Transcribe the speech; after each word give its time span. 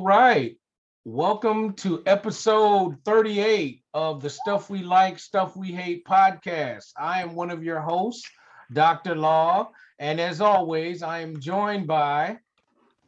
All 0.00 0.06
right. 0.06 0.56
Welcome 1.04 1.74
to 1.74 2.02
episode 2.06 2.96
38 3.04 3.82
of 3.92 4.22
the 4.22 4.30
Stuff 4.30 4.70
We 4.70 4.82
Like, 4.82 5.18
Stuff 5.18 5.58
We 5.58 5.72
Hate 5.72 6.06
podcast. 6.06 6.94
I 6.96 7.20
am 7.20 7.34
one 7.34 7.50
of 7.50 7.62
your 7.62 7.80
hosts, 7.80 8.26
Dr. 8.72 9.14
Law. 9.14 9.72
And 9.98 10.18
as 10.18 10.40
always, 10.40 11.02
I 11.02 11.18
am 11.18 11.38
joined 11.38 11.86
by 11.86 12.38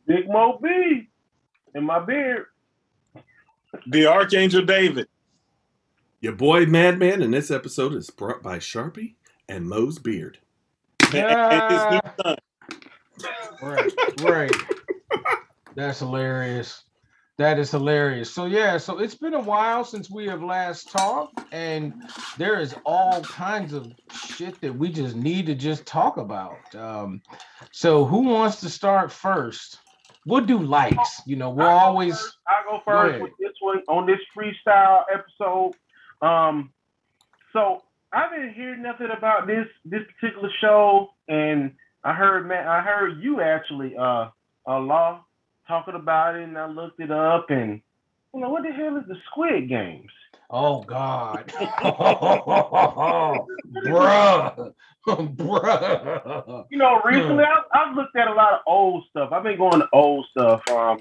Big 0.07 0.29
Mo 0.29 0.59
B 0.63 1.09
in 1.75 1.85
my 1.85 1.99
beard. 1.99 2.45
The 3.87 4.05
Archangel 4.05 4.67
David. 4.67 5.09
Your 6.21 6.35
boy 6.35 6.67
Madman, 6.67 7.23
and 7.23 7.33
this 7.33 7.51
episode 7.51 7.95
is 7.95 8.11
brought 8.11 8.43
by 8.43 8.59
Sharpie 8.59 9.15
and 9.49 9.67
Moe's 9.67 9.99
Beard. 9.99 10.37
And 11.15 11.73
his 11.73 11.85
new 11.91 12.01
son. 12.23 12.37
Right, 13.63 13.93
right. 14.21 14.55
That's 15.75 16.01
hilarious. 16.01 16.85
That 17.39 17.59
is 17.59 17.71
hilarious. 17.71 18.31
So 18.33 18.45
yeah, 18.45 18.77
so 18.77 18.99
it's 18.99 19.15
been 19.15 19.35
a 19.35 19.41
while 19.41 19.85
since 19.85 20.11
we 20.11 20.27
have 20.27 20.43
last 20.43 20.91
talked, 20.91 21.41
and 21.51 21.95
there 22.37 22.61
is 22.61 22.75
all 22.85 23.23
kinds 23.23 23.73
of 23.73 23.91
shit 24.13 24.61
that 24.61 24.75
we 24.75 24.91
just 24.91 25.17
need 25.17 25.47
to 25.47 25.55
just 25.55 25.87
talk 25.87 26.19
about. 26.19 26.75
Um, 26.75 27.23
so 27.71 28.05
who 28.05 28.21
wants 28.29 28.61
to 28.61 28.69
start 28.69 29.11
first? 29.11 29.79
We'll 30.27 30.45
do 30.45 30.59
likes. 30.59 31.23
You 31.27 31.37
know, 31.37 31.51
we'll 31.51 31.67
I'll 31.67 31.79
always. 31.79 32.37
I'll 32.47 32.65
go 32.65 32.83
Go 32.85 32.93
first 32.93 33.09
ahead. 33.11 33.23
with 33.23 33.33
this 33.41 33.53
one 33.61 33.83
on 33.89 34.07
this 34.07 34.21
freestyle 34.37 35.05
episode. 35.13 35.73
Um, 36.21 36.71
so 37.53 37.83
I 38.13 38.29
didn't 38.29 38.55
hear 38.55 38.77
nothing 38.77 39.09
about 39.17 39.47
this 39.47 39.67
this 39.87 40.03
particular 40.21 40.51
show, 40.61 41.09
and 41.29 41.73
I 42.05 42.13
heard 42.13 42.47
man, 42.47 42.69
I 42.69 42.83
heard 42.83 43.23
you 43.23 43.41
actually, 43.41 43.97
uh, 43.97 44.29
uh, 44.69 44.79
law 44.79 45.25
talking 45.67 45.95
about 45.95 46.37
it, 46.37 46.43
and 46.45 46.59
I 46.59 46.67
looked 46.67 47.01
it 47.01 47.11
up, 47.11 47.51
and 47.51 47.81
you 48.35 48.41
know 48.41 48.51
what 48.51 48.63
the 48.63 48.73
hell 48.73 48.97
is 48.97 49.05
the 49.09 49.17
Squid 49.31 49.69
Games? 49.69 50.11
Oh 50.51 50.83
God, 50.83 51.53
bruh, 53.87 54.75
bruh. 55.07 56.65
You 56.71 56.79
know, 56.79 57.01
recently 57.05 57.45
I, 57.45 57.63
I've 57.73 57.97
looked 57.97 58.17
at 58.17 58.29
a 58.29 58.35
lot 58.35 58.55
of 58.55 58.61
old 58.67 59.05
stuff. 59.11 59.33
I've 59.33 59.43
been 59.43 59.59
going 59.59 59.81
to 59.81 59.89
old 59.93 60.27
stuff. 60.31 60.63
Um, 60.71 60.99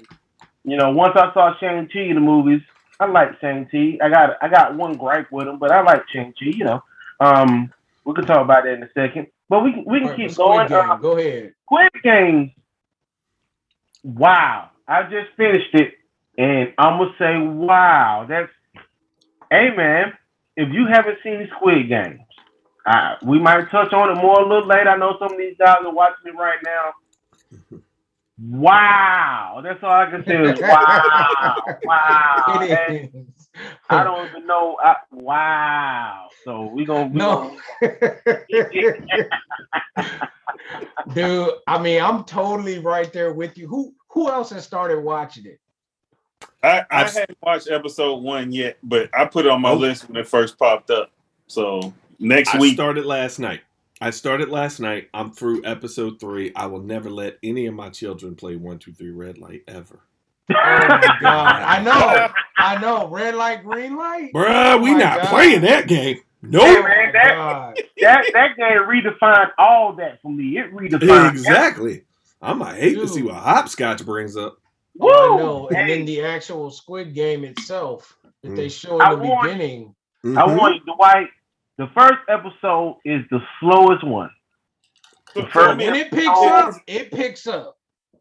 you 0.64 0.76
know, 0.76 0.90
once 0.90 1.14
I 1.16 1.32
saw 1.34 1.54
Shang 1.58 1.88
Chi 1.92 2.00
in 2.00 2.14
the 2.14 2.20
movies, 2.20 2.62
I 3.00 3.06
like 3.06 3.40
Shang 3.40 3.66
Chi. 3.70 3.98
I 4.02 4.08
got 4.08 4.36
I 4.40 4.48
got 4.48 4.76
one 4.76 4.96
gripe 4.96 5.30
with 5.32 5.48
him, 5.48 5.58
but 5.58 5.70
I 5.72 5.82
like 5.82 6.02
Shang 6.12 6.32
Chi. 6.38 6.46
You 6.46 6.64
know, 6.64 6.82
um, 7.20 7.72
we 8.04 8.14
can 8.14 8.24
talk 8.24 8.44
about 8.44 8.64
that 8.64 8.74
in 8.74 8.82
a 8.82 8.90
second. 8.94 9.26
But 9.48 9.64
we 9.64 9.72
can 9.72 9.84
we 9.84 10.00
can 10.00 10.08
All 10.08 10.16
keep 10.16 10.34
going. 10.36 10.68
Game, 10.68 10.78
Uh, 10.78 10.96
Go 10.96 11.18
ahead. 11.18 11.54
Squid 11.64 11.90
Games. 12.02 12.52
Wow, 14.04 14.70
I 14.88 15.04
just 15.04 15.36
finished 15.36 15.74
it, 15.74 15.94
and 16.38 16.74
I'm 16.78 16.98
gonna 16.98 17.12
say, 17.18 17.38
wow, 17.38 18.26
that's. 18.28 18.50
Hey 19.50 19.70
man, 19.76 20.12
if 20.56 20.72
you 20.72 20.86
haven't 20.92 21.18
seen 21.24 21.40
the 21.40 21.46
Squid 21.56 21.88
Games, 21.88 22.20
uh, 22.86 23.16
we 23.26 23.38
might 23.38 23.70
touch 23.70 23.92
on 23.92 24.10
it 24.10 24.20
more 24.20 24.40
a 24.40 24.48
little 24.48 24.66
later. 24.68 24.90
I 24.90 24.98
know 24.98 25.16
some 25.18 25.32
of 25.32 25.38
these 25.38 25.56
guys 25.58 25.78
are 25.84 25.94
watching 25.94 26.26
it 26.34 26.38
right 26.38 26.58
now. 26.64 26.92
Wow, 28.40 29.60
that's 29.64 29.82
all 29.82 29.90
I 29.90 30.10
can 30.10 30.24
say 30.26 30.34
is 30.34 30.60
wow, 30.60 31.56
wow. 31.84 32.60
I 33.90 34.04
don't 34.04 34.28
even 34.28 34.46
know. 34.46 34.76
I, 34.82 34.96
wow. 35.12 36.28
So 36.44 36.66
we 36.66 36.84
gonna 36.86 37.08
we 37.08 37.18
No. 37.18 37.56
Dude, 41.14 41.50
I 41.66 41.78
mean, 41.82 42.02
I'm 42.02 42.24
totally 42.24 42.78
right 42.78 43.12
there 43.12 43.32
with 43.32 43.58
you. 43.58 43.68
Who 43.68 43.94
who 44.12 44.28
else 44.30 44.50
has 44.50 44.64
started 44.64 45.00
watching 45.00 45.46
it? 45.46 45.58
I, 46.62 46.80
I 46.80 46.84
I've- 46.90 47.10
haven't 47.18 47.38
watched 47.42 47.70
episode 47.70 48.16
one 48.22 48.52
yet, 48.52 48.78
but 48.82 49.10
I 49.14 49.24
put 49.26 49.46
it 49.46 49.50
on 49.52 49.60
my 49.62 49.70
Oh. 49.70 49.76
list 49.76 50.08
when 50.08 50.16
it 50.16 50.28
first 50.28 50.58
popped 50.58 50.90
up. 50.90 51.10
So 51.46 51.92
next 52.18 52.54
I 52.54 52.58
week, 52.58 52.74
started 52.74 53.04
last 53.04 53.38
night. 53.38 53.60
I 54.00 54.10
started 54.10 54.48
last 54.48 54.80
night. 54.80 55.08
I'm 55.14 55.30
through 55.30 55.62
episode 55.64 56.18
three. 56.18 56.52
I 56.56 56.66
will 56.66 56.82
never 56.82 57.08
let 57.10 57.38
any 57.42 57.66
of 57.66 57.74
my 57.74 57.88
children 57.90 58.34
play 58.34 58.56
one, 58.56 58.78
two, 58.78 58.92
three 58.92 59.10
red 59.12 59.38
light 59.38 59.62
ever. 59.68 60.00
Oh 60.50 60.54
my 60.54 61.16
god. 61.20 61.62
I 61.62 61.82
know. 61.82 62.28
I 62.56 62.80
know. 62.80 63.06
Red 63.08 63.36
light, 63.36 63.62
green 63.64 63.96
light. 63.96 64.32
Bruh, 64.34 64.74
oh, 64.74 64.78
we 64.78 64.90
Oh 64.90 64.94
my 64.94 64.98
not 64.98 65.18
God. 65.22 65.28
playing 65.28 65.60
that 65.62 65.86
game. 65.86 66.16
Oh, 66.18 66.20
hey, 66.20 66.48
Nope. 66.50 66.62
Oh 66.64 66.82
man, 66.82 67.12
that- 67.12 67.76
that 68.00 68.24
that 68.32 68.56
game 68.56 68.82
redefined 68.88 69.50
all 69.58 69.92
that 69.94 70.20
for 70.20 70.32
me. 70.32 70.58
It 70.58 70.72
redefined 70.74 71.30
exactly. 71.30 72.02
I 72.42 72.52
might 72.54 72.76
hate 72.78 72.94
to 72.98 73.06
see 73.08 73.22
what 73.22 73.34
hopscotch 73.36 74.04
brings 74.04 74.36
up. 74.36 74.58
Oh, 75.00 75.08
I 75.08 75.36
know. 75.38 75.68
And 75.68 75.76
Hey, 75.76 75.96
then 75.98 76.06
the 76.06 76.22
actual 76.22 76.70
Squid 76.70 77.14
Game 77.14 77.44
itself 77.44 78.16
that 78.42 78.56
they 78.56 78.66
Mm. 78.66 78.80
show 78.80 79.00
I 79.00 79.12
in 79.14 79.18
the 79.20 79.24
want- 79.28 79.42
beginning. 79.44 79.94
I 80.24 80.28
Mhm. 80.28 80.58
want 80.58 80.74
you, 80.86 80.94
Dwight. 80.94 81.28
The 81.78 81.86
first 81.94 82.18
episode 82.28 82.98
is 83.04 83.22
the 83.30 83.40
slowest 83.60 84.04
one. 84.04 84.30
so, 85.34 85.46
first- 85.46 85.56
I 85.70 85.74
mean, 85.76 85.94
it 85.94 86.10
picks 86.10 86.26
up, 86.28 86.74
it 86.86 87.10
picks 87.10 87.46
up. 87.46 87.78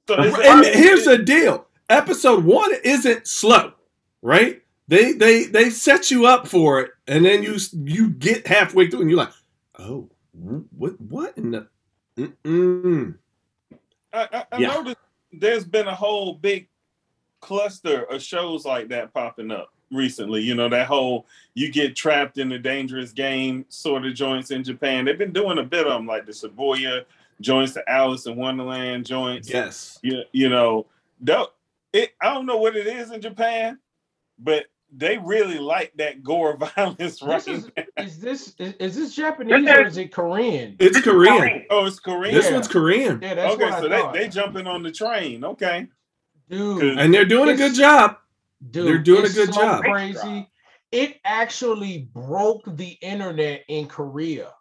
so 0.07 0.15
and 0.15 0.65
here's 0.65 1.03
the 1.05 1.17
deal 1.17 1.67
episode 1.89 2.43
one 2.45 2.71
isn't 2.85 3.27
slow 3.27 3.73
right 4.21 4.61
they 4.87 5.11
they 5.13 5.43
they 5.45 5.69
set 5.69 6.09
you 6.09 6.25
up 6.25 6.47
for 6.47 6.79
it 6.81 6.91
and 7.07 7.23
then 7.25 7.43
you 7.43 7.57
you 7.83 8.09
get 8.09 8.47
halfway 8.47 8.89
through 8.89 9.01
and 9.01 9.09
you're 9.09 9.19
like 9.19 9.31
oh 9.79 10.09
what 10.77 10.99
what 11.01 11.37
in 11.37 11.51
the 11.51 11.67
Mm-mm. 12.17 13.15
I, 14.13 14.45
I, 14.51 14.57
Yeah. 14.57 14.67
noticed 14.69 14.97
there's 15.31 15.65
been 15.65 15.87
a 15.87 15.95
whole 15.95 16.33
big 16.35 16.67
cluster 17.39 18.03
of 18.03 18.21
shows 18.21 18.65
like 18.65 18.89
that 18.89 19.13
popping 19.13 19.51
up 19.51 19.73
recently. 19.91 20.41
You 20.41 20.55
know, 20.55 20.69
that 20.69 20.87
whole 20.87 21.25
you 21.53 21.71
get 21.71 21.95
trapped 21.95 22.37
in 22.37 22.51
a 22.51 22.59
dangerous 22.59 23.11
game 23.11 23.65
sort 23.69 24.05
of 24.05 24.13
joints 24.13 24.51
in 24.51 24.63
Japan. 24.63 25.05
They've 25.05 25.17
been 25.17 25.33
doing 25.33 25.57
a 25.57 25.63
bit 25.63 25.87
of 25.87 25.93
them, 25.93 26.05
like 26.07 26.25
the 26.25 26.31
Shibuya 26.31 27.05
joints, 27.39 27.73
the 27.73 27.89
Alice 27.89 28.25
in 28.27 28.35
Wonderland 28.35 29.05
joints. 29.05 29.49
yes 29.49 29.99
you, 30.03 30.21
you 30.31 30.49
know, 30.49 30.85
it 31.93 32.11
I 32.21 32.33
don't 32.33 32.45
know 32.45 32.57
what 32.57 32.75
it 32.75 32.87
is 32.87 33.11
in 33.11 33.21
Japan, 33.21 33.79
but 34.39 34.65
they 34.91 35.17
really 35.17 35.59
like 35.59 35.93
that 35.97 36.23
gore 36.23 36.57
violence 36.75 37.21
This 37.21 37.21
right 37.21 37.47
is, 37.47 37.69
now. 37.77 37.83
is 37.97 38.19
this 38.19 38.55
is, 38.59 38.73
is 38.79 38.95
this 38.95 39.15
Japanese 39.15 39.71
or 39.73 39.85
is 39.85 39.97
it 39.97 40.11
Korean? 40.13 40.79
it's 40.79 40.97
This 40.97 40.97
is 40.97 41.03
korean 41.03 41.37
Korean. 41.37 41.65
Oh, 41.69 41.85
it's 41.85 41.99
Korean. 41.99 42.35
this 42.35 42.45
Yeah. 42.47 42.53
one's 42.53 42.67
korean 42.67 43.19
Yeah, 43.21 43.35
that's 43.35 43.55
okay, 43.55 43.63
what 43.65 43.73
I 43.73 43.81
so 43.81 43.89
thought. 43.89 44.13
they 44.13 44.19
they 44.19 44.29
jumping 44.29 44.67
on 44.67 44.83
the 44.83 44.91
train. 44.91 45.43
Okay. 45.45 45.87
Dude, 46.49 46.97
and 46.99 47.13
they're 47.13 47.25
doing 47.25 47.49
a 47.49 47.55
good 47.57 47.73
job 47.75 48.17
dude, 48.71 48.87
they're 48.87 48.99
doing 48.99 49.25
a 49.25 49.29
good 49.29 49.53
so 49.53 49.61
job. 49.61 49.83
Crazy. 49.83 50.49
It 50.91 51.19
actually 51.25 52.09
broke 52.13 52.63
the 52.77 52.97
internet 53.01 53.63
in 53.69 53.87
Korea. 53.87 54.53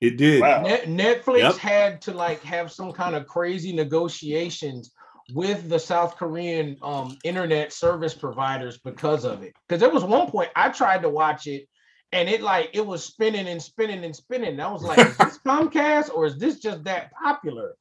it 0.00 0.16
did 0.18 0.40
Wow. 0.40 0.62
Net, 0.62 0.84
Netflix 0.86 1.38
Yep. 1.40 1.56
had 1.58 2.02
to 2.02 2.12
like 2.14 2.42
have 2.42 2.72
some 2.72 2.92
kind 2.92 3.16
of 3.16 3.26
crazy 3.26 3.72
negotiations 3.72 4.92
with 5.32 5.68
the 5.68 5.78
South 5.78 6.16
Korean 6.16 6.76
um, 6.82 7.16
internet 7.24 7.72
service 7.72 8.14
providers 8.14 8.78
because 8.78 9.24
of 9.24 9.42
it. 9.42 9.54
Because 9.66 9.80
there 9.80 9.90
was 9.90 10.04
one 10.04 10.30
point 10.30 10.50
I 10.54 10.68
tried 10.68 11.02
to 11.02 11.08
watch 11.08 11.46
it, 11.46 11.68
and 12.12 12.28
it 12.28 12.42
like 12.42 12.70
it 12.74 12.84
was 12.84 13.04
spinning 13.04 13.48
and 13.48 13.62
spinning 13.62 14.04
and 14.04 14.14
spinning. 14.14 14.50
And 14.50 14.62
I 14.62 14.70
was 14.70 14.82
like, 14.82 14.98
is 14.98 15.16
this 15.16 15.38
Comcast 15.46 16.14
or 16.14 16.26
is 16.26 16.38
this 16.38 16.60
just 16.60 16.84
that 16.84 17.12
popular? 17.12 17.74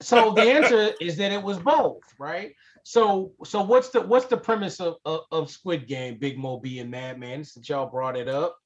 So 0.00 0.32
the 0.32 0.42
answer 0.42 0.90
is 1.00 1.16
that 1.16 1.32
it 1.32 1.42
was 1.42 1.58
both, 1.58 2.02
right? 2.18 2.52
So 2.82 3.32
so 3.44 3.62
what's 3.62 3.90
the 3.90 4.02
what's 4.02 4.26
the 4.26 4.36
premise 4.36 4.80
of, 4.80 4.96
of, 5.04 5.20
of 5.32 5.50
Squid 5.50 5.86
Game, 5.86 6.18
Big 6.18 6.38
Mo 6.38 6.58
B 6.58 6.78
and 6.80 6.90
Madman? 6.90 7.44
Since 7.44 7.68
y'all 7.68 7.86
brought 7.86 8.16
it 8.16 8.28
up. 8.28 8.56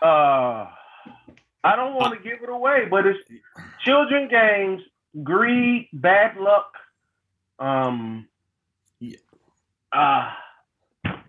Uh, 0.00 0.66
I 1.64 1.76
don't 1.76 1.94
want 1.94 2.14
to 2.14 2.28
give 2.28 2.42
it 2.42 2.48
away, 2.48 2.86
but 2.90 3.06
it's 3.06 3.18
children 3.84 4.28
games, 4.28 4.82
greed, 5.22 5.88
bad 5.92 6.36
luck. 6.36 6.72
Um. 7.58 8.28
Yeah. 9.00 9.16
Uh, 9.92 10.30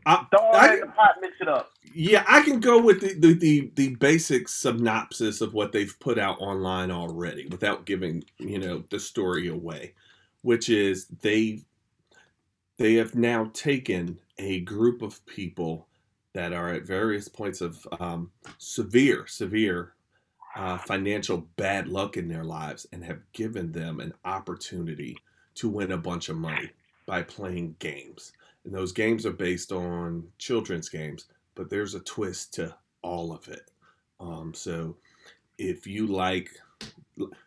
I- 0.05 0.27
I- 0.53 0.79
the 0.81 0.87
pot, 0.87 1.15
mix 1.21 1.35
it 1.41 1.47
up. 1.47 1.71
Yeah, 1.95 2.23
I 2.27 2.41
can 2.43 2.59
go 2.59 2.81
with 2.81 3.01
the, 3.01 3.13
the, 3.13 3.33
the, 3.35 3.71
the 3.75 3.95
basic 3.97 4.47
synopsis 4.49 5.41
of 5.41 5.53
what 5.53 5.71
they've 5.71 5.95
put 5.99 6.17
out 6.19 6.39
online 6.41 6.91
already 6.91 7.47
without 7.47 7.85
giving, 7.85 8.23
you 8.39 8.59
know, 8.59 8.83
the 8.89 8.99
story 8.99 9.47
away, 9.49 9.93
which 10.41 10.69
is 10.69 11.07
they 11.21 11.61
they 12.77 12.95
have 12.95 13.15
now 13.15 13.51
taken 13.53 14.19
a 14.39 14.61
group 14.61 15.01
of 15.03 15.25
people 15.27 15.87
that 16.33 16.53
are 16.53 16.69
at 16.69 16.87
various 16.87 17.27
points 17.29 17.61
of 17.61 17.87
um, 17.99 18.31
severe, 18.57 19.27
severe 19.27 19.93
uh, 20.55 20.77
financial 20.79 21.37
bad 21.57 21.87
luck 21.87 22.17
in 22.17 22.27
their 22.27 22.43
lives 22.43 22.87
and 22.91 23.03
have 23.05 23.21
given 23.33 23.71
them 23.71 23.99
an 23.99 24.13
opportunity 24.25 25.17
to 25.55 25.69
win 25.69 25.91
a 25.91 25.97
bunch 25.97 26.29
of 26.29 26.37
money 26.37 26.69
by 27.05 27.21
playing 27.21 27.75
games. 27.79 28.33
And 28.65 28.73
those 28.73 28.91
games 28.91 29.25
are 29.25 29.33
based 29.33 29.71
on 29.71 30.27
children's 30.37 30.89
games 30.89 31.25
but 31.55 31.69
there's 31.69 31.95
a 31.95 31.99
twist 32.01 32.53
to 32.55 32.75
all 33.01 33.31
of 33.31 33.47
it. 33.47 33.69
Um, 34.19 34.53
so 34.53 34.95
if 35.57 35.85
you 35.85 36.07
like, 36.07 36.49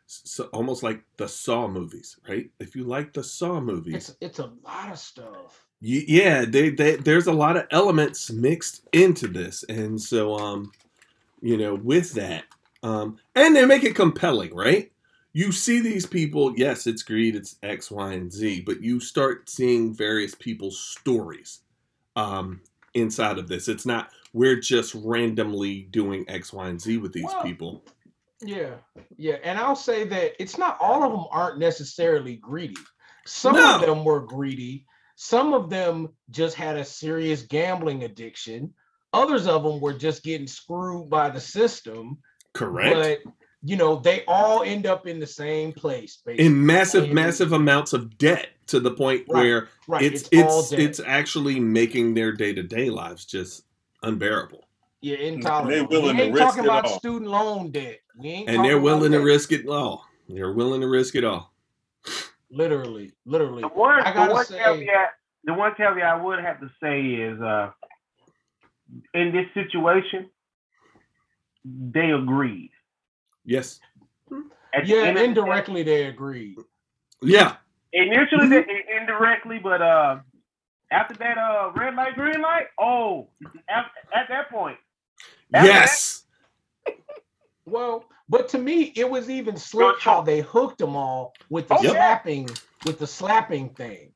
so 0.07 0.45
almost 0.53 0.83
like 0.83 1.03
the 1.17 1.29
Saw 1.29 1.69
movies, 1.69 2.17
right? 2.29 2.51
If 2.61 2.77
you 2.77 2.85
like 2.85 3.13
the 3.13 3.25
Saw 3.25 3.61
movies, 3.61 4.11
It's 4.11 4.17
it's 4.21 4.39
a 4.39 4.53
lot 4.65 4.91
of 4.91 4.99
stuff. 4.99 5.67
Yeah, 5.81 6.47
they, 6.47 6.71
they, 6.71 6.97
there's 6.97 7.27
a 7.27 7.33
lot 7.33 7.57
of 7.57 7.67
elements 7.71 8.31
mixed 8.31 8.89
into 8.93 9.29
this, 9.29 9.63
and 9.69 10.01
so 10.01 10.37
um, 10.37 10.73
you 11.43 11.57
know, 11.57 11.75
with 11.75 12.15
that, 12.15 12.45
um, 12.83 13.19
and 13.35 13.55
they 13.55 13.67
make 13.67 13.85
it 13.85 13.95
compelling, 13.95 14.55
right? 14.55 14.91
You 15.37 15.53
see 15.53 15.81
these 15.81 16.07
people, 16.07 16.55
yes, 16.57 16.87
it's 16.87 17.03
greed, 17.03 17.37
it's 17.37 17.57
X, 17.63 17.91
Y, 17.91 18.15
and 18.15 18.33
Z, 18.33 18.63
but 18.63 18.83
you 18.83 19.01
start 19.01 19.51
seeing 19.51 19.93
various 19.93 20.35
people's 20.35 20.81
stories 20.81 21.61
um, 22.17 22.63
inside 22.95 23.37
of 23.37 23.47
this. 23.47 23.69
It's 23.69 23.85
not 23.85 24.09
we're 24.33 24.59
just 24.59 24.95
randomly 24.95 25.83
doing 25.91 26.25
X, 26.27 26.55
Y, 26.55 26.67
and 26.67 26.81
Z 26.81 26.97
with 26.97 27.13
these 27.13 27.25
Well, 27.25 27.43
people. 27.43 27.85
Yeah, 28.41 28.77
yeah, 29.19 29.37
and 29.45 29.59
I'll 29.59 29.77
say 29.77 30.05
that 30.05 30.41
it's 30.43 30.57
not 30.57 30.79
all 30.81 31.05
of 31.05 31.13
them 31.13 31.27
aren't 31.31 31.59
necessarily 31.59 32.37
greedy. 32.37 32.79
Some 33.27 33.57
No. 33.57 33.75
of 33.75 33.83
them 33.83 34.07
were 34.07 34.21
greedy. 34.21 34.87
Some 35.17 35.53
of 35.53 35.69
them 35.69 36.15
just 36.31 36.57
had 36.57 36.79
a 36.79 36.85
serious 36.85 37.43
gambling 37.43 38.05
addiction. 38.05 38.73
Others 39.13 39.47
of 39.47 39.65
them 39.65 39.81
were 39.83 39.93
just 39.93 40.23
getting 40.23 40.47
screwed 40.47 41.11
by 41.11 41.29
the 41.29 41.41
system. 41.41 42.21
Correct. 42.55 43.23
But 43.25 43.33
you 43.69 43.77
know, 43.77 43.97
they 43.97 44.23
all 44.29 44.63
end 44.63 44.87
up 44.87 45.07
in 45.09 45.19
the 45.19 45.27
same 45.27 45.73
place, 45.73 46.19
basically. 46.25 46.47
in 46.47 46.65
massive, 46.65 47.05
And- 47.05 47.15
massive 47.15 47.53
amounts 47.53 47.93
of 47.93 48.17
debt 48.17 48.51
to 48.69 48.79
the 48.81 48.93
point 48.93 49.25
Right, 49.29 49.43
where 49.43 49.69
right, 49.89 50.03
it's 50.03 50.23
all 50.35 50.61
it's 50.61 50.73
it's 50.73 51.01
actually 51.01 51.59
making 51.59 52.15
their 52.15 52.31
day 52.33 52.53
to 52.53 52.63
day 52.63 52.91
lives 52.91 53.25
just 53.25 53.65
unbearable, 54.03 54.69
yeah, 55.01 55.17
intolerable. 55.17 55.89
willing 55.91 56.17
we 56.17 56.23
to 56.23 56.27
ain't 56.29 56.35
risk 56.35 56.47
talking 56.47 56.65
it 56.65 56.67
about 56.67 56.85
all. 56.87 56.99
student 56.99 57.31
loan 57.31 57.71
debt. 57.73 58.01
We 58.19 58.29
ain't 58.29 58.49
and 58.49 58.65
they're 58.65 58.81
willing 58.81 59.13
to 59.13 59.19
risk 59.19 59.51
it 59.53 59.67
all. 59.69 60.05
They're 60.29 60.53
willing 60.53 60.81
to 60.83 60.89
risk 60.89 61.15
it 61.17 61.25
all. 61.25 61.53
literally, 62.51 63.13
literally. 63.25 63.63
The 63.63 63.69
one, 63.69 64.01
I 64.01 64.13
gotta 64.15 64.33
one 64.33 64.45
say- 64.47 64.59
caveat, 64.59 65.11
the 65.45 65.55
one 65.55 65.75
caveat 65.77 66.03
I 66.05 66.23
would 66.23 66.39
have 66.41 66.61
to 66.61 66.71
say 66.81 67.05
is, 67.05 67.41
uh, 67.41 67.71
in 69.15 69.33
this 69.33 69.47
situation, 69.55 70.31
they 71.65 72.11
agreed. 72.13 72.71
Yes. 73.47 73.81
At 74.75 74.87
Yeah, 74.87 74.99
end 74.99 75.19
of 75.19 75.25
the 75.25 75.25
indirectly 75.25 75.83
they 75.85 76.07
agreed. 76.07 76.59
Yeah. 77.23 77.57
Initially, 77.93 78.49
they, 78.49 78.65
indirectly, 79.01 79.61
but 79.63 79.83
uh, 79.83 80.19
after 80.93 81.15
that, 81.17 81.39
uh, 81.39 81.73
red 81.77 81.95
light, 81.97 82.15
green 82.15 82.43
light. 82.43 82.67
Oh, 82.81 83.29
at, 83.71 83.87
at 84.15 84.29
that 84.29 84.51
point, 84.51 84.79
After 85.55 85.69
yes. 85.69 86.25
Well, 87.67 88.05
but 88.29 88.49
to 88.51 88.59
me, 88.59 88.93
it 88.97 89.09
was 89.09 89.31
even 89.31 89.57
slick 89.57 90.01
how 90.01 90.23
they 90.23 90.41
hooked 90.41 90.79
them 90.79 90.97
all 90.97 91.35
with 91.51 91.69
the 91.69 91.77
Oh, 91.77 91.83
yeah. 91.83 91.93
slapping, 91.93 92.49
with 92.87 92.99
the 92.99 93.07
slapping 93.07 93.71
thing, 93.71 94.13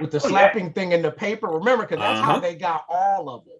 with 0.00 0.12
the 0.12 0.20
Oh, 0.24 0.28
yeah. 0.28 0.30
slapping 0.30 0.72
thing 0.72 0.92
in 0.92 1.02
the 1.02 1.12
paper. 1.12 1.48
Remember, 1.48 1.84
because 1.84 2.00
that's 2.00 2.20
Uh-huh. 2.20 2.32
how 2.34 2.40
they 2.40 2.56
got 2.56 2.86
all 2.88 3.30
of 3.30 3.44
them. 3.46 3.58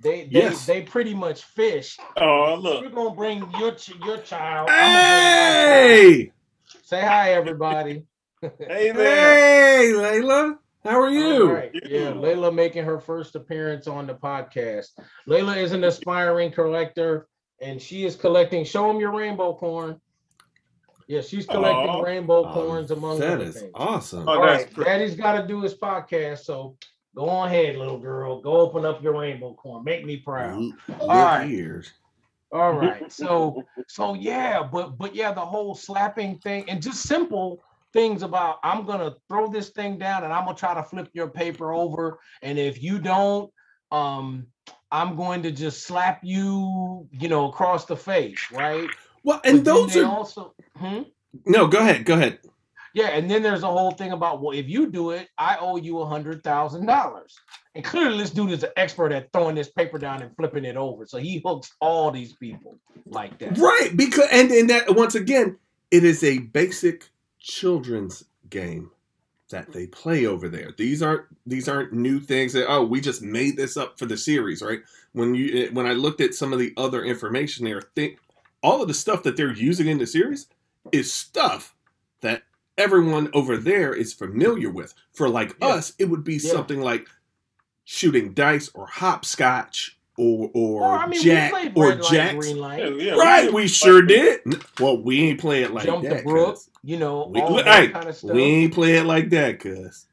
They 0.00 0.24
they, 0.24 0.28
Yes. 0.30 0.66
they 0.66 0.82
pretty 0.82 1.14
much 1.14 1.42
fish. 1.44 1.98
Oh, 2.16 2.56
look. 2.60 2.82
You're 2.82 2.90
gonna 2.90 3.14
bring 3.14 3.50
your 3.58 3.72
ch- 3.72 3.94
your 4.04 4.18
child. 4.18 4.68
I'm 4.70 4.92
gonna 4.92 4.92
bring 4.92 5.32
my 5.32 5.86
Hey. 5.88 6.32
Say 6.82 7.00
hi, 7.00 7.32
everybody. 7.32 8.04
Hey 8.42 8.90
there. 8.92 8.94
Hey, 8.94 9.92
Layla. 10.20 10.58
How 10.84 11.00
are 11.00 11.08
you? 11.10 11.50
right. 11.52 11.70
Yeah, 11.86 12.12
Layla 12.12 12.54
making 12.54 12.84
her 12.84 13.00
first 13.00 13.34
appearance 13.34 13.88
on 13.88 14.06
the 14.06 14.14
podcast. 14.14 14.88
Layla 15.26 15.56
is 15.56 15.72
an 15.72 15.82
aspiring 15.84 16.52
collector, 16.52 17.26
and 17.60 17.80
she 17.82 18.04
is 18.04 18.14
collecting. 18.14 18.64
Show 18.64 18.86
them 18.86 19.00
your 19.00 19.10
rainbow 19.16 19.54
corn. 19.54 20.00
Yeah, 21.08 21.22
she's 21.22 21.46
collecting 21.46 21.88
Aw. 21.88 22.02
rainbow 22.02 22.44
Um, 22.44 22.52
corns 22.52 22.90
among 22.90 23.18
that 23.20 23.34
other 23.34 23.44
is 23.44 23.60
things. 23.60 23.72
awesome. 23.74 24.28
Oh, 24.28 24.32
All 24.34 24.42
that's 24.46 24.64
right, 24.64 24.74
pretty- 24.74 24.90
Daddy's 24.90 25.16
got 25.16 25.40
to 25.40 25.46
do 25.48 25.62
his 25.62 25.74
podcast, 25.74 26.40
so 26.44 26.76
go 27.16 27.28
on 27.28 27.48
ahead, 27.48 27.76
little 27.76 27.98
girl. 27.98 28.40
Go 28.40 28.52
open 28.58 28.84
up 28.84 29.02
your 29.02 29.18
rainbow 29.18 29.54
corn. 29.54 29.84
Make 29.84 30.04
me 30.04 30.18
proud. 30.18 30.60
Look 30.60 31.08
right. 31.08 31.48
here. 31.48 31.84
All 32.52 32.72
right. 32.72 33.10
So 33.12 33.62
so 33.88 34.14
yeah, 34.14 34.62
but 34.62 34.96
but 34.98 35.14
yeah, 35.14 35.32
the 35.32 35.40
whole 35.40 35.74
slapping 35.74 36.38
thing 36.38 36.68
and 36.68 36.82
just 36.82 37.02
simple 37.02 37.62
things 37.92 38.22
about 38.22 38.58
I'm 38.62 38.86
gonna 38.86 39.14
throw 39.28 39.48
this 39.48 39.70
thing 39.70 39.98
down 39.98 40.24
and 40.24 40.32
I'm 40.32 40.44
gonna 40.44 40.56
try 40.56 40.74
to 40.74 40.82
flip 40.82 41.08
your 41.12 41.28
paper 41.28 41.72
over. 41.72 42.18
And 42.42 42.58
if 42.58 42.82
you 42.82 42.98
don't, 42.98 43.50
um, 43.90 44.46
I'm 44.92 45.16
going 45.16 45.42
to 45.42 45.50
just 45.50 45.86
slap 45.86 46.20
you, 46.22 47.08
you 47.10 47.28
know, 47.28 47.48
across 47.48 47.86
the 47.86 47.96
face, 47.96 48.50
right? 48.52 48.88
Well, 49.24 49.40
and 49.44 49.58
then 49.58 49.64
those 49.64 49.96
are 49.96 50.06
also 50.06 50.54
hmm? 50.76 51.02
no. 51.44 51.66
Go 51.66 51.78
ahead. 51.78 52.04
Go 52.04 52.14
ahead. 52.14 52.38
Yeah, 52.96 53.08
and 53.08 53.30
then 53.30 53.42
there's 53.42 53.62
a 53.62 53.66
whole 53.66 53.90
thing 53.90 54.12
about 54.12 54.40
well, 54.40 54.56
if 54.56 54.70
you 54.70 54.90
do 54.90 55.10
it, 55.10 55.28
I 55.36 55.58
owe 55.60 55.76
you 55.76 55.98
a 55.98 56.06
hundred 56.06 56.42
thousand 56.42 56.86
dollars. 56.86 57.38
And 57.74 57.84
clearly, 57.84 58.16
this 58.16 58.30
dude 58.30 58.52
is 58.52 58.62
an 58.62 58.70
expert 58.78 59.12
at 59.12 59.30
throwing 59.34 59.54
this 59.54 59.68
paper 59.68 59.98
down 59.98 60.22
and 60.22 60.34
flipping 60.34 60.64
it 60.64 60.78
over. 60.78 61.04
So 61.04 61.18
he 61.18 61.42
hooks 61.44 61.74
all 61.82 62.10
these 62.10 62.32
people 62.32 62.78
like 63.04 63.38
that. 63.40 63.58
Right, 63.58 63.90
because 63.94 64.26
and 64.32 64.50
and 64.50 64.70
that 64.70 64.96
once 64.96 65.14
again, 65.14 65.58
it 65.90 66.04
is 66.04 66.24
a 66.24 66.38
basic 66.38 67.10
children's 67.38 68.24
game 68.48 68.90
that 69.50 69.74
they 69.74 69.88
play 69.88 70.24
over 70.24 70.48
there. 70.48 70.72
These 70.78 71.02
aren't 71.02 71.26
these 71.44 71.68
aren't 71.68 71.92
new 71.92 72.18
things 72.18 72.54
that 72.54 72.64
oh 72.66 72.86
we 72.86 73.02
just 73.02 73.20
made 73.20 73.58
this 73.58 73.76
up 73.76 73.98
for 73.98 74.06
the 74.06 74.16
series, 74.16 74.62
right? 74.62 74.80
When 75.12 75.34
you 75.34 75.66
eh, 75.66 75.68
when 75.70 75.84
I 75.84 75.92
looked 75.92 76.22
at 76.22 76.32
some 76.32 76.54
of 76.54 76.58
the 76.58 76.72
other 76.78 77.04
information 77.04 77.66
there, 77.66 77.82
think 77.94 78.20
all 78.62 78.80
of 78.80 78.88
the 78.88 78.94
stuff 78.94 79.22
that 79.24 79.36
they're 79.36 79.52
using 79.52 79.86
in 79.86 79.98
the 79.98 80.06
series 80.06 80.46
is 80.92 81.12
stuff 81.12 81.75
everyone 82.78 83.28
over 83.34 83.56
there 83.56 83.94
is 83.94 84.12
familiar 84.12 84.70
with. 84.70 84.94
For 85.12 85.28
like 85.28 85.56
Yeah. 85.60 85.68
us, 85.68 85.92
it 85.98 86.06
would 86.06 86.24
be 86.24 86.34
Yeah. 86.34 86.50
something 86.52 86.80
like 86.80 87.06
shooting 87.84 88.32
dice 88.32 88.70
or 88.74 88.86
hopscotch 88.86 89.98
or 90.18 90.50
or, 90.54 90.82
Or 90.82 90.98
I 90.98 91.06
mean, 91.06 91.20
jack 91.22 91.52
we 91.52 91.68
or 91.74 91.90
red 91.90 92.00
light, 92.00 92.10
jacks. 92.10 92.48
Yeah, 92.50 92.88
yeah, 92.88 93.14
Right, 93.14 93.44
did 93.46 93.54
we 93.54 93.68
sure 93.68 94.00
that. 94.00 94.40
did. 94.46 94.62
Well, 94.80 95.02
we 95.02 95.20
ain't 95.28 95.40
play 95.40 95.62
it 95.62 95.72
like 95.74 95.84
jump 95.84 96.04
that. 96.04 96.18
the 96.18 96.22
brook, 96.22 96.54
'cause 96.54 96.70
you 96.82 96.96
know, 96.98 97.30
We, 97.32 97.40
all 97.40 97.56
hey, 97.58 97.88
that 97.88 97.92
kind 97.92 98.08
of 98.08 98.16
stuff. 98.16 98.30
we 98.32 98.42
ain't 98.42 98.72
play 98.74 98.96
it 98.96 99.04
like 99.04 99.28
that, 99.30 99.60
cuz. 99.60 100.06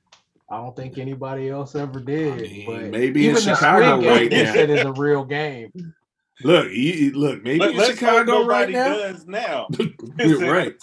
I 0.51 0.57
don't 0.57 0.75
think 0.75 0.97
anybody 0.97 1.49
else 1.49 1.73
ever 1.73 1.99
did. 2.01 2.41
mean, 2.41 2.65
but 2.67 2.83
maybe 2.91 3.27
in 3.29 3.35
Chicago 3.37 3.95
Squid 3.95 4.01
Game, 4.01 4.09
right 4.09 4.29
they 4.29 4.43
now. 4.43 4.53
said 4.53 4.69
is 4.69 4.81
a 4.85 4.91
real 4.91 5.23
game. 5.23 5.71
Look, 6.43 6.67
you, 6.67 6.73
you- 6.93 7.11
look, 7.11 7.43
maybe 7.43 7.59
Let, 7.59 7.71
in 7.71 7.77
let's 7.77 7.89
hope 7.91 7.97
Chicago 7.99 8.45
right 8.45 8.69
now. 8.69 8.93
does 8.97 9.25
now. 9.25 9.67
You're 10.19 10.51
right. 10.51 10.75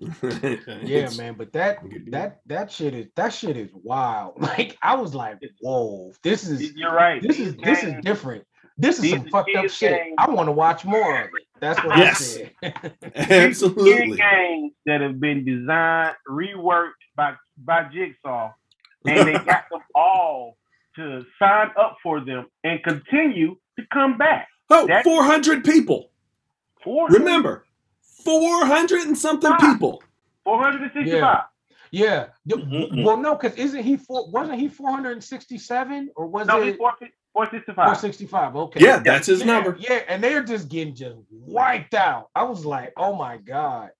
Seen 0.00 0.14
it. 0.22 0.82
Yeah, 0.84 1.08
man, 1.16 1.34
but 1.34 1.52
that 1.52 1.78
that 2.10 2.40
that 2.46 2.70
shit 2.70 2.94
is 2.94 3.06
that 3.16 3.32
shit 3.32 3.56
is 3.56 3.70
wild. 3.74 4.34
Like 4.40 4.76
I 4.82 4.94
was 4.96 5.14
like, 5.14 5.38
whoa, 5.60 6.12
this 6.22 6.48
is 6.48 6.72
you're 6.74 6.92
right. 6.94 7.20
this 7.22 7.36
These 7.36 7.48
is 7.48 7.56
this 7.62 7.82
is 7.82 7.94
different. 8.02 8.44
This 8.80 9.02
is 9.02 9.10
some 9.10 9.28
fucked 9.28 9.50
up 9.56 9.68
shit. 9.70 9.90
games- 10.00 10.14
I 10.18 10.30
want 10.30 10.46
to 10.46 10.52
watch 10.52 10.84
more 10.84 11.20
of 11.22 11.26
it. 11.26 11.32
That's 11.60 11.82
what 11.84 11.98
Yes. 11.98 12.38
I 12.62 12.72
said. 12.72 12.92
These 13.02 13.30
Absolutely. 13.30 14.16
games 14.16 14.72
that 14.86 15.00
have 15.00 15.18
been 15.18 15.44
designed, 15.44 16.14
reworked 16.28 16.92
by 17.16 17.34
by 17.56 17.88
Jigsaw, 17.92 18.52
and 19.04 19.26
they 19.28 19.32
got 19.32 19.64
them 19.70 19.80
all 19.96 20.56
to 20.94 21.24
sign 21.40 21.70
up 21.78 21.96
for 22.02 22.20
them 22.20 22.46
and 22.62 22.80
continue 22.84 23.56
to 23.78 23.86
come 23.92 24.16
back. 24.16 24.46
Oh, 24.70 24.86
That- 24.86 25.02
400 25.04 25.64
people. 25.64 26.10
For 26.84 27.08
Remember, 27.08 27.64
400 28.28 29.06
and 29.06 29.16
something 29.16 29.50
Ah. 29.52 29.56
people. 29.72 30.02
465. 30.44 31.44
Yeah. 31.90 32.26
D- 32.46 32.56
Mm-mm. 32.56 33.04
Well, 33.04 33.16
no, 33.16 33.34
because 33.34 33.56
isn't 33.56 33.82
he 33.82 33.96
four? 33.96 34.28
Wasn't 34.30 34.58
he 34.60 34.68
467 34.68 36.10
or 36.16 36.26
was 36.26 36.46
No, 36.46 36.60
it 36.60 36.66
he's 36.66 36.76
465. 36.76 37.74
465? 37.74 38.56
Okay. 38.56 38.80
Yeah, 38.84 38.98
that's 38.98 39.26
his 39.28 39.40
yeah, 39.40 39.46
number. 39.46 39.76
Yeah, 39.78 40.02
and 40.08 40.22
they're 40.22 40.42
just 40.42 40.68
getting 40.68 40.94
just 40.94 41.16
wiped 41.30 41.94
out. 41.94 42.28
I 42.34 42.42
was 42.44 42.66
like, 42.66 42.92
oh 42.98 43.14
my 43.16 43.38
god. 43.38 43.90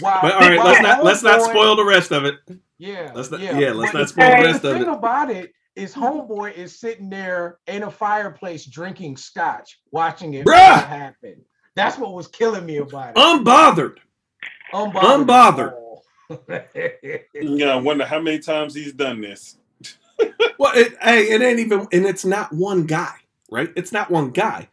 Wow. 0.00 0.18
But 0.22 0.34
all 0.34 0.40
right, 0.40 0.58
wow, 0.58 0.64
let's 0.64 0.80
not 0.82 1.04
let's 1.04 1.22
not 1.22 1.42
spoil 1.42 1.76
the 1.76 1.84
rest 1.84 2.10
of 2.10 2.24
it. 2.24 2.36
Yeah. 2.78 3.12
Let's 3.14 3.30
not- 3.30 3.40
yeah, 3.40 3.58
yeah, 3.58 3.70
let's 3.72 3.92
but 3.92 3.98
not 4.00 4.08
spoil 4.08 4.26
the 4.30 4.32
rest 4.44 4.64
of 4.64 4.72
thing 4.72 4.82
it. 4.82 4.88
about 4.88 5.30
it 5.30 5.52
is 5.76 5.94
homeboy 5.94 6.54
is 6.54 6.78
sitting 6.78 7.08
there 7.08 7.58
in 7.68 7.84
a 7.84 7.90
fireplace 7.90 8.64
drinking 8.66 9.16
scotch, 9.16 9.78
watching 9.92 10.34
it 10.34 10.44
Bruh! 10.44 10.84
happen. 10.84 11.44
That's 11.78 11.96
what 11.98 12.12
was 12.12 12.26
killing 12.26 12.66
me 12.66 12.78
about 12.78 13.10
it. 13.10 13.16
Unbothered. 13.16 13.96
Unbothered. 14.74 15.74
Yeah, 17.34 17.68
I 17.68 17.76
wonder 17.76 18.04
how 18.04 18.20
many 18.20 18.38
times 18.38 18.74
he's 18.74 18.92
done 18.92 19.20
this. 19.20 19.56
Well, 20.58 20.72
it, 20.76 20.96
hey, 21.00 21.30
it 21.30 21.40
ain't 21.40 21.60
even, 21.60 21.86
and 21.92 22.04
it's 22.04 22.24
not 22.24 22.52
one 22.52 22.84
guy, 22.84 23.14
right? 23.48 23.72
It's 23.76 23.92
not 23.92 24.10
one 24.10 24.30
guy. 24.30 24.68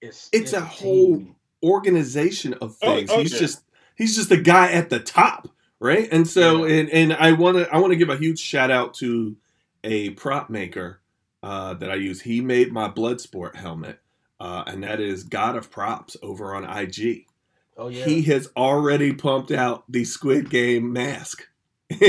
it's, 0.00 0.30
It's 0.32 0.54
a 0.54 0.60
whole- 0.62 1.18
team. 1.18 1.36
Organization 1.62 2.54
of 2.54 2.76
Oh, 2.82 2.96
things. 2.96 3.10
oh, 3.12 3.20
he's 3.20 3.38
just 3.38 3.62
he's 3.94 4.16
just 4.16 4.30
the 4.30 4.36
guy 4.38 4.72
at 4.72 4.90
the 4.90 4.98
top, 4.98 5.48
right? 5.78 6.08
And 6.10 6.26
so, 6.26 6.64
Yeah. 6.64 6.80
and 6.80 6.90
and 6.90 7.12
I 7.12 7.32
want 7.32 7.58
to 7.58 7.72
I 7.72 7.78
want 7.78 7.92
to 7.92 7.96
give 7.96 8.08
a 8.08 8.16
huge 8.16 8.40
shout 8.40 8.70
out 8.72 8.94
to 8.94 9.36
a 9.84 10.10
prop 10.10 10.50
maker 10.50 11.00
uh, 11.44 11.74
that 11.74 11.88
I 11.90 11.94
use. 11.96 12.20
He 12.20 12.40
made 12.40 12.72
my 12.72 12.88
Bloodsport 12.88 13.54
helmet, 13.54 14.00
uh, 14.42 14.64
and 14.66 14.82
that 14.84 15.00
is 15.00 15.24
God 15.24 15.56
of 15.56 15.70
Props 15.70 16.16
over 16.22 16.54
on 16.54 16.64
IG. 16.64 17.26
Oh 17.76 17.88
yeah. 17.88 18.04
He 18.04 18.22
has 18.22 18.48
already 18.56 19.12
pumped 19.14 19.50
out 19.52 19.84
the 19.90 20.04
Squid 20.04 20.50
Game 20.50 20.92
mask 20.92 21.48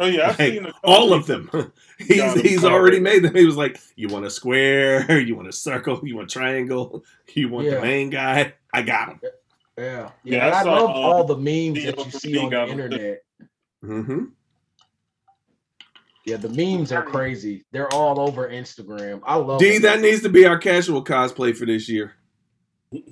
Oh 0.00 0.06
yeah, 0.06 0.28
I've 0.30 0.38
Like, 0.38 0.52
seen 0.54 0.66
a 0.66 0.72
all 0.84 1.12
of 1.12 1.26
them. 1.26 1.50
he's 1.98 2.16
Got 2.18 2.38
'em 2.38 2.42
he's 2.44 2.64
already 2.64 3.00
made 3.00 3.24
them. 3.24 3.34
He 3.34 3.44
was 3.46 3.56
like, 3.56 3.80
you 3.96 4.08
want 4.08 4.26
a 4.26 4.30
square, 4.30 5.18
you 5.20 5.34
want 5.36 5.48
a 5.48 5.52
circle, 5.52 6.00
you 6.04 6.16
want 6.16 6.30
a 6.30 6.32
triangle, 6.32 7.04
you 7.34 7.48
want 7.48 7.66
Yeah. 7.66 7.74
the 7.74 7.76
main 7.76 8.10
guy. 8.10 8.54
I 8.72 8.82
got 8.82 9.08
him. 9.10 9.20
Yeah, 9.22 9.30
yeah. 9.78 10.10
Yeah, 10.24 10.46
and 10.46 10.54
I 10.54 10.60
I 10.60 10.62
love 10.62 10.90
um, 10.90 10.96
all 10.96 11.24
the 11.24 11.36
memes 11.36 11.84
that 11.84 12.04
you 12.04 12.10
see 12.12 12.36
on 12.36 12.50
Big 12.50 12.52
the 12.52 12.56
Album, 12.56 12.84
too. 12.90 13.00
internet. 13.00 13.22
hmm 13.82 14.24
Yeah, 16.28 16.36
the 16.36 16.48
memes 16.50 16.92
are 16.92 17.02
crazy. 17.02 17.64
They're 17.72 17.92
all 17.92 18.20
over 18.20 18.48
Instagram. 18.48 19.20
I 19.24 19.36
love 19.36 19.60
D, 19.60 19.74
them. 19.74 19.82
that 19.82 20.00
needs 20.00 20.22
to 20.22 20.28
be 20.28 20.46
our 20.46 20.58
casual 20.58 21.02
cosplay 21.04 21.56
for 21.56 21.66
this 21.66 21.88
year. 21.88 22.14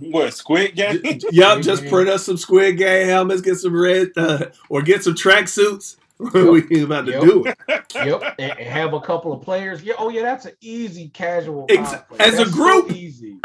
what 0.01 0.33
Squid 0.35 0.75
Game? 0.77 1.03
J- 1.03 1.19
yep, 1.33 1.63
just 1.63 1.87
print 1.89 2.09
us 2.09 2.25
some 2.25 2.37
Squid 2.37 2.79
Game 2.79 3.07
helmets, 3.09 3.43
get 3.43 3.57
some 3.57 3.75
red, 3.79 4.09
uh, 4.17 4.47
or 4.71 4.83
get 4.83 5.03
some 5.05 5.15
tracksuits. 5.15 5.97
we 6.19 6.83
about 6.83 7.07
to 7.07 7.13
Yep. 7.13 7.21
do 7.23 7.45
it. 7.45 7.59
yep, 7.95 8.23
and, 8.39 8.59
and 8.59 8.69
have 8.69 8.95
a 8.95 9.01
couple 9.01 9.33
of 9.35 9.43
players. 9.43 9.83
Yeah, 9.83 9.95
oh 9.99 10.09
yeah, 10.09 10.23
that's 10.23 10.47
an 10.47 10.55
easy 10.63 11.09
casual. 11.09 11.67
Ex- 11.69 11.91
cosplay. 11.91 12.21
as 12.21 12.35
a 12.35 12.37
That's 12.39 12.51
so 12.51 12.57
group. 12.57 12.93
easy. 12.93 13.39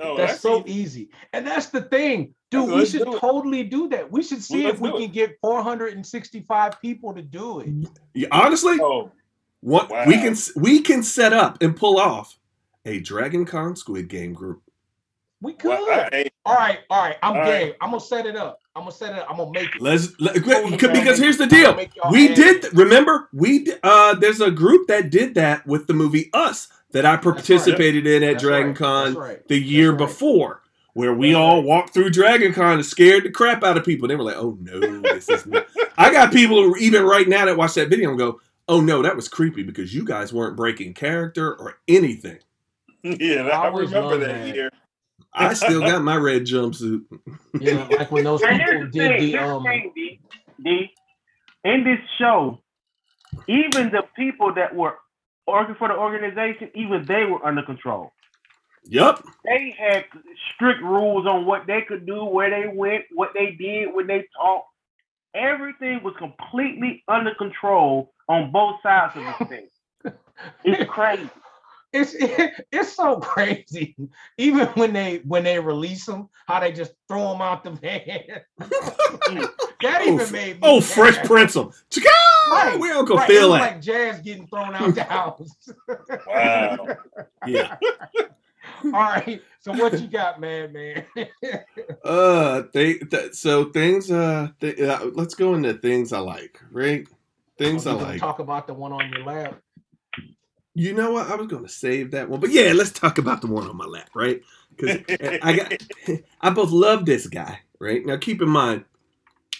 Oh, 0.00 0.16
That's 0.16 0.40
so 0.40 0.62
easy. 0.66 0.72
easy, 0.80 1.10
and 1.32 1.46
that's 1.46 1.66
the 1.68 1.82
thing, 1.82 2.34
dude. 2.50 2.68
We 2.68 2.74
Let's 2.76 2.90
should 2.90 3.04
do 3.04 3.16
it. 3.16 3.20
totally 3.20 3.62
do 3.64 3.88
that. 3.88 4.10
We 4.10 4.22
should 4.22 4.42
see 4.42 4.64
Let's 4.64 4.76
if 4.76 4.80
we 4.80 4.90
do 4.90 4.96
it. 4.96 5.00
can 5.04 5.12
get 5.12 5.38
465 5.40 6.80
people 6.80 7.14
to 7.14 7.22
do 7.22 7.60
it. 7.60 7.68
Yeah, 8.14 8.28
honestly, 8.30 8.78
Oh, 8.80 9.10
what 9.60 9.90
Wow. 9.90 10.04
we 10.06 10.14
can 10.14 10.36
we 10.56 10.80
can 10.80 11.02
set 11.02 11.32
up 11.32 11.62
and 11.62 11.76
pull 11.76 11.98
off 11.98 12.38
a 12.84 13.00
Dragon 13.00 13.44
Con 13.44 13.76
Squid 13.76 14.08
Game 14.08 14.32
group. 14.32 14.62
We 15.40 15.52
could. 15.52 15.68
well, 15.68 16.08
hey, 16.10 16.28
all 16.44 16.54
right, 16.56 16.78
all 16.90 17.00
right. 17.04 17.16
I'm 17.22 17.36
All 17.36 17.44
game. 17.44 17.66
right. 17.68 17.76
I'm 17.80 17.90
gonna 17.90 18.00
set 18.00 18.26
it 18.26 18.34
up. 18.34 18.58
I'm 18.74 18.82
gonna 18.82 18.92
set 18.92 19.12
it 19.12 19.18
up. 19.20 19.26
I'm 19.30 19.36
gonna 19.36 19.52
make 19.52 19.74
it. 19.76 19.80
Let's 19.80 20.18
let, 20.20 20.34
Totally 20.36 20.76
because 20.76 21.18
here's 21.18 21.36
the 21.38 21.46
deal. 21.46 21.76
We 22.10 22.28
add 22.30 22.34
did 22.34 22.64
it. 22.64 22.72
remember 22.72 23.28
we 23.32 23.64
d- 23.64 23.74
uh 23.84 24.14
there's 24.16 24.40
a 24.40 24.50
group 24.50 24.88
that 24.88 25.10
did 25.10 25.34
that 25.34 25.64
with 25.66 25.86
the 25.86 25.94
movie 25.94 26.28
Us 26.32 26.68
that 26.90 27.04
I 27.04 27.16
participated 27.18 28.06
in 28.06 28.22
at 28.24 28.32
That's 28.32 28.42
Dragon 28.42 28.68
right, 28.68 28.76
Con 28.76 29.14
right, 29.14 29.46
the 29.48 29.58
year 29.60 29.92
that's 29.92 30.00
right. 30.00 30.08
before 30.08 30.62
where 30.98 31.14
we 31.14 31.32
all 31.32 31.62
walked 31.62 31.94
through 31.94 32.10
Dragon 32.10 32.52
Con 32.52 32.72
and 32.72 32.84
scared 32.84 33.22
the 33.22 33.30
crap 33.30 33.62
out 33.62 33.76
of 33.76 33.84
people. 33.84 34.08
They 34.08 34.16
were 34.16 34.24
like, 34.24 34.34
"Oh 34.36 34.58
no, 34.60 35.00
this 35.02 35.28
is." 35.28 35.46
Not. 35.46 35.68
I 35.96 36.10
got 36.10 36.32
people 36.32 36.60
who 36.60 36.76
even 36.76 37.04
right 37.04 37.28
now 37.28 37.44
that 37.44 37.56
watch 37.56 37.74
that 37.74 37.88
video 37.88 38.08
and 38.10 38.18
go, 38.18 38.40
"Oh 38.66 38.80
no, 38.80 39.00
that 39.02 39.14
was 39.14 39.28
creepy 39.28 39.62
because 39.62 39.94
you 39.94 40.04
guys 40.04 40.32
weren't 40.32 40.56
breaking 40.56 40.94
character 40.94 41.54
or 41.54 41.78
anything." 41.86 42.40
yeah, 43.04 43.42
I 43.42 43.66
I 43.66 43.68
remember 43.68 44.16
that 44.18 44.26
that. 44.26 44.54
year. 44.56 44.70
I 45.32 45.54
still 45.54 45.82
got 45.82 46.02
my 46.02 46.16
red 46.16 46.42
jumpsuit. 46.42 47.04
Yeah, 47.60 47.86
like 47.96 48.10
when 48.10 48.24
those 48.24 48.40
people 48.40 48.56
here's 48.56 48.92
the 48.92 48.98
did 48.98 49.08
thing. 49.08 49.20
the 49.20 49.38
Here's 49.38 49.50
um. 49.50 49.62
the 49.62 49.68
thing, 49.68 49.92
D. 49.94 50.20
D. 50.64 50.90
In 51.64 51.84
this 51.84 52.00
show, 52.18 52.58
even 53.46 53.90
the 53.90 54.02
people 54.16 54.52
that 54.54 54.74
were 54.74 54.94
working 55.46 55.76
for 55.76 55.86
the 55.86 55.94
organization, 55.94 56.72
even 56.74 57.04
they 57.04 57.24
were 57.24 57.44
under 57.46 57.62
control. 57.62 58.10
Yup. 58.88 59.22
They 59.44 59.74
had 59.78 60.06
strict 60.54 60.82
rules 60.82 61.26
on 61.26 61.44
what 61.46 61.66
they 61.66 61.82
could 61.82 62.06
do, 62.06 62.24
where 62.24 62.50
they 62.50 62.68
went, 62.74 63.04
what 63.14 63.30
they 63.34 63.52
did, 63.52 63.94
when 63.94 64.06
they 64.06 64.26
talked. 64.36 64.66
Everything 65.34 66.02
was 66.02 66.14
completely 66.18 67.04
under 67.06 67.34
control 67.34 68.12
on 68.28 68.50
both 68.50 68.76
sides 68.82 69.14
of 69.16 69.24
the 69.38 69.44
thing. 69.46 69.68
It's 70.64 70.90
crazy. 70.90 71.30
It's 71.92 72.14
it's 72.72 72.92
so 72.94 73.18
crazy. 73.20 73.94
Even 74.38 74.66
when 74.68 74.92
they 74.92 75.18
when 75.24 75.44
they 75.44 75.58
release 75.58 76.06
them, 76.06 76.28
how 76.46 76.60
they 76.60 76.72
just 76.72 76.92
throw 77.08 77.32
them 77.32 77.42
out 77.42 77.64
the 77.64 77.70
van. 77.72 78.40
that 78.58 80.02
Oh, 80.02 80.04
even 80.06 80.20
f- 80.20 80.32
made 80.32 80.54
me 80.54 80.60
Oh, 80.62 80.80
Fresh 80.80 81.16
mad. 81.16 81.26
Prince 81.26 81.56
'em. 81.56 81.70
Chicka! 81.90 82.06
Right, 82.50 82.78
We 82.80 82.90
Uncle 82.90 83.16
Right, 83.16 83.28
it 83.30 83.32
Phil 83.34 83.50
was 83.50 83.60
at. 83.60 83.62
like 83.62 83.82
jazz 83.82 84.20
getting 84.20 84.46
thrown 84.48 84.74
out 84.74 84.94
the 84.94 85.04
house. 85.04 85.56
Wow. 86.26 86.88
Yeah. 87.46 87.76
All 88.84 88.90
right. 88.92 89.42
So 89.60 89.72
what 89.72 90.00
you 90.00 90.08
got, 90.08 90.40
man, 90.40 90.72
man? 90.72 91.04
Uh, 92.04 92.62
they 92.72 92.94
th- 92.94 93.34
so 93.34 93.66
things. 93.66 94.10
Uh, 94.10 94.48
th- 94.60 94.80
uh, 94.80 95.10
let's 95.14 95.34
go 95.34 95.54
into 95.54 95.74
things 95.74 96.12
I 96.12 96.20
like. 96.20 96.60
Right. 96.70 97.06
Things 97.58 97.86
Oh, 97.86 97.98
I 97.98 98.02
like. 98.02 98.20
Talk 98.20 98.38
about 98.38 98.66
the 98.66 98.74
one 98.74 98.92
on 98.92 99.10
your 99.10 99.24
lap. 99.24 99.60
You 100.74 100.94
know 100.94 101.12
what? 101.12 101.28
I 101.28 101.34
was 101.36 101.48
going 101.48 101.64
to 101.64 101.68
save 101.68 102.12
that 102.12 102.30
one, 102.30 102.40
but 102.40 102.50
yeah, 102.50 102.72
let's 102.72 102.92
talk 102.92 103.18
about 103.18 103.40
the 103.42 103.48
one 103.48 103.68
on 103.68 103.76
my 103.76 103.84
lap, 103.84 104.10
right? 104.14 104.40
Because 104.76 105.00
I 105.42 105.52
got, 105.54 105.72
I 106.40 106.50
both 106.50 106.70
love 106.70 107.04
this 107.04 107.26
guy, 107.26 107.60
right? 107.80 108.04
Now, 108.06 108.16
keep 108.16 108.40
in 108.40 108.48
mind, 108.48 108.84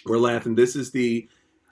we're 0.05 0.17
laughing. 0.17 0.55
This 0.55 0.75
is 0.75 0.91
the 0.91 1.27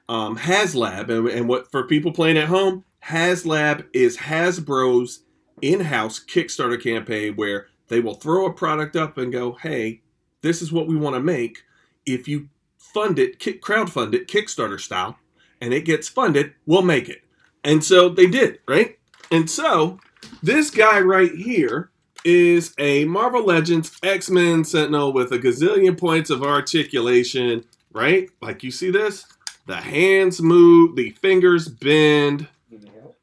um, 0.10 0.38
HasLab, 0.38 1.10
and, 1.10 1.30
and 1.30 1.48
what 1.50 1.72
for 1.72 1.88
people 1.88 2.12
playing 2.12 2.38
at 2.38 2.48
home, 2.48 2.84
HasLab 3.04 3.86
is 3.94 4.18
Hasbro's 4.18 5.22
in-house 5.62 6.20
Kickstarter 6.20 6.82
campaign 6.82 7.36
where 7.36 7.68
they 7.88 8.00
will 8.00 8.16
throw 8.16 8.46
a 8.46 8.54
product 8.54 8.96
up 8.96 9.18
and 9.18 9.32
go, 9.32 9.54
"Hey, 9.54 10.02
this 10.42 10.62
is 10.62 10.72
what 10.72 10.88
we 10.88 10.96
want 10.96 11.16
to 11.16 11.22
make. 11.22 11.64
If 12.06 12.28
you 12.28 12.50
fund 12.78 13.20
it, 13.20 13.40
kick, 13.40 13.62
crowdfund 13.62 14.14
it, 14.14 14.28
Kickstarter 14.28 14.80
style, 14.80 15.18
and 15.62 15.74
it 15.74 15.86
gets 15.86 16.08
funded, 16.08 16.54
we'll 16.66 16.82
make 16.82 17.10
it." 17.10 17.24
And 17.64 17.84
so 17.84 18.10
they 18.10 18.28
did, 18.28 18.60
right? 18.68 18.98
And 19.32 19.50
so 19.50 20.00
this 20.42 20.70
guy 20.70 21.00
right 21.00 21.34
here 21.34 21.92
is 22.24 22.74
a 22.78 23.06
Marvel 23.06 23.46
Legends 23.46 23.98
X 24.04 24.30
Men 24.30 24.64
Sentinel 24.64 25.14
with 25.14 25.32
a 25.32 25.40
gazillion 25.40 25.98
points 25.98 26.30
of 26.30 26.44
articulation, 26.44 27.64
right? 27.92 28.30
Like 28.42 28.64
you 28.64 28.72
see 28.72 28.92
this? 28.92 29.26
The 29.66 29.78
hands 29.78 30.42
move, 30.42 30.96
the 30.96 31.12
fingers 31.22 31.68
bend. 31.68 32.48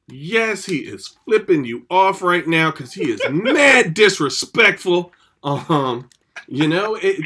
Yes, 0.08 0.66
he 0.66 0.78
is 0.78 1.08
flipping 1.24 1.64
you 1.64 1.86
off 1.90 2.22
right 2.22 2.46
now 2.46 2.70
because 2.70 2.92
he 2.92 3.10
is 3.10 3.20
mad 3.30 3.94
disrespectful. 3.94 5.12
Um, 5.42 6.10
you 6.46 6.68
know, 6.68 6.94
it 6.96 7.20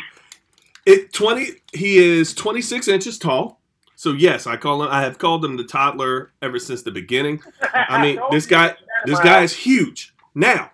it 0.86 1.12
20 1.12 1.46
he 1.72 1.98
is 1.98 2.34
26 2.34 2.88
inches 2.88 3.18
tall. 3.18 3.60
So 3.96 4.12
yes, 4.12 4.46
I 4.46 4.56
call 4.56 4.82
him 4.84 4.90
I 4.90 5.02
have 5.02 5.18
called 5.18 5.44
him 5.44 5.56
the 5.56 5.64
toddler 5.64 6.30
ever 6.40 6.58
since 6.58 6.82
the 6.82 6.92
beginning. 6.92 7.40
I 7.74 8.00
mean, 8.00 8.20
this 8.30 8.46
guy 8.46 8.74
this 9.06 9.18
guy 9.20 9.42
is 9.42 9.54
huge. 9.54 10.14
Now, 10.34 10.70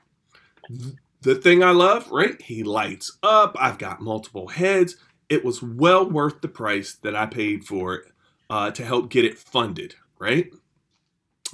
the 1.22 1.34
thing 1.34 1.62
I 1.62 1.70
love, 1.70 2.10
right? 2.10 2.40
He 2.40 2.62
lights 2.62 3.16
up. 3.22 3.56
I've 3.58 3.78
got 3.78 4.02
multiple 4.02 4.48
heads. 4.48 4.96
It 5.30 5.42
was 5.42 5.62
well 5.62 6.08
worth 6.08 6.42
the 6.42 6.48
price 6.48 6.94
that 6.96 7.16
I 7.16 7.24
paid 7.24 7.64
for 7.64 7.94
it 7.94 8.04
uh, 8.50 8.70
to 8.72 8.84
help 8.84 9.08
get 9.10 9.24
it 9.24 9.38
funded, 9.38 9.94
right? 10.18 10.50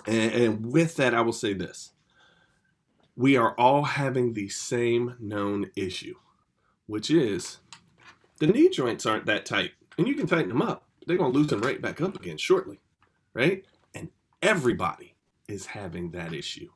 And, 0.07 0.33
and 0.33 0.73
with 0.73 0.97
that, 0.97 1.15
I 1.15 1.21
will 1.21 1.33
say 1.33 1.53
this: 1.55 1.93
we 3.17 3.37
are 3.37 3.55
all 3.59 3.85
having 3.85 4.35
the 4.35 4.49
same 4.49 5.17
known 5.21 5.71
issue, 5.77 6.15
which 6.87 7.11
is 7.11 7.59
the 8.39 8.47
knee 8.47 8.69
joints 8.71 9.07
aren't 9.07 9.27
that 9.27 9.47
tight, 9.47 9.73
and 9.99 10.09
you 10.09 10.15
can 10.15 10.27
tighten 10.27 10.49
them 10.49 10.63
up. 10.63 10.87
They're 11.07 11.19
gonna 11.19 11.33
loosen 11.33 11.61
right 11.61 11.81
back 11.81 12.01
up 12.01 12.17
again 12.17 12.37
shortly, 12.37 12.81
right? 13.35 13.65
And 13.95 14.09
everybody 14.43 15.15
is 15.49 15.67
having 15.67 16.13
that 16.13 16.33
issue. 16.33 16.71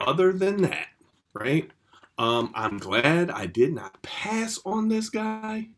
Other 0.00 0.32
than 0.32 0.62
that, 0.62 0.88
right? 1.34 1.70
Um, 2.18 2.52
I'm 2.54 2.78
glad 2.78 3.30
I 3.30 3.46
did 3.46 3.72
not 3.72 4.02
pass 4.02 4.58
on 4.64 4.88
this 4.88 5.10
guy. 5.10 5.68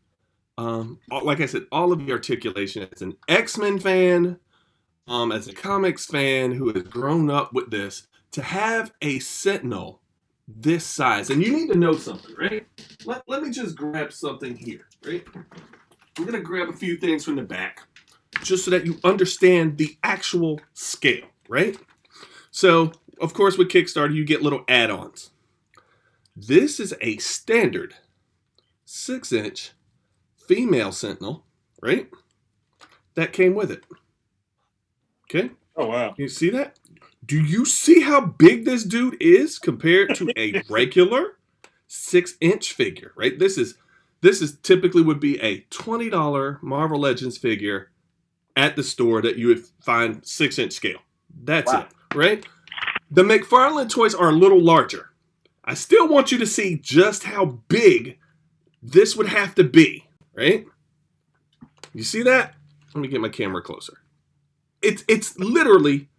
Um, 0.57 0.99
like 1.11 1.41
I 1.41 1.47
said, 1.47 1.63
all 1.71 1.91
of 1.91 2.05
the 2.05 2.11
articulation 2.11 2.87
as 2.93 3.01
an 3.01 3.17
X-Men 3.27 3.79
fan, 3.79 4.39
um, 5.07 5.31
as 5.31 5.47
a 5.47 5.53
comics 5.53 6.05
fan 6.05 6.51
who 6.51 6.71
has 6.73 6.83
grown 6.83 7.29
up 7.29 7.53
with 7.53 7.69
this, 7.71 8.07
to 8.31 8.41
have 8.41 8.91
a 9.01 9.19
Sentinel 9.19 10.01
this 10.47 10.85
size, 10.85 11.29
and 11.29 11.43
you 11.43 11.51
need 11.51 11.71
to 11.71 11.77
know 11.77 11.93
something, 11.93 12.35
right? 12.37 12.67
Let, 13.05 13.23
let 13.27 13.41
me 13.41 13.49
just 13.49 13.75
grab 13.75 14.11
something 14.11 14.55
here, 14.55 14.87
right? 15.05 15.25
I'm 16.17 16.25
gonna 16.25 16.39
grab 16.39 16.69
a 16.69 16.73
few 16.73 16.97
things 16.97 17.25
from 17.25 17.35
the 17.35 17.43
back, 17.43 17.81
just 18.43 18.65
so 18.65 18.71
that 18.71 18.85
you 18.85 18.99
understand 19.03 19.77
the 19.77 19.97
actual 20.03 20.59
scale, 20.73 21.25
right? 21.49 21.77
So, 22.51 22.91
of 23.19 23.33
course, 23.33 23.57
with 23.57 23.69
Kickstarter, 23.69 24.13
you 24.13 24.23
get 24.25 24.41
little 24.41 24.63
add-ons. 24.67 25.31
This 26.35 26.79
is 26.79 26.93
a 27.01 27.17
standard 27.17 27.95
six-inch 28.85 29.71
female 30.37 30.91
Sentinel, 30.91 31.43
right? 31.81 32.09
That 33.15 33.33
came 33.33 33.55
with 33.55 33.71
it. 33.71 33.83
Okay, 35.35 35.49
Oh 35.75 35.87
wow. 35.87 36.13
you 36.17 36.27
see 36.29 36.49
that? 36.51 36.79
Do 37.25 37.39
you 37.41 37.65
see 37.65 38.01
how 38.01 38.21
big 38.21 38.65
this 38.65 38.83
dude 38.83 39.21
is 39.21 39.57
compared 39.59 40.15
to 40.15 40.31
a 40.37 40.61
regular 40.69 41.37
six-inch 41.87 42.73
figure? 42.73 43.11
Right. 43.15 43.37
This 43.37 43.57
is 43.57 43.75
this 44.21 44.41
is 44.41 44.57
typically 44.63 45.01
would 45.01 45.19
be 45.19 45.39
a 45.41 45.59
twenty 45.69 46.09
dollar 46.09 46.59
Marvel 46.61 46.99
Legends 46.99 47.37
figure 47.37 47.91
at 48.55 48.75
the 48.75 48.83
store 48.83 49.21
that 49.21 49.37
you 49.37 49.47
would 49.47 49.65
find 49.81 50.25
six-inch 50.25 50.71
scale. 50.71 50.99
That's 51.43 51.71
Wow. 51.71 51.81
it. 51.81 52.15
Right. 52.17 52.45
The 53.11 53.23
McFarlane 53.23 53.89
toys 53.89 54.15
are 54.15 54.29
a 54.29 54.33
little 54.33 54.61
larger. 54.61 55.09
I 55.65 55.73
still 55.73 56.07
want 56.07 56.31
you 56.31 56.37
to 56.37 56.45
see 56.47 56.77
just 56.77 57.23
how 57.23 57.45
big 57.67 58.17
this 58.81 59.15
would 59.15 59.27
have 59.27 59.55
to 59.55 59.63
be, 59.63 60.05
right? 60.33 60.65
You 61.93 62.03
see 62.03 62.23
that? 62.23 62.53
Let 62.93 63.01
me 63.01 63.07
get 63.07 63.19
my 63.19 63.29
camera 63.29 63.61
closer. 63.61 63.97
It's 64.85 65.03
it's 65.07 65.37
literally 65.39 66.09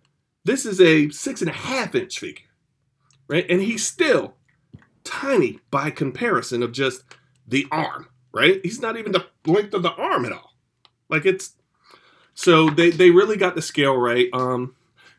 this 0.44 0.66
is 0.66 0.80
a 0.80 1.10
six 1.10 1.40
and 1.40 1.50
a 1.50 1.54
half 1.54 1.94
inch 1.94 2.18
figure, 2.18 2.46
right? 3.28 3.46
And 3.48 3.62
he's 3.62 3.86
still 3.86 4.34
tiny 5.04 5.60
by 5.70 5.90
comparison 5.90 6.62
of 6.62 6.72
just 6.72 7.04
the 7.46 7.66
arm, 7.72 8.08
right? 8.32 8.60
He's 8.62 8.80
not 8.80 8.96
even 8.96 9.12
the 9.12 9.26
length 9.46 9.74
of 9.74 9.82
the 9.82 9.92
arm 9.92 10.24
at 10.24 10.32
all. 10.32 10.54
Like 11.08 11.26
it's 11.26 11.54
so 12.34 12.70
they 12.70 12.90
they 12.90 13.10
really 13.10 13.36
got 13.36 13.54
the 13.54 13.62
scale 13.62 13.96
right. 13.96 14.28
Um, 14.32 14.76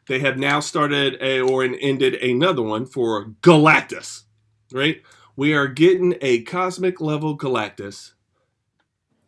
they 0.07 0.19
have 0.19 0.37
now 0.37 0.59
started 0.61 1.17
a, 1.21 1.41
or 1.41 1.63
ended 1.63 2.15
another 2.15 2.61
one 2.61 2.85
for 2.85 3.25
Galactus, 3.41 4.23
right? 4.71 5.01
We 5.35 5.53
are 5.53 5.67
getting 5.67 6.15
a 6.21 6.43
cosmic 6.43 7.01
level 7.01 7.37
Galactus 7.37 8.13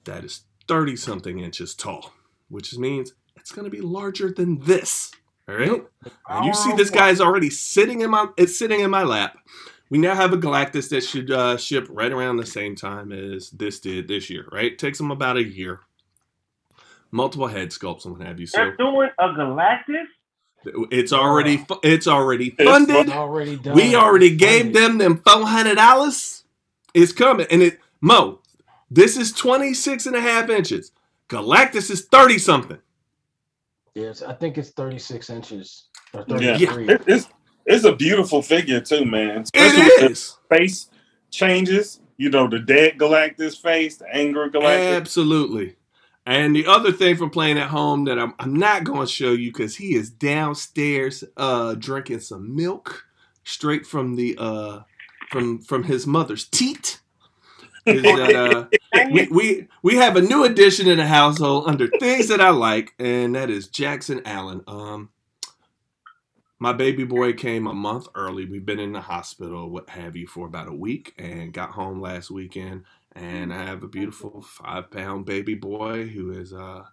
that 0.06 0.24
is 0.24 0.44
30 0.68 0.96
something 0.96 1.40
inches 1.40 1.76
tall, 1.76 2.14
which 2.50 2.76
means 2.78 3.14
it's 3.50 3.56
going 3.56 3.66
to 3.66 3.76
be 3.76 3.82
larger 3.82 4.32
than 4.32 4.60
this. 4.60 5.12
All 5.48 5.56
right. 5.56 5.84
And 6.30 6.46
you 6.46 6.54
see 6.54 6.72
this 6.74 6.92
guy's 6.92 7.20
already 7.20 7.50
sitting 7.50 8.02
in 8.02 8.12
my 8.12 8.28
it's 8.38 8.60
sitting 8.60 8.82
in 8.82 8.92
my 8.92 9.02
lap. 9.02 9.38
We 9.90 9.98
now 9.98 10.14
have 10.14 10.34
a 10.34 10.38
Galactus 10.38 10.90
that 10.90 11.02
should 11.02 11.32
uh, 11.32 11.58
ship 11.58 11.88
right 11.90 12.12
around 12.12 12.38
the 12.38 12.46
same 12.46 12.76
time 12.76 13.12
as 13.12 13.50
this 13.50 13.80
did 13.80 14.08
this 14.08 14.30
year, 14.30 14.46
right? 14.52 14.78
takes 14.78 15.00
them 15.00 15.10
about 15.10 15.38
a 15.38 15.44
year. 15.44 15.80
Multiple 17.10 17.48
head 17.48 17.70
sculpts 17.72 18.06
and 18.06 18.16
what 18.16 18.28
have 18.28 18.40
you. 18.40 18.46
So 18.46 18.58
They're 18.60 18.78
doing 18.78 19.10
a 19.18 19.30
Galactus. 19.30 20.06
it's 20.92 21.12
already 21.12 21.58
fu- 21.58 21.80
it's 21.82 22.06
already 22.08 22.54
It's 22.56 22.70
funded. 22.70 23.10
already 23.10 23.56
done. 23.56 23.74
We 23.74 23.96
already 23.96 24.36
gave 24.36 24.66
Funded. 24.66 24.76
them 24.76 24.98
them 25.00 25.18
four 25.26 25.48
hundred 25.48 25.78
dollars. 25.78 26.44
It's 26.94 27.12
coming, 27.14 27.48
and 27.50 27.64
it 27.64 27.80
Mo. 28.00 28.42
This 28.92 29.18
is 29.18 29.32
26 29.34 30.06
and 30.08 30.16
a 30.16 30.22
half 30.22 30.50
inches. 30.50 30.92
Galactus 31.30 31.90
is 31.92 32.06
30 32.06 32.38
something. 32.40 32.80
Yes, 33.96 34.22
I 34.22 34.34
think 34.34 34.58
it's 34.58 34.70
36 34.72 35.30
inches 35.30 35.88
or 36.14 36.26
Yeah. 36.28 36.58
33. 36.58 36.90
It- 36.90 37.02
it's 37.08 37.28
it's 37.66 37.84
a 37.86 37.96
beautiful 37.96 38.42
figure 38.42 38.80
too, 38.82 39.06
man. 39.06 39.42
Especially 39.42 39.84
with 39.84 39.94
It 39.94 40.00
the 40.02 40.12
is 40.12 40.38
face 40.50 40.88
changes. 41.32 42.00
You 42.18 42.30
know, 42.30 42.48
the 42.50 42.60
dead 42.60 42.98
Galactus 42.98 43.56
face, 43.62 43.98
the 43.98 44.06
angry 44.14 44.50
Galactus. 44.50 44.96
absolutely. 44.98 45.76
And 46.26 46.56
the 46.56 46.66
other 46.68 46.92
thing 46.92 47.16
from 47.16 47.30
playing 47.30 47.58
at 47.58 47.70
home 47.70 48.06
that 48.06 48.20
I'm, 48.20 48.34
I'm 48.40 48.54
not 48.56 48.84
going 48.84 49.02
to 49.08 49.12
show 49.12 49.32
you 49.32 49.52
because 49.52 49.76
he 49.78 49.96
is 49.96 50.10
downstairs 50.10 51.24
uh, 51.38 51.76
drinking 51.76 52.20
some 52.20 52.56
milk 52.56 53.06
straight 53.44 53.86
from 53.86 54.16
the 54.16 54.36
uh, 54.38 54.80
from 55.32 55.60
from 55.60 55.84
his 55.84 56.06
mother's 56.08 56.46
teat. 56.48 57.00
Is 57.86 58.04
that 58.16 58.36
uh, 58.36 58.68
we, 59.12 59.28
we 59.28 59.68
we 59.82 59.96
have 59.96 60.16
a 60.16 60.22
new 60.22 60.44
addition 60.44 60.88
in 60.88 60.98
the 60.98 61.08
household 61.08 61.66
under 61.68 61.88
things 62.00 62.28
that 62.30 62.42
I 62.42 62.50
like, 62.50 62.94
and 63.00 63.36
that 63.36 63.50
is 63.50 63.68
Jackson 63.68 64.22
Allen. 64.26 64.64
Um, 64.68 65.10
my 66.60 66.74
baby 66.74 67.06
boy 67.06 67.34
came 67.34 67.68
a 67.68 67.74
month 67.74 68.08
early. 68.16 68.46
We've 68.46 68.66
been 68.66 68.80
in 68.80 68.92
the 68.94 69.02
hospital, 69.02 69.70
what 69.70 69.90
have 69.92 70.16
you, 70.16 70.28
for 70.28 70.46
about 70.46 70.68
a 70.68 70.74
week, 70.74 71.14
and 71.18 71.54
got 71.54 71.72
home 71.72 72.02
last 72.02 72.30
weekend. 72.32 72.84
And 73.14 73.54
I 73.54 73.64
have 73.64 73.84
a 73.84 73.88
beautiful 73.88 74.42
five 74.42 74.92
pound 74.92 75.26
baby 75.26 75.56
boy 75.56 76.08
who 76.08 76.32
is 76.32 76.54
uh, 76.54 76.84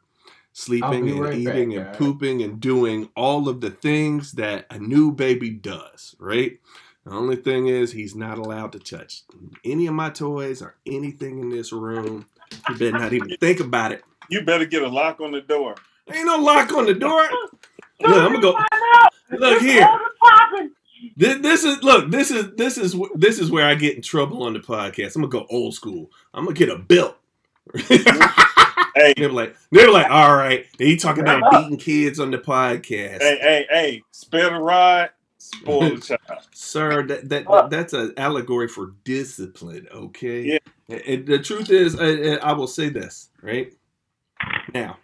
sleeping 0.53 1.11
and 1.11 1.21
right 1.21 1.43
back, 1.45 1.55
eating 1.55 1.75
and 1.75 1.87
guys. 1.87 1.97
pooping 1.97 2.43
and 2.43 2.61
doing 2.61 3.11
all 3.17 3.49
of 3.49 3.61
the 3.61 3.71
things 3.71 4.33
that 4.33 4.67
a 4.71 4.79
new 4.79 5.13
baby 5.13 5.51
does, 5.51 6.15
right? 6.19 6.61
The 7.07 7.13
only 7.13 7.37
thing 7.37 7.69
is, 7.69 7.93
he's 7.93 8.17
not 8.17 8.37
allowed 8.37 8.73
to 8.73 8.81
touch 8.81 9.23
any 9.65 9.87
of 9.87 9.95
my 9.95 10.11
toys 10.11 10.61
or 10.61 10.75
anything 10.87 11.39
in 11.39 11.51
this 11.51 11.73
room. 11.73 12.27
He 12.67 12.75
better 12.75 12.99
not 12.99 13.13
even 13.13 13.37
think 13.37 13.61
about 13.61 13.93
it. 13.93 14.03
You 14.29 14.43
better 14.43 14.67
get 14.67 14.83
a 14.83 14.89
lock 14.89 15.21
on 15.21 15.31
the 15.31 15.41
door. 15.41 15.77
Ain't 16.13 16.27
no 16.27 16.37
lock 16.37 16.73
on 16.73 16.85
the 16.85 16.95
door. 16.95 17.23
Look, 18.01 18.11
I'm 18.17 18.33
gonna 18.33 18.41
go. 18.41 18.59
Look 19.31 19.63
here. 19.63 19.89
This, 21.17 21.39
this 21.41 21.65
is 21.65 21.83
look. 21.83 22.11
This 22.11 22.31
is 22.31 22.55
this 22.57 22.77
is 22.77 22.95
this 23.15 23.39
is 23.39 23.51
where 23.51 23.67
I 23.67 23.75
get 23.75 23.97
in 23.97 24.03
trouble 24.03 24.43
on 24.43 24.53
the 24.53 24.59
podcast. 24.59 25.17
I'm 25.17 25.23
gonna 25.23 25.29
go 25.29 25.47
old 25.49 25.75
school. 25.75 26.11
I'm 26.35 26.45
gonna 26.45 26.57
get 26.57 26.69
a 26.71 26.77
belt. 26.77 27.17
Hey, 28.97 29.13
They're 29.15 29.31
like, 29.31 29.55
they're 29.71 29.93
like, 29.93 30.11
all 30.11 30.35
right. 30.35 30.65
He 30.79 30.97
talking 30.97 31.23
about 31.23 31.51
beating 31.51 31.77
kids 31.77 32.19
on 32.19 32.31
the 32.31 32.39
podcast. 32.39 33.21
hey, 33.21 33.39
hey, 33.43 33.67
hey, 33.69 34.03
spare 34.11 34.49
the 34.49 34.59
rod, 34.59 35.11
spoil 35.47 35.97
the 35.97 36.01
child. 36.29 36.47
Sir, 36.53 37.07
that, 37.07 37.29
that 37.29 37.49
uh. 37.49 37.69
that's 37.69 37.93
an 37.93 38.15
allegory 38.17 38.69
for 38.69 38.95
discipline, 39.05 39.87
okay? 39.93 40.43
Yeah. 40.43 40.59
And- 40.89 41.03
and 41.03 41.27
the 41.27 41.39
truth 41.41 41.71
is, 41.71 41.97
I, 41.99 42.35
I 42.37 42.53
will 42.53 42.69
say 42.69 42.89
this, 42.89 43.31
right? 43.43 43.73
Now, 44.75 44.99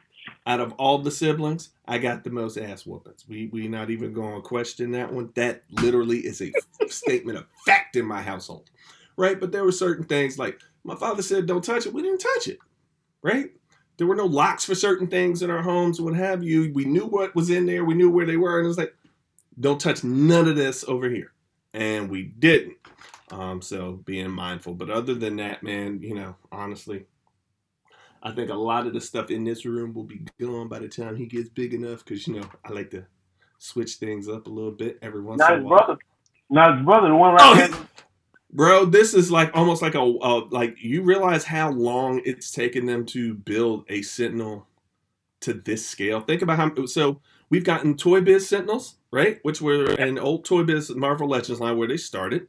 out 0.47 0.61
of 0.61 0.73
all 0.75 0.99
the 0.99 1.11
siblings, 1.11 1.71
I 1.87 1.99
got 1.99 2.25
the 2.25 2.31
most 2.31 2.57
ass 2.57 2.87
whoopings. 2.87 3.25
We 3.29 3.49
we 3.53 3.69
not 3.69 3.91
even 3.91 4.13
going 4.13 4.37
to 4.37 4.43
question 4.43 4.93
that 4.93 5.13
one. 5.13 5.31
That 5.35 5.63
literally 5.71 6.19
is 6.21 6.41
a 6.43 6.53
statement 6.89 7.39
of 7.39 7.47
fact 7.67 7.97
in 7.97 8.07
my 8.07 8.23
household, 8.23 8.71
right? 9.17 9.39
But 9.41 9.53
there 9.53 9.65
were 9.65 9.73
certain 9.73 10.05
things 10.07 10.39
like 10.39 10.61
my 10.85 10.95
father 10.97 11.23
said, 11.23 11.47
"Don't 11.47 11.65
touch 11.65 11.87
it." 11.87 11.93
We 11.93 12.03
didn't 12.03 12.19
touch 12.21 12.49
it, 12.49 12.59
right? 13.23 13.51
There 13.99 14.07
were 14.07 14.17
no 14.17 14.27
locks 14.27 14.65
for 14.65 14.75
certain 14.75 15.07
things 15.07 15.43
in 15.43 15.51
our 15.51 15.63
homes, 15.63 16.01
what 16.01 16.15
have 16.15 16.43
you. 16.43 16.73
We 16.75 16.85
knew 16.85 17.07
what 17.07 17.35
was 17.35 17.51
in 17.51 17.67
there. 17.67 17.85
We 17.85 17.95
knew 17.95 18.11
where 18.11 18.27
they 18.27 18.37
were, 18.37 18.59
and 18.59 18.65
it 18.65 18.69
was 18.69 18.79
like, 18.79 18.95
don't 19.63 19.81
touch 19.81 20.05
none 20.05 20.49
of 20.49 20.57
this 20.57 20.85
over 20.89 21.11
here. 21.11 21.33
And 21.75 22.11
we 22.11 22.25
didn't. 22.25 22.79
Um, 23.33 23.63
so 23.63 23.95
being 24.07 24.31
mindful. 24.33 24.75
But 24.75 24.91
other 24.91 25.15
than 25.15 25.37
that, 25.39 25.65
man, 25.65 26.01
you 26.03 26.15
know, 26.17 26.37
honestly, 26.53 27.07
I 28.23 28.33
think 28.33 28.51
a 28.51 28.55
lot 28.57 28.87
of 28.87 28.95
the 28.95 29.01
stuff 29.03 29.31
in 29.31 29.45
this 29.45 29.67
room 29.67 29.95
will 29.95 30.05
be 30.05 30.23
gone 30.41 30.69
by 30.69 30.81
the 30.81 30.89
time 30.89 31.17
he 31.17 31.27
gets 31.27 31.49
big 31.51 31.75
enough. 31.75 32.05
Because 32.05 32.27
you 32.29 32.37
know, 32.41 32.49
I 32.65 32.73
like 32.73 32.91
to 32.93 33.07
switch 33.59 33.95
things 33.97 34.29
up 34.29 34.47
a 34.47 34.51
little 34.51 34.73
bit 34.73 34.99
every 35.03 35.23
once 35.23 35.49
Not 35.49 35.51
in 35.51 35.59
a 35.59 35.61
while. 35.61 35.69
brother. 35.69 35.97
Not 36.51 36.77
his 36.79 36.85
brother. 36.87 37.09
The 37.09 37.17
one 37.17 37.35
Oh, 37.39 37.55
right 37.57 37.71
there. 37.71 37.81
Bro, 38.53 38.87
this 38.87 39.15
is 39.15 39.31
like 39.31 39.51
almost 39.55 39.83
like 39.83 39.95
a 39.95 40.03
uh, 40.03 40.47
like 40.51 40.77
you 40.83 41.03
realize 41.03 41.45
how 41.45 41.71
long 41.71 42.23
it's 42.25 42.51
taken 42.51 42.87
them 42.87 43.07
to 43.07 43.35
build 43.35 43.85
a 43.91 44.03
Sentinel 44.03 44.67
to 45.43 45.55
this 45.55 45.87
scale. 45.87 46.21
Think 46.21 46.43
about 46.43 46.59
how 46.59 46.87
so 46.87 47.21
we've 47.53 47.63
gotten 47.63 47.97
Toy 47.97 48.23
Biz 48.23 48.49
Sentinels, 48.49 48.97
right? 49.13 49.39
Which 49.43 49.61
were 49.61 49.93
an 49.93 50.19
old 50.19 50.45
Toy 50.45 50.65
Biz 50.65 50.97
Marvel 50.97 51.29
Legends 51.29 51.61
line 51.61 51.77
where 51.77 51.87
they 51.87 51.99
started, 51.99 52.49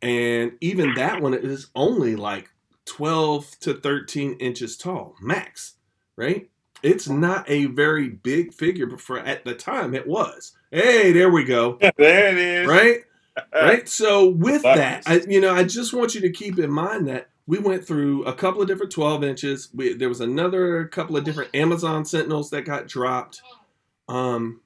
and 0.00 0.52
even 0.60 0.94
that 0.94 1.20
one 1.20 1.34
is 1.34 1.68
only 1.74 2.14
like 2.14 2.50
twelve 2.84 3.58
to 3.60 3.74
thirteen 3.74 4.34
inches 4.34 4.76
tall 4.76 5.16
max, 5.20 5.74
right? 6.14 6.48
It's 6.82 7.08
not 7.08 7.50
a 7.50 7.64
very 7.64 8.10
big 8.10 8.54
figure, 8.54 8.86
but 8.86 9.00
for 9.00 9.18
at 9.18 9.44
the 9.44 9.54
time 9.54 9.94
it 9.94 10.06
was. 10.06 10.52
Hey, 10.70 11.10
there 11.10 11.30
we 11.30 11.42
go, 11.42 11.78
there 11.96 12.28
it 12.28 12.38
is. 12.38 12.68
right? 12.68 13.00
right 13.54 13.86
so 13.86 14.28
with 14.28 14.62
that 14.62 15.02
I, 15.04 15.20
you 15.28 15.42
know 15.42 15.54
i 15.54 15.62
just 15.62 15.92
want 15.92 16.14
you 16.14 16.22
to 16.22 16.30
keep 16.30 16.58
in 16.58 16.70
mind 16.70 17.06
that 17.08 17.28
we 17.46 17.58
went 17.58 17.86
through 17.86 18.24
a 18.24 18.32
couple 18.32 18.62
of 18.62 18.66
different 18.66 18.92
12 18.92 19.22
inches 19.24 19.68
we, 19.74 19.92
there 19.92 20.08
was 20.08 20.22
another 20.22 20.86
couple 20.86 21.18
of 21.18 21.24
different 21.24 21.54
amazon 21.54 22.06
sentinels 22.06 22.48
that 22.48 22.62
got 22.62 22.88
dropped 22.88 23.42
um 24.08 24.60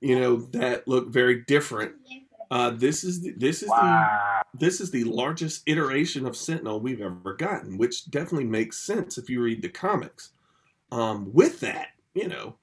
you 0.00 0.18
know 0.18 0.36
that 0.36 0.86
look 0.88 1.08
very 1.08 1.42
different. 1.44 1.92
Uh 2.50 2.70
this 2.70 3.04
is 3.04 3.22
the, 3.22 3.32
this 3.36 3.62
is 3.62 3.68
Wow. 3.70 4.42
the 4.52 4.58
this 4.58 4.80
is 4.80 4.90
the 4.90 5.04
largest 5.04 5.62
iteration 5.66 6.26
of 6.26 6.36
sentinel 6.36 6.80
we've 6.80 7.00
ever 7.00 7.34
gotten 7.34 7.76
which 7.78 8.10
definitely 8.10 8.44
makes 8.46 8.78
sense 8.78 9.18
if 9.18 9.28
you 9.30 9.42
read 9.42 9.62
the 9.62 9.68
comics. 9.68 10.30
Um 10.92 11.32
with 11.32 11.60
that 11.60 11.88
you 12.14 12.28
know 12.28 12.56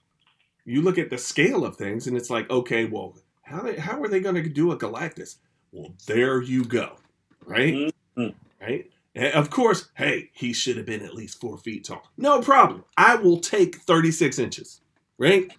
you 0.66 0.82
look 0.82 0.98
at 0.98 1.10
the 1.10 1.18
scale 1.18 1.66
of 1.66 1.76
things 1.78 2.08
and 2.08 2.16
it's 2.16 2.30
like 2.30 2.50
okay 2.50 2.86
well 2.86 3.18
how, 3.44 3.62
they, 3.64 3.76
how 3.76 4.02
are 4.02 4.08
they 4.08 4.22
going 4.22 4.36
to 4.36 4.48
do 4.48 4.72
a 4.72 4.78
galactus? 4.78 5.38
Well 5.72 5.94
there 6.08 6.42
you 6.42 6.64
go 6.66 6.98
right? 7.46 7.94
Mhm. 8.18 8.36
right? 8.62 8.90
And 9.16 9.34
of 9.34 9.50
course 9.50 9.90
hey 9.96 10.30
he 10.34 10.54
should 10.54 10.78
have 10.78 10.86
been 10.86 11.02
at 11.04 11.16
least 11.16 11.42
four 11.42 11.58
feet 11.58 11.86
tall. 11.86 12.04
No 12.18 12.42
problem. 12.42 12.84
I 12.98 13.16
will 13.16 13.40
take 13.40 13.78
36 13.78 14.38
inches 14.40 14.82
right 15.18 15.52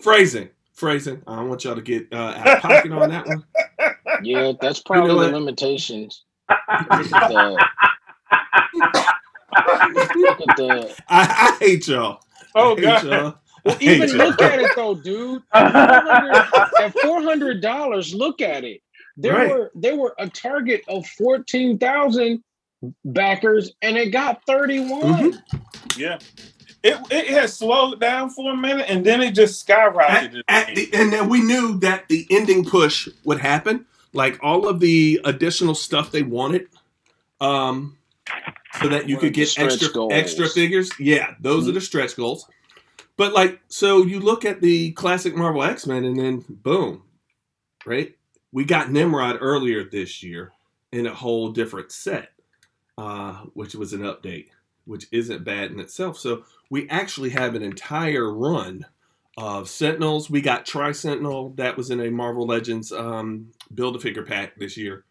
phrasing 0.00 0.48
phrasing 0.72 1.22
i 1.26 1.36
don't 1.36 1.48
want 1.48 1.64
y'all 1.64 1.74
to 1.74 1.82
get 1.82 2.06
uh, 2.12 2.34
out 2.36 2.46
of 2.48 2.62
pocket 2.62 2.92
on 2.92 3.08
that 3.08 3.26
one 3.26 3.44
Yeah, 4.22 4.52
that's 4.60 4.80
probably 4.80 5.14
what? 5.14 5.30
the 5.30 5.38
limitations. 5.38 6.24
The- 6.48 7.58
look 10.14 10.40
at 10.40 10.56
the 10.56 10.94
I, 11.08 11.56
I 11.60 11.64
hate 11.64 11.88
y'all 11.88 12.20
Oh, 12.54 12.72
I 12.72 12.74
hate 12.76 12.82
God. 12.82 13.04
y'all. 13.04 13.34
Well, 13.64 13.76
even 13.80 14.08
y'all. 14.08 14.18
look 14.18 14.40
at 14.42 14.60
it 14.60 14.70
though, 14.76 14.94
dude. 14.94 15.42
At 15.54 16.94
four 17.02 17.20
hundred 17.22 17.60
dollars, 17.60 18.14
look 18.14 18.40
at 18.40 18.64
it. 18.64 18.80
There 19.18 19.34
Right. 19.34 19.50
were 19.50 19.70
there 19.74 19.96
were 19.96 20.14
a 20.18 20.28
target 20.28 20.82
of 20.88 21.06
fourteen 21.06 21.78
thousand 21.78 22.42
backers, 23.04 23.72
and 23.82 23.96
it 23.98 24.10
got 24.10 24.40
thirty 24.46 24.80
one. 24.80 25.32
Mhm. 25.32 25.42
Yeah. 25.98 26.18
It, 26.86 26.98
it 27.10 27.28
has 27.28 27.56
slowed 27.58 28.00
down 28.00 28.30
for 28.30 28.52
a 28.52 28.56
minute 28.56 28.86
and 28.88 29.04
then 29.04 29.22
it 29.22 29.32
just 29.32 29.66
skyrocketed. 29.66 30.42
at 30.48 30.74
the, 30.74 30.90
and 30.94 31.12
then 31.12 31.28
we 31.28 31.40
knew 31.40 31.78
that 31.80 32.08
the 32.08 32.26
ending 32.30 32.64
push 32.64 33.08
would 33.24 33.40
happen 33.40 33.86
like 34.12 34.38
all 34.42 34.68
of 34.68 34.80
the 34.80 35.20
additional 35.24 35.74
stuff 35.74 36.12
they 36.12 36.22
wanted 36.22 36.68
um 37.40 37.98
so 38.80 38.88
that 38.88 39.08
you 39.08 39.16
One 39.16 39.20
could 39.22 39.34
get 39.34 39.58
extra 39.58 39.88
goals. 39.90 40.12
extra 40.12 40.48
figures 40.48 40.90
yeah 41.00 41.34
those 41.40 41.68
are 41.68 41.72
the 41.72 41.80
stretch 41.80 42.16
goals 42.16 42.46
But 43.16 43.32
like, 43.32 43.60
so 43.68 44.04
you 44.04 44.20
look 44.20 44.44
at 44.44 44.60
the 44.60 44.92
classic 44.92 45.36
Marvel 45.36 45.62
X 45.62 45.86
Men, 45.86 46.04
and 46.04 46.18
then 46.18 46.44
boom, 46.48 47.02
right? 47.86 48.14
We 48.52 48.64
got 48.64 48.90
Nimrod 48.92 49.38
earlier 49.40 49.84
this 49.84 50.22
year 50.22 50.52
in 50.92 51.06
a 51.06 51.14
whole 51.14 51.50
different 51.52 51.92
set, 51.92 52.30
uh, 52.98 53.44
which 53.54 53.74
was 53.74 53.94
an 53.94 54.00
update, 54.02 54.48
which 54.86 55.06
isn't 55.12 55.44
bad 55.44 55.70
in 55.70 55.80
itself. 55.80 56.18
So 56.18 56.44
we 56.70 56.88
actually 56.88 57.30
have 57.30 57.54
an 57.54 57.62
entire 57.62 58.32
run 58.32 58.86
of 59.36 59.68
Sentinels. 59.68 60.30
We 60.30 60.40
got 60.40 60.64
Tri 60.64 60.92
Sentinel 60.92 61.50
that 61.56 61.76
was 61.76 61.90
in 61.90 62.00
a 62.00 62.10
Marvel 62.10 62.46
Legends 62.46 62.92
um, 62.92 63.52
build 63.74 63.96
a 63.96 64.00
figure 64.00 64.24
pack 64.24 64.56
this 64.56 64.76
year. 64.76 65.04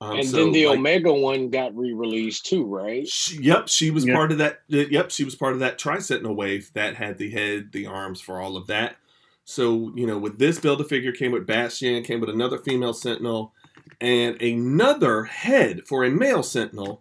Um, 0.00 0.18
and 0.18 0.28
so, 0.28 0.36
then 0.36 0.52
the 0.52 0.66
like, 0.66 0.78
Omega 0.78 1.12
one 1.12 1.48
got 1.48 1.74
re-released 1.76 2.44
too, 2.44 2.64
right? 2.66 3.08
she, 3.08 3.40
yep, 3.42 3.68
she 3.68 3.90
was 3.90 4.04
Yeah. 4.04 4.14
part 4.14 4.32
of 4.32 4.38
that. 4.38 4.60
uh, 4.72 4.78
Yep, 4.90 5.10
she 5.10 5.24
was 5.24 5.34
part 5.34 5.54
of 5.54 5.60
that 5.60 5.78
Tri 5.78 5.98
Sentinel 5.98 6.34
wave 6.34 6.70
that 6.74 6.96
had 6.96 7.16
the 7.16 7.30
head, 7.30 7.70
the 7.72 7.86
arms 7.86 8.20
for 8.20 8.40
all 8.40 8.56
of 8.56 8.66
that. 8.66 8.96
So 9.44 9.92
you 9.94 10.06
know, 10.06 10.18
with 10.18 10.38
this 10.38 10.58
build 10.58 10.80
a 10.80 10.84
figure 10.84 11.12
came 11.12 11.32
with 11.32 11.46
Bastion, 11.46 12.02
came 12.02 12.20
with 12.20 12.30
another 12.30 12.58
female 12.58 12.92
Sentinel, 12.92 13.52
and 14.00 14.40
another 14.42 15.24
head 15.24 15.82
for 15.86 16.04
a 16.04 16.10
male 16.10 16.42
Sentinel 16.42 16.98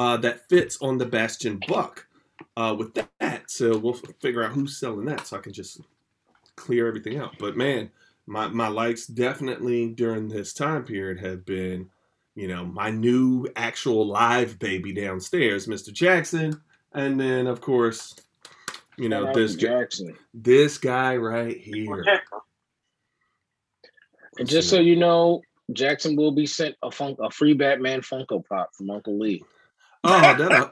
uh, 0.00 0.16
that 0.16 0.48
fits 0.48 0.78
on 0.80 0.98
the 0.98 1.06
Bastion 1.06 1.60
buck. 1.68 2.06
Uh, 2.56 2.74
with 2.76 2.94
that, 2.94 3.42
so 3.50 3.76
we'll 3.76 4.00
figure 4.20 4.42
out 4.42 4.50
who's 4.50 4.78
selling 4.78 5.04
that, 5.04 5.26
so 5.26 5.36
I 5.36 5.40
can 5.40 5.52
just 5.52 5.80
clear 6.56 6.88
everything 6.88 7.18
out. 7.18 7.36
But 7.38 7.56
man, 7.56 7.90
my 8.26 8.48
my 8.48 8.68
likes 8.68 9.06
definitely 9.06 9.88
during 9.88 10.28
this 10.28 10.52
time 10.52 10.84
period 10.84 11.20
have 11.20 11.44
been 11.44 11.90
you 12.34 12.48
know, 12.48 12.64
my 12.64 12.90
new 12.90 13.46
actual 13.56 14.06
live 14.06 14.58
baby 14.58 14.92
downstairs, 14.92 15.66
Mr. 15.66 15.92
Jackson, 15.92 16.60
and 16.92 17.20
then 17.20 17.46
of 17.46 17.60
course, 17.60 18.14
you 18.96 19.08
know, 19.08 19.26
Shout 19.26 19.34
this 19.34 19.52
to 19.52 19.58
Jackson. 19.58 20.16
this 20.32 20.78
guy 20.78 21.16
right 21.16 21.58
here. 21.58 22.04
And 24.38 24.48
just 24.48 24.70
so 24.70 24.78
you 24.78 24.96
know, 24.96 25.42
Jackson 25.72 26.16
will 26.16 26.32
be 26.32 26.46
sent 26.46 26.74
a 26.82 26.90
funk 26.90 27.18
a 27.20 27.30
free 27.30 27.52
Batman 27.52 28.00
Funko 28.00 28.42
Pop 28.46 28.70
from 28.74 28.88
Uncle 28.88 29.18
Lee. 29.18 29.42
Oh, 30.04 30.34
that'll 30.34 30.70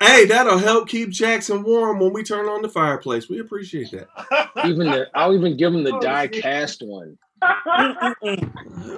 hey, 0.00 0.26
that'll 0.26 0.58
help 0.58 0.88
keep 0.88 1.10
Jackson 1.10 1.62
warm 1.64 2.00
when 2.00 2.12
we 2.12 2.22
turn 2.22 2.46
on 2.48 2.62
the 2.62 2.68
fireplace. 2.68 3.28
We 3.28 3.40
appreciate 3.40 3.90
that. 3.92 4.10
Even 4.64 4.90
the 4.90 5.08
I'll 5.14 5.34
even 5.34 5.56
give 5.56 5.74
him 5.74 5.84
the 5.84 5.92
Oh, 5.92 6.00
die 6.00 6.28
shit. 6.32 6.42
cast 6.42 6.82
one. 6.82 7.18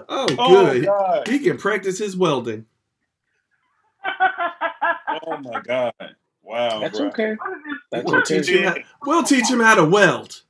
Oh, 0.08 0.26
oh 0.38 0.76
good. 0.76 0.84
God. 0.84 1.28
he 1.28 1.40
can 1.40 1.58
practice 1.58 1.98
his 1.98 2.16
welding. 2.16 2.66
Oh 5.24 5.38
my 5.38 5.60
God. 5.60 5.94
Wow. 6.42 6.80
That's 6.80 6.98
bro. 6.98 7.08
okay. 7.08 7.36
That's 7.90 8.04
We'll 8.04 8.20
okay. 8.20 8.40
teach 8.40 8.48
him 8.50 8.64
how, 8.64 8.76
we'll 9.04 9.22
teach 9.24 9.50
him 9.50 9.60
how 9.60 9.74
to 9.76 9.84
weld. 9.84 10.42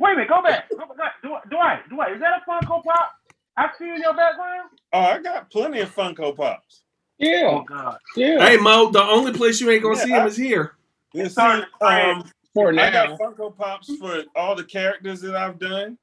Wait 0.00 0.12
a 0.12 0.16
minute, 0.16 0.28
go 0.28 0.42
back. 0.42 0.68
Go 0.70 0.86
back. 0.96 1.14
Dwight, 1.22 1.48
Dwight, 1.50 1.88
Dwight, 1.90 2.12
is 2.14 2.20
that 2.20 2.42
a 2.46 2.50
Funko 2.50 2.84
Pop? 2.84 3.12
I 3.56 3.68
see 3.78 3.86
in 3.90 4.00
your 4.02 4.14
background. 4.14 4.70
Oh, 4.92 5.00
I 5.00 5.22
got 5.22 5.50
plenty 5.50 5.80
of 5.80 5.94
Funko 5.94 6.36
Pops. 6.36 6.82
Yeah, 7.18 7.48
Oh 7.50 7.62
God. 7.62 7.98
yeah. 8.16 8.46
Hey 8.46 8.56
Mo, 8.58 8.90
the 8.90 9.02
only 9.02 9.32
place 9.32 9.60
you 9.60 9.70
ain't 9.70 9.82
gonna 9.82 9.96
Yeah, 9.96 10.04
see 10.04 10.10
him 10.10 10.22
I- 10.22 10.26
is 10.26 10.36
here. 10.36 10.72
It's 11.14 11.28
see, 11.30 11.32
starting 11.32 11.62
to 11.64 11.70
spread. 11.76 12.10
um, 12.10 12.24
For 12.52 12.68
I 12.70 12.90
got 12.90 13.18
Funko 13.18 13.56
Pops 13.56 13.94
for 13.96 14.24
all 14.34 14.54
the 14.54 14.64
characters 14.64 15.20
that 15.22 15.34
I've 15.34 15.58
done, 15.58 15.96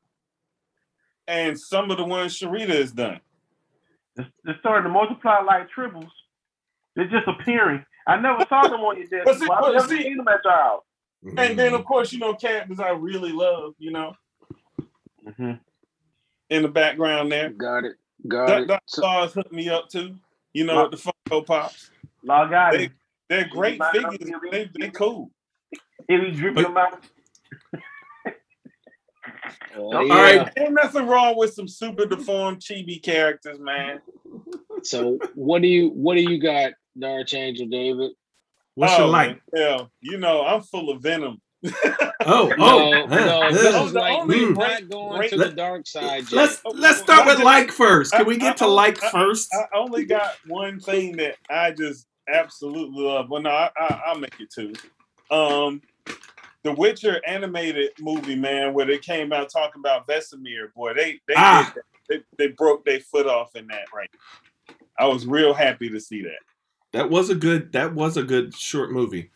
and 1.28 1.60
some 1.60 1.92
of 1.92 1.98
the 1.98 2.04
ones 2.04 2.40
Sharita 2.40 2.70
has 2.70 2.92
done. 2.92 3.20
They're, 4.16 4.28
they're 4.44 4.58
starting 4.60 4.84
to 4.84 4.90
multiply 4.90 5.40
like 5.42 5.70
triples. 5.70 6.12
They're 6.96 7.08
just 7.08 7.28
appearing. 7.28 7.84
I 8.08 8.18
never 8.20 8.46
saw 8.50 8.64
them 8.68 8.82
on 8.82 8.98
your 8.98 9.08
desk. 9.08 9.26
But 9.26 9.40
see- 9.40 9.48
Well, 9.48 9.60
but 9.62 9.68
I've 9.70 9.74
never 9.76 9.88
see- 9.88 10.04
seen 10.04 10.18
them 10.18 10.28
at 10.28 10.42
your 10.44 10.54
house. 10.54 10.84
And 11.38 11.58
then, 11.58 11.74
of 11.74 11.86
course, 11.86 12.12
you 12.12 12.20
know, 12.20 12.34
characters 12.34 12.80
I 12.80 12.90
really 12.90 13.32
love, 13.32 13.74
you 13.80 13.92
know, 13.92 14.14
Mm-hmm. 15.26 15.54
in 16.50 16.62
the 16.64 16.68
background 16.68 17.32
there. 17.32 17.50
Got 17.50 17.86
it. 17.86 17.94
Got 18.28 18.48
That, 18.48 18.62
it. 18.64 18.68
that 18.68 18.84
So- 18.88 19.02
stars 19.02 19.34
hooked 19.34 19.52
me 19.54 19.70
up 19.70 19.90
too, 19.90 20.16
you 20.54 20.66
know, 20.66 20.88
with 20.90 21.04
the 21.04 21.12
Funko 21.30 21.46
Pops. 21.46 21.92
Log 22.24 22.54
out. 22.54 22.74
They- 22.74 22.92
They're 23.30 23.48
great 23.50 23.80
Mind 23.80 23.92
figures. 23.94 24.42
They, 24.52 24.70
they 24.80 24.90
cool. 24.90 25.32
If 26.08 26.22
he 26.22 26.32
dripping 26.32 26.64
But- 26.64 26.70
them 26.70 26.78
out. 26.78 27.04
Oh, 29.76 29.94
All 29.94 30.08
yeah. 30.08 30.22
right. 30.22 30.50
Ain't 30.58 30.74
nothing 30.74 31.08
wrong 31.08 31.36
with 31.38 31.54
some 31.54 31.68
super 31.68 32.06
deformed 32.06 32.60
chibi 32.60 33.02
characters, 33.02 33.60
man. 33.60 34.02
So 34.84 35.18
what 35.36 35.62
do 35.62 35.68
you 35.68 35.90
what 35.90 36.16
do 36.16 36.22
you 36.22 36.40
got, 36.40 36.74
Dark 36.98 37.34
Angel 37.34 37.68
David? 37.68 38.12
What's 38.76 38.94
oh, 38.94 39.00
your 39.00 39.08
like? 39.08 39.30
man, 39.30 39.40
hell, 39.56 39.92
you 40.02 40.18
know, 40.18 40.46
I'm 40.46 40.62
full 40.62 40.90
of 40.90 41.02
venom. 41.02 41.42
Oh, 42.26 42.48
No, 42.58 42.58
oh, 42.58 43.06
no, 43.08 43.42
huh, 43.42 43.52
this 43.52 43.76
is 43.76 43.94
like 43.94 44.14
only 44.20 44.46
we're 44.46 44.52
not 44.54 44.90
going 44.90 45.18
great- 45.18 45.30
to 45.32 45.38
the 45.38 45.50
dark 45.50 45.86
side 45.86 46.22
yet. 46.24 46.32
Let's 46.32 46.62
Oh, 46.64 46.72
let's 46.74 47.00
start 47.00 47.26
with 47.26 47.40
like 47.44 47.70
first. 47.72 48.14
Can 48.14 48.26
we 48.26 48.38
get 48.38 48.56
to 48.58 48.64
I- 48.66 48.68
I- 48.68 48.72
like 48.72 49.04
I- 49.04 49.12
first? 49.12 49.54
I 49.54 49.66
only 49.78 50.06
got 50.06 50.36
one 50.48 50.80
thing 50.80 51.18
that 51.18 51.36
I 51.50 51.72
just 51.72 52.08
absolutely 52.34 53.04
love. 53.04 53.30
Well, 53.30 53.42
no, 53.42 53.50
I, 53.50 53.70
I, 53.78 54.02
I'll 54.08 54.20
make 54.20 54.36
it 54.40 54.50
two. 54.52 54.72
Um, 55.36 55.82
the 56.64 56.72
Witcher 56.72 57.20
animated 57.28 57.90
movie, 58.00 58.36
man, 58.38 58.74
where 58.74 58.86
they 58.86 59.00
came 59.00 59.34
out 59.34 59.50
talking 59.50 59.82
about 59.82 60.08
Vesemir. 60.08 60.74
Boy, 60.74 60.94
they 60.94 61.20
they 61.28 61.34
Ah. 61.36 61.74
did 61.76 61.84
they, 62.08 62.24
they 62.38 62.48
broke 62.54 62.86
their 62.86 63.02
foot 63.02 63.28
off 63.28 63.56
in 63.58 63.68
that 63.68 63.86
right. 63.94 64.10
I 64.98 65.08
was 65.08 65.26
real 65.26 65.54
happy 65.54 65.90
to 65.90 66.00
see 66.00 66.22
that. 66.22 66.40
That 66.94 67.10
was 67.10 67.30
a 67.30 67.36
good. 67.36 67.74
That 67.74 67.94
was 67.94 68.16
a 68.16 68.24
good 68.24 68.56
short 68.56 68.92
movie. 68.94 69.32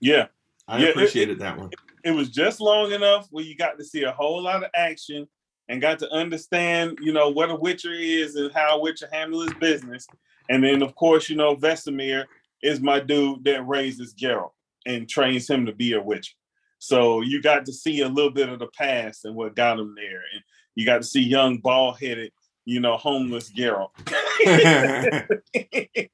Yeah, 0.00 0.28
I 0.70 0.78
Yeah, 0.78 0.84
it- 0.86 0.90
appreciated 0.92 1.38
that 1.40 1.58
one. 1.58 1.70
it 2.04 2.12
was 2.12 2.30
just 2.30 2.60
long 2.60 2.92
enough 2.92 3.26
where 3.30 3.44
you 3.44 3.56
got 3.56 3.76
to 3.78 3.84
see 3.84 4.04
a 4.04 4.12
whole 4.12 4.40
lot 4.42 4.62
of 4.64 4.70
action 4.74 5.26
and 5.68 5.80
got 5.80 5.98
to 6.00 6.10
understand, 6.12 6.98
you 7.02 7.12
know, 7.12 7.28
what 7.28 7.50
a 7.50 7.54
Witcher 7.54 7.92
is 7.92 8.36
and 8.36 8.52
how 8.52 8.78
a 8.78 8.80
Witcher 8.80 9.08
handles 9.12 9.44
his 9.44 9.54
business. 9.54 10.06
And 10.48 10.64
then, 10.64 10.82
of 10.82 10.94
course, 10.94 11.28
you 11.28 11.36
know, 11.36 11.54
Vesemir 11.56 12.24
is 12.62 12.80
my 12.80 13.00
dude 13.00 13.44
that 13.44 13.66
raises 13.66 14.14
Geralt 14.14 14.50
and 14.86 15.08
trains 15.08 15.48
him 15.48 15.66
to 15.66 15.72
be 15.72 15.92
a 15.92 16.00
Witcher. 16.02 16.34
So 16.78 17.20
you 17.20 17.42
got 17.42 17.66
to 17.66 17.72
see 17.72 18.00
a 18.00 18.08
little 18.08 18.30
bit 18.30 18.48
of 18.48 18.58
the 18.58 18.68
past 18.68 19.24
and 19.24 19.34
what 19.34 19.54
got 19.54 19.78
him 19.78 19.94
there. 19.96 20.22
And 20.34 20.42
you 20.76 20.86
got 20.86 20.98
to 20.98 21.04
see 21.06 21.20
young, 21.22 21.58
bald 21.58 21.98
headed, 22.00 22.32
you 22.64 22.80
know, 22.80 22.96
homeless 22.96 23.50
Geralt. 23.52 23.90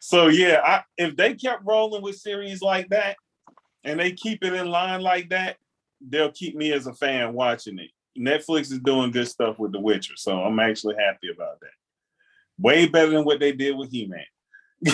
so 0.00 0.28
yeah, 0.28 0.60
I, 0.64 0.82
if 0.98 1.16
they 1.16 1.34
kept 1.34 1.62
rolling 1.64 2.02
with 2.02 2.16
series 2.16 2.60
like 2.62 2.88
that 2.90 3.16
and 3.84 3.98
they 4.00 4.12
keep 4.12 4.44
it 4.44 4.52
in 4.54 4.66
line 4.68 5.00
like 5.00 5.28
that, 5.30 5.56
they'll 6.00 6.32
keep 6.32 6.54
me 6.56 6.72
as 6.72 6.86
a 6.86 6.94
fan 6.94 7.32
watching 7.32 7.78
it. 7.78 7.90
Netflix 8.18 8.72
is 8.72 8.78
doing 8.80 9.10
good 9.10 9.28
stuff 9.28 9.58
with 9.58 9.72
The 9.72 9.80
Witcher, 9.80 10.14
so 10.16 10.38
I'm 10.40 10.58
actually 10.60 10.94
happy 10.96 11.30
about 11.32 11.60
that. 11.60 11.70
Way 12.58 12.86
better 12.86 13.10
than 13.10 13.24
what 13.24 13.40
they 13.40 13.52
did 13.52 13.76
with 13.76 13.90
He-Man. 13.90 14.24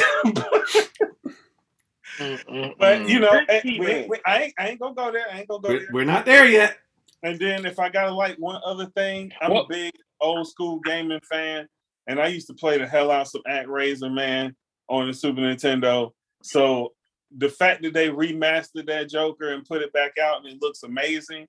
but 2.78 3.08
you 3.08 3.20
know, 3.20 3.40
eh, 3.48 3.60
we- 3.64 4.06
we- 4.08 4.20
I, 4.26 4.42
ain't, 4.44 4.54
I 4.58 4.68
ain't 4.68 4.80
gonna 4.80 4.94
go 4.94 5.10
there. 5.12 5.26
I 5.32 5.38
ain't 5.40 5.48
gonna 5.48 5.62
go 5.62 5.68
We're, 5.68 5.78
there. 5.80 5.88
we're 5.92 6.04
not 6.04 6.24
there 6.26 6.46
yet. 6.46 6.78
And 7.22 7.38
then 7.38 7.66
if 7.66 7.78
I 7.78 7.88
gotta 7.90 8.12
like 8.12 8.36
one 8.36 8.60
other 8.64 8.86
thing, 8.96 9.32
I'm 9.40 9.52
Well- 9.52 9.64
a 9.64 9.68
big 9.68 9.92
old 10.20 10.46
school 10.48 10.80
gaming 10.80 11.20
fan, 11.30 11.66
and 12.06 12.20
I 12.20 12.26
used 12.28 12.46
to 12.48 12.54
play 12.54 12.78
the 12.78 12.86
hell 12.86 13.10
out 13.10 13.22
of 13.22 13.28
some 13.28 13.42
ActRaiser 13.48 14.12
man 14.12 14.54
on 14.88 15.06
the 15.06 15.14
Super 15.14 15.40
Nintendo. 15.40 16.12
So 16.42 16.92
the 17.36 17.48
fact 17.48 17.82
that 17.82 17.94
they 17.94 18.08
remastered 18.08 18.86
that 18.86 19.08
Joker 19.08 19.52
and 19.52 19.64
put 19.64 19.82
it 19.82 19.92
back 19.92 20.18
out 20.18 20.38
and 20.38 20.46
it 20.46 20.60
looks 20.60 20.82
amazing, 20.82 21.46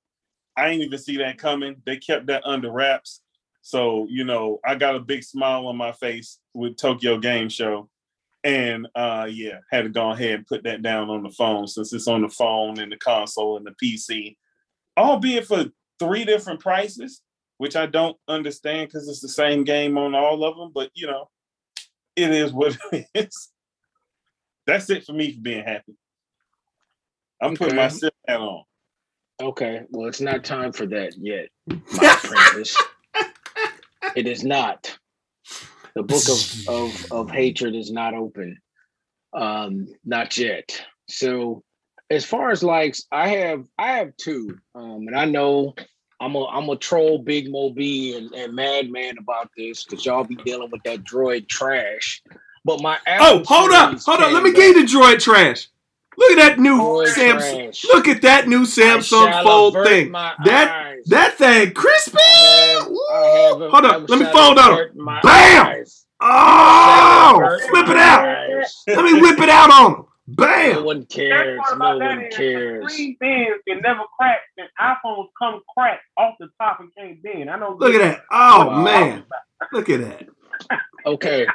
I 0.57 0.69
didn't 0.69 0.83
even 0.83 0.99
see 0.99 1.17
that 1.17 1.37
coming. 1.37 1.81
They 1.85 1.97
kept 1.97 2.27
that 2.27 2.45
under 2.45 2.71
wraps. 2.71 3.21
So, 3.61 4.07
you 4.09 4.23
know, 4.23 4.59
I 4.65 4.75
got 4.75 4.95
a 4.95 4.99
big 4.99 5.23
smile 5.23 5.67
on 5.67 5.77
my 5.77 5.91
face 5.93 6.39
with 6.53 6.77
Tokyo 6.77 7.17
Game 7.17 7.49
Show. 7.49 7.89
And 8.43 8.87
uh 8.95 9.27
yeah, 9.29 9.59
had 9.71 9.83
to 9.83 9.89
go 9.89 10.09
ahead 10.09 10.33
and 10.33 10.47
put 10.47 10.63
that 10.63 10.81
down 10.81 11.11
on 11.11 11.21
the 11.21 11.29
phone 11.29 11.67
since 11.67 11.93
it's 11.93 12.07
on 12.07 12.23
the 12.23 12.29
phone 12.29 12.79
and 12.79 12.91
the 12.91 12.97
console 12.97 13.57
and 13.57 13.67
the 13.67 13.75
PC 13.83 14.35
albeit 14.97 15.47
for 15.47 15.65
three 15.99 16.25
different 16.25 16.59
prices, 16.59 17.21
which 17.57 17.75
I 17.75 17.85
don't 17.85 18.17
understand 18.27 18.87
because 18.87 19.07
it's 19.07 19.21
the 19.21 19.29
same 19.29 19.63
game 19.63 19.97
on 19.97 20.15
all 20.15 20.43
of 20.43 20.57
them. 20.57 20.71
But 20.73 20.91
you 20.93 21.07
know, 21.07 21.29
it 22.15 22.31
is 22.31 22.53
what 22.53 22.77
it 22.91 23.07
is. 23.15 23.50
That's 24.67 24.89
it 24.89 25.06
for 25.06 25.13
me 25.13 25.34
for 25.34 25.41
being 25.41 25.63
happy. 25.63 25.93
I'm 27.41 27.56
putting 27.56 27.76
my 27.76 27.86
Okay. 27.86 27.95
silk 27.95 28.13
hat 28.28 28.39
on. 28.39 28.63
Okay, 29.41 29.82
well, 29.89 30.08
it's 30.08 30.21
not 30.21 30.43
time 30.43 30.71
for 30.71 30.86
that 30.86 31.13
yet, 31.17 31.50
my 31.91 32.04
apprentice. 32.13 32.78
It 34.15 34.28
is 34.28 34.43
not. 34.43 34.97
The 35.95 36.04
book 36.04 36.30
of, 36.30 36.39
of 36.67 37.06
of 37.12 37.32
hatred 37.32 37.76
is 37.76 37.91
not 37.91 38.13
open. 38.13 38.60
Um, 39.34 39.88
not 40.06 40.38
yet. 40.38 40.80
So 41.10 41.63
as 42.10 42.24
far 42.26 42.52
as 42.52 42.62
likes, 42.63 43.06
I 43.12 43.30
have 43.30 43.65
I 43.78 43.93
have 43.93 44.15
two. 44.17 44.58
Um, 44.76 45.08
and 45.08 45.17
I 45.17 45.26
know 45.26 45.74
I'm 46.19 46.36
a 46.36 46.45
I'm 46.45 46.69
a 46.69 46.76
troll 46.76 47.19
Big 47.19 47.52
Mo 47.52 47.71
B 47.71 48.15
and, 48.15 48.32
and 48.34 48.54
Madman 48.54 49.17
about 49.17 49.50
this 49.58 49.84
because 49.84 50.06
y'all 50.06 50.24
be 50.24 50.36
dealing 50.36 50.69
with 50.71 50.84
that 50.84 51.04
droid 51.04 51.47
trash. 51.50 52.21
But 52.63 52.82
my 52.82 52.97
Oh, 53.08 53.43
hold 53.45 53.71
up, 53.71 54.00
hold 54.02 54.21
up. 54.21 54.32
Let 54.34 54.43
me 54.43 54.52
came 54.52 54.74
get 54.74 54.78
you 54.78 54.86
the 54.88 54.93
droid 55.15 55.19
trash. 55.19 55.67
Look 56.17 56.32
at 56.34 56.38
that 56.50 56.60
new 56.60 56.78
Boy, 56.78 57.06
Samsung. 57.08 57.63
trash. 57.65 57.84
Look 57.86 58.08
at 58.08 58.21
that 58.21 58.47
new 58.47 58.62
Samsung 58.63 59.43
Fold 59.43 59.74
thing. 59.86 60.12
That 60.12 60.69
eyes. 60.69 61.04
that 61.08 61.38
thing 61.38 61.74
crispy. 61.74 62.17
Have- 62.19 62.88
I 63.12 63.26
have 63.50 63.58
Woo! 63.58 63.63
a- 63.65 63.69
Hold 63.71 63.86
up, 63.86 64.10
let 64.10 64.19
me 64.19 64.26
fold 64.26 64.60
on 64.60 64.78
him. 64.78 65.06
Bam! 65.24 65.65
eyes. 65.67 66.06
Oh, 66.19 67.34
Avert 67.38 67.62
flip 67.62 67.88
it 67.89 67.97
out. 67.97 68.26
eyes. 68.28 68.76
Let 68.88 69.06
me 69.06 69.21
whip 69.21 69.39
it 69.39 69.50
out 69.50 69.71
on 69.71 69.91
him. 69.95 70.06
Bam! 70.28 70.74
No 70.76 70.84
one 70.84 71.06
cares. 71.08 71.58
No 71.58 71.76
about 71.76 72.00
that 72.00 72.17
one 72.17 72.30
cares. 72.32 72.84
the 72.86 72.89
screen 72.91 73.17
bends 73.19 73.63
can 73.67 73.82
never 73.82 74.02
crack, 74.19 74.41
and 74.58 74.67
iPhones 74.80 75.30
come 75.39 75.62
cracked 75.76 76.04
off 76.17 76.36
the 76.39 76.47
top 76.62 76.80
and 76.80 76.89
can't 76.95 77.21
bend. 77.24 77.50
I 77.50 77.58
know. 77.58 77.76
Look 77.80 77.95
at 77.95 78.02
that. 78.02 78.21
Oh 78.32 78.67
Wow. 78.67 78.84
man. 78.84 79.24
Look 79.71 79.89
at 79.89 80.02
that. 80.02 80.28
Okay. 81.05 81.45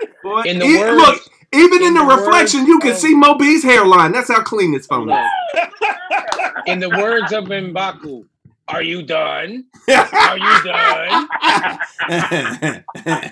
In 0.45 0.59
the 0.59 0.67
e- 0.67 0.79
words- 0.79 0.97
look, 0.97 1.23
even 1.53 1.81
in, 1.83 1.89
in 1.89 1.95
the, 1.95 2.05
the 2.05 2.17
reflection, 2.17 2.61
words 2.61 2.69
you 2.69 2.79
can 2.81 2.95
see 2.95 3.15
Moby's 3.15 3.63
hairline. 3.63 4.13
That's 4.13 4.29
how 4.29 4.43
clean 4.43 4.73
this 4.73 4.87
phone 4.87 5.11
is. 5.11 5.19
in 6.67 6.81
the 6.81 6.91
words 6.91 7.33
of 7.33 7.45
Mbaku, 7.45 8.27
are 8.69 8.83
you 8.83 9.03
done? 9.03 9.65
Are 9.89 10.39
you 10.39 10.63
done? 10.65 11.29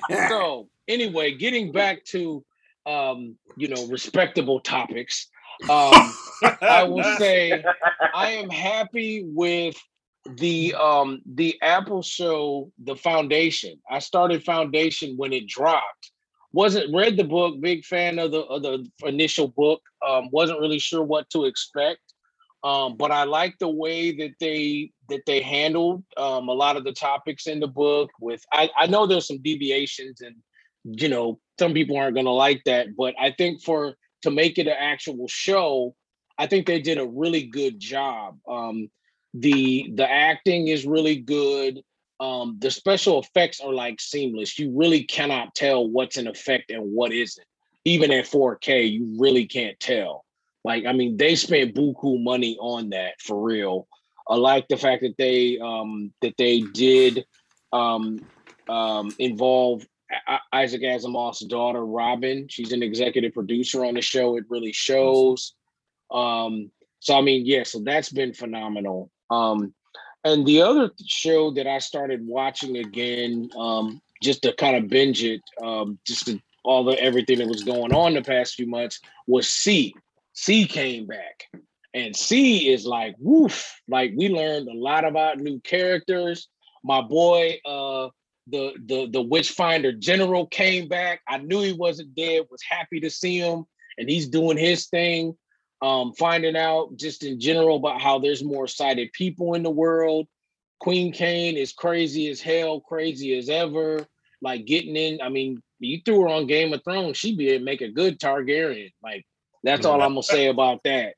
so 0.28 0.68
anyway, 0.88 1.34
getting 1.34 1.72
back 1.72 2.04
to 2.06 2.44
um, 2.86 3.36
you 3.56 3.68
know, 3.68 3.86
respectable 3.88 4.60
topics. 4.60 5.28
Um, 5.64 5.92
I 6.60 6.82
will 6.84 7.04
say 7.16 7.62
I 8.14 8.30
am 8.32 8.50
happy 8.50 9.24
with 9.26 9.76
the 10.26 10.74
um 10.74 11.22
the 11.26 11.60
Apple 11.62 12.02
show, 12.02 12.70
the 12.82 12.96
foundation. 12.96 13.80
I 13.90 13.98
started 13.98 14.44
foundation 14.44 15.16
when 15.16 15.32
it 15.32 15.46
dropped. 15.46 16.12
Wasn't 16.52 16.94
read 16.94 17.16
the 17.16 17.24
book, 17.24 17.60
big 17.60 17.84
fan 17.84 18.18
of 18.18 18.30
the 18.30 18.40
of 18.40 18.62
the 18.62 18.86
initial 19.02 19.48
book. 19.48 19.82
Um, 20.06 20.28
wasn't 20.30 20.60
really 20.60 20.78
sure 20.78 21.02
what 21.02 21.28
to 21.30 21.44
expect. 21.44 22.00
Um, 22.62 22.96
but 22.96 23.10
I 23.10 23.24
like 23.24 23.58
the 23.58 23.68
way 23.68 24.16
that 24.16 24.34
they 24.40 24.90
that 25.10 25.26
they 25.26 25.42
handled 25.42 26.02
um, 26.16 26.48
a 26.48 26.54
lot 26.54 26.76
of 26.76 26.84
the 26.84 26.92
topics 26.92 27.46
in 27.46 27.60
the 27.60 27.68
book. 27.68 28.10
With 28.20 28.42
I, 28.52 28.70
I 28.78 28.86
know 28.86 29.06
there's 29.06 29.28
some 29.28 29.42
deviations, 29.42 30.22
and 30.22 30.36
you 30.84 31.08
know 31.08 31.38
some 31.58 31.74
people 31.74 31.98
aren't 31.98 32.14
going 32.14 32.26
to 32.26 32.32
like 32.32 32.62
that. 32.64 32.96
But 32.96 33.14
I 33.20 33.32
think 33.32 33.62
for 33.62 33.94
to 34.22 34.30
make 34.30 34.56
it 34.56 34.66
an 34.66 34.76
actual 34.78 35.28
show, 35.28 35.94
I 36.38 36.46
think 36.46 36.66
they 36.66 36.80
did 36.80 36.96
a 36.96 37.06
really 37.06 37.44
good 37.44 37.78
job. 37.78 38.38
Um, 38.48 38.88
the 39.34 39.90
the 39.94 40.10
acting 40.10 40.68
is 40.68 40.86
really 40.86 41.16
good. 41.16 41.82
Um, 42.20 42.56
the 42.60 42.70
special 42.70 43.20
effects 43.20 43.60
are 43.60 43.72
like 43.72 44.00
seamless. 44.00 44.58
You 44.58 44.72
really 44.74 45.02
cannot 45.02 45.54
tell 45.54 45.86
what's 45.86 46.16
an 46.16 46.28
effect 46.28 46.70
and 46.70 46.92
what 46.92 47.12
isn't. 47.12 47.46
Even 47.84 48.12
at 48.12 48.24
4K, 48.24 48.90
you 48.92 49.16
really 49.18 49.46
can't 49.46 49.78
tell. 49.80 50.24
Like, 50.64 50.86
I 50.86 50.92
mean, 50.92 51.16
they 51.16 51.34
spent 51.34 51.74
buku 51.74 52.22
money 52.22 52.56
on 52.58 52.90
that 52.90 53.20
for 53.20 53.42
real. 53.42 53.86
I 54.26 54.36
like 54.36 54.68
the 54.68 54.76
fact 54.76 55.02
that 55.02 55.16
they 55.18 55.58
um 55.58 56.12
that 56.22 56.34
they 56.38 56.60
did 56.60 57.26
um 57.72 58.20
um 58.68 59.14
involve 59.18 59.84
Isaac 60.52 60.82
Asimov's 60.82 61.40
daughter 61.40 61.84
Robin. 61.84 62.46
She's 62.48 62.72
an 62.72 62.82
executive 62.82 63.34
producer 63.34 63.84
on 63.84 63.94
the 63.94 64.00
show. 64.00 64.36
It 64.36 64.44
really 64.48 64.72
shows. 64.72 65.54
Um 66.10 66.70
so 67.00 67.18
I 67.18 67.20
mean, 67.20 67.44
yeah, 67.44 67.64
so 67.64 67.80
that's 67.80 68.08
been 68.08 68.32
phenomenal. 68.32 69.10
Um 69.34 69.74
and 70.24 70.46
the 70.46 70.62
other 70.62 70.90
show 71.06 71.50
that 71.52 71.66
I 71.66 71.78
started 71.78 72.26
watching 72.26 72.76
again 72.76 73.50
um 73.58 74.00
just 74.22 74.42
to 74.42 74.52
kind 74.54 74.76
of 74.76 74.88
binge 74.88 75.22
it 75.22 75.42
um 75.62 75.98
just 76.06 76.26
to, 76.26 76.40
all 76.64 76.82
the 76.84 76.96
everything 77.08 77.38
that 77.38 77.48
was 77.48 77.62
going 77.62 77.92
on 77.92 78.14
the 78.14 78.22
past 78.22 78.54
few 78.54 78.66
months 78.66 79.00
was 79.26 79.48
See. 79.48 79.94
See 80.32 80.66
came 80.66 81.06
back. 81.06 81.36
And 81.92 82.16
See 82.16 82.72
is 82.72 82.84
like 82.86 83.14
woof, 83.18 83.56
like 83.86 84.12
we 84.16 84.28
learned 84.28 84.68
a 84.68 84.74
lot 84.88 85.04
about 85.04 85.38
new 85.38 85.60
characters. 85.60 86.48
My 86.82 87.00
boy, 87.00 87.60
uh, 87.64 88.08
the 88.48 88.72
the 88.90 89.08
the 89.10 89.22
Witchfinder 89.22 89.92
General 89.92 90.46
came 90.46 90.88
back. 90.88 91.20
I 91.28 91.38
knew 91.38 91.60
he 91.62 91.72
wasn't 91.72 92.14
dead. 92.14 92.46
Was 92.50 92.62
happy 92.68 92.98
to 93.00 93.10
see 93.10 93.38
him, 93.38 93.64
and 93.96 94.10
he's 94.10 94.28
doing 94.28 94.58
his 94.58 94.86
thing. 94.86 95.36
Um, 95.84 96.14
finding 96.14 96.56
out 96.56 96.96
just 96.96 97.24
in 97.24 97.38
general 97.38 97.76
about 97.76 98.00
how 98.00 98.18
there's 98.18 98.42
more 98.42 98.66
sighted 98.66 99.12
people 99.12 99.52
in 99.52 99.62
the 99.62 99.70
world. 99.70 100.26
Queen 100.80 101.12
Kane 101.12 101.58
is 101.58 101.74
crazy 101.74 102.30
as 102.30 102.40
hell, 102.40 102.80
crazy 102.80 103.36
as 103.36 103.50
ever. 103.50 104.06
Like 104.40 104.64
getting 104.64 104.96
in. 104.96 105.20
I 105.20 105.28
mean, 105.28 105.62
you 105.80 106.00
threw 106.02 106.22
her 106.22 106.28
on 106.28 106.46
Game 106.46 106.72
of 106.72 106.82
Thrones, 106.84 107.18
she'd 107.18 107.36
be 107.36 107.58
make 107.58 107.82
a 107.82 107.90
good 107.90 108.18
Targaryen. 108.18 108.94
Like 109.02 109.26
that's 109.62 109.84
all 109.84 110.00
I'm 110.00 110.12
gonna 110.12 110.22
say 110.22 110.46
about 110.46 110.80
that. 110.84 111.16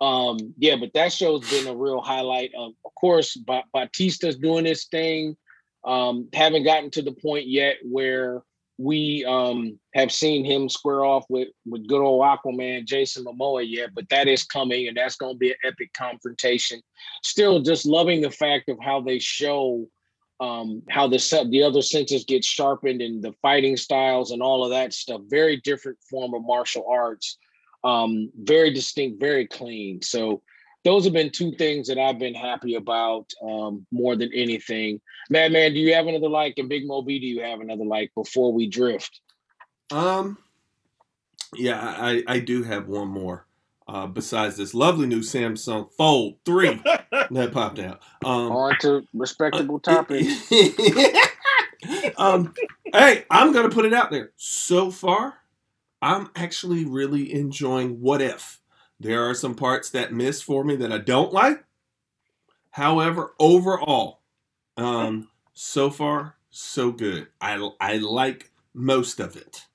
Um, 0.00 0.54
yeah, 0.58 0.76
but 0.76 0.92
that 0.94 1.12
show's 1.12 1.50
been 1.50 1.66
a 1.66 1.74
real 1.74 2.00
highlight. 2.00 2.52
Of, 2.56 2.74
of 2.84 2.94
course, 2.94 3.36
ba- 3.36 3.64
Batista's 3.74 4.36
doing 4.36 4.64
his 4.64 4.84
thing. 4.84 5.36
Um, 5.84 6.28
haven't 6.32 6.62
gotten 6.62 6.90
to 6.92 7.02
the 7.02 7.12
point 7.12 7.48
yet 7.48 7.78
where 7.82 8.42
we 8.78 9.24
um 9.24 9.78
have 9.94 10.10
seen 10.10 10.44
him 10.44 10.68
square 10.68 11.04
off 11.04 11.24
with 11.28 11.48
with 11.66 11.86
good 11.86 12.00
old 12.00 12.22
Aquaman 12.22 12.84
Jason 12.84 13.24
Momoa 13.24 13.64
yet, 13.66 13.90
but 13.94 14.08
that 14.08 14.26
is 14.26 14.44
coming 14.44 14.88
and 14.88 14.96
that's 14.96 15.16
going 15.16 15.34
to 15.34 15.38
be 15.38 15.50
an 15.50 15.56
epic 15.64 15.92
confrontation. 15.92 16.80
Still, 17.22 17.60
just 17.60 17.86
loving 17.86 18.20
the 18.20 18.30
fact 18.30 18.68
of 18.68 18.78
how 18.82 19.00
they 19.00 19.18
show 19.18 19.86
um 20.40 20.82
how 20.90 21.06
the 21.06 21.46
the 21.50 21.62
other 21.62 21.82
senses 21.82 22.24
get 22.24 22.44
sharpened 22.44 23.00
and 23.00 23.22
the 23.22 23.32
fighting 23.40 23.76
styles 23.76 24.32
and 24.32 24.42
all 24.42 24.64
of 24.64 24.70
that 24.70 24.92
stuff. 24.92 25.20
Very 25.28 25.58
different 25.58 25.98
form 26.10 26.34
of 26.34 26.42
martial 26.44 26.84
arts 26.90 27.38
um 27.84 28.30
very 28.42 28.72
distinct 28.72 29.20
very 29.20 29.46
clean 29.46 30.00
so 30.00 30.42
those 30.84 31.04
have 31.04 31.12
been 31.12 31.30
two 31.30 31.52
things 31.52 31.88
that 31.88 31.98
i've 31.98 32.18
been 32.18 32.34
happy 32.34 32.74
about 32.74 33.26
um 33.42 33.86
more 33.90 34.16
than 34.16 34.30
anything 34.34 35.00
madman 35.30 35.72
do 35.72 35.80
you 35.80 35.94
have 35.94 36.06
another 36.06 36.28
like 36.28 36.54
and 36.58 36.68
big 36.68 36.86
moby 36.86 37.18
do 37.18 37.26
you 37.26 37.40
have 37.40 37.60
another 37.60 37.84
like 37.84 38.10
before 38.14 38.52
we 38.52 38.68
drift 38.68 39.20
Um, 39.92 40.38
yeah, 41.56 41.78
I, 41.80 42.22
I 42.26 42.38
do 42.40 42.62
have 42.62 42.88
one 42.88 43.08
more. 43.08 43.46
Uh, 43.86 44.06
besides 44.06 44.56
this 44.56 44.72
lovely 44.72 45.06
new 45.06 45.20
Samsung 45.20 45.92
Fold 45.92 46.36
Three 46.46 46.82
that 47.30 47.50
popped 47.52 47.78
out. 47.78 48.00
Um, 48.24 48.50
on 48.50 48.78
to 48.80 49.02
respectable 49.12 49.78
topics 49.78 50.50
um, 52.16 52.54
hey, 52.94 53.26
I'm 53.30 53.52
gonna 53.52 53.68
put 53.68 53.84
it 53.84 53.92
out 53.92 54.10
there. 54.10 54.32
So 54.36 54.90
far, 54.90 55.34
I'm 56.00 56.30
actually 56.34 56.86
really 56.86 57.30
enjoying 57.34 58.00
What 58.00 58.22
If. 58.22 58.58
There 59.04 59.28
are 59.28 59.34
some 59.34 59.54
parts 59.54 59.90
that 59.90 60.14
miss 60.14 60.40
for 60.40 60.64
me 60.64 60.76
that 60.76 60.90
I 60.90 60.96
don't 60.96 61.30
like. 61.30 61.62
However, 62.70 63.34
overall, 63.38 64.22
um, 64.78 65.28
so 65.52 65.90
far 65.90 66.36
so 66.48 66.90
good. 66.90 67.26
I 67.38 67.68
I 67.78 67.98
like 67.98 68.50
most 68.72 69.20
of 69.20 69.36
it. 69.36 69.66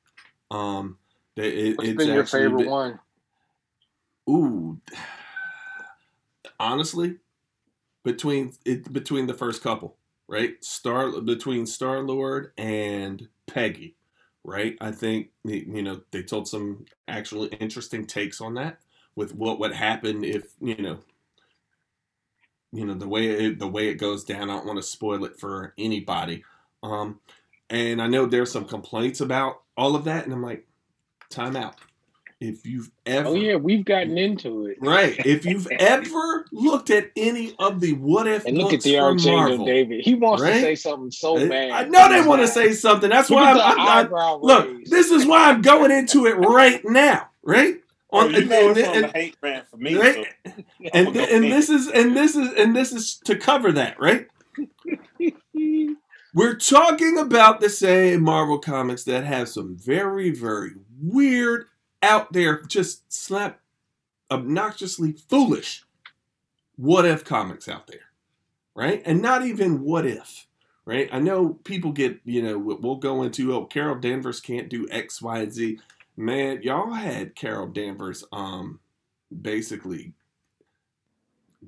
Um, 0.49 0.97
it, 1.35 1.77
what's 1.77 1.89
it's 1.89 1.97
been 1.97 2.15
your 2.15 2.25
favorite 2.25 2.57
been- 2.57 2.69
one 2.69 2.99
Ooh, 4.27 4.81
honestly, 6.59 7.17
between 8.03 8.53
it 8.65 8.91
between 8.91 9.27
the 9.27 9.35
first 9.35 9.61
couple, 9.61 9.95
right? 10.27 10.55
Star 10.63 11.21
between 11.21 11.67
Star 11.67 11.99
Lord 11.99 12.51
and 12.57 13.27
Peggy, 13.45 13.95
right? 14.43 14.75
I 14.81 14.91
think 14.91 15.29
you 15.43 15.83
know 15.83 16.01
they 16.09 16.23
told 16.23 16.47
some 16.47 16.85
actually 17.07 17.49
interesting 17.49 18.07
takes 18.07 18.41
on 18.41 18.55
that 18.55 18.79
with 19.15 19.35
what 19.35 19.59
would 19.59 19.73
happen 19.73 20.23
if 20.23 20.53
you 20.61 20.77
know 20.77 20.99
you 22.71 22.85
know 22.85 22.93
the 22.93 23.07
way 23.07 23.27
it, 23.27 23.59
the 23.59 23.67
way 23.67 23.89
it 23.89 23.95
goes 23.95 24.23
down. 24.23 24.49
I 24.49 24.53
don't 24.53 24.65
want 24.65 24.77
to 24.77 24.83
spoil 24.83 25.25
it 25.25 25.39
for 25.39 25.73
anybody. 25.77 26.43
Um, 26.83 27.19
and 27.69 28.01
I 28.01 28.07
know 28.07 28.25
there's 28.25 28.51
some 28.51 28.65
complaints 28.65 29.21
about 29.21 29.61
all 29.75 29.95
of 29.95 30.05
that, 30.05 30.25
and 30.25 30.33
I'm 30.33 30.43
like, 30.43 30.67
time 31.29 31.55
out. 31.55 31.75
If 32.41 32.65
you've 32.65 32.89
ever 33.05 33.27
oh 33.27 33.33
yeah 33.33 33.57
we've 33.57 33.83
gotten 33.83 34.17
into 34.17 34.67
it 34.67 34.77
Right. 34.79 35.19
If 35.25 35.45
you've 35.45 35.67
ever 35.71 36.45
looked 36.53 36.89
at 36.89 37.11
any 37.17 37.53
of 37.59 37.81
the 37.81 37.93
what 37.93 38.27
if 38.27 38.45
and 38.45 38.57
look 38.57 38.71
at 38.71 38.81
the 38.81 38.97
Archangel 38.97 39.65
David. 39.65 40.05
He 40.05 40.15
wants 40.15 40.43
right? 40.43 40.53
to 40.53 40.61
say 40.61 40.75
something 40.75 41.11
so 41.11 41.35
bad. 41.49 41.71
I 41.71 41.83
know 41.89 42.07
they 42.07 42.25
want 42.25 42.41
to 42.41 42.47
say 42.47 42.71
something. 42.71 43.09
That's 43.09 43.29
Look 43.29 43.41
why 43.41 43.51
I'm, 43.51 43.79
I'm, 43.79 44.15
I'm- 44.15 44.41
look. 44.41 44.85
This 44.85 45.11
is 45.11 45.25
why 45.25 45.49
I'm 45.49 45.61
going 45.61 45.91
into 45.91 46.27
it 46.27 46.35
right 46.35 46.79
now. 46.85 47.27
Right. 47.43 47.81
Oh, 48.11 48.25
On 48.25 48.33
you 48.33 48.45
know 48.45 48.69
it's 48.71 48.79
and, 48.79 48.87
on 48.87 48.95
and- 48.95 49.05
the 49.05 49.09
hate 49.19 49.35
rant 49.41 49.69
for 49.69 49.77
me. 49.77 49.95
right? 49.95 50.25
so 50.45 50.51
and, 50.93 51.07
I'ma 51.09 51.21
and 51.21 51.43
this 51.45 51.69
is 51.69 51.87
and 51.89 52.15
this 52.17 52.35
is 52.35 52.53
and 52.53 52.75
this 52.75 52.91
is 52.91 53.15
to 53.25 53.35
cover 53.35 53.71
that, 53.73 53.99
right? 53.99 54.27
We're 56.33 56.55
talking 56.55 57.17
about 57.17 57.59
the 57.59 57.69
same 57.69 58.21
Marvel 58.23 58.59
comics 58.59 59.03
that 59.05 59.23
have 59.25 59.49
some 59.49 59.75
very, 59.75 60.29
very 60.29 60.71
weird, 61.01 61.65
out 62.03 62.31
there, 62.33 62.61
just 62.61 63.11
slap, 63.11 63.59
obnoxiously 64.31 65.11
foolish 65.13 65.83
what 66.75 67.03
if 67.05 67.25
comics 67.25 67.67
out 67.67 67.87
there, 67.87 68.11
right? 68.75 69.01
And 69.05 69.21
not 69.21 69.45
even 69.45 69.81
what 69.81 70.05
if, 70.05 70.47
right? 70.85 71.09
I 71.11 71.19
know 71.19 71.55
people 71.65 71.91
get, 71.91 72.19
you 72.23 72.41
know, 72.41 72.57
we'll 72.57 72.95
go 72.97 73.23
into, 73.23 73.53
oh, 73.53 73.65
Carol 73.65 73.95
Danvers 73.95 74.39
can't 74.39 74.69
do 74.69 74.87
X, 74.91 75.21
Y, 75.21 75.39
and 75.39 75.51
Z. 75.51 75.79
Man, 76.19 76.61
y'all 76.63 76.91
had 76.91 77.33
Carol 77.33 77.67
Danvers, 77.67 78.25
um, 78.33 78.81
basically 79.41 80.11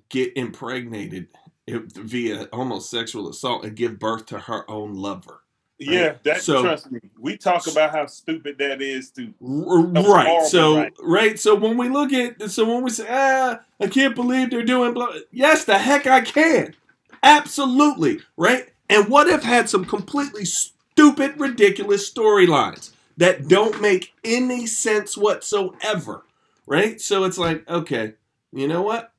get 0.09 0.35
impregnated 0.35 1.29
via 1.69 2.49
almost 2.51 2.89
sexual 2.89 3.29
assault 3.29 3.63
and 3.63 3.77
give 3.77 3.97
birth 3.97 4.25
to 4.25 4.39
her 4.39 4.69
own 4.69 4.93
lover. 4.93 5.39
Yeah, 5.79 6.15
that 6.23 6.41
So- 6.41 6.63
trust 6.63 6.91
me. 6.91 6.99
We 7.17 7.37
talk 7.37 7.65
about 7.67 7.91
how 7.91 8.07
stupid 8.07 8.57
that 8.57 8.81
is 8.81 9.09
too. 9.11 9.33
R- 9.41 9.83
That 9.87 10.03
was 10.03 10.07
right. 10.13 10.45
So 10.45 10.75
right? 10.75 10.93
right. 11.01 11.39
So 11.39 11.55
when 11.55 11.77
we 11.77 11.87
look 11.87 12.11
at 12.11 12.51
so 12.51 12.65
when 12.65 12.83
we 12.83 12.89
say 12.89 13.07
ah 13.09 13.61
I 13.79 13.87
can't 13.87 14.15
believe 14.15 14.49
they're 14.51 14.63
doing 14.65 14.93
blah 14.93 15.13
yes 15.31 15.63
the 15.63 15.77
heck 15.77 16.05
I 16.07 16.19
can 16.21 16.75
absolutely 17.23 18.19
right. 18.35 18.67
And 18.89 19.07
what 19.07 19.27
if 19.27 19.43
had 19.43 19.69
some 19.69 19.85
completely 19.85 20.43
stupid 20.43 21.39
ridiculous 21.39 22.11
storylines 22.13 22.91
that 23.17 23.47
don't 23.47 23.81
make 23.81 24.13
any 24.23 24.65
sense 24.65 25.17
whatsoever 25.17 26.23
right? 26.67 26.99
So 27.01 27.23
it's 27.23 27.37
like 27.37 27.67
okay 27.69 28.13
you 28.53 28.67
know 28.67 28.81
what. 28.81 29.13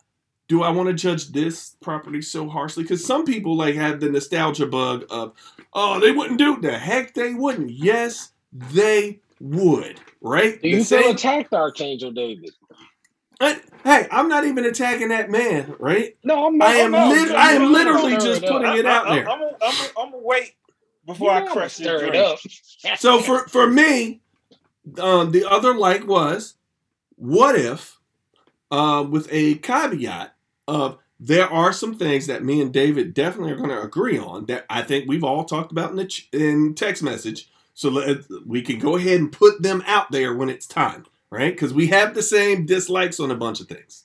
Do 0.48 0.62
I 0.62 0.68
want 0.70 0.88
to 0.88 0.92
judge 0.94 1.28
this 1.28 1.76
property 1.80 2.20
so 2.20 2.46
harshly? 2.46 2.82
Because 2.82 3.02
some 3.02 3.24
people 3.24 3.56
like 3.56 3.74
have 3.76 4.00
the 4.00 4.10
nostalgia 4.10 4.66
bug 4.66 5.06
of, 5.08 5.32
oh, 5.72 5.98
they 5.98 6.12
wouldn't 6.12 6.38
do 6.38 6.54
it. 6.56 6.60
the 6.62 6.76
heck 6.76 7.14
they 7.14 7.32
wouldn't. 7.32 7.70
Yes, 7.70 8.32
they 8.52 9.20
would, 9.40 9.98
right? 10.20 10.60
Do 10.60 10.60
The 10.60 10.68
you 10.76 10.84
feel 10.84 11.02
same- 11.02 11.14
attacked, 11.14 11.54
Archangel 11.54 12.10
David? 12.10 12.50
I- 13.40 13.60
hey, 13.84 14.06
I'm 14.10 14.28
not 14.28 14.44
even 14.44 14.66
attacking 14.66 15.08
that 15.08 15.30
man, 15.30 15.74
right? 15.78 16.16
No, 16.22 16.46
I'm 16.46 16.58
not. 16.58 16.68
I 16.68 16.72
am 16.74 16.94
I'm 16.94 17.08
not. 17.08 17.08
lit- 17.08 17.34
I 17.34 17.52
am 17.52 17.72
literally 17.72 18.12
just 18.18 18.42
putting 18.42 18.76
it 18.76 18.84
out 18.84 19.06
there. 19.08 19.26
I'm 19.28 19.40
gonna 19.40 19.56
I'm 19.62 19.74
I'm 19.96 20.14
I'm 20.14 20.22
wait 20.22 20.54
before 21.06 21.30
You 21.30 21.36
I 21.36 21.40
don't 21.40 21.52
crush 21.52 21.74
stir 21.74 21.96
it 22.06 22.10
drink. 22.10 22.26
up. 22.26 22.38
So 22.98 23.20
for 23.20 23.46
for 23.48 23.66
me, 23.68 24.20
um, 24.98 25.30
the 25.30 25.44
other 25.48 25.74
like 25.74 26.06
was, 26.06 26.54
what 27.16 27.54
if, 27.56 27.98
uh, 28.70 29.06
with 29.08 29.28
a 29.30 29.54
caveat 29.56 30.34
of 30.66 30.98
there 31.20 31.48
are 31.48 31.72
some 31.72 31.94
things 31.96 32.26
that 32.26 32.42
me 32.44 32.60
and 32.60 32.72
David 32.72 33.14
definitely 33.14 33.52
are 33.52 33.56
going 33.56 33.68
to 33.68 33.80
agree 33.82 34.18
on 34.18 34.46
that 34.46 34.66
I 34.68 34.82
think 34.82 35.06
we've 35.08 35.22
all 35.22 35.44
talked 35.44 35.70
about 35.70 35.90
in 35.90 35.96
the 35.96 36.06
ch- 36.06 36.28
in 36.32 36.74
text 36.74 37.02
message. 37.02 37.48
So 37.74 37.88
let, 37.90 38.24
we 38.44 38.60
can 38.62 38.78
go 38.80 38.96
ahead 38.96 39.20
and 39.20 39.30
put 39.32 39.62
them 39.62 39.82
out 39.86 40.10
there 40.10 40.34
when 40.34 40.48
it's 40.48 40.66
time, 40.66 41.06
right? 41.30 41.52
Because 41.54 41.72
we 41.72 41.86
have 41.88 42.14
the 42.14 42.22
same 42.22 42.66
dislikes 42.66 43.20
on 43.20 43.30
a 43.30 43.36
bunch 43.36 43.60
of 43.60 43.68
things. 43.68 44.04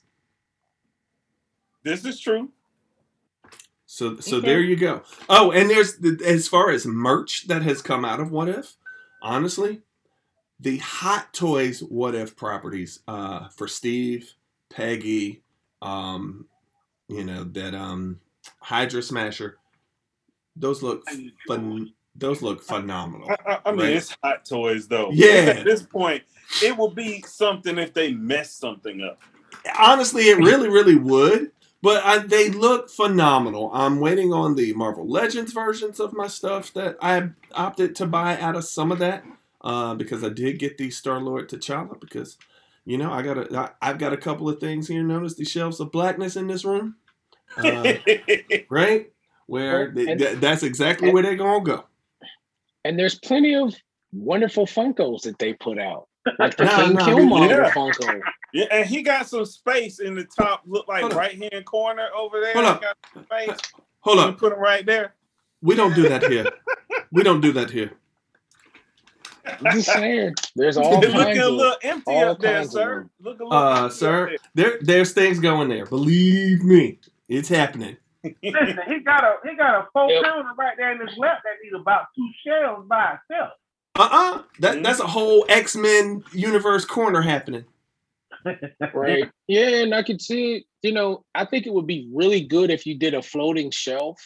This 1.82 2.04
is 2.04 2.20
true. 2.20 2.50
So 3.98 4.16
so 4.20 4.36
Okay. 4.36 4.46
there 4.46 4.60
you 4.60 4.76
go. 4.76 5.02
Oh, 5.28 5.50
and 5.50 5.68
there's 5.68 5.96
the, 5.96 6.22
as 6.24 6.46
far 6.46 6.70
as 6.70 6.86
merch 6.86 7.48
that 7.48 7.62
has 7.62 7.82
come 7.82 8.04
out 8.04 8.20
of 8.20 8.30
What 8.30 8.48
If, 8.48 8.76
honestly, 9.20 9.80
the 10.60 10.76
Hot 10.76 11.34
Toys 11.34 11.80
What 11.82 12.14
If 12.14 12.36
properties 12.36 13.00
uh, 13.08 13.48
for 13.48 13.66
Steve, 13.66 14.34
Peggy, 14.70 15.42
um, 15.82 16.46
you 17.08 17.24
know 17.24 17.42
that 17.42 17.74
um, 17.74 18.20
Hydra 18.60 19.02
Smasher, 19.02 19.58
those 20.54 20.80
look 20.80 21.02
fun. 21.48 21.92
Those 22.14 22.40
look 22.40 22.62
phenomenal. 22.62 23.30
I, 23.30 23.36
I, 23.52 23.58
I 23.66 23.70
mean, 23.72 23.80
Right. 23.80 23.92
it's 23.94 24.16
hot 24.22 24.44
toys 24.44 24.86
though. 24.86 25.10
Yeah. 25.12 25.54
At 25.58 25.64
this 25.64 25.82
point, 25.82 26.22
it 26.62 26.76
will 26.76 26.90
be 26.90 27.22
something 27.22 27.78
if 27.78 27.94
they 27.94 28.12
mess 28.12 28.54
something 28.54 29.02
up. 29.02 29.20
Honestly, 29.76 30.28
it 30.28 30.36
really, 30.38 30.68
really 30.68 30.94
would. 30.96 31.50
But 31.80 32.04
I, 32.04 32.18
they 32.18 32.48
look 32.50 32.90
phenomenal. 32.90 33.70
I'm 33.72 34.00
waiting 34.00 34.32
on 34.32 34.56
the 34.56 34.72
Marvel 34.72 35.08
Legends 35.08 35.52
versions 35.52 36.00
of 36.00 36.12
my 36.12 36.26
stuff 36.26 36.72
that 36.74 36.96
I 37.00 37.30
opted 37.52 37.94
to 37.96 38.06
buy 38.06 38.38
out 38.38 38.56
of 38.56 38.64
some 38.64 38.90
of 38.90 38.98
that 38.98 39.24
uh, 39.62 39.94
because 39.94 40.24
I 40.24 40.28
did 40.30 40.58
get 40.58 40.76
the 40.76 40.90
Star 40.90 41.20
Lord 41.20 41.48
T'Challa 41.48 42.00
because 42.00 42.36
you 42.84 42.98
know 42.98 43.12
I 43.12 43.22
got 43.22 43.38
a 43.38 43.58
I, 43.58 43.90
I've 43.90 43.98
got 43.98 44.12
a 44.12 44.16
couple 44.16 44.48
of 44.48 44.58
things 44.58 44.88
here. 44.88 45.02
Notice 45.04 45.34
the 45.34 45.44
shelves 45.44 45.78
of 45.78 45.92
blackness 45.92 46.34
in 46.34 46.48
this 46.48 46.64
room, 46.64 46.96
uh, 47.56 47.92
right? 48.70 49.12
Where 49.46 49.84
Well, 49.86 49.94
th- 49.94 50.08
and- 50.08 50.18
th- 50.20 50.38
that's 50.40 50.62
exactly 50.64 51.12
where 51.12 51.22
they're 51.22 51.36
gonna 51.36 51.64
go. 51.64 51.84
And 52.84 52.98
there's 52.98 53.14
plenty 53.18 53.54
of 53.54 53.74
wonderful 54.12 54.66
Funkos 54.66 55.22
that 55.22 55.38
they 55.38 55.52
put 55.52 55.78
out, 55.78 56.08
like 56.38 56.56
the 56.56 56.64
Nah, 56.64 56.76
King 56.76 56.94
nah, 56.94 57.06
Killmonger 57.06 57.48
yeah. 57.64 57.70
Funko. 57.72 58.20
yeah, 58.52 58.66
and 58.70 58.88
he 58.88 59.02
got 59.02 59.28
some 59.28 59.44
space 59.44 60.00
in 60.00 60.14
the 60.14 60.24
top, 60.24 60.62
look 60.66 60.88
like 60.88 61.04
right 61.14 61.36
hand 61.36 61.64
corner 61.64 62.08
over 62.16 62.40
there. 62.40 62.54
Hold 62.54 62.64
He 62.64 62.70
up. 62.70 62.80
got. 63.30 63.62
Hold 64.00 64.18
You 64.18 64.24
up, 64.24 64.38
put 64.38 64.52
him 64.52 64.58
right 64.58 64.84
there. 64.86 65.14
we 65.62 65.74
don't 65.74 65.94
do 65.94 66.08
that 66.08 66.22
here. 66.24 66.46
we 67.12 67.22
don't 67.22 67.40
do 67.40 67.52
that 67.52 67.70
here. 67.70 67.92
I'm 69.44 69.70
just 69.70 69.92
saying, 69.92 70.34
there's 70.56 70.76
all 70.76 71.02
It's 71.02 71.12
kinds 71.12 71.18
looking 71.18 71.42
a 71.42 71.48
little 71.50 71.76
empty 71.82 72.04
all 72.06 72.24
up 72.30 72.40
there, 72.40 72.64
sir. 72.64 73.06
Look 73.20 73.40
a 73.40 73.44
little 73.44 73.58
Uh, 73.58 73.72
empty 73.84 73.88
up 73.88 73.92
sir, 73.92 74.36
there 74.54 74.78
there's 74.82 75.12
things 75.12 75.40
going 75.40 75.68
there. 75.68 75.86
Believe 75.86 76.62
me, 76.62 76.98
it's 77.28 77.48
happening. 77.48 77.96
there. 78.22 78.32
Listen, 78.42 78.78
he 78.86 79.00
got 79.00 79.24
a 79.24 79.36
he 79.48 79.56
got 79.56 79.74
a 79.74 79.86
four 79.92 80.10
Yep. 80.10 80.22
pounder 80.22 80.50
right 80.58 80.76
there 80.76 80.92
in 80.92 81.00
his 81.06 81.16
lap 81.18 81.40
that 81.44 81.54
needs 81.62 81.74
about 81.74 82.06
two 82.14 82.28
shells 82.46 82.86
by 82.88 83.16
itself. 83.30 83.52
Uh-uh. 83.98 84.42
That 84.60 84.82
that's 84.82 85.00
a 85.00 85.06
whole 85.06 85.44
X-Men 85.48 86.22
universe 86.32 86.84
corner 86.84 87.20
happening. 87.20 87.64
Right. 88.94 89.28
Yeah, 89.48 89.82
and 89.82 89.94
I 89.94 90.02
could 90.04 90.22
see 90.22 90.54
it. 90.56 90.64
You 90.82 90.92
know, 90.92 91.24
I 91.34 91.44
think 91.44 91.66
it 91.66 91.72
would 91.72 91.86
be 91.88 92.08
really 92.14 92.40
good 92.40 92.70
if 92.70 92.86
you 92.86 92.96
did 92.96 93.12
a 93.14 93.20
floating 93.20 93.70
shelf 93.70 94.16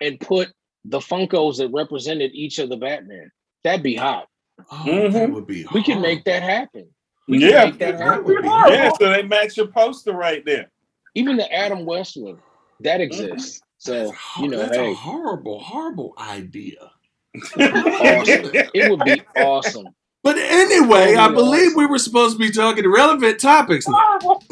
and 0.00 0.18
put 0.18 0.48
the 0.86 0.98
Funkos 0.98 1.58
that 1.58 1.68
represented 1.68 2.30
each 2.32 2.58
of 2.58 2.70
the 2.70 2.76
Batman. 2.78 3.30
That'd 3.62 3.82
be 3.82 3.94
hot. 3.96 4.28
Oh, 4.70 4.84
Mhm. 4.86 5.12
that 5.12 5.30
would 5.30 5.46
be 5.46 5.66
We 5.74 5.82
can 5.82 6.00
make 6.00 6.24
that 6.24 6.42
happen. 6.42 6.88
We 7.28 7.38
Yeah. 7.38 7.66
make 7.66 7.78
that 7.78 7.98
That 7.98 8.04
happen. 8.06 8.24
would 8.24 8.42
be 8.42 8.48
Yeah, 8.48 8.90
so 8.98 9.10
they 9.10 9.22
match 9.22 9.56
your 9.58 9.66
poster 9.66 10.12
right 10.12 10.42
there. 10.44 10.70
Even 11.14 11.36
the 11.36 11.52
Adam 11.52 11.84
West 11.84 12.16
one, 12.16 12.38
that 12.80 13.00
exists. 13.02 13.60
So, 13.76 14.06
That's, 14.06 14.38
you 14.40 14.48
know, 14.48 14.58
that's 14.58 14.76
a 14.78 14.94
horrible, 14.94 15.60
horrible 15.60 16.14
idea. 16.18 16.90
Awesome. 17.36 18.50
it 18.74 18.90
would 18.90 19.04
be 19.04 19.22
awesome. 19.36 19.88
But 20.22 20.36
anyway, 20.36 21.14
I 21.14 21.28
believe 21.28 21.68
awesome. 21.68 21.78
we 21.78 21.86
were 21.86 21.98
supposed 21.98 22.34
to 22.34 22.38
be 22.38 22.50
talking 22.50 22.88
relevant 22.90 23.40
topics 23.40 23.86
horrible, 23.86 24.42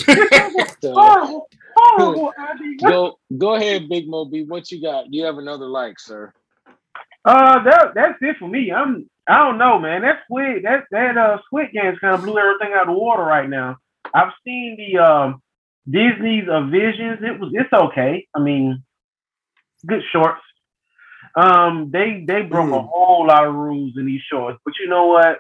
horrible, 0.83 1.49
horrible 1.77 2.33
go 2.81 3.19
go 3.37 3.55
ahead, 3.55 3.89
Big 3.89 4.09
Moby. 4.09 4.45
What 4.45 4.71
you 4.71 4.81
got? 4.81 5.13
You 5.13 5.25
have 5.25 5.39
another 5.39 5.67
like, 5.67 5.99
sir. 5.99 6.33
Uh, 7.25 7.63
that 7.65 7.93
that's 7.95 8.19
it 8.21 8.37
for 8.39 8.49
me. 8.49 8.73
I'm 8.73 9.09
I 9.29 9.39
don't 9.39 9.59
know, 9.59 9.79
man. 9.79 10.03
That 10.03 10.21
squid 10.25 10.65
that 10.65 10.85
that 10.91 11.17
uh 11.17 11.39
Squid 11.47 11.73
Games 11.73 11.99
kind 12.01 12.15
of 12.15 12.23
blew 12.23 12.39
everything 12.39 12.73
out 12.75 12.89
of 12.89 12.95
the 12.95 12.99
water 12.99 13.23
right 13.23 13.49
now. 13.49 13.77
I've 14.15 14.33
seen 14.45 14.77
the 14.77 14.99
um 15.03 15.43
Disney's 15.89 16.49
uh, 16.49 16.63
Visions. 16.63 17.19
It 17.23 17.39
was 17.39 17.53
it's 17.55 17.73
okay. 17.73 18.27
I 18.35 18.41
mean, 18.41 18.83
good 19.87 20.03
shorts. 20.13 20.41
Um, 21.39 21.91
they 21.93 22.25
they 22.27 22.43
broke 22.43 22.71
a 22.71 22.75
Mm. 22.75 22.89
whole 22.89 23.27
lot 23.29 23.47
of 23.47 23.55
rules 23.55 23.95
in 23.97 24.07
these 24.07 24.23
shorts, 24.31 24.59
but 24.65 24.75
you 24.81 24.89
know 24.89 25.07
what? 25.07 25.39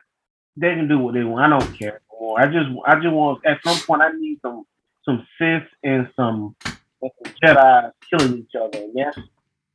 They 0.56 0.74
can 0.74 0.88
do 0.88 0.98
what 0.98 1.14
they 1.14 1.24
want. 1.24 1.52
I 1.52 1.58
don't 1.58 1.78
care 1.78 2.00
anymore. 2.12 2.40
I 2.40 2.46
just 2.46 2.68
I 2.86 2.94
just 2.96 3.12
want 3.14 3.44
at 3.46 3.58
some 3.64 3.80
point 3.80 4.02
I 4.02 4.10
need 4.12 4.38
some 4.42 4.64
some 5.04 5.26
Sith 5.38 5.64
and 5.82 6.08
some, 6.16 6.54
and 7.02 7.10
some 7.24 7.32
Jedi 7.42 7.92
killing 8.10 8.38
each 8.38 8.54
other. 8.60 8.78
And 8.78 8.94
that's 8.94 9.18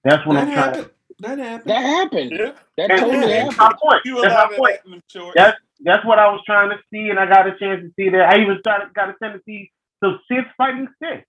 that's 0.04 0.26
what 0.28 0.36
That 0.36 0.48
I'm 0.48 0.54
trying 0.54 0.74
to. 0.84 0.92
That 1.20 1.40
happened. 1.40 1.70
That 1.72 1.82
happened. 1.84 2.32
Yeah. 2.32 2.52
That 2.78 2.92
and, 2.92 3.00
totally 3.02 3.14
and 3.16 3.24
happened. 3.34 3.50
that's 3.52 3.58
my 3.60 3.74
point. 3.82 4.02
You 4.06 4.22
That's 4.22 4.34
my 4.52 4.58
point. 4.58 4.78
in 4.86 4.92
them 4.92 5.02
shorts. 5.10 5.34
That's 5.36 5.58
that's 5.84 6.06
what 6.06 6.20
I 6.20 6.28
was 6.32 6.42
trying 6.46 6.70
to 6.72 6.78
see, 6.94 7.10
and 7.10 7.20
I 7.20 7.26
got 7.28 7.48
a 7.48 7.58
chance 7.60 7.82
to 7.84 7.92
see 7.98 8.10
that. 8.10 8.30
I 8.34 8.42
even 8.42 8.58
started 8.60 8.94
got 8.94 9.10
a 9.10 9.16
chance 9.22 9.38
to 9.38 9.42
see 9.46 9.72
some 10.04 10.20
Sith 10.30 10.46
fighting 10.58 10.88
Sith, 11.02 11.24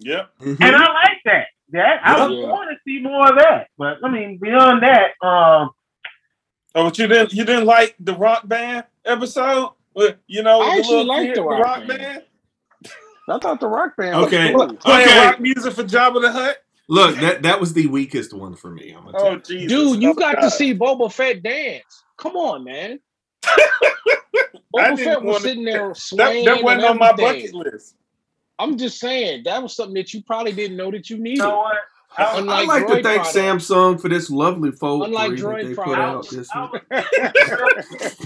Yep. 0.00 0.30
Mhm. 0.40 0.60
and 0.64 0.76
I 0.76 0.92
like 0.92 1.18
that. 1.26 1.46
That 1.72 2.00
I 2.04 2.26
Yeah. 2.26 2.46
want 2.48 2.70
to 2.70 2.76
see 2.86 3.00
more 3.00 3.28
of 3.30 3.38
that. 3.38 3.68
But 3.78 3.98
I 4.04 4.08
mean, 4.10 4.38
beyond 4.38 4.82
that, 4.82 5.12
um, 5.26 5.70
Oh, 6.74 6.84
but 6.84 6.98
you 6.98 7.06
didn't 7.06 7.32
you 7.34 7.44
didn't 7.44 7.66
like 7.66 7.94
the 8.00 8.14
rock 8.14 8.46
band 8.48 8.84
episode? 9.04 9.70
You 10.26 10.42
know, 10.42 10.60
I 10.62 10.66
the 10.76 10.78
actually 10.78 10.96
little 10.96 11.06
liked 11.06 11.34
kid, 11.34 11.36
the 11.36 11.42
Rock 11.42 11.86
Band. 11.86 12.22
I 13.28 13.38
thought 13.38 13.60
the 13.60 13.68
Rock 13.68 13.94
Band. 13.96 14.16
was 14.16 14.26
Okay. 14.26 14.52
cool. 14.52 14.74
Playing 14.76 15.08
Okay. 15.08 15.26
rock 15.26 15.38
music 15.40 15.72
for 15.74 15.84
Jabba 15.84 16.22
the 16.22 16.32
Hutt. 16.32 16.56
Look, 16.88 17.16
that 17.16 17.42
that 17.42 17.60
was 17.60 17.74
the 17.74 17.86
weakest 17.88 18.32
one 18.32 18.54
for 18.54 18.70
me. 18.70 18.90
I'm 18.96 19.04
gonna 19.04 19.18
tell 19.18 19.26
Oh 19.28 19.32
you. 19.32 19.40
Jesus, 19.40 19.68
Dude, 19.68 20.02
you 20.02 20.10
Oh, 20.10 20.14
got 20.14 20.36
God. 20.36 20.40
to 20.42 20.50
see 20.50 20.74
Boba 20.74 21.12
Fett 21.12 21.42
dance. 21.42 22.04
Come 22.16 22.36
on, 22.36 22.64
man. 22.64 22.98
I 23.44 23.58
Boba 24.74 24.98
Fett 24.98 25.22
was 25.22 25.24
wanna- 25.34 25.40
sitting 25.40 25.64
there 25.64 25.88
That, 25.88 25.96
swaying. 25.96 26.44
that 26.46 26.62
wasn't 26.62 26.84
on 26.84 26.98
my 26.98 27.12
bucket 27.12 27.54
list. 27.54 27.96
I'm 28.62 28.78
just 28.78 28.98
saying 29.00 29.42
that 29.44 29.62
was 29.62 29.74
something 29.76 29.94
that 29.94 30.14
you 30.14 30.22
probably 30.22 30.52
didn't 30.52 30.76
know 30.76 30.90
that 30.90 31.10
you 31.10 31.16
you 31.16 31.22
needed. 31.22 31.38
know 31.38 31.58
what? 31.58 31.76
I, 32.16 32.24
I'd 32.24 32.38
Unlike 32.40 32.68
like 32.68 32.86
to 32.88 33.02
thank 33.02 33.22
products. 33.22 33.36
Samsung 33.70 34.00
for 34.00 34.08
this 34.08 34.30
lovely 34.30 34.70
fold 34.72 35.04
Unlike 35.06 35.30
three 35.30 35.36
that 35.40 35.44
Droid 35.46 35.62
they 35.62 35.74
put 35.74 35.98
out 35.98 36.28
this 36.30 36.48
I 36.54 36.62
week. 36.72 36.72
was 36.72 36.82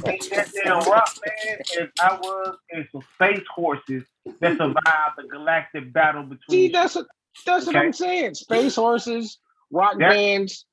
in 0.07 0.29
that 0.31 0.53
damn 0.65 0.79
rock 0.91 1.11
band 1.25 1.61
as 1.81 1.89
I 2.01 2.15
was 2.21 2.57
in 2.71 2.89
some 2.93 3.03
space 3.15 3.45
horses 3.55 4.05
that 4.41 4.57
survived 4.57 5.17
the 5.19 5.25
galactic 5.31 5.93
battle 5.93 6.25
See, 6.51 6.69
between. 6.69 6.73
that's 6.73 6.95
what 6.97 7.07
that's 7.47 7.67
what 7.67 7.77
I'm 7.77 7.93
saying. 7.93 8.35
Space 8.35 8.77
horses, 8.77 9.39
rock 9.71 9.97
Yeah. 10.01 10.11
bands. 10.11 10.67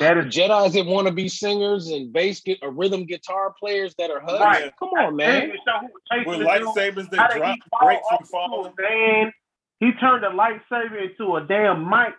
That 0.00 0.18
is 0.18 0.34
Jedi's 0.34 0.72
that 0.74 0.86
want 0.86 1.06
to 1.06 1.12
be 1.12 1.28
singers 1.28 1.88
and 1.88 2.12
bass 2.12 2.40
get 2.40 2.58
or 2.62 2.70
rhythm 2.70 3.04
guitar 3.06 3.54
players 3.58 3.94
that 3.98 4.10
are 4.10 4.20
hugs. 4.20 4.40
Right. 4.40 4.72
Come 4.78 4.88
on, 4.90 5.16
man. 5.16 5.50
Hey, 5.50 5.52
so 5.64 5.72
who 5.80 5.86
was 5.86 6.02
chasing 6.10 6.28
With 6.28 6.38
the 6.40 6.44
lightsabers 6.46 7.10
that 7.10 7.30
drop 7.36 7.54
he 7.54 7.62
fall 7.70 7.80
from 7.80 8.16
off 8.18 8.28
falling. 8.28 8.72
van? 8.76 9.32
He 9.80 9.92
turned 10.00 10.24
a 10.24 10.30
lightsaber 10.30 11.10
into 11.10 11.36
a 11.36 11.44
damn 11.46 11.88
mic. 11.88 12.14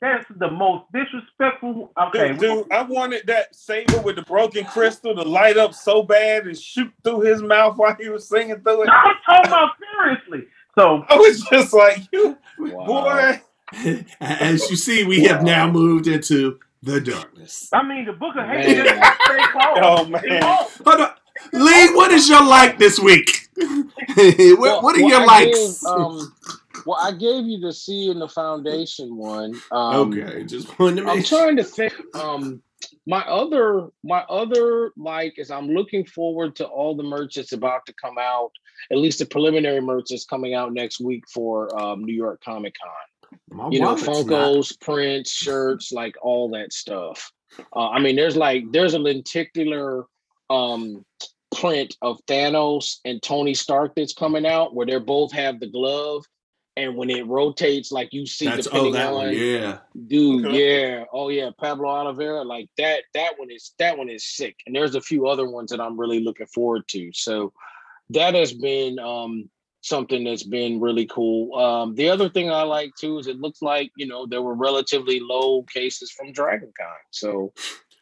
That's 0.00 0.24
the 0.38 0.50
most 0.50 0.84
disrespectful. 0.92 1.92
Okay, 2.00 2.28
Dude, 2.28 2.40
dude, 2.40 2.72
I 2.72 2.82
wanted 2.82 3.26
that 3.26 3.54
saber 3.54 4.00
with 4.00 4.16
the 4.16 4.22
broken 4.22 4.64
crystal 4.64 5.14
to 5.14 5.22
light 5.22 5.58
up 5.58 5.74
so 5.74 6.02
bad 6.02 6.46
and 6.46 6.56
shoot 6.58 6.90
through 7.04 7.20
his 7.20 7.42
mouth 7.42 7.76
while 7.76 7.94
he 8.00 8.08
was 8.08 8.26
singing 8.28 8.60
through 8.60 8.84
it. 8.84 8.88
I'm 8.88 9.14
talking 9.26 9.48
about 9.48 9.70
seriously. 10.02 10.48
So 10.78 11.04
I 11.08 11.16
was 11.16 11.42
just 11.50 11.72
like, 11.74 11.98
you 12.12 12.38
Wow. 12.58 12.86
boy. 12.86 13.42
As 14.20 14.70
you 14.70 14.76
see, 14.76 15.04
we 15.04 15.24
have 15.24 15.42
now 15.42 15.70
moved 15.70 16.06
into 16.06 16.58
the 16.86 17.00
darkness. 17.00 17.68
I 17.72 17.82
mean, 17.82 18.04
the 18.06 18.12
book 18.12 18.36
of 18.36 18.46
Man. 18.46 18.62
hate 18.62 18.76
just 18.76 19.22
stay 19.24 19.46
closed. 19.52 19.80
Oh 19.82 20.04
man. 20.06 20.22
won't. 20.24 20.70
Hold 20.86 21.00
on. 21.00 21.10
Lee, 21.52 21.94
what 21.94 22.10
is 22.12 22.28
your 22.28 22.44
like 22.44 22.78
this 22.78 22.98
week? 22.98 23.48
what, 23.56 24.58
Well- 24.58 24.82
what 24.82 24.96
are 24.96 25.02
well, 25.02 25.10
your 25.10 25.20
I 25.22 25.24
likes? 25.24 25.82
gave, 25.82 25.90
um, 25.90 26.32
well, 26.86 26.98
I 27.00 27.12
gave 27.12 27.44
you 27.46 27.58
the 27.58 27.72
See 27.72 28.10
in 28.10 28.18
the 28.20 28.28
foundation 28.28 29.16
one. 29.16 29.60
Um, 29.72 30.12
okay, 30.14 30.44
just 30.44 30.78
wanted 30.78 31.02
to 31.02 31.10
I'm 31.10 31.22
trying 31.22 31.56
to 31.56 31.64
think. 31.64 31.92
Um, 32.14 32.62
my 33.06 33.22
other, 33.22 33.88
my 34.04 34.20
other 34.28 34.92
like 34.96 35.38
is 35.38 35.50
I'm 35.50 35.68
looking 35.68 36.04
forward 36.04 36.56
to 36.56 36.66
all 36.66 36.94
the 36.96 37.02
merch 37.02 37.34
that's 37.34 37.52
about 37.52 37.86
to 37.86 37.92
come 37.94 38.16
out. 38.18 38.50
At 38.90 38.98
least 38.98 39.18
the 39.18 39.26
preliminary 39.26 39.80
merch 39.80 40.12
is 40.12 40.24
coming 40.24 40.54
out 40.54 40.72
next 40.72 41.00
week 41.00 41.24
for 41.32 41.76
um, 41.80 42.04
New 42.04 42.14
York 42.14 42.42
Comic 42.44 42.74
Con. 42.80 42.92
My 43.50 43.68
you 43.70 43.80
know, 43.80 43.86
wallet's 43.94 44.06
not- 44.06 44.16
Funkos, 44.26 44.80
prints, 44.80 45.30
shirts, 45.32 45.92
like 45.92 46.16
all 46.22 46.50
that 46.50 46.72
stuff. 46.72 47.30
Uh, 47.74 47.88
I 47.90 47.98
mean, 48.00 48.16
there's 48.16 48.36
like 48.36 48.64
there's 48.72 48.94
a 48.94 48.98
lenticular 48.98 50.04
um 50.50 51.04
print 51.56 51.96
of 52.02 52.20
Thanos 52.26 52.96
and 53.04 53.22
Tony 53.22 53.54
Stark 53.54 53.94
that's 53.94 54.12
coming 54.12 54.44
out 54.46 54.74
where 54.74 54.86
they 54.86 54.98
both 54.98 55.32
have 55.32 55.58
the 55.60 55.66
glove, 55.68 56.24
and 56.76 56.96
when 56.96 57.08
it 57.08 57.26
rotates, 57.26 57.90
like 57.90 58.12
you 58.12 58.26
see, 58.26 58.44
That's 58.46 58.68
oh 58.70 58.90
that 58.92 59.08
on 59.08 59.14
one, 59.14 59.32
yeah. 59.34 59.78
dude, 60.06 60.44
Okay. 60.46 60.90
yeah, 60.98 61.04
oh 61.12 61.28
yeah, 61.30 61.50
Pablo 61.58 61.88
Oliveira, 61.88 62.42
like 62.44 62.68
that. 62.76 63.04
That 63.14 63.38
one 63.38 63.50
is 63.50 63.72
that 63.78 63.96
one 63.96 64.10
is 64.10 64.24
sick, 64.26 64.56
and 64.66 64.74
there's 64.76 64.94
a 64.96 65.00
few 65.00 65.26
other 65.28 65.48
ones 65.48 65.70
that 65.70 65.80
I'm 65.80 65.98
really 65.98 66.20
looking 66.20 66.46
forward 66.48 66.86
to. 66.88 67.10
So 67.14 67.52
that 68.10 68.34
has 68.34 68.52
been 68.52 68.98
um 68.98 69.48
something 69.86 70.24
that's 70.24 70.42
been 70.42 70.80
really 70.80 71.06
cool. 71.06 71.54
Um, 71.58 71.94
the 71.94 72.08
other 72.08 72.28
thing 72.28 72.50
I 72.50 72.62
like 72.62 72.94
too 72.98 73.18
is 73.18 73.26
it 73.26 73.40
looks 73.40 73.62
like 73.62 73.90
you 73.96 74.06
know 74.06 74.26
there 74.26 74.42
were 74.42 74.54
relatively 74.54 75.20
low 75.20 75.62
cases 75.64 76.10
from 76.10 76.32
DragonCon, 76.32 77.00
so 77.10 77.52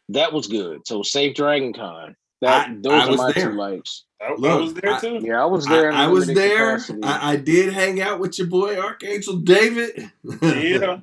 that 0.09 0.33
was 0.33 0.47
good. 0.47 0.85
So 0.87 1.03
safe 1.03 1.35
DragonCon. 1.35 2.15
That 2.41 2.69
I- 2.69 2.75
those 2.81 2.91
I 2.93 3.05
are 3.05 3.09
was 3.11 3.17
my 3.17 3.31
there. 3.31 3.51
two 3.51 3.57
likes. 3.57 4.03
I, 4.21 4.25
I 4.25 4.55
was 4.55 4.73
there 4.73 4.91
I- 4.93 4.99
too. 4.99 5.19
Yeah, 5.21 5.41
I 5.41 5.45
was 5.45 5.65
there. 5.65 5.91
I, 5.91 6.03
I 6.03 6.07
was 6.07 6.27
there. 6.27 6.79
I, 7.03 7.31
I 7.33 7.35
did 7.37 7.73
hang 7.73 8.01
out 8.01 8.19
with 8.19 8.37
your 8.39 8.47
boy 8.47 8.77
Archangel 8.79 9.37
David. 9.37 10.11
Yeah. 10.41 10.99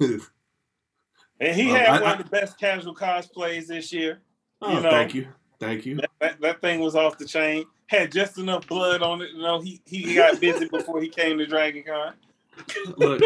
And 1.40 1.56
he 1.56 1.66
Well, 1.66 1.74
had 1.76 1.88
I- 1.88 1.92
one 2.00 2.02
I- 2.04 2.12
of 2.12 2.18
the 2.18 2.30
best 2.30 2.58
casual 2.58 2.94
cosplays 2.94 3.66
this 3.66 3.92
year. 3.92 4.20
oh, 4.60 4.76
You 4.76 4.80
know. 4.80 4.90
thank 4.90 5.14
you, 5.14 5.26
thank 5.58 5.84
you. 5.84 5.96
That, 5.96 6.10
that, 6.20 6.40
that 6.40 6.60
thing 6.60 6.78
was 6.80 6.94
off 6.94 7.18
the 7.18 7.24
chain. 7.26 7.64
Had 7.92 8.10
just 8.10 8.38
enough 8.38 8.66
blood 8.66 9.02
on 9.02 9.20
it. 9.20 9.32
You 9.34 9.42
know, 9.42 9.60
he 9.60 9.82
he 9.84 10.14
got 10.14 10.40
busy 10.40 10.66
before 10.66 11.02
he 11.02 11.08
came 11.10 11.36
to 11.36 11.46
Dragon 11.46 11.84
Con. 11.86 12.14
Look, 12.96 13.20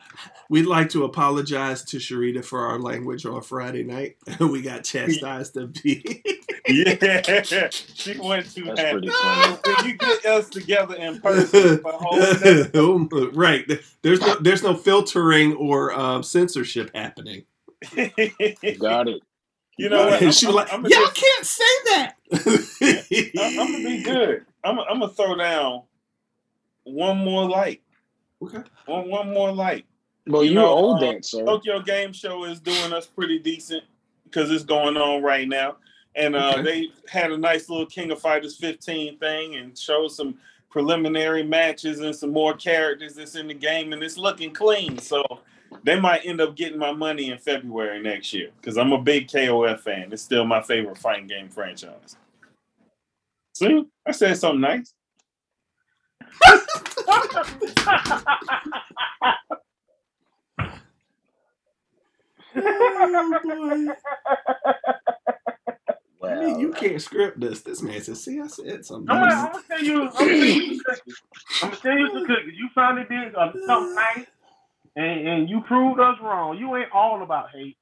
we'd 0.50 0.66
like 0.66 0.90
to 0.90 1.04
apologize 1.04 1.82
to 1.84 1.96
Sharita 1.96 2.44
for 2.44 2.66
our 2.66 2.78
language 2.78 3.24
on 3.24 3.40
Friday 3.40 3.82
night. 3.82 4.18
we 4.38 4.60
got 4.60 4.84
chastised 4.84 5.56
a 5.56 5.68
bit. 5.68 6.20
Yeah, 6.68 7.70
she 7.72 8.16
went 8.20 8.54
too 8.54 8.64
That's 8.66 8.80
happy. 8.80 8.92
pretty 8.92 9.08
funny. 9.08 9.56
When 9.64 9.86
you 9.86 9.96
get 9.96 10.24
us 10.26 10.48
together 10.48 10.94
in 10.94 11.20
person 11.20 11.78
for 11.78 11.90
a 11.90 11.96
whole 11.96 12.20
day, 12.20 13.30
right. 13.32 13.68
There's 14.02 14.20
no 14.20 14.36
there's 14.36 14.62
no 14.62 14.76
filtering 14.76 15.54
or 15.54 15.92
um, 15.92 16.22
censorship 16.22 16.92
happening. 16.94 17.44
Got 18.78 19.08
it. 19.08 19.22
you 19.78 19.88
know 19.88 20.06
what? 20.06 20.22
And 20.22 20.32
she 20.32 20.46
was 20.46 20.54
like, 20.54 20.72
I'm, 20.72 20.82
"Y'all 20.82 20.90
just, 20.90 21.14
can't 21.14 21.46
say 21.46 21.64
that." 21.86 22.14
I'm, 22.32 23.60
I'm 23.60 23.72
gonna 23.72 23.84
be 23.84 24.02
good. 24.02 24.44
I'm, 24.64 24.78
I'm 24.78 25.00
gonna 25.00 25.08
throw 25.08 25.34
down 25.36 25.82
one 26.84 27.18
more 27.18 27.48
light. 27.48 27.82
Okay. 28.42 28.62
One 28.86 29.08
one 29.08 29.32
more 29.32 29.52
light. 29.52 29.86
Well, 30.26 30.42
You 30.42 30.50
you, 30.50 30.54
know, 30.54 30.68
owe 30.68 30.92
um, 30.94 31.00
that, 31.00 31.24
sir. 31.24 31.44
Tokyo 31.44 31.80
Game 31.80 32.12
Show 32.12 32.44
is 32.44 32.60
doing 32.60 32.92
us 32.92 33.06
pretty 33.06 33.38
decent 33.38 33.84
because 34.24 34.50
it's 34.50 34.64
going 34.64 34.96
on 34.96 35.22
right 35.22 35.48
now. 35.48 35.76
And 36.14 36.34
uh, 36.36 36.54
Okay. 36.58 36.62
they 36.62 36.88
had 37.08 37.32
a 37.32 37.38
nice 37.38 37.68
little 37.68 37.86
King 37.86 38.10
of 38.10 38.20
Fighters 38.20 38.56
15 38.56 39.18
thing 39.18 39.56
and 39.56 39.76
showed 39.78 40.08
some 40.08 40.36
preliminary 40.68 41.42
matches 41.42 42.00
and 42.00 42.14
some 42.14 42.30
more 42.32 42.54
characters 42.54 43.14
that's 43.14 43.34
in 43.34 43.48
the 43.48 43.54
game, 43.54 43.92
and 43.92 44.02
it's 44.02 44.16
looking 44.16 44.52
clean. 44.52 44.98
So 44.98 45.24
they 45.84 45.98
might 45.98 46.22
end 46.24 46.40
up 46.40 46.56
getting 46.56 46.78
my 46.78 46.92
money 46.92 47.30
in 47.30 47.38
February 47.38 48.02
next 48.02 48.32
year 48.32 48.50
because 48.60 48.76
I'm 48.76 48.92
a 48.92 49.00
big 49.00 49.28
KOF 49.28 49.80
fan. 49.80 50.12
It's 50.12 50.22
still 50.22 50.44
my 50.44 50.62
favorite 50.62 50.98
fighting 50.98 51.26
game 51.26 51.48
franchise. 51.48 52.16
See, 53.54 53.84
I 54.06 54.12
said 54.12 54.36
something 54.38 54.60
nice. 54.60 54.94
oh 56.42 56.76
boy! 66.20 66.28
I 66.28 66.46
mean, 66.46 66.60
you 66.60 66.72
can't 66.72 67.00
script 67.00 67.40
this. 67.40 67.60
This 67.60 67.82
man 67.82 68.00
says, 68.00 68.24
"See, 68.24 68.40
I 68.40 68.46
said 68.46 68.84
something." 68.84 69.10
I'm 69.10 69.28
gonna, 69.28 69.34
I'm 69.34 69.52
gonna 69.52 69.64
tell 69.68 69.82
you. 69.82 70.02
I'm 70.02 70.10
gonna 70.10 70.26
tell 70.26 70.38
you 70.38 70.76
some 70.76 70.84
cookies. 70.84 71.22
I'm 71.62 71.70
gonna 71.70 71.80
tell 71.80 71.98
you 71.98 72.10
some 72.12 72.26
cookies. 72.26 72.54
Finally 72.74 73.06
did 73.08 73.34
uh, 73.34 73.52
something 73.66 73.94
nice, 73.94 74.26
and, 74.96 75.28
and 75.28 75.50
you 75.50 75.60
proved 75.62 76.00
us 76.00 76.16
wrong. 76.22 76.58
You 76.58 76.76
ain't 76.76 76.92
all 76.92 77.22
about 77.22 77.50
hate. 77.50 77.76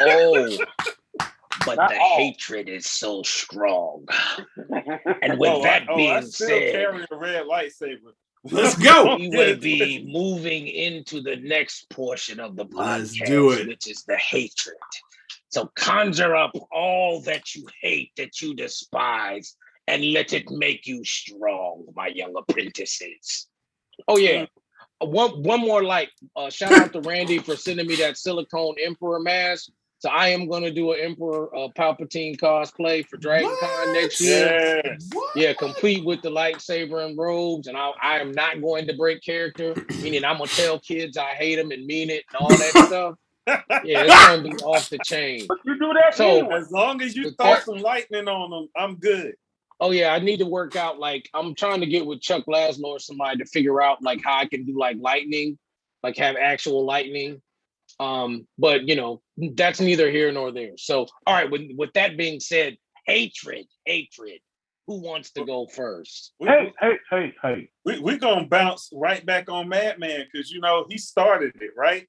oh, 0.00 0.58
but 1.66 1.76
Not 1.76 1.90
the 1.90 1.98
all. 1.98 2.16
hatred 2.18 2.68
is 2.68 2.86
so 2.86 3.22
strong. 3.22 4.06
And 5.22 5.38
with 5.38 5.50
oh, 5.50 5.62
that 5.62 5.82
I, 5.82 5.86
oh, 5.88 5.94
I 5.94 5.96
being 5.96 6.22
still 6.26 6.48
said, 6.48 6.72
carry 6.72 7.06
a 7.10 7.16
red 7.16 7.44
lightsaber. 7.46 8.12
Let's 8.44 8.76
go. 8.82 9.16
we 9.16 9.28
will 9.28 9.56
be 9.56 10.06
moving 10.06 10.66
into 10.68 11.20
the 11.20 11.36
next 11.36 11.88
portion 11.90 12.38
of 12.38 12.56
the 12.56 12.66
podcast, 12.66 12.98
Let's 13.18 13.20
do 13.30 13.50
it. 13.52 13.66
which 13.66 13.88
is 13.88 14.04
the 14.04 14.16
hatred. 14.16 14.76
So 15.48 15.70
conjure 15.74 16.36
up 16.36 16.52
all 16.70 17.20
that 17.22 17.54
you 17.54 17.66
hate, 17.80 18.12
that 18.16 18.40
you 18.40 18.54
despise, 18.54 19.56
and 19.88 20.04
let 20.12 20.32
it 20.32 20.50
make 20.50 20.86
you 20.86 21.02
strong, 21.04 21.86
my 21.94 22.08
young 22.08 22.34
apprentices. 22.36 23.46
Oh 24.06 24.18
yeah. 24.18 24.46
One 25.00 25.42
one 25.42 25.60
more 25.60 25.84
like 25.84 26.10
uh, 26.36 26.48
shout 26.50 26.72
out 26.72 26.92
to 26.94 27.00
Randy 27.00 27.38
for 27.38 27.54
sending 27.56 27.86
me 27.86 27.96
that 27.96 28.16
silicone 28.16 28.76
emperor 28.84 29.20
mask. 29.20 29.70
So 29.98 30.10
I 30.10 30.28
am 30.28 30.46
gonna 30.48 30.70
do 30.70 30.92
an 30.92 31.00
Emperor 31.00 31.54
uh, 31.56 31.68
Palpatine 31.76 32.38
cosplay 32.38 33.04
for 33.06 33.16
Dragon 33.16 33.50
Con 33.60 33.92
next 33.94 34.20
year. 34.20 34.82
Yes. 34.84 35.08
Yeah, 35.34 35.52
complete 35.54 36.04
with 36.04 36.20
the 36.22 36.28
lightsaber 36.30 37.04
and 37.06 37.16
robes, 37.16 37.66
and 37.66 37.76
I, 37.78 37.90
I 38.02 38.18
am 38.20 38.32
not 38.32 38.60
going 38.60 38.86
to 38.88 38.94
break 38.96 39.22
character. 39.22 39.74
Meaning, 40.02 40.24
I'm 40.24 40.36
gonna 40.36 40.48
tell 40.48 40.78
kids 40.78 41.16
I 41.16 41.30
hate 41.30 41.56
them 41.56 41.70
and 41.70 41.86
mean 41.86 42.10
it 42.10 42.24
and 42.32 42.36
all 42.40 42.48
that 42.48 42.84
stuff. 42.86 43.14
Yeah, 43.84 44.02
it's 44.04 44.26
gonna 44.26 44.42
be 44.42 44.52
off 44.64 44.90
the 44.90 44.98
chain. 45.04 45.46
But 45.48 45.58
you 45.64 45.78
do 45.78 45.92
that 45.94 46.14
So- 46.14 46.40
anyway. 46.40 46.56
As 46.56 46.70
long 46.70 47.00
as 47.00 47.16
you 47.16 47.32
But 47.36 47.42
throw 47.44 47.54
that- 47.54 47.64
some 47.64 47.78
lightning 47.78 48.28
on 48.28 48.50
them, 48.50 48.68
I'm 48.76 48.96
good. 48.96 49.34
Oh 49.80 49.90
yeah, 49.90 50.14
I 50.14 50.18
need 50.20 50.38
to 50.38 50.46
work 50.46 50.74
out. 50.74 50.98
Like, 50.98 51.28
I'm 51.34 51.54
trying 51.54 51.80
to 51.80 51.86
get 51.86 52.06
with 52.06 52.20
Chuck 52.20 52.44
Laszlo 52.46 52.84
or 52.84 52.98
somebody 52.98 53.38
to 53.38 53.44
figure 53.44 53.82
out 53.82 54.02
like 54.02 54.22
how 54.24 54.38
I 54.38 54.46
can 54.46 54.64
do 54.64 54.78
like 54.78 54.96
lightning, 54.98 55.58
like 56.02 56.16
have 56.16 56.36
actual 56.36 56.84
lightning. 56.84 57.42
Um, 58.00 58.46
but 58.58 58.88
you 58.88 58.96
know, 58.96 59.22
that's 59.54 59.80
neither 59.80 60.10
here 60.10 60.32
nor 60.32 60.50
there. 60.50 60.72
So, 60.76 61.06
all 61.26 61.34
right. 61.34 61.50
With 61.50 61.62
with 61.76 61.92
that 61.92 62.16
being 62.16 62.40
said, 62.40 62.76
hatred, 63.06 63.66
hatred. 63.84 64.40
Who 64.86 65.00
wants 65.00 65.32
to 65.32 65.44
go 65.44 65.66
first? 65.66 66.32
We, 66.38 66.46
Hey, 66.46 66.72
hey, 66.80 66.92
hey, 67.10 67.34
hey. 67.42 67.68
we, 67.84 67.98
we're 67.98 68.18
gonna 68.18 68.46
bounce 68.46 68.88
right 68.94 69.24
back 69.26 69.50
on 69.50 69.68
Madman 69.68 70.26
because 70.32 70.50
you 70.50 70.60
know 70.60 70.86
he 70.88 70.96
started 70.96 71.60
it, 71.60 71.72
right? 71.76 72.06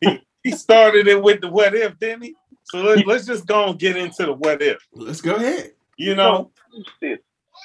He 0.00 0.20
he 0.44 0.52
started 0.52 1.08
it 1.08 1.20
with 1.20 1.40
the 1.40 1.48
what 1.48 1.74
if, 1.74 1.98
didn't 1.98 2.22
he? 2.22 2.34
So 2.64 2.82
let, 2.82 3.06
let's 3.06 3.26
just 3.26 3.46
go 3.46 3.70
and 3.70 3.78
get 3.78 3.96
into 3.96 4.26
the 4.26 4.32
what 4.32 4.62
if. 4.62 4.78
Let's 4.92 5.20
go 5.20 5.34
ahead. 5.36 5.72
You 5.98 6.14
know, 6.14 6.50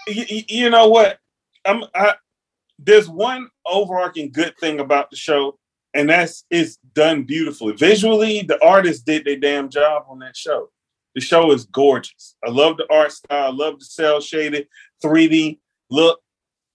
you, 0.08 0.44
you- 0.50 0.70
know 0.70 0.88
what? 0.88 1.20
I'm 1.66 1.84
I 1.96 2.16
there's 2.80 3.08
one 3.08 3.48
overarching 3.66 4.32
good 4.32 4.58
thing 4.58 4.80
about 4.80 5.10
the 5.12 5.16
show, 5.16 5.58
and 5.94 6.10
that's 6.10 6.44
it's 6.50 6.78
done 6.94 7.24
beautifully. 7.24 7.74
Visually, 7.74 8.42
the 8.42 8.62
artists 8.66 9.04
did 9.04 9.24
their 9.26 9.38
damn 9.38 9.70
job 9.70 10.06
on 10.10 10.20
that 10.20 10.36
show. 10.36 10.70
The 11.16 11.22
show 11.22 11.52
is 11.52 11.66
gorgeous. 11.66 12.36
I 12.46 12.50
love 12.50 12.78
the 12.78 12.88
art 12.92 13.12
style, 13.12 13.46
I 13.48 13.52
love 13.52 13.80
the 13.80 13.86
cel 13.86 14.20
shaded 14.20 14.68
3D 15.04 15.60
look. 15.90 16.20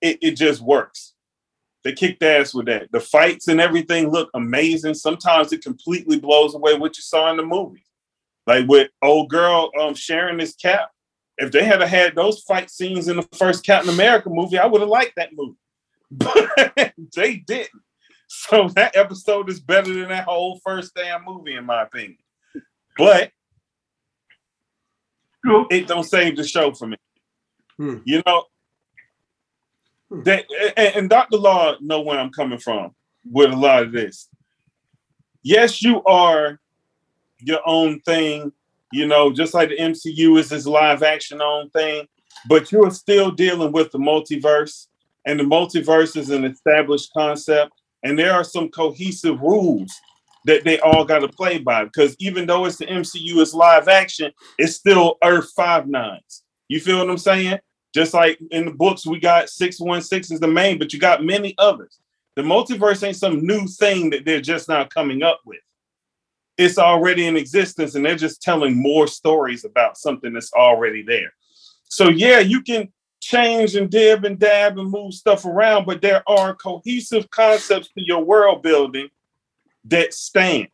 It, 0.01 0.19
it 0.23 0.31
just 0.37 0.61
works. 0.61 1.15
They 1.83 1.93
kicked 1.93 2.23
ass 2.23 2.55
with 2.55 2.67
that. 2.67 2.93
The 2.93 3.01
fights 3.01 3.49
and 3.49 3.61
everything 3.61 4.11
look 4.11 4.31
amazing. 4.35 4.95
Sometimes 4.95 5.53
it 5.53 5.63
completely 5.63 6.21
blows 6.21 6.55
away 6.55 6.75
what 6.79 6.97
you 6.97 7.03
saw 7.03 7.31
in 7.33 7.37
the 7.37 7.45
movie. 7.45 7.83
Like 8.47 8.69
with 8.69 8.91
old 9.03 9.29
girl 9.29 9.71
um 9.81 9.95
sharing 9.95 10.39
this 10.39 10.55
cap. 10.55 10.91
If 11.39 11.53
they 11.53 11.65
had 11.65 11.81
had 11.83 12.15
those 12.15 12.43
fight 12.43 12.71
scenes 12.71 13.09
in 13.09 13.17
the 13.17 13.29
first 13.37 13.65
Captain 13.65 13.91
America 13.93 14.29
movie, 14.29 14.59
I 14.59 14.67
would 14.67 14.81
have 14.81 14.91
liked 14.91 15.15
that 15.17 15.31
movie. 15.35 15.57
But 16.11 16.93
they 17.17 17.37
didn't. 17.37 17.83
So 18.27 18.69
that 18.75 18.97
episode 18.97 19.49
is 19.49 19.61
better 19.61 19.93
than 19.93 20.09
that 20.09 20.25
whole 20.25 20.61
first 20.65 20.95
damn 20.95 21.25
movie, 21.25 21.55
in 21.55 21.65
my 21.65 21.83
opinion. 21.83 22.19
But 22.97 23.31
it 25.71 25.87
don't 25.87 26.05
save 26.05 26.37
the 26.37 26.45
show 26.45 26.73
for 26.75 26.89
me. 26.89 26.97
Hmm. 27.77 27.99
You 28.05 28.23
know, 28.27 28.45
Hmm. 30.11 30.23
that 30.23 30.47
and, 30.77 30.97
and 30.97 31.11
Dr. 31.11 31.37
Law 31.37 31.77
know 31.81 32.01
where 32.01 32.19
I'm 32.19 32.31
coming 32.31 32.59
from 32.59 32.95
with 33.31 33.53
a 33.53 33.57
lot 33.57 33.83
of 33.83 33.93
this. 33.93 34.29
Yes, 35.43 35.83
you 35.83 36.03
are 36.05 36.59
your 37.41 37.61
own 37.67 38.01
thing, 38.01 38.53
you 38.93 39.07
know, 39.07 39.33
just 39.33 39.55
like 39.55 39.69
the 39.69 39.77
MCU 39.77 40.39
is 40.39 40.49
this 40.49 40.67
live 40.67 41.03
action 41.03 41.43
own 41.43 41.71
thing, 41.71 42.07
but 42.49 42.73
you're 42.73 42.91
still 42.91 43.31
dealing 43.31 43.73
with 43.73 43.91
the 43.93 43.99
multiverse, 43.99 44.87
and 45.27 45.39
the 45.39 45.45
multiverse 45.45 46.17
is 46.17 46.31
an 46.31 46.45
established 46.45 47.13
concept, 47.13 47.73
and 48.03 48.19
there 48.19 48.33
are 48.33 48.45
some 48.45 48.69
cohesive 48.69 49.41
rules 49.41 49.93
that 50.45 50.65
they 50.65 50.79
all 50.81 51.05
got 51.05 51.19
to 51.19 51.29
play 51.29 51.59
by. 51.59 51.85
Because 51.85 52.17
even 52.19 52.47
though 52.47 52.65
it's 52.65 52.77
the 52.77 52.87
MCU 52.87 53.39
is 53.39 53.55
live 53.55 53.89
action, 53.89 54.33
it's 54.59 54.77
still 54.77 55.19
Earth 55.23 55.53
Five 55.55 55.87
Nines. 55.87 56.45
You 56.69 56.81
feel 56.81 56.99
what 56.99 57.11
I'm 57.11 57.19
saying? 57.19 57.59
Just 57.95 58.15
like 58.15 58.39
in 58.51 58.65
the 58.65 58.71
books, 58.71 59.07
we 59.07 59.19
got 59.19 59.49
616 59.49 60.35
is 60.35 60.41
the 60.41 60.47
main, 60.47 60.79
but 60.79 60.93
you 60.93 60.99
got 60.99 61.25
many 61.25 61.55
others. 61.59 61.99
The 62.37 62.43
multiverse 62.43 63.05
ain't 63.07 63.17
some 63.17 63.45
new 63.45 63.67
thing 63.67 64.11
that 64.11 64.25
they're 64.25 64.41
just 64.41 64.69
now 64.69 64.85
coming 64.85 65.23
up 65.23 65.41
with. 65.45 65.59
It's 66.59 66.77
already 66.79 67.27
in 67.27 67.37
existence, 67.37 67.95
and 67.95 68.05
they're 68.05 68.17
just 68.17 68.43
telling 68.43 68.77
more 68.77 69.07
stories 69.07 69.65
about 69.65 69.97
something 69.97 70.33
that's 70.33 70.53
already 70.53 71.03
there. 71.03 71.33
So, 71.85 72.09
yeah, 72.09 72.41
you 72.41 72.63
can 72.63 72.93
change 73.21 73.77
and 73.77 73.89
dib 73.89 74.25
and 74.25 74.39
dab 74.39 74.79
and 74.79 74.91
move 74.91 75.15
stuff 75.15 75.45
around, 75.45 75.87
but 75.87 76.03
there 76.03 76.23
are 76.29 76.55
cohesive 76.55 77.31
concepts 77.31 77.89
to 77.89 78.03
your 78.05 78.25
world 78.25 78.63
building 78.63 79.09
that 79.85 80.13
stand 80.13 80.69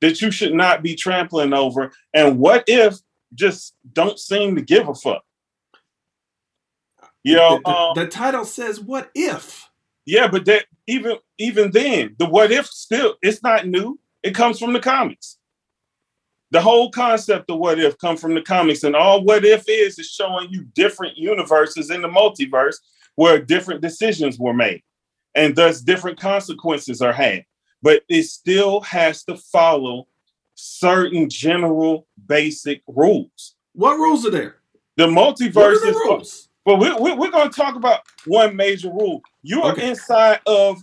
that 0.00 0.20
you 0.20 0.30
should 0.30 0.54
not 0.54 0.82
be 0.82 0.94
trampling 0.94 1.52
over. 1.52 1.92
And 2.12 2.38
what 2.38 2.64
if 2.66 2.96
just 3.34 3.74
don't 3.92 4.18
seem 4.18 4.56
to 4.56 4.62
give 4.62 4.88
a 4.88 4.94
fuck? 4.94 5.22
You 7.22 7.36
know, 7.36 7.56
the, 7.56 7.62
the- 7.62 7.70
um, 7.70 7.92
the 7.94 8.06
title 8.06 8.44
says, 8.44 8.80
"What 8.80 9.10
if?" 9.14 9.68
yeah, 10.06 10.26
but 10.28 10.46
that 10.46 10.64
even 10.86 11.16
even 11.38 11.70
then, 11.70 12.16
the 12.18 12.26
what 12.26 12.50
if 12.50 12.66
still 12.66 13.14
it's 13.22 13.42
not 13.42 13.66
new. 13.66 13.98
It 14.22 14.34
comes 14.34 14.58
from 14.58 14.72
the 14.72 14.80
comics. 14.80 15.38
The 16.52 16.60
whole 16.60 16.90
concept 16.90 17.50
of 17.50 17.58
what 17.58 17.78
if 17.78 17.96
come 17.98 18.16
from 18.16 18.34
the 18.34 18.42
comics, 18.42 18.82
and 18.82 18.96
all 18.96 19.22
what 19.24 19.44
if 19.44 19.64
is 19.68 19.98
is 19.98 20.10
showing 20.10 20.48
you 20.50 20.64
different 20.74 21.16
universes 21.16 21.90
in 21.90 22.02
the 22.02 22.08
multiverse 22.08 22.76
where 23.14 23.38
different 23.40 23.80
decisions 23.82 24.38
were 24.38 24.52
made, 24.54 24.82
and 25.34 25.54
thus 25.54 25.80
different 25.80 26.18
consequences 26.18 27.00
are 27.00 27.12
had. 27.12 27.44
But 27.82 28.02
it 28.08 28.24
still 28.24 28.80
has 28.82 29.22
to 29.24 29.36
follow 29.36 30.08
certain 30.54 31.30
general 31.30 32.06
basic 32.26 32.82
rules. 32.88 33.54
What 33.74 33.96
rules 33.96 34.26
are 34.26 34.30
there? 34.30 34.56
The 34.96 35.06
multiverse 35.06 35.80
the 35.80 35.88
is 35.88 35.94
rules? 35.94 36.48
but 36.66 36.76
we, 36.76 36.92
we, 36.94 37.12
we're 37.14 37.30
going 37.30 37.48
to 37.50 37.56
talk 37.56 37.76
about 37.76 38.00
one 38.26 38.54
major 38.56 38.90
rule. 38.90 39.22
You 39.42 39.62
are 39.62 39.72
Okay. 39.72 39.88
inside 39.90 40.40
of 40.46 40.82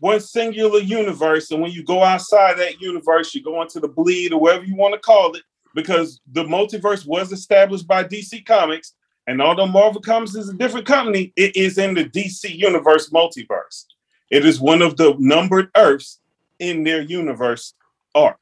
one 0.00 0.20
singular 0.20 0.80
universe, 0.80 1.50
and 1.50 1.60
when 1.60 1.72
you 1.72 1.82
go 1.84 2.02
outside 2.02 2.58
that 2.58 2.80
universe, 2.80 3.34
you 3.34 3.42
go 3.42 3.62
into 3.62 3.80
the 3.80 3.88
bleed 3.88 4.32
or 4.32 4.40
whatever 4.40 4.64
you 4.64 4.76
want 4.76 4.94
to 4.94 5.00
call 5.00 5.34
it, 5.34 5.42
because 5.74 6.20
the 6.32 6.44
multiverse 6.44 7.06
was 7.06 7.32
established 7.32 7.86
by 7.86 8.04
DC 8.04 8.44
Comics. 8.46 8.94
And 9.26 9.42
although 9.42 9.66
Marvel 9.66 10.00
Comics 10.00 10.34
is 10.34 10.48
a 10.48 10.54
different 10.54 10.86
company, 10.86 11.32
it 11.36 11.54
is 11.54 11.78
in 11.78 11.94
the 11.94 12.04
DC 12.04 12.56
Universe 12.56 13.10
multiverse. 13.10 13.84
It 14.30 14.46
is 14.46 14.60
one 14.60 14.82
of 14.82 14.96
the 14.96 15.14
numbered 15.18 15.70
Earths 15.76 16.20
in 16.58 16.82
their 16.82 17.02
universe 17.02 17.74
arc. 18.14 18.38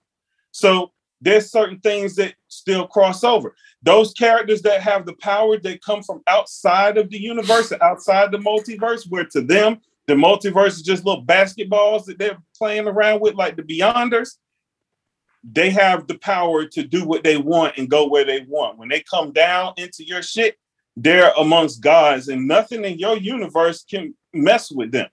So 0.53 0.93
there's 1.21 1.51
certain 1.51 1.81
things 1.81 2.15
that 2.17 2.35
still 2.49 2.87
cross 2.87 3.25
over 3.25 3.55
those 3.83 4.13
characters 4.15 4.63
that 4.63 4.83
have 4.83 5.07
the 5.07 5.15
power 5.15 5.59
that 5.59 5.83
come 5.83 6.03
from 6.03 6.23
outside 6.27 6.99
of 6.99 7.11
the 7.11 7.21
universe, 7.21 7.73
outside 7.81 8.33
the 8.33 8.39
multiverse, 8.39 9.09
where 9.09 9.27
to 9.27 9.41
them 9.41 9.81
the 10.07 10.15
multiverse 10.15 10.69
is 10.69 10.83
just 10.83 11.05
little 11.05 11.25
basketballs 11.25 12.05
that 12.05 12.19
they're 12.19 12.39
playing 12.57 12.87
around 12.87 13.21
with, 13.21 13.35
like 13.35 13.57
the 13.57 13.63
Beyonders. 13.63 14.31
They 15.43 15.71
have 15.71 16.07
the 16.07 16.19
power 16.19 16.67
to 16.67 16.83
do 16.83 17.05
what 17.05 17.23
they 17.23 17.37
want 17.37 17.77
and 17.77 17.89
go 17.89 18.09
where 18.09 18.25
they 18.25 18.45
want. 18.49 18.79
When 18.79 18.89
they 18.89 19.03
come 19.09 19.33
down 19.33 19.75
into 19.77 20.05
your 20.05 20.23
shit, 20.23 20.57
they're 20.97 21.33
amongst 21.39 21.83
gods, 21.83 22.29
and 22.29 22.49
nothing 22.49 22.85
in 22.85 22.99
your 22.99 23.17
universe 23.17 23.85
can 23.85 24.15
mess 24.33 24.71
with 24.73 24.93
them. 24.93 25.09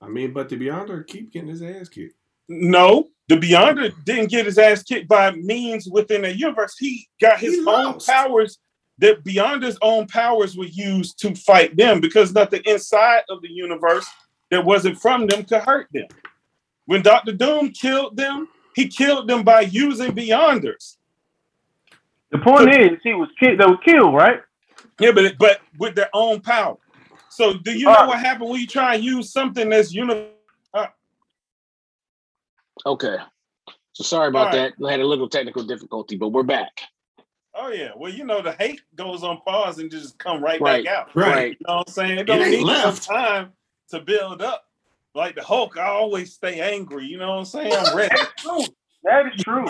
I 0.00 0.08
mean, 0.08 0.32
but 0.32 0.48
the 0.48 0.56
Beyonder 0.56 1.06
keep 1.06 1.32
getting 1.32 1.48
his 1.48 1.62
ass 1.62 1.88
kicked. 1.88 2.16
No, 2.48 3.08
the 3.28 3.36
Beyonder 3.36 3.94
didn't 4.04 4.30
get 4.30 4.46
his 4.46 4.58
ass 4.58 4.82
kicked 4.82 5.08
by 5.08 5.30
means 5.30 5.88
within 5.88 6.24
a 6.24 6.28
universe. 6.28 6.76
He 6.76 7.08
got 7.20 7.38
his 7.38 7.54
He 7.54 7.64
own 7.66 8.00
powers 8.00 8.58
that 8.98 9.24
Beyonder's 9.24 9.78
own 9.82 10.06
powers 10.06 10.56
were 10.56 10.66
used 10.66 11.18
to 11.20 11.34
fight 11.34 11.76
them 11.76 12.00
because 12.00 12.32
nothing 12.32 12.62
inside 12.64 13.22
of 13.28 13.42
the 13.42 13.50
universe 13.50 14.06
that 14.50 14.64
wasn't 14.64 14.98
from 14.98 15.26
them 15.26 15.44
could 15.44 15.62
hurt 15.62 15.88
them. 15.92 16.06
When 16.86 17.02
Doctor 17.02 17.32
Doom 17.32 17.70
killed 17.70 18.16
them, 18.16 18.48
he 18.74 18.88
killed 18.88 19.28
them 19.28 19.44
by 19.44 19.62
using 19.62 20.12
Beyonders. 20.12 20.96
The 22.30 22.38
point 22.38 22.74
is, 22.74 22.98
he 23.02 23.14
was 23.14 23.28
killed. 23.38 23.58
They 23.58 23.66
were 23.66 23.76
killed, 23.78 24.14
right? 24.14 24.40
Yeah, 24.98 25.12
but 25.12 25.36
but 25.38 25.60
with 25.78 25.94
their 25.94 26.10
own 26.14 26.40
power. 26.40 26.76
So 27.28 27.54
do 27.54 27.72
you 27.72 27.86
know 27.86 27.92
Alright. 27.92 28.08
what 28.08 28.18
happened 28.18 28.50
when 28.50 28.60
you 28.60 28.66
try 28.66 28.94
and 28.94 29.04
use 29.04 29.32
something 29.32 29.70
that's 29.70 29.92
uni- 29.92 30.28
uh, 30.74 30.86
Okay. 32.84 33.16
So 33.92 34.04
sorry 34.04 34.28
about 34.28 34.38
All 34.38 34.44
right. 34.46 34.72
that. 34.76 34.78
We 34.78 34.90
had 34.90 35.00
a 35.00 35.06
little 35.06 35.28
technical 35.28 35.62
difficulty, 35.64 36.16
but 36.16 36.28
we're 36.28 36.42
back. 36.42 36.72
Oh 37.54 37.68
yeah, 37.68 37.90
well 37.96 38.10
you 38.12 38.24
know 38.24 38.40
the 38.40 38.52
hate 38.52 38.80
goes 38.94 39.22
on 39.22 39.40
pause 39.46 39.78
and 39.78 39.90
just 39.90 40.18
come 40.18 40.42
right, 40.42 40.60
Right. 40.60 40.84
back 40.84 40.92
out. 40.94 41.14
Right. 41.14 41.50
You 41.52 41.66
know 41.68 41.76
what 41.76 41.88
I'm 41.88 41.92
saying? 41.92 42.12
It 42.12 42.20
It 42.20 42.24
don't 42.26 42.40
ain't 42.40 42.50
need 42.50 42.64
left. 42.64 43.02
some 43.02 43.14
time 43.16 43.52
to 43.90 44.00
build 44.00 44.40
up. 44.42 44.64
Like 45.14 45.34
the 45.34 45.42
Hulk, 45.42 45.76
I 45.76 45.86
always 45.88 46.32
stay 46.32 46.60
angry. 46.60 47.04
You 47.06 47.18
know 47.18 47.28
what 47.32 47.38
I'm 47.40 47.44
saying? 47.44 47.72
I'm 47.74 47.94
ready. 47.94 48.14
That's 48.16 48.42
true. 48.42 48.64
That 49.04 49.26
is 49.34 49.42
true. 49.42 49.68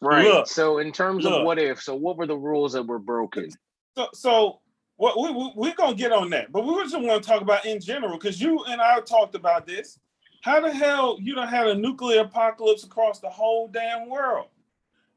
Right. 0.00 0.24
Look. 0.24 0.46
so 0.46 0.78
in 0.78 0.92
terms 0.92 1.24
Look. 1.24 1.34
of 1.40 1.44
what 1.44 1.58
if, 1.58 1.82
so 1.82 1.94
what 1.94 2.16
were 2.16 2.26
the 2.26 2.36
rules 2.36 2.72
that 2.72 2.84
were 2.86 2.98
broken? 2.98 3.50
so, 3.96 4.08
so 4.14 4.60
what 4.96 5.20
we, 5.20 5.30
we, 5.30 5.52
we're 5.54 5.74
gonna 5.74 5.94
get 5.94 6.12
on 6.12 6.30
that, 6.30 6.50
but 6.52 6.64
we 6.64 6.74
just 6.82 6.98
want 6.98 7.22
to 7.22 7.28
talk 7.28 7.42
about 7.42 7.66
in 7.66 7.80
general 7.80 8.16
because 8.16 8.40
you 8.40 8.64
and 8.64 8.80
I 8.80 9.00
talked 9.00 9.34
about 9.34 9.66
this. 9.66 9.98
How 10.42 10.60
the 10.60 10.72
hell 10.72 11.18
you 11.20 11.34
don't 11.34 11.48
have 11.48 11.66
a 11.66 11.74
nuclear 11.74 12.20
apocalypse 12.22 12.84
across 12.84 13.18
the 13.20 13.28
whole 13.28 13.68
damn 13.68 14.08
world, 14.08 14.46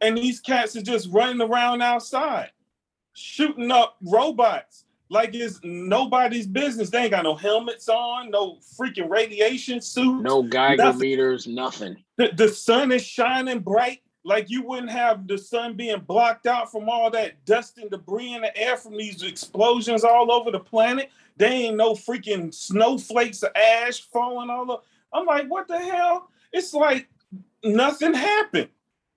and 0.02 0.18
these 0.18 0.40
cats 0.40 0.76
are 0.76 0.82
just 0.82 1.10
running 1.12 1.42
around 1.42 1.82
outside, 1.82 2.52
shooting 3.14 3.72
up 3.72 3.98
robots 4.02 4.86
like 5.12 5.36
it's 5.36 5.60
nobody's 5.64 6.48
business. 6.48 6.90
They 6.90 7.00
ain't 7.00 7.12
got 7.12 7.24
no 7.24 7.36
helmets 7.36 7.90
on, 7.90 8.32
no 8.32 8.60
freaking 8.80 9.10
radiation 9.10 9.82
suits. 9.82 10.24
No 10.24 10.42
Geiger 10.42 10.84
Nothing. 10.84 11.00
meters, 11.02 11.48
nothing. 11.48 11.98
The, 12.16 12.32
the 12.34 12.48
sun 12.48 12.94
is 12.94 13.06
shining 13.06 13.60
bright. 13.60 14.02
Like 14.24 14.50
you 14.50 14.64
wouldn't 14.64 14.92
have 14.92 15.28
the 15.28 15.38
sun 15.38 15.76
being 15.76 16.00
blocked 16.00 16.48
out 16.48 16.72
from 16.72 16.88
all 16.88 17.10
that 17.12 17.44
dust 17.46 17.78
and 17.78 17.92
debris 17.92 18.36
in 18.36 18.42
the 18.42 18.56
air 18.56 18.78
from 18.78 18.96
these 18.96 19.22
explosions 19.24 20.06
all 20.06 20.32
over 20.32 20.50
the 20.50 20.60
planet. 20.60 21.10
They 21.36 21.48
ain't 21.48 21.76
no 21.76 21.94
freaking 21.94 22.54
snowflakes 22.54 23.44
of 23.44 23.52
ash 23.56 24.02
falling 24.14 24.50
all 24.50 24.72
over. 24.72 24.82
I'm 25.12 25.26
like, 25.26 25.48
what 25.48 25.68
the 25.68 25.80
hell? 25.80 26.30
It's 26.54 26.74
like 26.74 27.10
nothing 27.64 28.14
happened. 28.14 28.70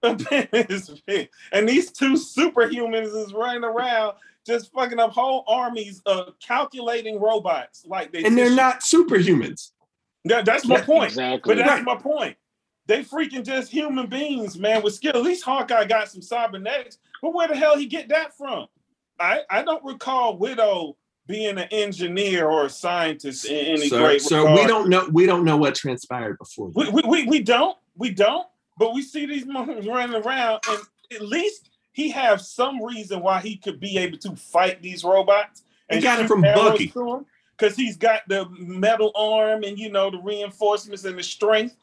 and 1.53 1.69
these 1.69 1.91
two 1.91 2.13
superhumans 2.15 3.15
is 3.15 3.33
running 3.33 3.65
around 3.65 4.15
just 4.47 4.73
fucking 4.73 4.99
up 4.99 5.11
whole 5.13 5.45
armies 5.49 6.03
of 6.07 6.35
calculating 6.39 7.19
robots 7.21 7.85
like 7.87 8.13
they 8.13 8.25
And 8.25 8.37
they're 8.37 8.47
just- 8.47 8.57
not 8.57 8.81
superhumans. 8.81 9.71
That- 10.27 10.45
that's 10.45 10.67
my 10.67 10.81
point. 10.81 11.05
Exactly. 11.11 11.55
But 11.55 11.65
that's 11.65 11.83
Right. 11.83 11.85
my 11.85 11.97
point. 11.97 12.37
They 12.87 13.03
freaking 13.03 13.45
just 13.45 13.71
human 13.73 14.07
beings, 14.09 14.59
man, 14.59 14.83
with 14.83 14.95
skill. 14.95 15.13
At 15.15 15.23
least 15.23 15.43
Hawkeye 15.45 15.87
got 15.87 16.11
some 16.11 16.21
cybernetics. 16.21 16.99
But 17.23 17.33
where 17.33 17.49
the 17.49 17.57
hell 17.57 17.79
he 17.79 17.87
get 17.87 18.09
that 18.11 18.37
from? 18.37 18.67
I, 19.19 19.41
I 19.49 19.63
don't 19.63 19.83
recall 19.85 20.37
Widow 20.37 20.97
being 21.27 21.57
an 21.57 21.69
engineer 21.71 22.47
or 22.47 22.67
a 22.67 22.71
scientist 22.71 23.47
in 23.47 23.57
any 23.79 23.89
So, 23.89 23.99
great 23.99 24.21
so 24.21 24.41
regard. 24.41 24.61
we 24.61 24.67
don't 24.67 24.89
know. 24.91 25.09
We 25.11 25.25
don't 25.25 25.45
know 25.45 25.57
what 25.57 25.75
transpired 25.75 26.37
before. 26.39 26.71
we, 26.75 26.91
we, 26.91 27.03
we, 27.07 27.25
we 27.27 27.41
don't. 27.41 27.79
We 27.97 28.11
don't. 28.11 28.47
But 28.77 28.95
we 28.95 29.03
see 29.03 29.27
these 29.27 29.45
motherfuckers 29.45 29.87
running 29.87 30.22
around, 30.22 30.61
and 30.68 30.81
at 31.12 31.22
least 31.22 31.70
he 31.93 32.11
have 32.11 32.41
some 32.41 32.83
reason 32.83 33.20
why 33.20 33.41
he 33.41 33.57
could 33.57 33.79
be 33.81 33.99
able 33.99 34.18
to 34.18 34.35
fight 34.37 34.83
these 34.83 35.05
robots. 35.05 35.62
He 35.91 36.01
got 36.01 36.20
it 36.20 36.29
from 36.29 36.45
arrows 36.45 36.72
Bucky. 36.72 36.93
because 37.57 37.77
he's 37.77 37.97
got 37.97 38.22
the 38.27 38.49
metal 38.59 39.12
arm 39.14 39.62
and 39.62 39.79
you 39.79 39.91
know 39.91 40.11
the 40.11 40.18
reinforcements 40.18 41.05
and 41.05 41.16
the 41.18 41.22
strength. 41.22 41.77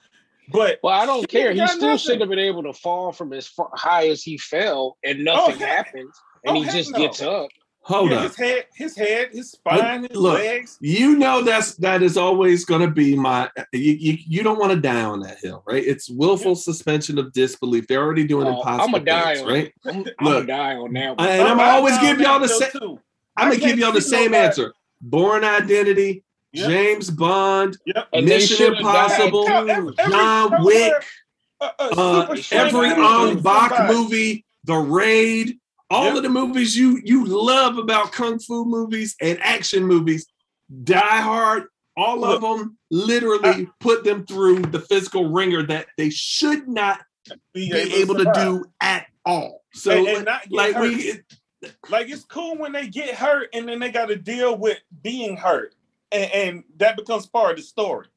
But 0.51 0.79
Well, 0.83 0.93
I 0.93 1.05
don't 1.05 1.27
care. 1.29 1.53
He 1.53 1.65
still 1.67 1.79
nothing. 1.79 1.97
should 1.97 2.19
have 2.19 2.29
been 2.29 2.39
able 2.39 2.63
to 2.63 2.73
fall 2.73 3.13
from 3.13 3.31
as 3.31 3.47
far, 3.47 3.69
high 3.73 4.09
as 4.09 4.21
he 4.21 4.37
fell, 4.37 4.97
and 5.03 5.23
nothing 5.23 5.55
oh, 5.55 5.57
heck- 5.59 5.85
happens, 5.85 6.19
and 6.43 6.57
oh, 6.57 6.61
he 6.61 6.69
just 6.69 6.91
no. 6.91 6.97
gets 6.97 7.21
up. 7.21 7.49
Hold 7.84 8.11
yeah, 8.11 8.17
up. 8.17 8.23
his 8.23 8.36
head, 8.36 8.65
his 8.75 8.95
head, 8.95 9.29
his 9.32 9.51
spine, 9.51 10.03
his 10.03 10.15
look, 10.15 10.36
legs. 10.38 10.77
You 10.82 11.17
know 11.17 11.41
that's 11.41 11.75
that 11.77 12.03
is 12.03 12.15
always 12.15 12.63
going 12.63 12.82
to 12.82 12.88
be 12.91 13.15
my. 13.15 13.49
You, 13.73 13.93
you 13.93 14.17
you 14.27 14.43
don't 14.43 14.59
want 14.59 14.71
to 14.71 14.79
die 14.79 15.03
on 15.03 15.19
that 15.21 15.39
hill, 15.39 15.63
right? 15.65 15.84
It's 15.84 16.07
willful 16.07 16.55
suspension 16.55 17.17
of 17.17 17.34
disbelief. 17.34 17.88
They're 17.88 18.01
already 18.03 18.25
doing 18.27 18.45
Oh, 18.47 18.57
impossible 18.57 18.95
I'ma 18.97 18.99
die 18.99 19.34
things, 19.36 19.41
on 19.47 19.53
right? 19.53 19.73
I'm, 19.86 20.05
I'm 20.19 20.25
gonna 20.25 20.45
die 20.45 20.75
on 20.75 20.93
that 20.93 21.17
one. 21.17 21.27
And 21.27 21.47
I'm 21.47 21.59
I 21.59 21.71
always 21.71 21.97
give 21.99 22.19
y'all 22.19 22.39
the 22.39 22.47
same. 22.49 22.99
I'm 23.36 23.49
gonna 23.49 23.59
give 23.59 23.79
y'all 23.79 23.91
the 23.91 23.99
same 24.01 24.32
nobody- 24.32 24.45
answer. 24.45 24.73
Bourne 25.01 25.43
Identity, 25.43 26.23
Yep. 26.53 26.69
James 26.69 27.09
Bond, 27.09 27.77
Yep. 27.88 28.09
Mission 28.13 28.57
should 28.57 28.73
Impossible, 28.77 29.45
died 29.47 29.69
Every- 29.69 29.93
every 29.97 30.11
John 30.13 30.63
Wick, 30.63 30.91
where 30.91 31.01
a- 31.61 31.65
a 31.79 31.89
uh, 31.97 32.36
every 32.51 32.79
Right. 32.89 32.95
dude 32.95 33.05
Ong 33.05 33.29
kills 33.32 33.41
Bak 33.41 33.69
somebody. 33.75 33.93
movie, 33.97 34.45
The 34.65 34.75
Raid, 34.75 35.57
all 35.91 36.17
of 36.17 36.23
the 36.23 36.29
movies 36.29 36.75
you 36.75 37.01
you 37.03 37.25
love 37.25 37.77
about 37.77 38.11
kung 38.11 38.39
fu 38.39 38.65
movies 38.65 39.15
and 39.21 39.37
action 39.41 39.85
movies, 39.85 40.25
Die 40.83 41.21
Hard, 41.21 41.65
all 41.97 42.23
of 42.25 42.41
them 42.41 42.77
literally 42.89 43.69
put 43.79 44.03
them 44.03 44.25
through 44.25 44.59
the 44.61 44.79
physical 44.79 45.29
ringer 45.29 45.63
that 45.63 45.87
they 45.97 46.09
should 46.09 46.67
not 46.67 47.01
Be 47.53 47.69
be 47.69 47.93
able 48.01 48.15
to 48.15 48.21
survive. 48.23 48.35
do 48.35 48.65
at 48.81 49.07
all. 49.25 49.61
So 49.73 49.91
and, 49.91 50.27
and 50.27 50.29
like 50.49 50.75
hurt. 50.75 50.81
we 50.83 51.19
like 51.89 52.09
it's 52.09 52.23
cool 52.23 52.57
when 52.57 52.71
they 52.71 52.87
get 52.87 53.13
hurt 53.15 53.49
and 53.53 53.67
then 53.67 53.79
they 53.79 53.91
got 53.91 54.07
to 54.07 54.15
deal 54.15 54.57
with 54.57 54.79
being 55.03 55.37
hurt, 55.37 55.75
and, 56.11 56.31
and 56.31 56.63
that 56.77 56.95
becomes 56.97 57.27
part 57.27 57.51
of 57.51 57.57
the 57.57 57.63
story. 57.63 58.07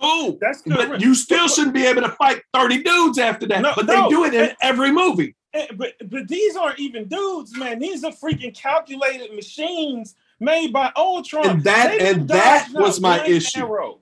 cool. 0.00 0.38
That's 0.40 0.62
good. 0.62 0.88
But 0.88 1.00
you 1.00 1.14
still 1.14 1.48
shouldn't 1.48 1.74
be 1.74 1.86
able 1.86 2.02
to 2.02 2.10
fight 2.10 2.42
30 2.54 2.82
dudes 2.82 3.18
after 3.18 3.46
that. 3.48 3.60
No, 3.62 3.72
but 3.76 3.86
no. 3.86 4.04
they 4.04 4.08
do 4.08 4.24
it 4.24 4.34
in 4.34 4.56
every 4.62 4.92
movie. 4.92 5.34
But 5.76 5.94
but 6.10 6.28
these 6.28 6.56
aren't 6.56 6.78
even 6.78 7.08
dudes, 7.08 7.56
man. 7.56 7.78
These 7.78 8.04
are 8.04 8.12
freaking 8.12 8.54
calculated 8.54 9.34
machines 9.34 10.14
made 10.40 10.72
by 10.72 10.92
Ultron. 10.96 11.48
And 11.48 11.64
that- 11.64 11.98
They 11.98 12.10
and 12.10 12.28
that 12.28 12.68
was 12.72 13.00
my 13.00 13.24
issue. 13.24 13.60
Arrow. 13.60 14.00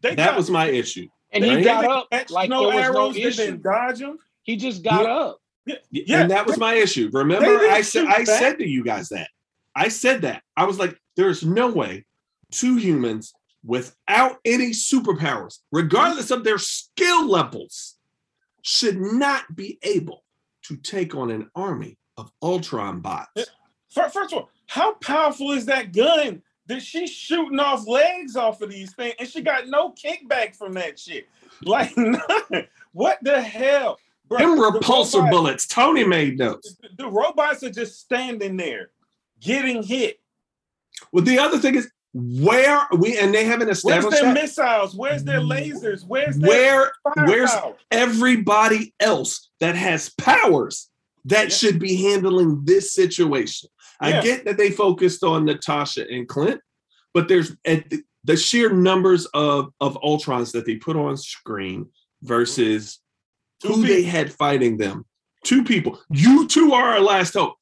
They 0.00 0.14
That 0.14 0.30
got- 0.30 0.36
was 0.36 0.50
my 0.50 0.66
issue. 0.66 1.08
And 1.32 1.44
he 1.44 1.62
got 1.62 1.84
up 1.84 2.10
catch 2.10 2.30
like 2.30 2.50
no 2.50 2.66
there 2.70 2.76
was 2.76 2.84
arrows. 2.86 3.16
no 3.16 3.22
issue. 3.26 3.42
didn't 3.44 3.62
dodge 3.62 4.00
him. 4.00 4.18
He 4.42 4.56
just 4.56 4.82
got 4.82 5.04
Yeah. 5.04 5.12
up. 5.14 5.40
Yeah, 5.66 5.74
yeah. 5.90 6.20
and 6.22 6.30
that 6.30 6.46
was 6.46 6.58
my 6.58 6.74
issue. 6.74 7.10
Remember, 7.12 7.46
I 7.68 7.82
said 7.82 8.06
I 8.06 8.24
back. 8.24 8.26
said 8.26 8.58
to 8.58 8.66
you 8.68 8.82
guys 8.82 9.10
that. 9.10 9.28
I 9.76 9.88
said 9.88 10.22
that. 10.22 10.42
I 10.56 10.64
was 10.64 10.78
like, 10.78 10.98
there's 11.16 11.44
no 11.44 11.68
way 11.70 12.06
two 12.50 12.76
humans 12.76 13.32
without 13.64 14.38
any 14.44 14.70
superpowers, 14.70 15.58
regardless 15.70 16.30
of 16.32 16.42
their 16.42 16.58
skill 16.58 17.28
levels, 17.28 17.96
should 18.62 18.98
not 19.00 19.54
be 19.54 19.78
able 19.82 20.24
to 20.70 20.76
take 20.76 21.16
on 21.16 21.30
an 21.32 21.50
army 21.56 21.98
of 22.16 22.30
Ultron 22.42 23.00
bots. 23.00 23.30
Eh, 23.36 23.44
first 23.90 24.32
of 24.32 24.32
all, 24.34 24.50
how 24.68 24.94
powerful 24.94 25.50
is 25.50 25.66
that 25.66 25.92
gun 25.92 26.42
that 26.66 26.80
she's 26.80 27.10
shooting 27.10 27.58
off 27.58 27.88
legs 27.88 28.36
off 28.36 28.62
of 28.62 28.70
these 28.70 28.92
things, 28.94 29.14
and 29.18 29.28
she 29.28 29.40
got 29.42 29.66
no 29.66 29.90
kickback 29.92 30.54
from 30.54 30.72
that 30.74 30.96
shit? 30.96 31.26
Like, 31.64 31.92
none. 31.96 32.20
what 32.92 33.18
the 33.22 33.40
hell? 33.42 33.98
Bro, 34.28 34.38
Them 34.38 34.56
the 34.56 34.62
repulsor 34.62 35.14
robots- 35.14 35.30
bullets. 35.30 35.66
Tony 35.66 36.04
made 36.04 36.38
those. 36.38 36.78
The 36.96 37.08
robots 37.08 37.64
are 37.64 37.70
just 37.70 37.98
standing 37.98 38.56
there, 38.56 38.90
getting 39.40 39.82
hit. 39.82 40.20
Well, 41.10 41.24
the 41.24 41.40
other 41.40 41.58
thing 41.58 41.74
is 41.74 41.90
where 42.12 42.76
are 42.76 42.88
we 42.98 43.16
and 43.18 43.32
they 43.32 43.44
haven't 43.44 43.68
established 43.68 44.08
Where's 44.08 44.20
their 44.20 44.34
that. 44.34 44.42
missiles? 44.42 44.94
Where's 44.96 45.22
their 45.24 45.40
lasers? 45.40 46.04
Where's 46.06 46.36
their 46.38 46.48
Where 46.48 46.92
where's 47.26 47.50
everybody 47.90 48.92
else 48.98 49.50
that 49.60 49.76
has 49.76 50.10
powers 50.18 50.88
that 51.26 51.44
Yeah. 51.50 51.54
should 51.54 51.78
be 51.78 51.96
handling 51.96 52.64
this 52.64 52.92
situation. 52.92 53.68
I 54.00 54.20
get 54.22 54.44
that 54.46 54.56
they 54.56 54.70
focused 54.70 55.22
on 55.22 55.44
Natasha 55.44 56.06
and 56.10 56.26
Clint, 56.26 56.60
but 57.12 57.28
there's 57.28 57.54
at 57.66 57.88
the, 57.90 58.02
the 58.24 58.36
sheer 58.36 58.70
numbers 58.72 59.26
of 59.26 59.72
of 59.80 59.98
Ultrons 60.02 60.52
that 60.52 60.64
they 60.66 60.76
put 60.76 60.96
on 60.96 61.16
screen 61.16 61.86
versus 62.22 62.98
Two 63.62 63.68
who 63.68 63.82
they 63.86 64.02
had 64.02 64.32
fighting 64.32 64.78
them. 64.78 65.04
Two 65.44 65.62
people. 65.62 66.00
You 66.10 66.48
two 66.48 66.72
are 66.72 66.94
our 66.94 67.00
last 67.00 67.34
hope. 67.34 67.54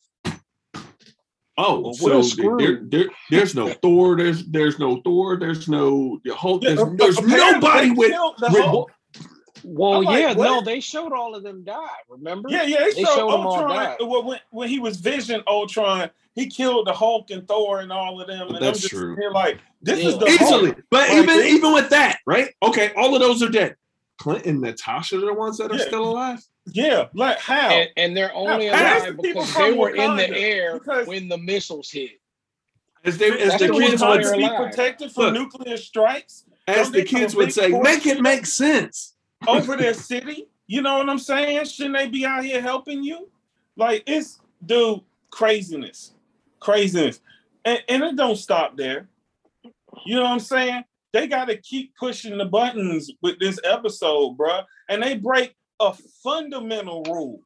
Oh, 1.60 1.92
Well, 2.00 2.22
so 2.22 2.56
there, 2.56 2.80
there- 2.84 3.10
there's 3.30 3.54
no 3.54 3.68
Thor. 3.68 4.16
There's 4.16 4.44
there's 4.46 4.78
no 4.78 5.00
Thor. 5.02 5.36
There's 5.36 5.68
no 5.68 6.20
Hulk. 6.28 6.62
Yeah, 6.62 6.74
There's, 6.74 6.96
there's 6.96 7.20
nobody 7.20 7.90
with 7.90 8.12
the 8.12 8.48
with- 8.52 8.62
Hulk. 8.64 8.92
Well, 9.64 10.04
like, 10.04 10.20
yeah, 10.20 10.32
no, 10.34 10.60
they 10.62 10.78
showed 10.78 11.12
all 11.12 11.34
of 11.34 11.42
them 11.42 11.64
die. 11.64 11.88
Remember? 12.08 12.48
Yeah, 12.48 12.62
yeah, 12.62 12.78
they, 12.78 12.92
They 12.92 13.02
showed, 13.02 13.16
showed 13.16 13.34
'em 13.34 13.40
all 13.46 13.56
Ultron. 13.56 13.68
die. 13.76 13.96
Well, 14.00 14.22
when, 14.22 14.38
when 14.50 14.68
he 14.68 14.78
was 14.78 14.98
Vision 14.98 15.42
Ultron, 15.48 16.10
he 16.36 16.46
killed 16.46 16.86
the 16.86 16.92
Hulk 16.92 17.30
and 17.30 17.46
Thor 17.46 17.80
and 17.80 17.90
all 17.90 18.20
of 18.20 18.28
them. 18.28 18.46
And 18.48 18.54
That's 18.62 18.78
I'm 18.78 18.82
just 18.82 18.88
true. 18.90 19.16
here 19.16 19.32
like, 19.32 19.58
this 19.82 19.98
is 19.98 20.16
the 20.16 20.26
easily. 20.26 20.66
Hulk. 20.70 20.82
But 20.92 21.08
Like, 21.08 21.18
even 21.18 21.26
they- 21.38 21.50
even 21.50 21.74
with 21.74 21.90
that, 21.90 22.20
right? 22.24 22.54
Okay, 22.62 22.92
all 22.96 23.14
of 23.16 23.20
those 23.20 23.42
are 23.42 23.48
dead. 23.48 23.74
Clint 24.20 24.46
and 24.46 24.60
Natasha 24.60 25.16
are 25.16 25.20
the 25.26 25.34
ones 25.34 25.58
that 25.58 25.72
are 25.72 25.76
Yeah. 25.76 25.86
still 25.86 26.08
alive. 26.08 26.38
Yeah, 26.72 27.08
like 27.14 27.38
how? 27.38 27.70
And, 27.70 27.90
and 27.96 28.16
they're 28.16 28.34
only 28.34 28.66
half 28.66 29.02
alive 29.02 29.16
the 29.16 29.22
because 29.22 29.50
from 29.52 29.62
they 29.62 29.72
were 29.72 29.90
in 29.90 30.16
the 30.16 30.28
air 30.28 30.74
because- 30.78 31.06
when 31.06 31.28
the 31.28 31.38
missiles 31.38 31.90
hit. 31.90 32.20
As 33.04 33.16
they 33.16 33.30
as 33.30 33.50
That's 33.50 33.62
the 33.62 33.68
the 33.68 33.74
kids 33.74 34.02
would 34.02 34.22
be 34.36 34.48
protected 34.48 35.12
from 35.12 35.24
Look. 35.26 35.34
nuclear 35.34 35.76
strikes 35.76 36.44
as 36.66 36.90
the 36.90 37.04
kids 37.04 37.34
would 37.34 37.52
say, 37.52 37.68
make 37.68 38.06
it 38.06 38.20
make 38.20 38.44
sense. 38.44 39.14
over 39.46 39.76
their 39.76 39.94
city. 39.94 40.48
You 40.66 40.82
know 40.82 40.98
what 40.98 41.08
I'm 41.08 41.18
saying? 41.18 41.64
Shouldn't 41.64 41.96
they 41.96 42.08
be 42.08 42.26
out 42.26 42.44
here 42.44 42.60
helping 42.60 43.02
you? 43.04 43.30
Like 43.76 44.02
it's 44.06 44.40
dude, 44.66 45.00
craziness. 45.30 46.12
Craziness. 46.60 47.20
And, 47.64 47.82
and 47.88 48.02
it 48.02 48.16
don't 48.16 48.36
stop 48.36 48.76
there. 48.76 49.08
You 50.04 50.16
know 50.16 50.22
what 50.24 50.32
I'm 50.32 50.40
saying? 50.40 50.84
They 51.12 51.26
gotta 51.28 51.56
keep 51.56 51.94
pushing 51.96 52.36
the 52.36 52.44
buttons 52.44 53.10
with 53.22 53.38
this 53.38 53.58
episode, 53.64 54.36
bruh. 54.36 54.64
And 54.88 55.02
they 55.02 55.16
break 55.16 55.54
a 55.80 55.92
fundamental 56.22 57.02
rule 57.04 57.42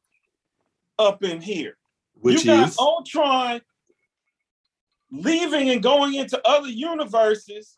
up 0.99 1.23
in 1.23 1.41
here. 1.41 1.77
Which 2.15 2.45
you 2.45 2.51
got 2.51 2.69
is 2.69 2.77
Ultron 2.77 3.61
leaving 5.11 5.69
and 5.69 5.83
going 5.83 6.15
into 6.15 6.41
other 6.47 6.69
universes 6.69 7.75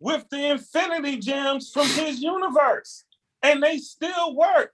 with 0.00 0.24
the 0.30 0.50
Infinity 0.50 1.16
Gems 1.18 1.70
from 1.70 1.86
his 1.86 2.20
universe, 2.20 3.04
and 3.42 3.62
they 3.62 3.78
still 3.78 4.34
work. 4.34 4.72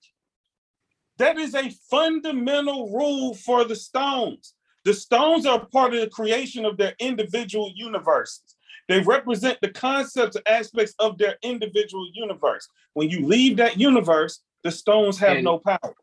That 1.18 1.36
is 1.36 1.54
a 1.54 1.70
fundamental 1.90 2.90
rule 2.90 3.34
for 3.34 3.64
the 3.64 3.76
Stones. 3.76 4.54
The 4.84 4.94
Stones 4.94 5.44
are 5.44 5.66
part 5.66 5.94
of 5.94 6.00
the 6.00 6.08
creation 6.08 6.64
of 6.64 6.76
their 6.76 6.94
individual 6.98 7.70
universes. 7.74 8.56
They 8.88 9.00
represent 9.00 9.58
the 9.60 9.68
concepts 9.68 10.36
and 10.36 10.48
aspects 10.48 10.94
of 10.98 11.18
their 11.18 11.36
individual 11.42 12.08
universe. 12.14 12.68
When 12.94 13.10
you 13.10 13.26
leave 13.26 13.58
that 13.58 13.78
universe, 13.78 14.40
the 14.64 14.70
Stones 14.70 15.18
have 15.18 15.36
And- 15.36 15.44
no 15.44 15.58
power. 15.58 15.94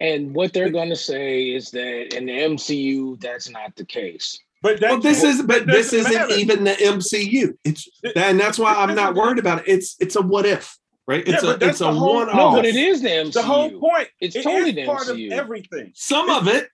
And 0.00 0.34
what 0.34 0.52
they're 0.52 0.70
going 0.70 0.88
to 0.90 0.96
say 0.96 1.50
is 1.50 1.70
that 1.70 2.14
in 2.16 2.26
the 2.26 2.32
MCU, 2.32 3.20
that's 3.20 3.48
not 3.48 3.74
the 3.76 3.84
case. 3.84 4.36
But 4.60 4.80
well, 4.80 4.98
this 5.00 5.22
is 5.22 5.42
but 5.42 5.66
this 5.66 5.92
isn't 5.92 6.12
matter. 6.12 6.34
even 6.34 6.64
the 6.64 6.72
MCU. 6.72 7.56
It's 7.64 7.88
and 8.16 8.38
that's 8.38 8.58
why 8.58 8.74
I'm 8.74 8.94
not 8.94 9.14
worried 9.14 9.38
about 9.38 9.60
it. 9.60 9.64
It's 9.68 9.96
it's 10.00 10.14
a 10.16 10.22
what 10.22 10.44
if, 10.46 10.76
right? 11.08 11.26
It's 11.26 11.42
Yeah, 11.42 11.50
a 11.50 11.54
it's 11.68 11.80
a 11.80 11.84
the 11.84 11.92
whole- 11.92 12.14
one 12.14 12.26
No, 12.28 12.32
off. 12.48 12.54
but 12.56 12.64
it 12.66 12.76
is 12.76 13.00
the 13.02 13.08
MCU. 13.10 13.32
the 13.32 13.42
whole 13.42 13.70
point. 13.70 14.08
It's 14.20 14.34
It 14.36 14.42
totally 14.44 14.70
is 14.70 14.76
the 14.76 14.84
part 14.86 15.06
MCU. 15.08 15.26
of 15.32 15.32
everything. 15.38 15.92
Some 15.94 16.30
of 16.30 16.46
it. 16.48 16.68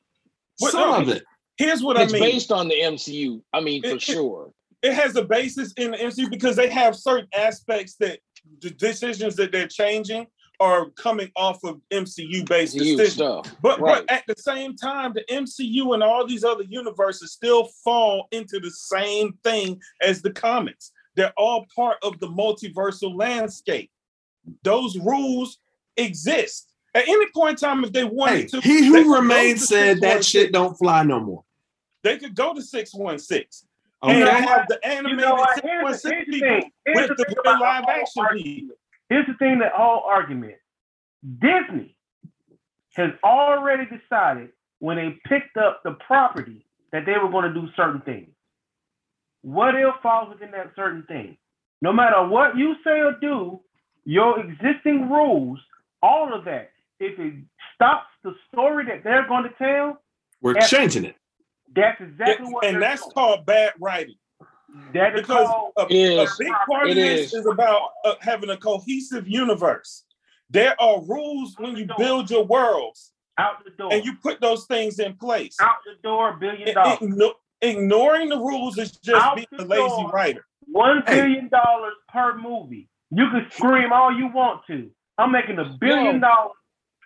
But 0.61 0.73
Some 0.73 0.91
no, 0.91 0.97
of 1.01 1.09
it. 1.09 1.23
Here's 1.57 1.83
what 1.83 1.99
It's 2.01 2.13
I 2.13 2.15
mean. 2.15 2.23
It's 2.25 2.33
based 2.35 2.53
on 2.53 2.69
the 2.69 2.81
MCU. 2.81 3.43
I 3.55 3.61
mean, 3.61 3.83
for 3.83 3.89
It- 3.89 3.95
it- 3.95 4.03
sure. 4.03 4.53
it 4.83 4.93
has 4.93 5.17
a 5.17 5.25
basis 5.25 5.73
in 5.79 5.91
the 5.93 5.99
MCU 5.99 6.29
because 6.31 6.57
they 6.57 6.69
have 6.69 6.95
certain 6.97 7.29
aspects 7.35 7.95
that 7.97 8.21
the 8.61 8.71
decisions 8.71 9.35
that 9.37 9.51
they're 9.53 9.67
changing 9.69 10.27
are 10.61 10.91
coming 10.91 11.31
off 11.37 11.63
of 11.65 11.81
MCU 11.91 12.45
based 12.49 12.75
MCU 12.77 12.97
decisions. 12.97 13.13
stuff. 13.15 13.57
But 13.63 13.81
Right. 13.81 14.05
but 14.07 14.11
at 14.15 14.25
the 14.27 14.35
same 14.41 14.75
time, 14.77 15.13
the 15.15 15.25
MCU 15.33 15.95
and 15.95 16.03
all 16.03 16.27
these 16.27 16.45
other 16.45 16.65
universes 16.65 17.33
still 17.33 17.65
fall 17.85 18.27
into 18.33 18.59
the 18.61 18.71
same 18.71 19.39
thing 19.45 19.81
as 20.03 20.21
the 20.23 20.31
comics. 20.33 20.93
They're 21.15 21.33
all 21.37 21.67
part 21.75 21.99
of 22.03 22.19
the 22.21 22.29
multiversal 22.29 23.17
landscape. 23.17 23.91
Those 24.63 24.99
rules 24.99 25.59
exist. 25.97 26.73
At 26.95 27.07
any 27.07 27.27
point 27.35 27.51
in 27.63 27.69
time, 27.69 27.85
if 27.85 27.93
they 27.93 28.01
Hey, 28.01 28.07
wanted 28.07 28.49
to, 28.49 28.61
he 28.61 28.87
who 28.87 29.15
remains 29.15 29.69
said 29.69 30.01
that 30.01 30.25
shit 30.25 30.53
don't 30.53 30.75
fly 30.77 31.03
no 31.03 31.21
more. 31.21 31.45
They 32.03 32.19
could 32.19 32.35
go 32.35 32.55
to 32.55 32.63
616 32.63 33.69
Okay. 34.03 34.21
and 34.23 34.45
have 34.45 34.67
the 34.69 34.79
You 34.85 34.91
animated 34.91 35.19
know 35.21 35.35
what? 35.35 35.61
Here's 35.63 36.03
the, 36.03 36.09
616 36.09 36.41
people 36.41 36.71
with 36.95 37.09
the 37.09 37.15
the 37.17 37.35
real 37.45 37.61
live 37.61 37.85
action 37.89 38.25
people. 38.33 38.77
Here's 39.09 39.27
the 39.27 39.35
thing 39.35 39.59
that 39.61 39.73
whole 39.73 40.03
argument. 40.07 40.57
Disney 41.41 41.97
has 42.97 43.11
already 43.25 43.85
decided 43.87 44.51
when 44.81 44.97
they 44.97 45.19
picked 45.29 45.57
up 45.57 45.83
the 45.85 45.93
property 46.07 46.65
that 46.93 47.07
they 47.07 47.13
were 47.23 47.31
going 47.31 47.53
to 47.53 47.61
do 47.61 47.69
certain 47.77 48.01
things. 48.03 48.29
what 49.43 49.75
if 49.75 49.95
falls 50.03 50.29
within 50.31 50.51
that 50.53 50.73
certain 50.77 51.03
thing? 51.05 51.37
No 51.81 51.93
matter 51.93 52.27
what 52.27 52.57
you 52.57 52.75
say 52.85 53.01
or 53.01 53.13
do, 53.21 53.61
your 54.05 54.41
existing 54.41 55.09
rules, 55.11 55.61
all 56.03 56.33
of 56.35 56.45
that, 56.47 56.71
if 56.99 57.19
it 57.19 57.35
stops 57.75 58.09
the 58.25 58.35
story 58.53 58.85
that 58.87 59.05
they're 59.05 59.29
going 59.29 59.45
to 59.45 59.51
tell, 59.59 60.01
We're 60.41 60.55
changing 60.55 61.05
it. 61.05 61.17
that's 61.75 62.01
exactly 62.01 62.53
what 62.53 62.65
and 62.65 62.83
that's 62.83 63.03
doing. 63.03 63.13
called 63.13 63.47
bad 63.47 63.73
writing. 63.79 64.17
That 64.95 65.15
is 65.15 65.21
because 65.23 65.47
called 65.47 65.73
a, 65.79 65.87
It 65.89 65.97
is. 65.97 66.33
a 66.33 66.35
big 66.39 66.53
part 66.69 66.87
It 66.89 66.91
of 66.91 66.97
this 66.97 67.21
is. 67.33 67.35
is 67.35 67.47
about 67.47 67.81
uh, 68.05 68.15
having 68.21 68.51
a 68.51 68.57
cohesive 68.57 69.27
universe. 69.29 70.05
There 70.51 70.75
are 70.81 71.03
rules 71.03 71.55
when 71.59 71.77
you 71.77 71.87
build 71.99 72.31
your 72.31 72.45
worlds, 72.45 73.13
out 73.39 73.65
the 73.65 73.71
door. 73.71 73.93
and 73.93 74.05
you 74.05 74.15
put 74.17 74.41
those 74.41 74.67
things 74.67 74.99
in 74.99 75.15
place. 75.15 75.57
out 75.61 75.77
the 75.85 76.01
door, 76.03 76.37
billion 76.41 76.75
dollars. 76.75 76.99
igno- 77.01 77.35
ignoring 77.61 78.29
the 78.31 78.39
rules 78.39 78.79
is 78.79 78.93
just 78.93 79.25
Out 79.25 79.37
being 79.37 79.47
a 79.59 79.65
lazy 79.65 79.89
door. 79.89 80.11
writer. 80.11 80.45
Billion 81.07 81.49
dollars 81.49 81.95
per 82.09 82.37
movie. 82.39 82.89
You 83.11 83.29
can 83.31 83.47
scream 83.51 83.93
all 83.93 84.15
you 84.17 84.29
want 84.29 84.63
to. 84.69 84.91
I'm 85.17 85.33
making 85.33 85.59
a 85.59 85.77
billion 85.81 86.21
dollars 86.21 86.53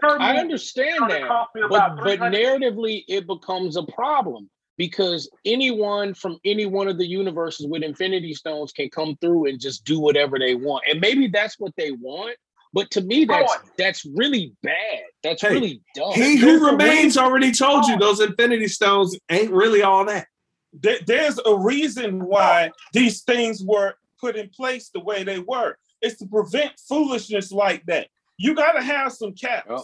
per 0.00 0.10
movie. 0.18 0.24
I 0.24 0.36
understand 0.38 1.10
that. 1.10 1.28
but 1.54 1.96
but 1.96 2.18
narratively 2.20 3.04
it 3.08 3.26
becomes 3.26 3.76
a 3.76 3.82
problem 3.84 4.50
because 4.76 5.30
anyone 5.44 6.14
from 6.14 6.38
any 6.44 6.66
one 6.66 6.88
of 6.88 6.98
the 6.98 7.06
universes 7.06 7.66
with 7.66 7.82
infinity 7.82 8.34
stones 8.34 8.72
can 8.72 8.88
come 8.88 9.16
through 9.20 9.46
and 9.48 9.60
just 9.60 9.84
do 9.84 10.00
whatever 10.00 10.38
they 10.38 10.54
want 10.54 10.82
and 10.88 11.00
maybe 11.00 11.28
that's 11.28 11.58
what 11.58 11.72
they 11.76 11.90
want 11.92 12.36
but 12.72 12.90
to 12.90 13.00
me 13.02 13.24
that's 13.24 13.58
that's 13.76 14.04
really 14.14 14.52
bad 14.62 15.00
that's 15.22 15.42
Hey, 15.42 15.50
really 15.50 15.82
dumb 15.94 16.12
He 16.12 16.36
who 16.36 16.66
a 16.66 16.70
remains 16.72 17.16
already 17.16 17.52
told 17.52 17.86
you 17.86 17.98
those 17.98 18.20
Infinity 18.20 18.68
Stones 18.68 19.16
ain't 19.30 19.52
really 19.52 19.82
all 19.82 20.04
that. 20.06 20.26
There- 20.72 21.00
there's 21.06 21.38
a 21.44 21.56
reason 21.56 22.24
why 22.24 22.70
these 22.92 23.22
things 23.22 23.62
were 23.62 23.94
put 24.20 24.36
in 24.36 24.48
place 24.48 24.88
the 24.88 25.00
way 25.00 25.22
they 25.22 25.38
were. 25.40 25.76
It's 26.00 26.18
to 26.18 26.26
prevent 26.26 26.72
foolishness 26.88 27.52
like 27.52 27.84
that. 27.86 28.08
You 28.38 28.54
got 28.54 28.72
to 28.72 28.82
have 28.82 29.12
some 29.12 29.34
caps 29.34 29.68
Yep. 29.68 29.80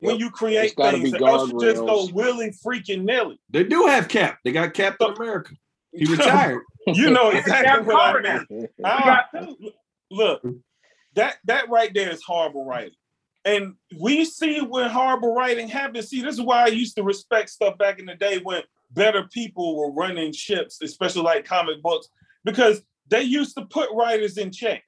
When 0.00 0.14
Yep. 0.16 0.20
you 0.20 0.30
create 0.30 0.74
There's 0.76 0.92
things. 0.92 1.12
be 1.12 1.18
Or 1.18 1.28
else 1.28 1.52
you 1.52 1.60
just 1.60 1.80
go 1.82 2.08
willy 2.12 2.52
freaking 2.64 3.02
nilly. 3.04 3.38
They 3.50 3.64
do 3.64 3.86
have 3.86 4.08
Cap. 4.08 4.38
They 4.44 4.52
got 4.52 4.74
Captain 4.74 5.12
America. 5.14 5.54
He 5.92 6.04
retired. 6.06 6.62
you 6.86 7.10
know 7.10 7.30
Yeah, 7.30 7.38
exactly 7.38 7.94
what 7.94 8.26
I 8.26 8.38
mean. 8.50 8.68
I- 8.84 8.98
got 9.04 9.24
ah. 9.34 9.40
two. 9.40 9.70
look, 10.10 10.42
that 11.14 11.36
that 11.44 11.68
right 11.68 11.92
there 11.94 12.10
is 12.10 12.22
horrible 12.22 12.64
writing. 12.64 12.94
And 13.44 13.74
we 13.98 14.24
see 14.26 14.60
when 14.60 14.90
horrible 14.90 15.34
writing 15.34 15.66
happens. 15.68 16.08
See, 16.08 16.20
this 16.22 16.34
is 16.34 16.42
why 16.42 16.64
I 16.64 16.68
used 16.68 16.94
to 16.96 17.02
respect 17.02 17.48
stuff 17.50 17.78
back 17.78 17.98
in 17.98 18.04
the 18.06 18.14
day 18.14 18.38
when 18.42 18.62
better 18.90 19.24
people 19.32 19.76
were 19.76 19.90
running 19.92 20.32
ships, 20.32 20.80
especially 20.82 21.22
like 21.22 21.44
comic 21.46 21.80
books, 21.82 22.08
because 22.44 22.82
they 23.08 23.22
used 23.22 23.56
to 23.56 23.64
put 23.66 23.90
writers 23.92 24.36
in 24.36 24.52
check. 24.52 24.82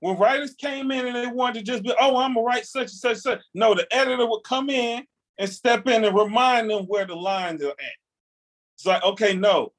When 0.00 0.18
writers 0.18 0.54
came 0.54 0.90
in 0.90 1.06
and 1.06 1.16
they 1.16 1.26
wanted 1.26 1.60
to 1.60 1.72
just 1.72 1.82
be, 1.82 1.92
oh, 2.00 2.18
I'm 2.18 2.34
gonna 2.34 2.44
write 2.44 2.66
such 2.66 2.82
and 2.82 2.90
such, 2.90 3.16
such. 3.18 3.40
No, 3.54 3.74
the 3.74 3.86
editor 3.94 4.26
would 4.26 4.42
come 4.44 4.68
in 4.70 5.04
and 5.38 5.50
step 5.50 5.86
in 5.86 6.04
and 6.04 6.16
remind 6.16 6.70
them 6.70 6.84
where 6.84 7.06
the 7.06 7.16
lines 7.16 7.62
are 7.62 7.70
at. 7.70 7.96
It's 8.76 8.86
like, 8.86 9.02
okay, 9.02 9.34
no, 9.34 9.72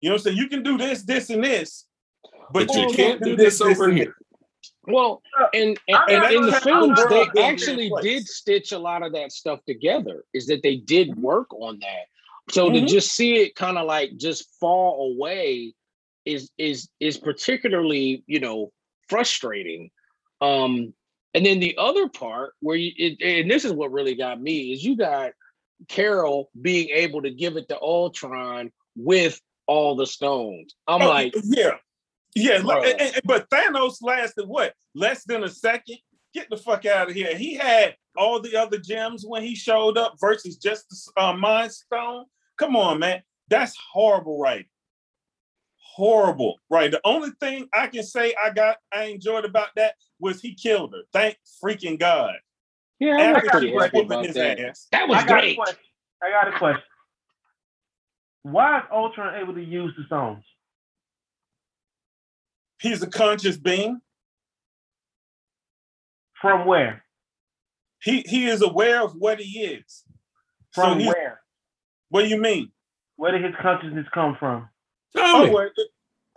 you 0.00 0.08
know 0.08 0.14
what 0.14 0.20
I'm 0.20 0.24
saying? 0.24 0.36
You 0.38 0.48
can 0.48 0.62
do 0.62 0.76
this, 0.76 1.02
this, 1.02 1.30
and 1.30 1.44
this, 1.44 1.86
but, 2.52 2.66
But 2.66 2.74
you 2.74 2.88
can't 2.96 3.22
do 3.22 3.36
this 3.36 3.60
over 3.60 3.84
and 3.88 3.96
here. 3.98 4.16
well 4.84 5.22
and, 5.54 5.78
and, 5.88 5.96
I 5.96 6.04
and 6.08 6.34
in 6.34 6.46
the 6.46 6.52
films 6.52 6.98
they 7.08 7.28
actually 7.40 7.92
did 8.02 8.26
stitch 8.26 8.72
a 8.72 8.78
lot 8.78 9.02
of 9.02 9.12
that 9.12 9.30
stuff 9.30 9.60
together 9.66 10.24
is 10.34 10.46
that 10.46 10.62
they 10.62 10.76
did 10.76 11.16
work 11.16 11.52
on 11.52 11.78
that 11.80 12.06
so 12.50 12.70
to 12.70 12.80
Mhm. 12.80 12.88
just 12.88 13.12
see 13.12 13.36
it 13.36 13.54
kind 13.54 13.78
of 13.78 13.86
like 13.86 14.16
just 14.16 14.48
fall 14.58 15.12
away 15.12 15.74
is 16.24 16.50
is 16.58 16.88
is 16.98 17.18
particularly 17.18 18.24
you 18.26 18.40
know 18.40 18.72
frustrating 19.10 19.90
um 20.40 20.94
and 21.34 21.44
then 21.44 21.60
the 21.60 21.76
other 21.78 22.08
part 22.08 22.54
where 22.60 22.76
you 22.76 22.92
it, 22.96 23.20
and 23.42 23.50
this 23.50 23.64
is 23.64 23.72
what 23.72 23.92
really 23.92 24.14
got 24.14 24.40
me 24.40 24.72
is 24.72 24.82
you 24.84 24.96
got 24.96 25.32
carol 25.88 26.50
being 26.62 26.88
able 26.90 27.20
to 27.22 27.30
give 27.30 27.56
it 27.56 27.68
to 27.68 27.78
ultron 27.80 28.70
with 28.96 29.40
all 29.66 29.94
the 29.96 30.06
stones 30.06 30.74
i'm 30.88 31.02
Oh, 31.02 31.08
like 31.08 31.34
yeah, 31.44 31.72
yeah. 32.34 32.58
like, 32.58 32.86
and- 32.86 33.00
and- 33.14 33.22
but 33.24 33.48
Thanos 33.50 33.96
lasted 34.02 34.46
what? 34.46 34.74
Less 34.94 35.24
than 35.24 35.44
a 35.44 35.48
second. 35.48 35.98
Get 36.34 36.48
the 36.48 36.56
fuck 36.56 36.86
out 36.86 37.08
of 37.08 37.14
here. 37.14 37.36
He 37.36 37.54
had 37.54 37.96
all 38.16 38.40
the 38.40 38.56
other 38.56 38.78
gems 38.78 39.24
when 39.26 39.42
he 39.42 39.54
showed 39.56 39.98
up 39.98 40.14
versus 40.20 40.56
just 40.56 40.88
the 41.16 41.22
uh, 41.22 41.32
Mind 41.32 41.72
Stone. 41.72 42.24
Come 42.56 42.76
on, 42.76 43.00
man. 43.00 43.22
That's 43.48 43.76
horrible, 43.92 44.38
right? 44.38 44.66
Horrible, 45.94 46.56
right? 46.70 46.90
The 46.90 47.00
only 47.04 47.30
thing 47.40 47.68
I 47.74 47.88
can 47.88 48.04
say 48.04 48.32
I 48.42 48.50
got 48.50 48.76
I 48.92 49.04
enjoyed 49.04 49.44
about 49.44 49.68
that 49.76 49.94
was 50.20 50.40
he 50.40 50.54
killed 50.54 50.92
her. 50.94 51.02
Thank 51.12 51.36
freaking 51.62 51.98
God. 51.98 52.34
yeah 53.00 53.16
i 53.16 53.32
was 53.32 53.42
pretty 53.50 53.72
happy 53.72 54.00
about 54.00 54.32
that 54.34 54.60
ass. 54.60 54.86
that 54.92 55.08
was 55.08 55.18
I 55.18 55.26
great. 55.26 55.58
I 56.22 56.30
got 56.30 56.54
a 56.54 56.58
question. 56.58 56.82
Why 58.42 58.78
is 58.78 58.84
Ultron 58.92 59.42
able 59.42 59.54
to 59.54 59.62
use 59.62 59.92
the 59.98 60.04
stones? 60.04 60.44
He's 62.80 63.02
a 63.02 63.06
conscious 63.10 63.58
being. 63.58 64.00
From 66.40 66.66
where? 66.66 67.04
He 68.02 68.22
he 68.26 68.46
is 68.46 68.62
aware 68.62 69.02
of 69.02 69.12
what 69.14 69.40
he 69.40 69.60
is. 69.60 70.04
From 70.72 71.00
he's- 71.00 71.12
where? 71.12 71.40
What 72.08 72.22
do 72.22 72.28
you 72.28 72.40
mean? 72.40 72.72
Where 73.16 73.32
did 73.32 73.44
his 73.44 73.54
consciousness 73.60 74.06
come 74.14 74.36
from? 74.40 74.69
Oh, 75.16 75.40
Tony, 75.40 75.54
well, 75.54 75.68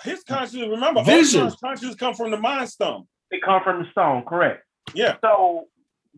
his 0.03 0.23
consciousness. 0.23 0.67
Remember, 0.69 1.03
Vision. 1.03 1.41
Ultron's 1.41 1.59
consciousness 1.61 1.95
come 1.95 2.13
from 2.13 2.31
the 2.31 2.37
Mind 2.37 2.69
Stone. 2.69 3.05
They 3.31 3.39
come 3.39 3.61
from 3.63 3.83
the 3.83 3.89
stone, 3.91 4.23
correct? 4.27 4.63
Yeah. 4.93 5.15
So 5.21 5.65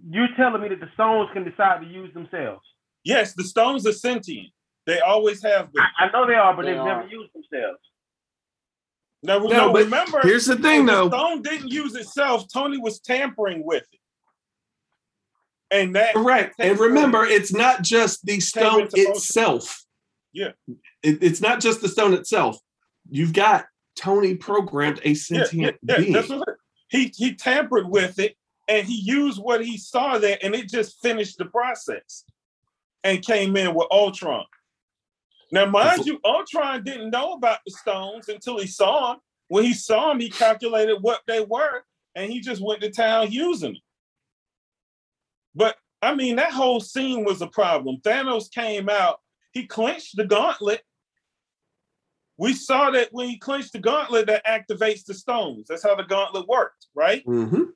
you're 0.09 0.27
telling 0.37 0.61
me 0.61 0.69
that 0.69 0.79
the 0.79 0.89
stones 0.93 1.29
can 1.33 1.43
decide 1.43 1.81
to 1.81 1.87
use 1.87 2.13
themselves? 2.13 2.61
Yes, 3.03 3.33
the 3.33 3.43
stones 3.43 3.85
are 3.87 3.93
sentient. 3.93 4.47
They 4.85 4.99
always 4.99 5.41
have 5.43 5.71
been. 5.73 5.83
I, 5.99 6.05
I 6.05 6.11
know 6.11 6.27
they 6.27 6.33
are, 6.35 6.55
but 6.55 6.63
They 6.65 6.71
they've 6.71 6.81
are. 6.81 6.85
never 7.03 7.07
used 7.07 7.31
themselves. 7.33 7.79
Now, 9.23 9.39
No, 9.39 9.47
no, 9.47 9.73
but 9.73 9.85
remember, 9.85 10.21
here's 10.21 10.45
the 10.45 10.55
thing, 10.57 10.85
the 10.85 10.91
though. 10.91 11.07
stone 11.09 11.41
didn't 11.41 11.69
use 11.71 11.95
itself. 11.95 12.45
Tony 12.53 12.77
was 12.77 12.99
tampering 12.99 13.65
with 13.65 13.83
it, 13.91 13.99
and 15.71 15.95
that 15.95 16.13
Correct. 16.13 16.55
And 16.59 16.79
remember, 16.79 17.25
it's 17.25 17.51
not 17.53 17.81
just 17.81 18.25
the 18.25 18.39
stone 18.39 18.81
into 18.81 18.97
motion. 18.97 19.11
itself. 19.13 19.84
Yeah. 20.35 20.51
It- 21.01 21.23
it's 21.23 21.41
not 21.41 21.61
just 21.61 21.81
the 21.81 21.87
stone 21.87 22.13
itself. 22.13 22.59
You've 23.09 23.33
got 23.33 23.65
Tony 23.95 24.35
programmed 24.35 24.99
a 25.03 25.13
sentient 25.13 25.77
yeah, 25.81 25.93
yeah, 25.93 25.97
being. 26.01 26.13
that's 26.13 26.29
what 26.29 26.57
he 26.89 27.11
he 27.15 27.33
tampered 27.33 27.87
with 27.87 28.19
it, 28.19 28.35
and 28.67 28.85
he 28.85 28.95
used 28.95 29.41
what 29.41 29.65
he 29.65 29.77
saw 29.77 30.17
there, 30.17 30.37
and 30.43 30.53
it 30.53 30.67
just 30.69 31.01
finished 31.01 31.37
the 31.37 31.45
process, 31.45 32.25
and 33.03 33.25
came 33.25 33.55
in 33.55 33.73
with 33.73 33.87
Ultron. 33.91 34.45
Now, 35.51 35.67
mind 35.67 36.05
you, 36.05 36.19
Ultron 36.25 36.83
didn't 36.83 37.11
know 37.11 37.33
about 37.33 37.59
the 37.65 37.71
stones 37.71 38.27
until 38.27 38.59
he 38.59 38.67
saw 38.67 39.13
them. 39.13 39.21
When 39.47 39.63
he 39.63 39.73
saw 39.73 40.09
them, 40.09 40.19
he 40.19 40.29
calculated 40.29 40.97
what 41.01 41.21
they 41.27 41.41
were, 41.41 41.83
and 42.15 42.29
he 42.31 42.41
just 42.41 42.61
went 42.61 42.81
to 42.81 42.89
town 42.89 43.31
using 43.31 43.73
them. 43.73 43.81
But 45.53 45.77
I 46.01 46.13
mean, 46.13 46.35
that 46.35 46.51
whole 46.51 46.81
scene 46.81 47.23
was 47.23 47.41
a 47.41 47.47
problem. 47.47 47.97
Thanos 48.01 48.51
came 48.51 48.89
out, 48.89 49.21
he 49.55 49.65
clenched 49.65 50.17
the 50.17 50.25
gauntlet. 50.25 50.81
We 52.37 52.53
saw 52.53 52.91
that 52.91 53.07
when 53.11 53.29
he 53.29 53.39
clenched 53.39 53.71
the 53.71 53.79
gauntlet, 53.79 54.27
that 54.27 54.45
activates 54.45 55.05
the 55.05 55.13
stones. 55.13 55.67
That's 55.69 55.81
how 55.81 55.95
the 55.95 56.03
gauntlet 56.03 56.47
worked, 56.47 56.87
right? 56.93 57.25
Mhm. 57.25 57.69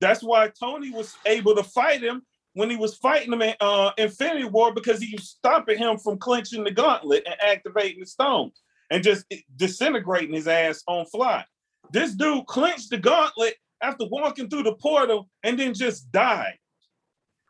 That's 0.00 0.22
why 0.22 0.48
Tony 0.48 0.90
was 0.90 1.16
able 1.24 1.56
to 1.56 1.64
fight 1.64 2.02
him 2.02 2.26
when 2.52 2.68
he 2.68 2.76
was 2.76 2.98
fighting 2.98 3.32
him 3.32 3.40
in 3.40 3.54
uh, 3.60 3.92
Infinity 3.96 4.44
War 4.44 4.74
because 4.74 5.00
he 5.00 5.14
was 5.16 5.30
stopping 5.30 5.78
him 5.78 5.96
from 5.98 6.18
clenching 6.18 6.62
the 6.62 6.70
gauntlet 6.70 7.24
and 7.26 7.36
activating 7.40 8.00
the 8.00 8.06
stones 8.06 8.60
and 8.90 9.02
just 9.02 9.24
disintegrating 9.56 10.34
his 10.34 10.46
ass 10.46 10.82
on 10.86 11.06
fly. 11.06 11.42
This 11.90 12.12
dude 12.12 12.44
clenched 12.46 12.90
the 12.90 12.98
gauntlet 12.98 13.56
after 13.80 14.04
walking 14.06 14.50
through 14.50 14.64
the 14.64 14.74
portal 14.74 15.30
and 15.42 15.58
then 15.58 15.72
just 15.72 16.12
died. 16.12 16.58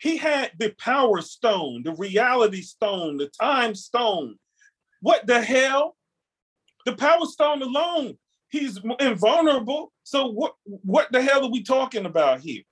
He 0.05 0.19
had 0.19 0.51
the 0.59 0.69
power 0.79 1.23
stone, 1.23 1.83
the 1.83 1.95
reality 1.95 2.61
stone, 2.61 3.17
the 3.17 3.29
time 3.41 3.75
stone. 3.75 4.37
What 5.01 5.27
the 5.27 5.41
hell? 5.41 5.97
The 6.85 6.95
power 6.95 7.25
stone 7.25 7.63
alone, 7.63 8.19
he's 8.51 8.79
invulnerable. 9.01 9.93
So 10.03 10.27
what 10.27 10.57
what 10.67 11.11
the 11.11 11.23
hell 11.23 11.47
are 11.47 11.51
we 11.51 11.63
talking 11.63 12.05
about 12.05 12.41
here? 12.41 12.65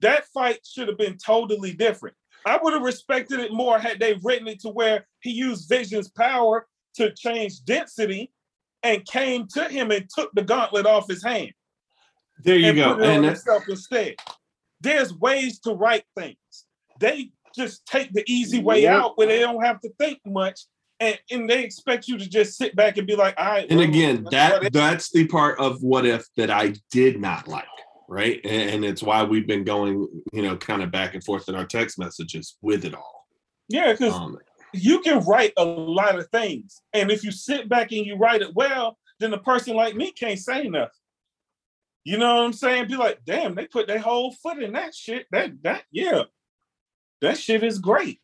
That 0.00 0.24
fight 0.32 0.60
should 0.64 0.88
have 0.88 0.96
been 0.96 1.18
totally 1.18 1.74
different. 1.74 2.16
I 2.46 2.58
would 2.62 2.72
have 2.72 2.80
respected 2.80 3.38
it 3.40 3.52
more 3.52 3.78
had 3.78 4.00
they 4.00 4.14
written 4.22 4.48
it 4.48 4.60
to 4.60 4.70
where 4.70 5.06
he 5.20 5.30
used 5.30 5.68
Vision's 5.68 6.08
power 6.08 6.68
to 6.94 7.12
change 7.12 7.66
density 7.66 8.32
and 8.82 9.04
came 9.04 9.46
to 9.48 9.64
him 9.64 9.90
and 9.90 10.08
took 10.08 10.32
the 10.32 10.42
gauntlet 10.42 10.86
off 10.86 11.06
his 11.06 11.22
hand 11.22 11.52
There 12.42 12.56
you 12.56 12.68
and 12.68 12.76
go. 12.78 12.98
And 12.98 13.26
himself 13.26 13.68
instead. 13.68 14.14
There's 14.80 15.12
ways 15.12 15.58
to 15.60 15.72
write 15.72 16.04
things. 16.16 16.36
They 16.98 17.30
just 17.54 17.84
take 17.86 18.12
the 18.12 18.24
easy 18.26 18.60
way 18.62 18.82
Yep. 18.82 18.94
out 18.94 19.18
where 19.18 19.26
they 19.26 19.40
don't 19.40 19.64
have 19.64 19.80
to 19.80 19.90
think 19.98 20.20
much 20.24 20.60
and, 21.00 21.18
and 21.30 21.48
they 21.48 21.64
expect 21.64 22.08
you 22.08 22.18
to 22.18 22.28
just 22.28 22.56
sit 22.58 22.76
back 22.76 22.98
and 22.98 23.06
be 23.06 23.16
like, 23.16 23.34
all 23.38 23.46
right. 23.46 23.66
And 23.70 23.80
again, 23.80 24.26
that 24.30 24.72
that's 24.72 25.10
the 25.10 25.26
part 25.26 25.58
of 25.58 25.82
what 25.82 26.04
if 26.06 26.26
that 26.36 26.50
I 26.50 26.74
did 26.90 27.20
not 27.20 27.48
like, 27.48 27.64
right? 28.08 28.38
And, 28.44 28.70
and 28.70 28.84
it's 28.84 29.02
why 29.02 29.24
we've 29.24 29.46
been 29.46 29.64
going, 29.64 30.06
you 30.32 30.42
know, 30.42 30.56
kind 30.58 30.82
of 30.82 30.90
back 30.90 31.14
and 31.14 31.24
forth 31.24 31.48
in 31.48 31.54
our 31.54 31.64
text 31.64 31.98
messages 31.98 32.56
with 32.60 32.84
it 32.84 32.94
all. 32.94 33.26
yeah, 33.68 33.92
because 33.92 34.12
Um, 34.12 34.38
you 34.74 35.00
can 35.00 35.20
write 35.24 35.52
a 35.56 35.64
lot 35.64 36.18
of 36.18 36.28
things, 36.28 36.82
and 36.92 37.10
if 37.10 37.24
you 37.24 37.32
sit 37.32 37.68
back 37.68 37.92
and 37.92 38.04
you 38.06 38.16
write 38.16 38.42
it 38.42 38.54
well, 38.54 38.98
then 39.18 39.32
a 39.32 39.38
person 39.38 39.74
like 39.74 39.96
me 39.96 40.12
can't 40.12 40.38
say 40.38 40.68
nothing. 40.68 40.90
You 42.04 42.18
know 42.18 42.36
what 42.36 42.44
I'm 42.44 42.52
saying? 42.52 42.88
Be 42.88 42.96
like, 42.96 43.20
damn, 43.26 43.54
they 43.54 43.66
put 43.66 43.86
their 43.86 43.98
whole 43.98 44.32
foot 44.32 44.62
in 44.62 44.72
that 44.72 44.94
shit. 44.94 45.26
That 45.30 45.62
that 45.62 45.84
yeah, 45.92 46.22
that 47.20 47.38
shit 47.38 47.62
is 47.62 47.78
great. 47.78 48.20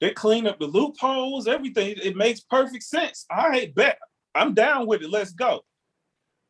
They 0.00 0.10
clean 0.10 0.46
up 0.46 0.58
the 0.58 0.66
loopholes, 0.66 1.48
everything. 1.48 1.94
It 2.02 2.16
makes 2.16 2.40
perfect 2.40 2.82
sense. 2.84 3.24
All 3.30 3.48
right, 3.48 3.74
bet. 3.74 3.98
I'm 4.34 4.52
down 4.52 4.86
with 4.86 5.02
it. 5.02 5.10
Let's 5.10 5.32
go. 5.32 5.62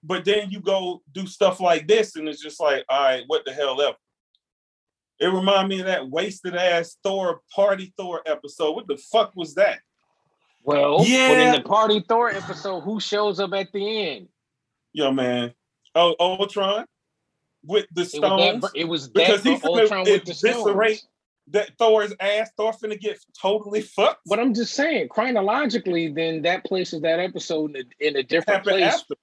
But 0.02 0.24
then 0.24 0.50
you 0.50 0.60
go 0.60 1.02
do 1.12 1.26
stuff 1.26 1.60
like 1.60 1.86
this, 1.86 2.16
and 2.16 2.28
it's 2.28 2.42
just 2.42 2.60
like, 2.60 2.84
all 2.88 3.02
right, 3.02 3.24
what 3.28 3.44
the 3.44 3.52
hell 3.52 3.80
ever. 3.80 3.96
It 5.18 5.26
remind 5.28 5.68
me 5.68 5.80
of 5.80 5.86
that 5.86 6.10
wasted 6.10 6.56
ass 6.56 6.96
Thor 7.02 7.40
party 7.54 7.94
Thor 7.96 8.20
episode. 8.26 8.72
What 8.74 8.88
the 8.88 8.98
fuck 9.12 9.34
was 9.34 9.54
that? 9.54 9.78
Well, 10.62 11.04
yeah. 11.06 11.28
but 11.28 11.38
in 11.38 11.52
the 11.52 11.60
Party 11.68 12.04
Thor 12.08 12.28
episode, 12.30 12.80
who 12.80 12.98
shows 12.98 13.38
up 13.38 13.52
at 13.52 13.72
the 13.72 14.08
end? 14.08 14.28
Yo, 14.92 15.12
man. 15.12 15.54
Oh, 15.96 16.14
Ultron 16.20 16.84
with 17.64 17.86
the 17.92 18.02
It 18.02 18.04
was 18.04 18.10
stones. 18.12 18.60
that. 18.62 18.70
It 18.76 18.84
was 18.84 19.08
Because 19.08 19.42
that 19.42 19.50
he 19.50 19.56
finna 19.56 19.80
Ultron 19.82 20.04
with 20.04 20.24
the 20.24 20.30
eviscerate 20.32 20.98
stones. 20.98 21.10
that 21.48 21.70
Thor's 21.78 22.12
ass. 22.20 22.50
Thor 22.56 22.72
finna 22.72 23.00
get 23.00 23.18
totally 23.40 23.80
fucked. 23.96 24.20
But 24.26 24.38
I'm 24.38 24.54
just 24.54 24.74
saying, 24.74 25.08
chronologically, 25.08 26.08
then 26.12 26.42
that 26.42 26.64
places 26.64 27.00
that 27.02 27.18
episode 27.18 27.74
in 27.76 27.86
a, 28.00 28.06
in 28.08 28.16
a 28.16 28.22
different 28.22 28.62
place. 28.62 28.84
after. 28.84 29.14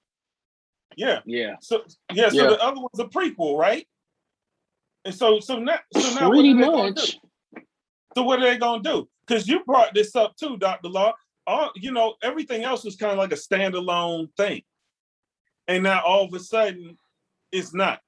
Yeah. 0.96 1.20
Yeah, 1.24 1.56
So 1.60 1.84
yeah. 2.12 2.28
So 2.28 2.36
Yeah. 2.36 2.50
the 2.50 2.62
other 2.62 2.80
one's 2.80 2.98
a 2.98 3.04
prequel, 3.04 3.56
right? 3.58 3.86
And 5.04 5.14
so 5.14 5.40
so 5.40 5.58
now 5.58 5.78
so 5.96 6.14
now 6.14 6.28
pretty 6.30 6.54
what 6.54 6.62
are 6.64 6.70
they 6.70 6.76
gonna 6.76 6.90
much. 6.90 7.18
do? 7.54 7.60
So 8.16 8.22
what 8.22 8.40
are 8.40 8.42
they 8.50 8.58
gonna 8.58 8.82
do? 8.82 9.08
Because 9.26 9.48
you 9.48 9.64
brought 9.64 9.92
this 9.94 10.14
up 10.14 10.36
too, 10.36 10.56
Doctor 10.56 10.88
Law. 10.88 11.12
All 11.46 11.70
you 11.74 11.92
know, 11.92 12.14
everything 12.22 12.62
else 12.64 12.84
was 12.84 12.96
kind 12.96 13.12
of 13.12 13.18
like 13.18 13.32
a 13.32 13.36
standalone 13.36 14.28
thing, 14.36 14.62
and 15.68 15.82
now 15.82 16.02
all 16.04 16.24
of 16.24 16.34
a 16.34 16.40
sudden, 16.40 16.96
it's 17.52 17.74
not. 17.74 18.00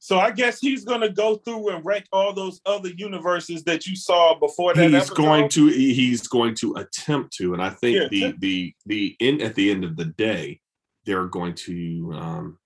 So 0.00 0.18
I 0.18 0.30
guess 0.30 0.60
he's 0.60 0.84
gonna 0.84 1.08
go 1.08 1.36
through 1.36 1.70
and 1.70 1.84
wreck 1.84 2.06
all 2.12 2.32
those 2.32 2.60
other 2.64 2.90
universes 2.90 3.64
that 3.64 3.86
you 3.86 3.96
saw 3.96 4.38
before 4.38 4.72
that. 4.74 4.84
he's 4.84 4.94
episode. 4.94 5.16
going 5.16 5.48
to 5.50 5.66
he's 5.68 6.26
going 6.28 6.54
to 6.56 6.74
attempt 6.74 7.34
to, 7.38 7.52
and 7.52 7.62
I 7.62 7.70
think 7.70 7.96
Yeah. 7.96 8.08
the 8.10 8.34
the 8.38 8.74
the 8.86 9.16
in 9.18 9.40
at 9.42 9.54
the 9.56 9.70
end 9.70 9.84
of 9.84 9.96
the 9.96 10.04
day, 10.04 10.60
they're 11.04 11.26
going 11.26 11.54
to 11.66 12.12
um 12.14 12.58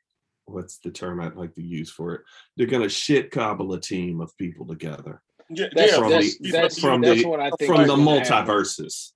what's 0.45 0.79
the 0.79 0.91
term 0.91 1.20
I'd 1.20 1.37
like 1.37 1.55
to 1.55 1.62
use 1.62 1.91
for 1.91 2.14
it? 2.14 2.20
They're 2.57 2.66
going 2.66 2.83
to 2.83 2.89
shit 2.89 3.31
cobble 3.31 3.73
a 3.73 3.81
team 3.81 4.20
of 4.20 4.37
people 4.37 4.66
together 4.66 5.23
Yeah, 5.49 5.68
That's 5.75 5.97
from 5.97 6.11
that's, 6.11 6.39
the- 6.39 6.51
that's, 6.51 6.79
from 6.81 7.01
that's 7.01 7.23
the- 7.23 7.29
what 7.29 7.41
I 7.41 7.51
think 7.53 7.70
from 7.73 7.87
the 7.87 7.97
gonna 7.97 8.18
happen. 8.25 8.47
multiverses. 8.47 9.12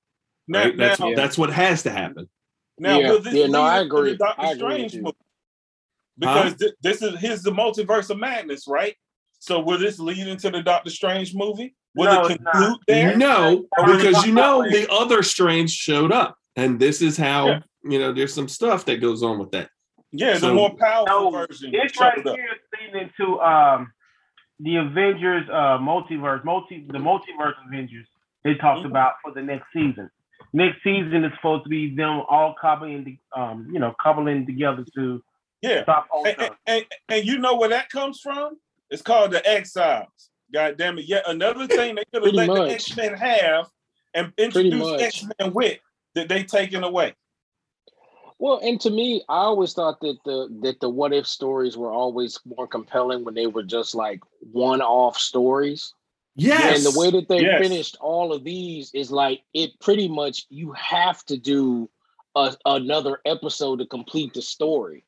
Now, 0.49 0.63
Right? 0.65 0.77
That's 0.77 1.01
now, 1.01 1.15
that's 1.15 1.37
what 1.37 1.53
has 1.53 1.83
to 1.83 1.91
happen. 1.91 2.31
Now, 2.79 2.99
Yeah, 2.99 3.11
will 3.11 3.20
this 3.22 3.35
yeah, 3.35 3.47
no, 3.47 3.62
I 3.62 3.81
into 3.81 3.89
the 3.95 3.97
agree. 3.97 4.16
Doctor 4.16 4.43
I 4.43 4.51
agree 4.53 4.64
with 4.66 4.74
Strange 4.77 4.95
you. 4.95 5.03
movie? 5.03 5.16
Because 6.18 6.55
thi- 6.55 6.72
this 6.83 7.03
is 7.03 7.18
his 7.20 7.43
the 7.43 7.51
multiverse 7.53 8.11
of 8.11 8.18
madness, 8.18 8.66
right? 8.68 8.95
So 9.39 9.61
will 9.61 9.79
this 9.79 9.99
lead 9.99 10.27
into 10.27 10.51
the 10.51 10.62
Doctor 10.62 10.91
Strange 10.91 11.35
movie? 11.35 11.74
Will 11.95 12.07
No, 12.07 12.27
it 12.27 12.33
it's 12.33 12.43
not. 12.43 12.53
conclude 12.55 12.79
there? 12.89 13.16
No, 13.16 13.66
Or 13.79 13.85
will 13.87 13.95
it 13.95 13.99
because 14.05 14.27
you 14.27 14.33
know 14.33 14.62
the 14.62 14.91
other 14.91 15.22
Strange 15.22 15.70
showed 15.70 16.12
up, 16.12 16.37
and 16.57 16.79
this 16.81 17.01
is 17.03 17.16
how 17.16 17.47
Yeah. 17.49 17.61
you 17.85 17.99
know 17.99 18.12
there's 18.12 18.35
some 18.35 18.49
stuff 18.49 18.85
that 18.87 19.01
goes 19.01 19.22
on 19.22 19.39
with 19.39 19.51
that. 19.53 19.70
Yeah, 20.12 20.39
the 20.39 20.53
more 20.55 20.74
powerful 20.79 21.31
No, 21.33 21.47
version. 21.47 21.72
This 21.72 21.93
showed 21.93 22.05
right 22.05 22.27
up. 22.27 22.37
here 22.37 22.49
is 22.55 22.61
leading 22.81 23.09
into 23.09 23.41
um 23.41 23.93
the 24.61 24.77
Avengers 24.77 25.47
uh 25.51 25.79
multiverse, 25.79 26.45
multi 26.45 26.87
the 26.89 26.99
multiverse 26.99 27.55
Avengers 27.66 28.07
they 28.45 28.55
talked 28.55 28.83
Mhm. 28.83 28.87
about 28.91 29.14
for 29.22 29.33
the 29.33 29.43
next 29.43 29.66
season. 29.72 30.09
Next 30.53 30.82
season 30.82 31.24
is 31.24 31.32
supposed 31.36 31.64
to 31.64 31.68
be 31.68 31.94
them 31.94 32.22
all 32.28 32.55
cobbling 32.61 33.18
um, 33.34 33.68
you 33.72 33.78
know, 33.78 33.94
cobbling 34.01 34.47
together 34.47 34.84
to 34.94 35.22
Yeah. 35.62 35.82
stop 35.82 36.07
And, 36.24 36.34
and, 36.38 36.51
and, 36.66 36.84
and 37.09 37.24
you 37.24 37.38
know 37.38 37.57
where 37.57 37.68
that 37.70 37.90
comes 37.90 38.20
from? 38.20 38.59
It's 38.90 39.03
called 39.03 39.32
the 39.32 39.47
Exiles. 39.47 40.30
God 40.53 40.76
damn 40.78 40.99
it. 40.99 41.07
Yet 41.07 41.24
another 41.26 41.66
thing 41.68 41.97
they 41.97 42.05
could 42.12 42.22
have 42.22 42.34
Pretty 42.34 42.36
let 42.36 42.47
the 42.47 42.61
much. 42.61 42.70
X-Men 42.72 43.14
have 43.14 43.66
and 44.14 44.34
Pretty 44.36 44.44
introduce 44.44 44.92
much. 44.92 45.03
X-Men 45.03 45.53
with 45.53 45.78
that 46.14 46.28
they 46.28 46.44
taken 46.44 46.84
away. 46.84 47.14
Well, 48.38 48.61
and 48.62 48.78
to 48.82 48.90
me, 48.90 49.24
I 49.28 49.38
always 49.38 49.72
thought 49.72 50.01
that 50.01 50.18
the 50.24 50.49
that 50.62 50.80
the 50.80 50.90
what 50.90 51.12
if 51.14 51.26
stories 51.26 51.76
were 51.76 51.90
always 51.90 52.38
more 52.44 52.66
compelling 52.66 53.24
when 53.24 53.34
they 53.34 53.47
were 53.47 53.62
just 53.62 53.94
like 53.94 54.20
one 54.53 54.82
off 54.82 55.16
stories. 55.16 55.94
Yes, 56.37 56.76
And 56.76 56.95
the 56.95 56.99
way 56.99 57.11
that 57.11 57.28
they 57.28 57.41
Yes. 57.41 57.62
finished 57.62 57.97
all 58.01 58.32
of 58.32 58.45
these 58.45 58.91
is 58.95 59.11
like 59.11 59.43
it 59.55 59.78
pretty 59.80 60.07
much 60.07 60.47
you 60.51 60.72
have 60.72 61.24
to 61.26 61.37
do 61.39 61.89
a, 62.34 62.55
another 62.66 63.20
episode 63.24 63.78
to 63.78 63.87
complete 63.87 64.34
the 64.34 64.43
story. 64.43 65.05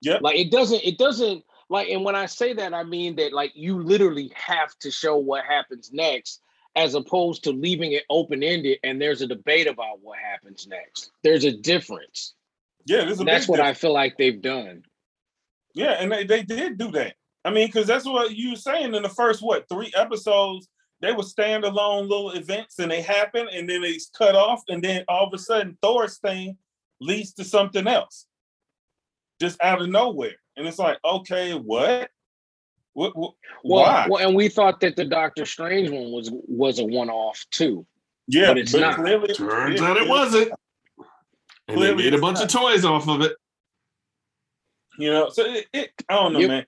Yeah. 0.00 0.18
Like 0.20 0.36
it 0.36 0.50
doesn't 0.50 0.82
it 0.82 0.98
doesn't 0.98 1.44
like 1.68 1.88
and 1.88 2.04
when 2.04 2.16
I 2.16 2.26
say 2.26 2.52
that 2.54 2.74
I 2.74 2.82
mean 2.82 3.14
that 3.16 3.32
like 3.32 3.52
you 3.54 3.80
literally 3.80 4.32
have 4.34 4.76
to 4.80 4.90
show 4.90 5.16
what 5.16 5.44
happens 5.44 5.92
next 5.92 6.40
as 6.74 6.94
opposed 6.96 7.44
to 7.44 7.50
leaving 7.52 7.92
it 7.92 8.02
open 8.10 8.42
ended 8.42 8.78
and 8.82 9.00
there's 9.00 9.22
a 9.22 9.26
debate 9.28 9.68
about 9.68 10.00
what 10.00 10.18
happens 10.18 10.66
next. 10.66 11.12
There's 11.22 11.44
a 11.44 11.52
difference. 11.52 12.34
Yeah, 12.86 13.04
there's 13.04 13.20
a 13.20 13.24
that's 13.24 13.46
what 13.46 13.58
difference. 13.58 13.78
I 13.78 13.80
feel 13.80 13.92
like 13.92 14.16
they've 14.18 14.42
done. 14.42 14.82
Yeah, 15.74 15.92
and 15.92 16.10
they, 16.10 16.24
they 16.24 16.42
did 16.42 16.76
do 16.76 16.90
that. 16.92 17.14
I 17.44 17.50
mean, 17.50 17.68
because 17.68 17.86
that's 17.86 18.04
what 18.04 18.34
you 18.34 18.50
were 18.50 18.56
saying 18.56 18.94
in 18.94 19.02
the 19.02 19.08
first 19.08 19.42
what 19.42 19.68
three 19.68 19.92
episodes. 19.96 20.68
They 21.02 21.12
were 21.12 21.24
standalone 21.24 22.08
little 22.08 22.30
events, 22.30 22.78
and 22.78 22.90
they 22.90 23.02
happen, 23.02 23.48
and 23.52 23.68
then 23.68 23.82
it's 23.84 24.08
cut 24.16 24.34
off, 24.36 24.62
and 24.68 24.82
then 24.82 25.04
all 25.08 25.26
of 25.26 25.34
a 25.34 25.38
sudden 25.38 25.76
Thor's 25.82 26.18
thing 26.18 26.56
leads 27.00 27.32
to 27.34 27.44
something 27.44 27.86
else, 27.88 28.26
just 29.40 29.60
out 29.62 29.82
of 29.82 29.88
nowhere, 29.88 30.36
and 30.56 30.66
it's 30.66 30.78
like, 30.78 30.98
okay, 31.04 31.54
what? 31.54 32.08
What? 32.94 33.16
what 33.16 33.34
Well, 33.64 33.82
why? 33.82 34.06
well, 34.08 34.26
and 34.26 34.36
we 34.36 34.48
thought 34.48 34.80
that 34.80 34.94
the 34.96 35.04
Doctor 35.04 35.44
Strange 35.44 35.90
one 35.90 36.12
was 36.12 36.30
was 36.32 36.78
a 36.78 36.84
one 36.84 37.10
off 37.10 37.44
too. 37.50 37.84
yeah, 38.28 38.48
but 38.48 38.58
it's 38.58 38.72
not. 38.74 38.96
Clearly, 38.96 39.34
turns 39.34 39.80
yeah, 39.80 39.88
out 39.88 39.96
it 39.96 40.08
wasn't. 40.08 40.52
And 41.68 41.80
they 41.80 41.94
made 41.94 42.14
a 42.14 42.18
bunch 42.18 42.36
not. 42.38 42.44
of 42.44 42.50
toys 42.60 42.84
off 42.84 43.08
of 43.08 43.22
it. 43.22 43.32
You 44.98 45.10
know, 45.10 45.30
so 45.30 45.44
it, 45.46 45.66
it 45.72 45.90
I 46.08 46.14
don't 46.14 46.34
know, 46.34 46.38
Yep. 46.40 46.48
man. 46.48 46.66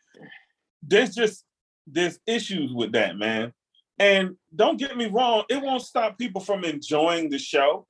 There's 0.82 1.14
just 1.14 1.44
there's 1.86 2.18
issues 2.26 2.72
with 2.72 2.92
that, 2.92 3.16
man. 3.16 3.52
And 3.98 4.36
don't 4.54 4.76
get 4.78 4.96
me 4.96 5.06
wrong, 5.06 5.44
it 5.48 5.62
won't 5.62 5.82
stop 5.82 6.18
people 6.18 6.40
from 6.40 6.64
enjoying 6.64 7.28
the 7.30 7.38
show. 7.38 7.86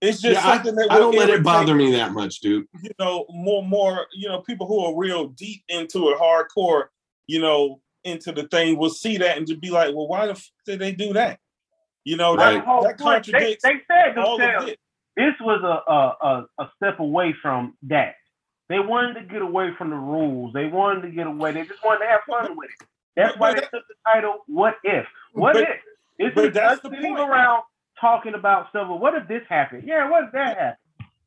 It's 0.00 0.20
just 0.20 0.34
Yeah, 0.42 0.48
I, 0.50 0.54
something 0.56 0.74
that 0.74 0.90
I 0.90 0.98
will 0.98 1.12
don't 1.12 1.18
let 1.18 1.30
it 1.30 1.42
bother 1.42 1.74
me 1.74 1.92
that 1.92 2.12
much, 2.12 2.40
dude. 2.40 2.66
You 2.82 2.90
know, 2.98 3.24
more 3.30 3.62
more 3.62 4.06
you 4.12 4.28
know 4.28 4.40
people 4.42 4.66
who 4.66 4.80
are 4.84 4.96
real 4.96 5.28
deep 5.28 5.62
into 5.68 6.10
it, 6.10 6.18
hardcore. 6.18 6.86
You 7.26 7.40
know, 7.40 7.80
into 8.02 8.32
the 8.32 8.46
thing 8.48 8.76
will 8.76 8.90
see 8.90 9.16
that 9.18 9.38
and 9.38 9.46
just 9.46 9.60
be 9.60 9.70
like, 9.70 9.94
well, 9.94 10.08
why 10.08 10.26
the 10.26 10.32
f- 10.32 10.50
did 10.66 10.78
they 10.78 10.92
do 10.92 11.14
that? 11.14 11.38
You 12.04 12.18
know, 12.18 12.34
Right. 12.34 12.56
that, 12.62 12.66
The 12.66 12.88
that 12.88 12.98
point, 12.98 13.24
they, 13.26 13.32
contradicts 13.32 13.62
they 13.62 13.80
said 13.88 14.18
all 14.18 14.36
themselves 14.36 14.64
of 14.64 14.68
it. 14.70 14.78
this 15.16 15.32
was 15.40 15.62
a, 15.62 15.90
a, 15.90 16.16
a, 16.28 16.46
a 16.64 16.70
step 16.76 17.00
away 17.00 17.34
from 17.40 17.78
that. 17.84 18.16
They 18.68 18.78
wanted 18.78 19.14
to 19.14 19.22
get 19.22 19.40
away 19.40 19.70
from 19.78 19.88
the 19.88 19.96
rules. 19.96 20.52
They 20.52 20.66
wanted 20.66 21.02
to 21.02 21.10
get 21.12 21.26
away. 21.26 21.52
They 21.52 21.64
just 21.64 21.82
wanted 21.82 22.00
to 22.00 22.10
have 22.10 22.20
fun 22.28 22.56
with 22.58 22.68
it. 22.78 22.86
That's 23.16 23.32
But- 23.32 23.40
why 23.40 23.54
but 23.54 23.60
they 23.72 23.78
took 23.78 23.88
the 23.88 23.94
title 24.12 24.44
"What 24.46 24.76
If." 24.84 25.06
What 25.32 25.54
But- 25.54 25.62
if? 25.62 25.80
It's 26.18 26.34
but 26.34 26.42
just 26.44 26.54
that's 26.54 26.72
us 26.74 26.80
the 26.80 26.90
sitting 26.90 27.16
point. 27.16 27.28
around 27.28 27.62
talking 28.00 28.34
about 28.34 28.68
stuff. 28.70 28.88
What 28.88 29.14
if 29.14 29.26
this 29.28 29.42
happened? 29.48 29.84
Yeah, 29.86 30.08
what 30.08 30.24
if 30.24 30.32
that 30.32 30.56
happened? 30.58 30.76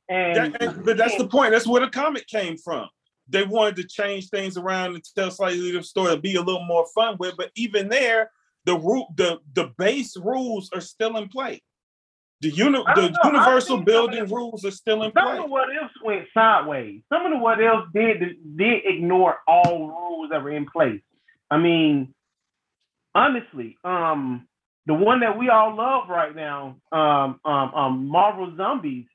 And, 0.09 0.53
That- 0.53 0.61
and- 0.63 0.85
but 0.85 0.97
that's 0.97 1.17
the 1.17 1.27
point. 1.27 1.51
That's 1.51 1.67
where 1.67 1.81
the 1.81 1.89
comic 1.89 2.27
came 2.27 2.57
from. 2.57 2.89
They 3.29 3.43
wanted 3.43 3.75
to 3.77 3.83
change 3.87 4.29
things 4.29 4.57
around 4.57 4.95
and 4.95 5.03
tell 5.13 5.29
slightly 5.31 5.59
different 5.61 5.85
story, 5.85 6.15
be 6.17 6.35
a 6.35 6.41
little 6.41 6.63
more 6.63 6.85
fun 6.95 7.17
with. 7.19 7.35
But 7.35 7.51
even 7.55 7.89
there, 7.89 8.31
the 8.63 8.75
root, 8.77 9.05
the 9.15 9.39
the 9.53 9.73
base 9.77 10.15
rules 10.15 10.69
are 10.73 10.79
still 10.81 11.17
in 11.17 11.27
play. 11.27 11.61
The 12.39 12.49
uni- 12.49 12.83
the 12.95 13.09
know. 13.09 13.17
Universal 13.25 13.79
building 13.81 14.19
of 14.19 14.31
rules 14.31 14.63
are 14.63 14.71
still 14.71 15.03
in 15.03 15.11
some 15.11 15.23
play. 15.23 15.37
of 15.37 15.43
the 15.43 15.49
what 15.49 15.69
ifs 15.75 15.93
went 16.03 16.27
sideways. 16.33 17.01
Some 17.11 17.25
of 17.25 17.31
the 17.33 17.37
what 17.39 17.59
ifs 17.59 17.87
did 17.93 18.37
did 18.55 18.85
ignore 18.85 19.39
all 19.47 19.87
rules 19.89 20.29
that 20.29 20.41
were 20.43 20.51
in 20.51 20.65
place. 20.67 21.01
I 21.49 21.57
mean, 21.57 22.13
honestly, 23.15 23.77
um, 23.83 24.47
the 24.85 24.93
one 24.93 25.19
that 25.21 25.37
we 25.37 25.49
all 25.49 25.75
love 25.75 26.09
right 26.09 26.35
now, 26.35 26.77
um, 26.91 27.39
um, 27.45 27.73
um, 27.73 28.07
Marvel 28.07 28.53
Zombies, 28.55 29.05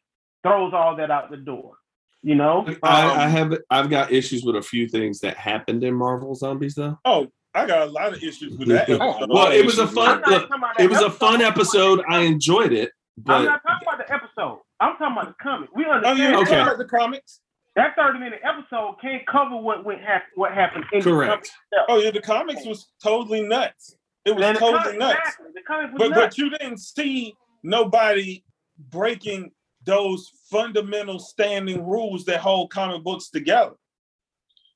throws 0.43 0.73
all 0.75 0.97
that 0.97 1.11
out 1.11 1.31
the 1.31 1.37
door. 1.37 1.75
You 2.23 2.35
know, 2.37 2.65
I, 2.83 3.03
Um, 3.13 3.19
I 3.19 3.29
have 3.29 3.59
I've 3.71 3.91
got 3.91 4.13
issues 4.13 4.45
with 4.45 4.55
a 4.57 4.63
few 4.63 4.89
things 4.89 5.21
that 5.21 5.37
happened 5.37 5.83
in 5.83 5.95
Marvel 5.95 6.35
Zombies 6.37 6.75
though. 6.77 6.97
Oh, 7.05 7.27
I 7.55 7.67
got 7.67 7.83
a 7.89 7.91
lot 7.91 8.13
of 8.13 8.23
issues 8.23 8.57
with 8.57 8.69
that. 8.69 8.89
Oh, 8.91 8.95
episode. 9.11 9.29
well, 9.31 9.51
it 9.51 9.65
was 9.65 9.79
a 9.79 9.83
I'm 9.83 9.89
fun- 9.89 10.23
look, 10.27 10.43
talking 10.49 10.57
about 10.57 10.77
that 10.79 10.85
It 10.85 10.91
was 10.91 11.01
a 11.01 11.11
fun 11.11 11.43
episode. 11.43 11.99
episode. 12.01 12.05
I 12.09 12.21
enjoyed 12.21 12.73
it, 12.73 12.91
I'm 13.19 13.23
but 13.25 13.43
not 13.45 13.63
talking 13.67 13.89
about 13.89 14.07
the 14.07 14.15
episode. 14.15 14.59
I'm 14.81 14.97
talking 14.99 15.17
about 15.17 15.29
the 15.37 15.43
comic. 15.43 15.71
We 15.75 15.85
Oh, 15.87 15.91
understand 15.91 16.19
yeah, 16.19 16.39
Okay. 16.41 16.61
okay. 16.63 16.77
the 16.79 16.85
comics. 16.85 17.41
That 17.77 17.95
30 17.97 18.19
minute 18.19 18.41
episode 18.45 18.97
can't 19.01 19.27
cover 19.27 19.57
what 19.57 19.85
went 19.85 20.03
hap- 20.03 20.25
what 20.35 20.53
happened 20.53 20.85
in 20.93 21.03
correct. 21.03 21.51
the 21.71 21.77
comic. 21.79 21.87
Oh 21.91 21.99
yeah, 22.05 22.11
the 22.11 22.21
comics 22.21 22.65
was 22.67 22.89
totally 23.03 23.43
nuts. 23.43 23.97
It 24.25 24.37
was 24.37 24.45
totally 24.59 24.83
comic- 24.83 24.99
nuts. 24.99 25.19
Exactly. 25.19 25.47
The 25.55 25.63
comic 25.67 25.93
was 25.93 25.99
But 25.99 26.11
nuts. 26.11 26.21
but 26.37 26.39
you 26.39 26.51
didn't 26.51 26.79
see 26.79 27.35
nobody 27.63 28.45
breaking 28.91 29.51
those 29.85 30.31
fundamental 30.51 31.19
standing 31.19 31.85
rules 31.87 32.25
that 32.27 32.41
hold 32.41 32.71
comic 32.71 33.03
books 33.03 33.31
together. 33.31 33.73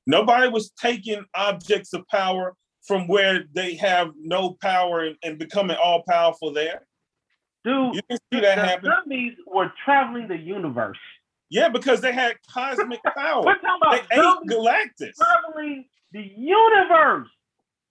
Nobody 0.05 0.47
was 0.49 0.71
taking 0.71 1.23
objects 1.35 1.93
of 1.93 2.07
power 2.07 2.55
from 2.85 3.07
where 3.07 3.43
they 3.53 3.75
have 3.75 4.11
no 4.17 4.57
power 4.61 5.01
and, 5.05 5.15
and 5.23 5.37
becoming 5.37 5.75
all 5.81 6.03
powerful 6.07 6.53
there. 6.53 6.87
Dude, 7.65 7.95
You 7.95 8.01
didn't 8.09 8.21
see 8.33 8.39
that 8.39 8.55
the 8.55 8.61
happen. 8.65 8.85
zombies 8.89 9.33
were 9.45 9.71
traveling 9.83 10.27
the 10.29 10.37
universe. 10.37 10.97
Yeah, 11.49 11.69
because 11.69 12.01
they 12.01 12.11
had 12.13 12.35
cosmic 12.51 12.99
power. 13.15 13.43
We're 13.45 13.57
talking 13.59 14.05
They 14.09 14.15
ate 14.17 14.21
zombies 14.23 14.51
Galactus. 14.57 15.13
traveling 15.15 15.85
the 16.11 16.21
universe. 16.37 17.29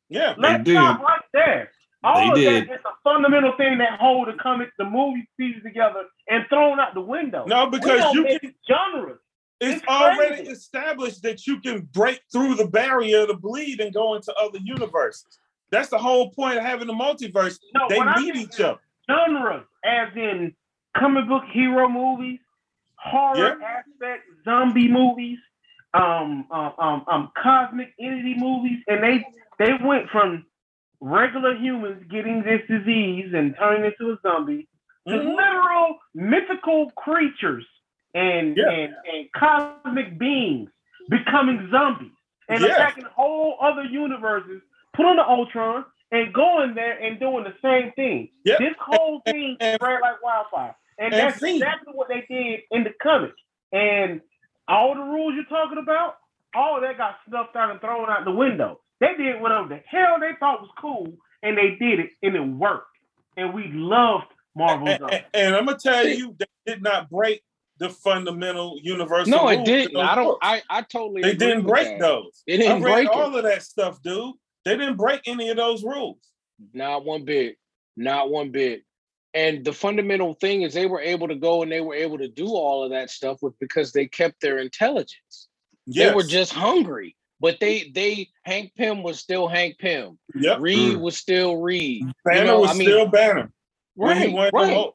Yeah. 0.08 0.34
Let's 0.38 0.64
did. 0.64 0.74
stop 0.74 1.00
right 1.00 1.20
there. 1.32 1.70
All 2.04 2.20
They 2.20 2.28
of 2.28 2.34
did. 2.36 2.68
that 2.68 2.74
is 2.74 2.80
a 2.84 2.90
fundamental 3.02 3.52
thing 3.56 3.78
that 3.78 3.98
hold 3.98 4.28
the 4.28 4.34
comic, 4.34 4.68
the 4.78 4.84
movie 4.84 5.28
pieces 5.38 5.62
together 5.64 6.04
and 6.28 6.44
thrown 6.48 6.78
out 6.78 6.94
the 6.94 7.00
window. 7.00 7.44
No, 7.46 7.68
because 7.68 8.14
you 8.14 8.22
mix 8.22 8.40
can 8.40 8.54
genres. 8.68 9.18
it's, 9.60 9.78
It's 9.78 9.88
already 9.88 10.36
crazy. 10.36 10.50
established 10.52 11.22
that 11.22 11.46
you 11.46 11.60
can 11.60 11.88
break 11.92 12.20
through 12.30 12.54
the 12.56 12.68
barrier 12.68 13.26
to 13.26 13.34
bleed 13.34 13.80
and 13.80 13.92
go 13.92 14.14
into 14.14 14.32
other 14.34 14.58
universes. 14.62 15.40
That's 15.72 15.88
the 15.88 15.98
whole 15.98 16.30
point 16.30 16.58
of 16.58 16.62
having 16.62 16.86
the 16.86 16.92
multiverse. 16.92 17.58
No, 17.74 17.88
They 17.88 18.00
meet 18.22 18.36
each 18.36 18.60
other. 18.60 18.78
genres, 19.10 19.64
as 19.84 20.08
in 20.14 20.54
comic 20.96 21.26
book 21.26 21.42
hero 21.52 21.88
movies, 21.88 22.38
horror 22.98 23.58
aspect, 23.62 24.24
zombie 24.44 24.88
movies, 24.88 25.38
um, 25.94 26.46
um, 26.50 26.72
um, 26.78 27.04
um, 27.08 27.32
cosmic 27.40 27.94
entity 28.00 28.34
movies, 28.36 28.78
and 28.88 29.02
they 29.02 29.24
they 29.58 29.72
went 29.82 30.08
from 30.10 30.44
regular 31.00 31.54
humans 31.56 32.02
getting 32.10 32.42
this 32.42 32.60
disease 32.68 33.32
and 33.34 33.54
turning 33.58 33.84
into 33.84 34.12
a 34.12 34.18
zombie 34.22 34.68
to 35.08 35.14
Mhm. 35.14 35.36
literal 35.36 35.98
mythical 36.14 36.90
creatures 36.92 37.66
and, 38.14 38.56
Yeah. 38.56 38.70
and 38.70 38.94
and 39.12 39.32
cosmic 39.32 40.18
beings 40.18 40.70
becoming 41.08 41.68
zombies 41.70 42.12
and 42.48 42.60
Yeah. 42.62 42.72
attacking 42.72 43.04
whole 43.04 43.56
other 43.60 43.84
universes, 43.84 44.62
put 44.94 45.06
on 45.06 45.16
the 45.16 45.26
Ultron 45.26 45.84
and 46.12 46.32
going 46.32 46.74
there 46.74 46.98
and 47.02 47.18
doing 47.20 47.44
the 47.44 47.54
same 47.62 47.92
thing. 47.92 48.30
Yeah. 48.44 48.56
This 48.58 48.76
whole 48.78 49.20
thing 49.20 49.56
spread 49.74 50.00
like 50.00 50.22
wildfire. 50.22 50.74
And, 50.98 51.12
and 51.12 51.28
that's 51.28 51.40
see- 51.40 51.56
exactly 51.56 51.92
what 51.94 52.08
they 52.08 52.24
did 52.28 52.60
in 52.70 52.84
the 52.84 52.90
comic. 53.02 53.32
And 53.72 54.20
all 54.68 54.94
the 54.94 55.00
rules 55.00 55.34
you're 55.34 55.44
talking 55.44 55.78
about, 55.78 56.14
all 56.54 56.80
that 56.80 56.96
got 56.96 57.16
snuffed 57.28 57.54
out 57.56 57.70
and 57.70 57.80
thrown 57.80 58.08
out 58.08 58.24
the 58.24 58.30
window. 58.32 58.80
They 59.00 59.14
did 59.16 59.40
whatever 59.40 59.68
the 59.68 59.80
hell 59.86 60.16
they 60.20 60.30
thought 60.40 60.62
was 60.62 60.70
cool, 60.80 61.06
and 61.42 61.56
they 61.58 61.76
did 61.78 62.00
it, 62.00 62.10
and 62.22 62.34
it 62.34 62.40
worked. 62.40 62.86
And 63.36 63.52
we 63.52 63.64
loved 63.72 64.24
Marvel 64.56 64.88
And, 64.88 65.02
and- 65.02 65.24
and 65.34 65.54
I'm 65.54 65.66
gonna 65.66 65.78
tell 65.78 66.06
you, 66.06 66.34
they 66.38 66.72
did 66.72 66.82
not 66.82 67.10
break 67.10 67.42
the 67.78 67.90
fundamental 67.90 68.78
universal. 68.82 69.30
No, 69.30 69.48
it 69.48 69.64
didn't. 69.66 69.96
I 69.98 70.14
don't. 70.14 70.24
books. 70.24 70.38
I, 70.42 70.62
I 70.70 70.80
totally. 70.80 71.20
They 71.20 71.34
didn't 71.34 71.66
break 71.66 71.88
that. 71.88 71.98
those. 72.00 72.42
They 72.46 72.56
didn't 72.56 72.82
I 72.82 72.86
read 72.86 72.92
break 72.94 73.08
all 73.10 73.34
it. 73.36 73.44
of 73.44 73.44
that 73.44 73.62
stuff, 73.62 74.00
dude. 74.00 74.34
They 74.64 74.78
didn't 74.78 74.96
break 74.96 75.20
any 75.26 75.50
of 75.50 75.58
those 75.58 75.84
rules. 75.84 76.16
Not 76.72 77.04
one 77.04 77.26
bit. 77.26 77.56
Not 77.98 78.30
one 78.30 78.50
bit. 78.50 78.82
And 79.36 79.64
the 79.64 79.72
fundamental 79.72 80.32
thing 80.34 80.62
is 80.62 80.72
they 80.72 80.86
were 80.86 81.00
able 81.00 81.28
to 81.28 81.34
go 81.34 81.62
and 81.62 81.70
they 81.70 81.82
were 81.82 81.94
able 81.94 82.16
to 82.18 82.26
do 82.28 82.46
all 82.48 82.82
of 82.82 82.90
that 82.90 83.10
stuff 83.10 83.42
with 83.42 83.52
because 83.58 83.92
they 83.92 84.06
kept 84.06 84.40
their 84.40 84.58
intelligence. 84.58 85.48
Yes. 85.86 86.08
They 86.08 86.14
were 86.14 86.22
just 86.22 86.52
hungry. 86.54 87.16
But 87.38 87.60
they 87.60 87.90
they 87.94 88.30
Hank 88.44 88.72
Pym 88.78 89.02
was 89.02 89.18
still 89.20 89.46
Hank 89.46 89.78
Pym. 89.78 90.18
yep. 90.34 90.58
Reed 90.60 90.94
Mm. 90.96 91.00
was 91.02 91.18
still 91.18 91.58
Reed. 91.58 92.04
Banner 92.24 92.46
know, 92.46 92.60
was 92.60 92.70
I 92.70 92.74
mean- 92.74 92.88
still 92.88 93.06
Banner. 93.08 93.52
Right, 93.98 94.32
right, 94.52 94.92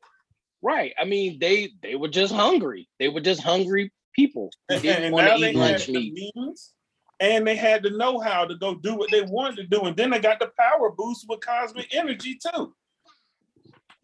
right. 0.63 0.93
I 0.99 1.05
mean, 1.05 1.37
they 1.39 1.69
they 1.83 1.95
were 1.95 2.07
just 2.07 2.33
hungry. 2.33 2.89
They 2.99 3.09
were 3.09 3.21
just 3.21 3.41
hungry 3.43 3.91
people 4.15 4.49
who 4.69 4.75
And, 4.75 4.83
didn't 4.83 5.03
and 5.05 5.13
want 5.13 5.27
now 5.27 5.35
to 5.35 5.41
they 5.41 5.49
eat 5.51 5.55
had 5.57 5.71
lunch 5.71 5.85
the 5.85 5.93
meat. 5.93 6.13
means 6.35 6.73
and 7.19 7.45
they 7.47 7.55
had 7.55 7.83
the 7.83 7.91
know-how 7.91 8.45
to 8.45 8.55
go 8.55 8.73
do 8.73 8.95
what 8.95 9.11
they 9.11 9.21
wanted 9.21 9.57
to 9.57 9.63
do. 9.67 9.81
And 9.85 9.95
then 9.95 10.09
they 10.09 10.19
got 10.19 10.39
the 10.39 10.51
power 10.59 10.91
boost 10.91 11.25
with 11.29 11.41
cosmic 11.41 11.93
energy 11.93 12.39
too. 12.43 12.73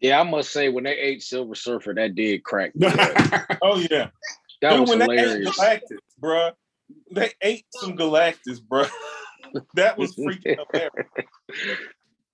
Yeah, 0.00 0.20
I 0.20 0.22
must 0.22 0.50
say, 0.52 0.68
when 0.68 0.84
they 0.84 0.96
ate 0.96 1.22
Silver 1.22 1.54
Surfer, 1.56 1.92
that 1.94 2.14
did 2.14 2.44
crack. 2.44 2.74
me. 2.76 2.86
Oh 3.62 3.78
yeah. 3.90 4.10
That 4.62 4.70
Dude, 4.72 4.80
was 4.80 4.90
when 4.90 5.00
hilarious. 5.00 5.56
they 5.56 5.66
ate 5.72 5.80
Galactus, 5.82 5.98
bruh. 6.20 6.52
They 7.10 7.32
ate 7.42 7.64
some 7.70 7.96
Galactus, 7.96 8.60
bruh. 8.60 8.90
that 9.74 9.98
was 9.98 10.14
freaking 10.14 10.58
hilarious. 10.72 11.78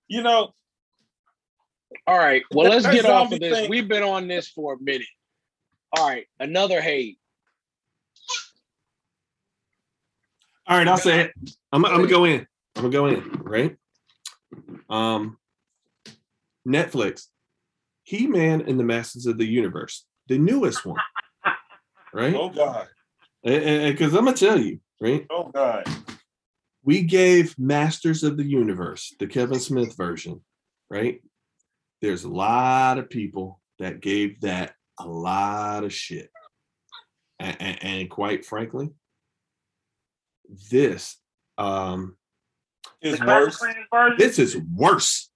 You 0.07 0.21
know, 0.21 0.53
All 2.07 2.17
right. 2.17 2.43
Well, 2.51 2.69
let's 2.69 2.85
get 2.87 3.05
off 3.05 3.31
of 3.31 3.39
this. 3.39 3.57
thing- 3.61 3.69
We've 3.69 3.87
been 3.87 4.03
on 4.03 4.27
this 4.27 4.47
for 4.47 4.73
a 4.73 4.79
minute. 4.79 5.07
All 5.97 6.07
right. 6.07 6.25
Another 6.39 6.81
hate. 6.81 7.17
All 10.67 10.77
right, 10.77 10.87
I'll 10.87 10.97
say 10.97 11.21
it. 11.21 11.33
I'm, 11.71 11.85
I'm 11.85 11.95
gonna 11.97 12.07
go 12.07 12.25
in. 12.25 12.47
I'm 12.75 12.89
gonna 12.89 12.91
go 12.91 13.05
in. 13.07 13.31
Right. 13.43 13.75
Um. 14.89 15.37
Netflix, 16.67 17.27
He 18.05 18.27
Man 18.27 18.61
and 18.61 18.79
the 18.79 18.83
Masters 18.83 19.25
of 19.25 19.37
the 19.37 19.45
Universe, 19.45 20.05
the 20.27 20.37
newest 20.37 20.85
one. 20.85 20.99
Right. 22.13 22.33
oh 22.33 22.47
God. 22.49 22.87
Because 23.43 24.13
I'm 24.13 24.23
gonna 24.23 24.37
tell 24.37 24.57
you, 24.57 24.79
right? 25.01 25.25
Oh 25.29 25.49
God. 25.53 25.83
we 26.81 27.01
gave 27.01 27.59
Masters 27.59 28.23
of 28.23 28.37
the 28.37 28.45
Universe, 28.45 29.13
the 29.19 29.27
Kevin 29.27 29.59
Smith 29.59 29.97
version, 29.97 30.41
right? 30.89 31.21
There's 32.01 32.23
a 32.23 32.29
lot 32.29 32.99
of 32.99 33.09
people 33.09 33.59
that 33.79 33.99
gave 33.99 34.39
that 34.41 34.75
a 34.97 35.05
lot 35.05 35.83
of 35.83 35.91
shit. 35.91 36.29
And, 37.37 37.57
and, 37.59 37.83
and 37.83 38.09
quite 38.09 38.45
frankly, 38.45 38.91
this 40.71 41.17
um 41.57 42.15
It's 43.01 43.19
The 43.19 43.25
worse. 43.25 43.61
this 44.17 44.39
is 44.39 44.55
worse. 44.57 45.29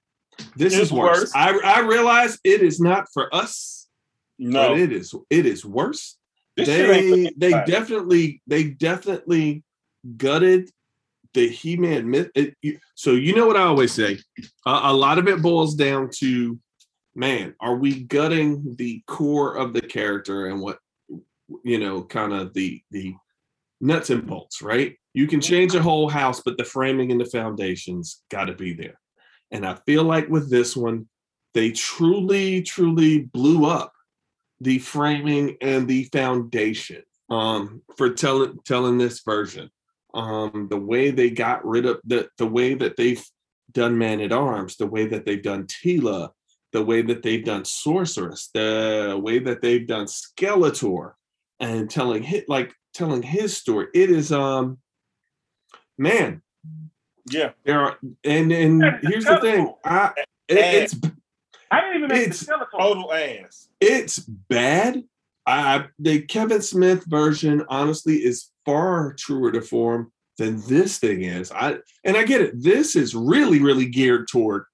This 0.55 0.73
It's 0.73 0.83
is 0.83 0.91
worse. 0.91 1.19
worse. 1.19 1.31
I 1.35 1.57
I 1.59 1.79
realize 1.81 2.39
it 2.43 2.61
is 2.61 2.79
not 2.79 3.07
for 3.13 3.33
us, 3.33 3.87
No. 4.37 4.69
but 4.69 4.79
it 4.79 4.91
is 4.91 5.13
it 5.29 5.45
is 5.45 5.65
worse. 5.65 6.17
This 6.55 6.67
they 6.67 7.31
they 7.37 7.51
definitely 7.65 8.41
they 8.47 8.65
definitely 8.65 9.63
gutted 10.17 10.69
the 11.33 11.47
he-man 11.47 12.09
myth 12.09 12.29
it, 12.35 12.55
you- 12.61 12.79
so 12.95 13.11
you 13.11 13.35
know 13.35 13.45
what 13.45 13.57
i 13.57 13.61
always 13.61 13.91
say 13.91 14.17
a, 14.65 14.79
a 14.85 14.93
lot 14.93 15.17
of 15.19 15.27
it 15.27 15.41
boils 15.41 15.75
down 15.75 16.09
to 16.11 16.57
man 17.15 17.53
are 17.59 17.75
we 17.75 18.03
gutting 18.03 18.75
the 18.77 19.01
core 19.07 19.55
of 19.55 19.73
the 19.73 19.81
character 19.81 20.47
and 20.47 20.59
what 20.59 20.79
you 21.63 21.77
know 21.77 22.03
kind 22.03 22.33
of 22.33 22.53
the 22.53 22.81
the 22.91 23.13
nuts 23.81 24.09
and 24.09 24.25
bolts 24.25 24.61
right 24.61 24.97
you 25.13 25.27
can 25.27 25.39
mm-hmm. 25.39 25.49
change 25.53 25.75
a 25.75 25.81
whole 25.81 26.09
house 26.09 26.41
but 26.43 26.57
the 26.57 26.65
framing 26.65 27.11
and 27.11 27.21
the 27.21 27.25
foundations 27.25 28.23
got 28.29 28.45
to 28.45 28.53
be 28.53 28.73
there 28.73 28.99
and 29.51 29.65
i 29.65 29.75
feel 29.85 30.03
like 30.03 30.27
with 30.29 30.49
this 30.49 30.75
one 30.75 31.07
they 31.53 31.71
truly 31.71 32.61
truly 32.61 33.19
blew 33.19 33.65
up 33.65 33.91
the 34.61 34.79
framing 34.79 35.57
and 35.61 35.87
the 35.87 36.03
foundation 36.05 37.03
um, 37.29 37.81
for 37.97 38.11
telling 38.11 38.59
telling 38.65 38.97
this 38.97 39.21
version. 39.21 39.69
Um, 40.13 40.67
the 40.69 40.77
way 40.77 41.11
they 41.11 41.29
got 41.29 41.65
rid 41.65 41.85
of 41.85 41.99
the 42.03 42.29
the 42.37 42.47
way 42.47 42.73
that 42.73 42.97
they've 42.97 43.23
done 43.71 43.97
Man 43.97 44.21
at 44.21 44.31
Arms, 44.31 44.77
the 44.77 44.87
way 44.87 45.05
that 45.07 45.25
they've 45.25 45.41
done 45.41 45.67
Teela, 45.67 46.31
the 46.73 46.83
way 46.83 47.03
that 47.03 47.21
they've 47.21 47.45
done 47.45 47.63
Sorceress, 47.63 48.49
the 48.53 49.19
way 49.21 49.39
that 49.39 49.61
they've 49.61 49.85
done 49.85 50.07
Skeletor, 50.07 51.13
and 51.59 51.89
telling 51.89 52.23
hit 52.23 52.49
like 52.49 52.73
telling 52.93 53.21
his 53.21 53.55
story. 53.55 53.87
It 53.93 54.09
is 54.09 54.31
um, 54.31 54.79
man, 55.97 56.41
Yeah. 57.29 57.51
there 57.65 57.79
are 57.81 57.97
and 58.23 58.51
and 58.51 58.83
here's 59.03 59.25
the 59.25 59.39
thing, 59.39 59.73
I 59.83 60.11
it, 60.47 60.57
it's 60.57 60.95
I 61.71 61.81
didn't 61.81 61.97
even 61.97 62.09
make 62.09 62.21
It's- 62.21 62.39
the 62.45 62.53
Skeletor. 62.53 62.79
Total 62.79 63.13
ass. 63.13 63.67
it's 63.79 64.19
bad. 64.19 65.03
I 65.45 65.85
the 65.99 66.21
Kevin 66.23 66.61
Smith 66.61 67.05
version 67.05 67.65
honestly 67.69 68.17
is 68.17 68.51
far 68.65 69.13
truer 69.13 69.51
to 69.51 69.61
form 69.61 70.11
than 70.37 70.61
this 70.67 70.97
thing 70.99 71.23
is. 71.23 71.51
I 71.51 71.77
and 72.03 72.15
I 72.17 72.23
get 72.23 72.41
it. 72.41 72.61
This 72.61 72.95
is 72.95 73.13
really 73.15 73.59
really 73.61 73.85
geared 73.85 74.27
toward 74.27 74.65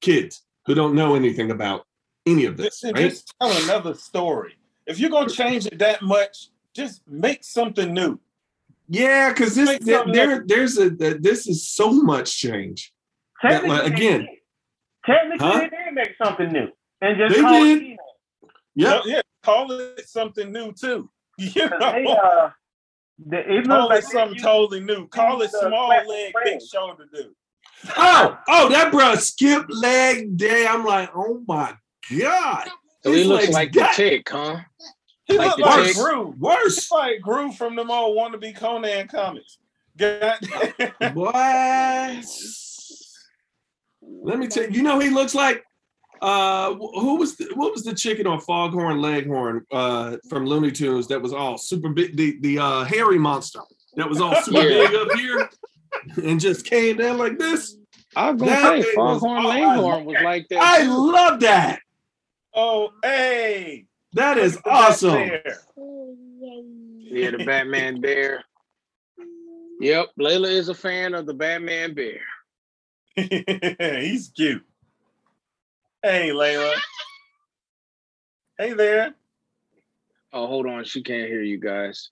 kids 0.00 0.42
who 0.66 0.74
don't 0.74 0.94
know 0.94 1.14
anything 1.14 1.50
about 1.50 1.86
any 2.26 2.44
of 2.44 2.56
this, 2.56 2.80
Just, 2.80 2.84
right? 2.94 3.10
just 3.10 3.34
tell 3.40 3.50
another 3.64 3.94
story. 3.94 4.54
If 4.86 4.98
you're 4.98 5.10
gonna 5.10 5.28
change 5.30 5.66
it 5.66 5.78
that 5.80 6.02
much, 6.02 6.48
just 6.74 7.02
make 7.08 7.42
something 7.44 7.92
new. 7.92 8.18
Yeah, 8.88 9.30
because 9.30 9.54
this 9.54 9.68
Make 9.68 10.12
there 10.12 10.44
there's 10.46 10.78
a 10.78 10.90
this 10.90 11.46
is 11.46 11.68
so 11.68 11.90
much 11.92 12.36
change. 12.38 12.92
that, 13.42 13.66
like, 13.66 13.86
again, 13.86 14.26
they 15.06 15.12
technically 15.12 15.46
Huh? 15.46 15.58
they 15.60 15.68
did 15.68 15.94
make 15.94 16.14
something 16.22 16.52
new 16.52 16.68
and 17.00 17.16
just 17.18 17.34
They 17.34 17.40
call 17.40 17.64
did. 17.64 17.78
it 17.78 17.82
He-Man. 17.82 17.96
Yeah. 18.74 19.00
Yeah, 19.04 19.20
call 19.42 19.70
it 19.72 20.08
something 20.08 20.52
new 20.52 20.72
too. 20.72 21.10
You 21.38 21.50
They, 21.54 21.68
know, 22.02 22.12
uh, 22.12 22.50
the, 23.26 23.38
it 23.58 23.66
call 23.66 23.88
looks 23.88 24.06
it 24.06 24.10
something 24.10 24.36
they 24.36 24.42
totally 24.42 24.80
new. 24.80 25.08
Call 25.08 25.42
it 25.42 25.50
small 25.50 25.86
classic 25.86 26.08
leg, 26.08 26.32
big 26.44 26.60
shoulder 26.62 27.06
dude. 27.12 27.34
Oh, 27.96 28.38
oh, 28.48 28.68
that 28.68 28.92
bro 28.92 29.14
skip 29.16 29.64
leg 29.68 30.36
day. 30.36 30.66
I'm 30.68 30.84
like, 30.84 31.10
oh 31.14 31.42
my 31.48 31.74
god. 32.18 32.68
So 33.02 33.12
he 33.12 33.24
looks 33.24 33.44
legs 33.44 33.54
like 33.54 33.72
the 33.72 33.88
chick, 33.94 34.28
huh? 34.30 34.58
He 35.26 35.38
Like 35.38 35.46
look 35.48 35.56
the 35.58 35.62
like 35.62 35.84
tick. 35.86 35.96
Gru. 35.96 36.34
worse. 36.38 36.78
It's 36.78 36.90
like 36.90 37.20
Gru 37.20 37.52
from 37.52 37.76
them 37.76 37.90
old 37.90 38.16
wannabe 38.16 38.56
Conan 38.56 39.08
comics. 39.08 39.58
God. 39.96 40.38
What? 41.14 42.24
Let 44.24 44.38
me 44.38 44.46
tell 44.48 44.64
you, 44.64 44.70
you 44.70 44.82
know 44.82 44.94
who 44.94 45.00
he 45.00 45.10
looks 45.10 45.34
like. 45.34 45.64
Uh, 46.20 46.74
who 46.74 47.16
was 47.16 47.36
the, 47.36 47.46
what 47.54 47.72
was 47.72 47.82
the 47.82 47.92
chicken 47.94 48.26
on 48.28 48.40
Foghorn 48.40 49.00
Leghorn 49.00 49.66
uh, 49.72 50.16
from 50.28 50.46
Looney 50.46 50.70
Tunes 50.70 51.08
that 51.08 51.20
was 51.20 51.32
all 51.32 51.58
super 51.58 51.88
big? 51.88 52.16
The 52.16 52.38
the 52.40 52.58
uh, 52.58 52.84
hairy 52.84 53.18
monster 53.18 53.60
that 53.96 54.08
was 54.08 54.20
all 54.20 54.34
super 54.36 54.60
Yeah. 54.62 54.86
big 54.86 54.94
up 54.94 55.12
here 55.12 55.48
and 56.24 56.38
just 56.40 56.64
came 56.64 56.96
down 56.98 57.18
like 57.18 57.38
this. 57.38 57.76
I 58.14 58.30
was 58.30 58.40
gonna 58.40 58.52
That 58.52 58.82
say 58.84 58.94
Foghorn. 58.94 59.44
Leghorn 59.44 60.04
was 60.04 60.16
like 60.22 60.48
that. 60.50 60.62
I 60.62 60.82
love 60.84 61.40
that. 61.40 61.80
oh, 62.54 62.90
hey. 63.02 63.86
That 64.14 64.38
is 64.38 64.54
Look 64.56 64.66
at 64.66 64.72
that 64.72 64.88
awesome. 64.90 65.30
Yeah, 67.00 67.30
the 67.30 67.44
Batman 67.44 68.00
bear. 68.00 68.44
Yep, 69.80 70.06
Layla 70.18 70.50
is 70.50 70.68
a 70.68 70.74
fan 70.74 71.14
of 71.14 71.26
the 71.26 71.34
Batman 71.34 71.94
bear. 71.94 72.20
He's 74.00 74.30
cute. 74.34 74.64
Hey, 76.02 76.30
Layla. 76.30 76.74
Hey 78.58 78.72
there. 78.74 79.14
Oh, 80.32 80.46
hold 80.46 80.66
on, 80.66 80.84
she 80.84 81.02
can't 81.02 81.28
hear 81.28 81.42
you 81.42 81.58
guys. 81.58 82.10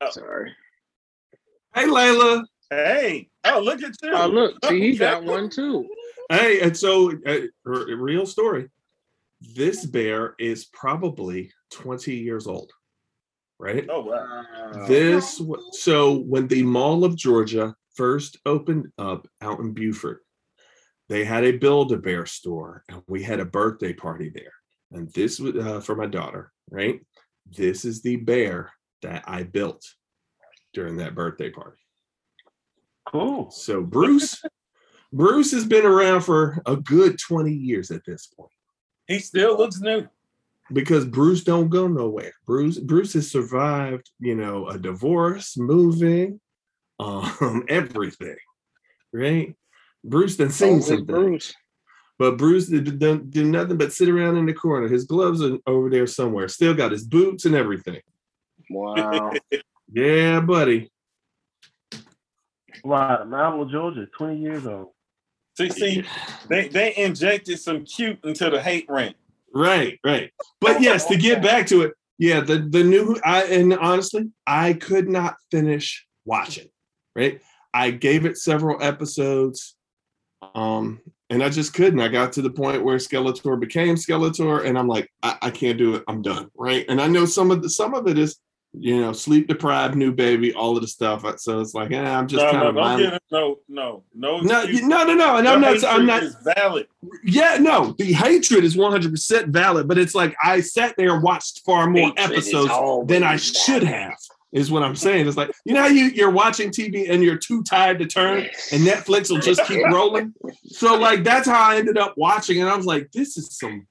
Oh. 0.00 0.10
Sorry. 0.10 0.52
Hey, 1.74 1.84
Layla. 1.86 2.44
Hey. 2.70 3.28
Oh, 3.44 3.60
look 3.60 3.82
at 3.82 3.94
you. 4.02 4.12
Oh, 4.12 4.26
look, 4.26 4.56
see, 4.64 4.80
he 4.80 4.88
Okay. 4.90 4.98
got 4.98 5.24
one 5.24 5.48
too. 5.50 5.86
Hey, 6.30 6.60
and 6.60 6.76
so 6.76 7.12
uh, 7.26 7.38
r- 7.66 7.86
real 7.96 8.26
story. 8.26 8.68
This 9.40 9.84
bear 9.84 10.34
is 10.38 10.66
probably 10.66 11.52
20 11.72 12.14
years 12.14 12.46
old, 12.46 12.72
right? 13.58 13.86
Oh, 13.90 14.02
wow. 14.02 14.86
This 14.86 15.40
so 15.72 16.18
when 16.20 16.48
the 16.48 16.62
Mall 16.62 17.04
of 17.04 17.16
Georgia 17.16 17.74
first 17.94 18.38
opened 18.46 18.86
up 18.98 19.28
out 19.42 19.60
in 19.60 19.72
Buford, 19.72 20.20
they 21.08 21.24
had 21.24 21.44
a 21.44 21.52
Build-A-Bear 21.58 22.26
store, 22.26 22.82
and 22.88 23.02
we 23.06 23.22
had 23.22 23.40
a 23.40 23.44
birthday 23.44 23.92
party 23.92 24.30
there. 24.30 24.52
And 24.92 25.12
this 25.12 25.38
was 25.38 25.54
uh, 25.54 25.80
for 25.80 25.94
my 25.94 26.06
daughter, 26.06 26.52
right? 26.70 27.00
This 27.46 27.84
is 27.84 28.02
the 28.02 28.16
bear 28.16 28.72
that 29.02 29.22
I 29.26 29.42
built 29.42 29.84
during 30.72 30.96
that 30.96 31.14
birthday 31.14 31.50
party. 31.50 31.80
Cool. 33.06 33.50
So 33.50 33.82
Bruce, 33.82 34.42
Bruce 35.12 35.52
has 35.52 35.64
been 35.64 35.84
around 35.84 36.22
for 36.22 36.60
a 36.66 36.76
good 36.76 37.18
20 37.18 37.52
years 37.52 37.90
at 37.90 38.04
this 38.04 38.26
point 38.26 38.50
He 39.08 39.18
still 39.20 39.56
looks 39.56 39.80
new. 39.80 40.06
because 40.72 41.04
Bruce 41.04 41.44
don't 41.44 41.68
go 41.68 41.86
nowhere. 41.86 42.32
Bruce 42.46 42.78
Bruce 42.78 43.12
has 43.14 43.30
survived, 43.30 44.10
you 44.18 44.34
know, 44.34 44.66
a 44.68 44.78
divorce, 44.78 45.56
moving, 45.56 46.40
um, 46.98 47.64
everything, 47.68 48.36
right? 49.12 49.54
Bruce 50.04 50.36
done 50.36 50.50
seen 50.50 50.68
Only 50.74 50.82
something, 50.82 51.06
Bruce. 51.06 51.54
but 52.18 52.36
Bruce 52.38 52.66
did, 52.68 52.98
done 52.98 53.28
do 53.30 53.44
nothing 53.44 53.76
but 53.76 53.92
sit 53.92 54.08
around 54.08 54.36
in 54.38 54.46
the 54.46 54.54
corner. 54.54 54.88
His 54.88 55.04
gloves 55.04 55.42
are 55.42 55.58
over 55.66 55.88
there 55.90 56.06
somewhere. 56.06 56.48
Still 56.48 56.74
got 56.74 56.92
his 56.92 57.04
boots 57.04 57.44
and 57.44 57.54
everything. 57.54 58.00
Wow. 58.70 59.32
Yeah, 59.92 60.40
buddy. 60.40 60.90
Wow, 62.82 63.18
the 63.18 63.24
Mount 63.24 63.62
of 63.62 63.70
Georgia, 63.70 64.06
20 64.18 64.38
years 64.40 64.66
old. 64.66 64.88
See, 65.56 65.70
see, 65.70 66.04
they, 66.48 66.68
they 66.68 66.94
injected 66.96 67.58
some 67.58 67.84
cute 67.84 68.18
into 68.24 68.50
the 68.50 68.60
hate 68.60 68.86
rant. 68.88 69.16
Right, 69.54 69.98
right. 70.04 70.30
But 70.60 70.82
yes, 70.82 71.06
to 71.06 71.16
get 71.16 71.42
back 71.42 71.66
to 71.68 71.82
it, 71.82 71.94
yeah, 72.18 72.40
the 72.40 72.58
the 72.58 72.82
new 72.82 73.18
I 73.24 73.44
and 73.44 73.72
honestly, 73.74 74.30
I 74.46 74.74
could 74.74 75.08
not 75.08 75.36
finish 75.50 76.06
watching. 76.24 76.68
Right, 77.14 77.40
I 77.72 77.90
gave 77.90 78.26
it 78.26 78.36
several 78.36 78.82
episodes, 78.82 79.76
um, 80.54 81.00
and 81.30 81.42
I 81.42 81.48
just 81.48 81.74
couldn't. 81.74 82.00
I 82.00 82.08
got 82.08 82.32
to 82.34 82.42
the 82.42 82.50
point 82.50 82.84
where 82.84 82.96
Skeletor 82.96 83.58
became 83.58 83.96
Skeletor, 83.96 84.64
and 84.64 84.78
I'm 84.78 84.88
like, 84.88 85.10
I, 85.22 85.36
I 85.42 85.50
can't 85.50 85.78
do 85.78 85.94
it. 85.94 86.04
I'm 86.08 86.22
done. 86.22 86.50
Right, 86.56 86.84
and 86.88 87.00
I 87.00 87.06
know 87.06 87.24
some 87.24 87.50
of 87.50 87.62
the 87.62 87.70
some 87.70 87.94
of 87.94 88.06
it 88.08 88.18
is, 88.18 88.38
you 88.78 89.00
know, 89.00 89.12
sleep 89.12 89.48
deprived, 89.48 89.96
new 89.96 90.12
baby, 90.12 90.52
all 90.52 90.76
of 90.76 90.82
the 90.82 90.88
stuff. 90.88 91.24
So 91.40 91.60
it's 91.60 91.74
like, 91.74 91.92
eh, 91.92 92.02
I'm 92.02 92.28
just 92.28 92.44
no, 92.44 92.50
kind 92.50 92.62
no, 92.62 92.68
of 92.68 92.74
don't 92.74 93.14
it. 93.14 93.22
No, 93.30 93.58
no, 93.68 94.04
no. 94.14 94.40
no, 94.40 94.60
excuse. 94.60 94.82
no, 94.82 95.04
no, 95.04 95.14
no, 95.14 95.36
and 95.36 95.46
Your 95.46 95.54
I'm 95.54 95.60
not. 95.60 95.84
I'm 95.84 96.00
hatred 96.00 96.06
not. 96.06 96.22
is 96.22 96.36
valid. 96.44 96.86
Yeah, 97.24 97.56
no, 97.58 97.94
the 97.98 98.12
hatred 98.12 98.64
is 98.64 98.76
100% 98.76 99.48
valid, 99.48 99.88
but 99.88 99.98
it's 99.98 100.14
like 100.14 100.34
I 100.42 100.60
sat 100.60 100.94
there 100.96 101.14
and 101.14 101.22
watched 101.22 101.62
far 101.64 101.88
more 101.88 102.08
Hatred 102.16 102.32
episodes 102.32 102.68
than 103.08 103.22
I 103.22 103.26
always 103.26 103.56
should 103.56 103.82
have, 103.82 104.16
is 104.52 104.70
what 104.70 104.82
I'm 104.82 104.96
saying. 104.96 105.26
It's 105.26 105.36
like, 105.36 105.50
you 105.64 105.72
know 105.72 105.82
how 105.82 105.88
you, 105.88 106.06
you're 106.06 106.30
watching 106.30 106.70
TV 106.70 107.10
and 107.10 107.22
you're 107.22 107.38
too 107.38 107.62
tired 107.62 107.98
to 108.00 108.06
turn 108.06 108.38
and 108.72 108.82
Netflix 108.82 109.30
will 109.30 109.40
just 109.40 109.64
keep 109.64 109.84
rolling? 109.92 110.34
So, 110.66 110.96
like, 110.96 111.24
that's 111.24 111.48
how 111.48 111.70
I 111.70 111.76
ended 111.76 111.96
up 111.96 112.14
watching, 112.16 112.60
and 112.60 112.68
I 112.68 112.76
was 112.76 112.86
like, 112.86 113.10
this 113.12 113.38
is 113.38 113.56
some. 113.56 113.86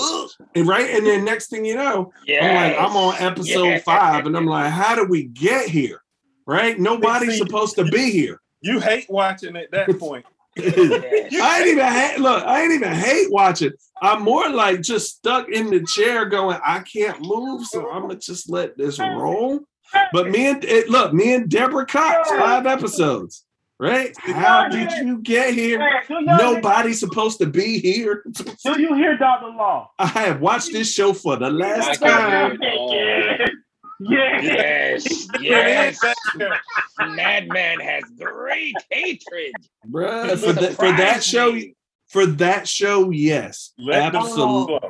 Ugh. 0.00 0.30
And 0.54 0.66
right, 0.66 0.88
and 0.90 1.06
then 1.06 1.24
next 1.24 1.48
thing 1.48 1.64
you 1.64 1.74
know, 1.74 2.12
I'm 2.42 2.54
like, 2.54 2.78
I'm 2.78 2.96
on 2.96 3.14
episode 3.18 3.64
Yes. 3.64 3.82
five, 3.84 4.26
and 4.26 4.36
I'm 4.36 4.46
like, 4.46 4.70
how 4.72 4.94
did 4.94 5.08
we 5.08 5.24
get 5.24 5.68
here? 5.68 6.02
Right? 6.46 6.78
Nobody's 6.78 7.32
See, 7.32 7.38
supposed 7.38 7.74
to 7.76 7.84
be 7.84 8.10
here. 8.10 8.40
You 8.60 8.80
hate 8.80 9.06
watching 9.08 9.56
at 9.56 9.70
that 9.72 9.98
point. 9.98 10.24
I 10.58 11.58
ain't 11.60 11.68
even 11.68 11.86
hate 11.86 12.18
look, 12.18 12.44
I 12.44 12.62
ain't 12.62 12.72
even 12.72 12.92
hate 12.92 13.30
watching. 13.30 13.72
I'm 14.00 14.22
more 14.22 14.48
like 14.50 14.80
just 14.82 15.16
stuck 15.16 15.48
in 15.48 15.70
the 15.70 15.84
chair 15.84 16.26
going, 16.26 16.58
I 16.64 16.80
can't 16.80 17.20
move, 17.20 17.66
so 17.66 17.90
I'm 17.90 18.02
gonna 18.02 18.16
just 18.16 18.50
let 18.50 18.76
this 18.76 18.98
roll. 18.98 19.60
But 20.12 20.28
me 20.30 20.46
and 20.48 20.64
it, 20.64 20.88
look, 20.90 21.12
me 21.14 21.34
and 21.34 21.48
Deborah 21.48 21.86
Cox, 21.86 22.28
five 22.30 22.66
episodes, 22.66 23.44
right? 23.78 24.16
How 24.18 24.68
did 24.68 24.90
you 24.92 25.18
get 25.18 25.54
here? 25.54 25.78
Hey, 25.80 26.14
Nobody's 26.22 27.00
supposed 27.00 27.38
to 27.40 27.46
be 27.46 27.78
here. 27.78 28.22
hear- 28.62 28.74
Do 28.74 28.80
you 28.80 28.94
hear 28.94 29.16
Dr. 29.16 29.48
Law? 29.48 29.90
I 29.98 30.06
have 30.06 30.40
watched 30.40 30.72
this 30.72 30.92
show 30.92 31.12
for 31.12 31.36
the 31.36 31.50
last 31.50 32.00
can 32.00 32.08
time. 32.10 32.58
hear 32.60 33.30
it. 33.40 33.40
Yeah. 33.40 33.46
Yes, 33.98 35.26
yes. 35.40 35.98
Madman 37.00 37.80
has 37.80 38.04
great 38.18 38.74
hatred. 38.90 39.52
Bruh, 39.88 40.36
for, 40.38 40.52
that 40.52 40.74
for 40.74 40.92
that 40.92 41.24
show, 41.24 41.58
for 42.08 42.26
that 42.26 42.68
show, 42.68 43.08
yes. 43.10 43.72
Let 43.78 44.14
Absolutely. 44.14 44.80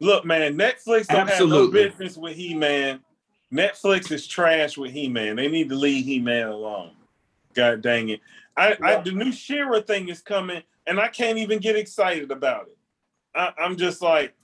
Look, 0.00 0.24
man, 0.24 0.56
Netflix 0.56 1.08
don't 1.08 1.28
Absolutely. 1.28 1.82
have 1.82 1.90
no 1.90 1.96
business 1.98 2.16
with 2.16 2.36
He-Man. 2.36 3.00
Netflix 3.52 4.10
is 4.10 4.26
trash 4.26 4.78
with 4.78 4.92
He-Man. 4.92 5.36
They 5.36 5.48
need 5.48 5.68
to 5.68 5.74
leave 5.76 6.06
He-Man 6.06 6.48
alone. 6.48 6.92
God 7.54 7.82
dang 7.82 8.08
it. 8.10 8.20
I, 8.56 8.76
I 8.82 9.00
the 9.00 9.12
new 9.12 9.32
She-Ra 9.32 9.80
thing 9.80 10.08
is 10.08 10.20
coming, 10.20 10.62
and 10.86 11.00
I 11.00 11.08
can't 11.08 11.38
even 11.38 11.58
get 11.58 11.76
excited 11.76 12.30
about 12.30 12.68
it. 12.68 12.78
I, 13.34 13.52
I'm 13.58 13.76
just 13.76 14.00
like, 14.02 14.34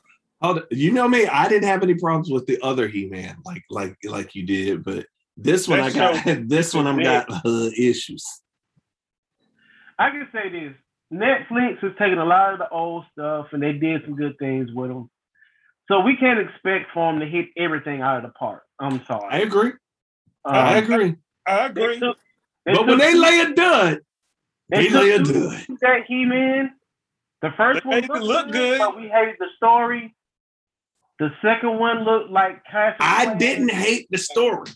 Hold 0.42 0.58
on. 0.58 0.64
You 0.70 0.90
know 0.90 1.06
me, 1.06 1.26
I 1.26 1.48
didn't 1.48 1.68
have 1.68 1.82
any 1.82 1.94
problems 1.94 2.30
with 2.30 2.46
the 2.46 2.58
other 2.62 2.88
He-Man, 2.88 3.36
like 3.44 3.62
like 3.68 3.96
like 4.04 4.34
you 4.34 4.44
did, 4.44 4.82
but 4.82 5.06
this 5.36 5.68
one 5.68 5.80
I 5.80 5.90
That 5.90 6.24
got 6.24 6.48
this 6.48 6.74
one 6.74 6.86
I'm 6.86 7.02
got 7.02 7.30
uh, 7.30 7.70
issues. 7.76 8.24
I 9.98 10.10
can 10.10 10.28
say 10.32 10.48
this. 10.48 10.72
Netflix 11.12 11.80
has 11.80 11.92
taken 11.98 12.18
a 12.18 12.24
lot 12.24 12.52
of 12.52 12.58
the 12.58 12.68
old 12.70 13.04
stuff 13.12 13.48
and 13.52 13.62
they 13.62 13.72
did 13.72 14.02
some 14.04 14.14
good 14.16 14.38
things 14.38 14.70
with 14.72 14.88
them. 14.90 15.10
So 15.88 16.00
we 16.00 16.16
can't 16.16 16.38
expect 16.38 16.92
for 16.94 17.12
them 17.12 17.20
to 17.20 17.26
hit 17.26 17.46
everything 17.56 18.00
out 18.00 18.18
of 18.18 18.22
the 18.22 18.28
park. 18.30 18.62
I'm 18.78 19.04
sorry. 19.06 19.28
I 19.28 19.38
agree. 19.40 19.72
Um, 20.44 20.54
I 20.54 20.76
agree. 20.76 21.16
I 21.46 21.68
they 21.68 21.82
agree. 21.82 21.98
took- 21.98 22.16
they 22.70 22.76
But 22.78 22.86
when 22.86 22.98
they 22.98 23.14
lay 23.14 23.40
a 23.40 23.52
dud, 23.54 24.00
they 24.68 24.88
took 24.88 25.02
lay 25.02 25.10
a 25.12 25.18
two 25.18 25.32
dud. 25.50 25.66
that 25.80 26.04
He-Man. 26.06 26.72
The 27.42 27.50
first 27.56 27.84
one 27.86 28.02
looked, 28.02 28.22
look 28.22 28.52
good. 28.52 28.78
but 28.78 28.96
we 28.96 29.08
hated 29.08 29.36
the 29.38 29.46
story. 29.56 30.14
The 31.18 31.30
second 31.42 31.78
one 31.78 32.04
looked 32.04 32.30
like 32.30 32.64
Castle 32.64 32.96
I 33.00 33.34
didn't 33.34 33.70
hate 33.70 34.06
the 34.10 34.18
story. 34.18 34.70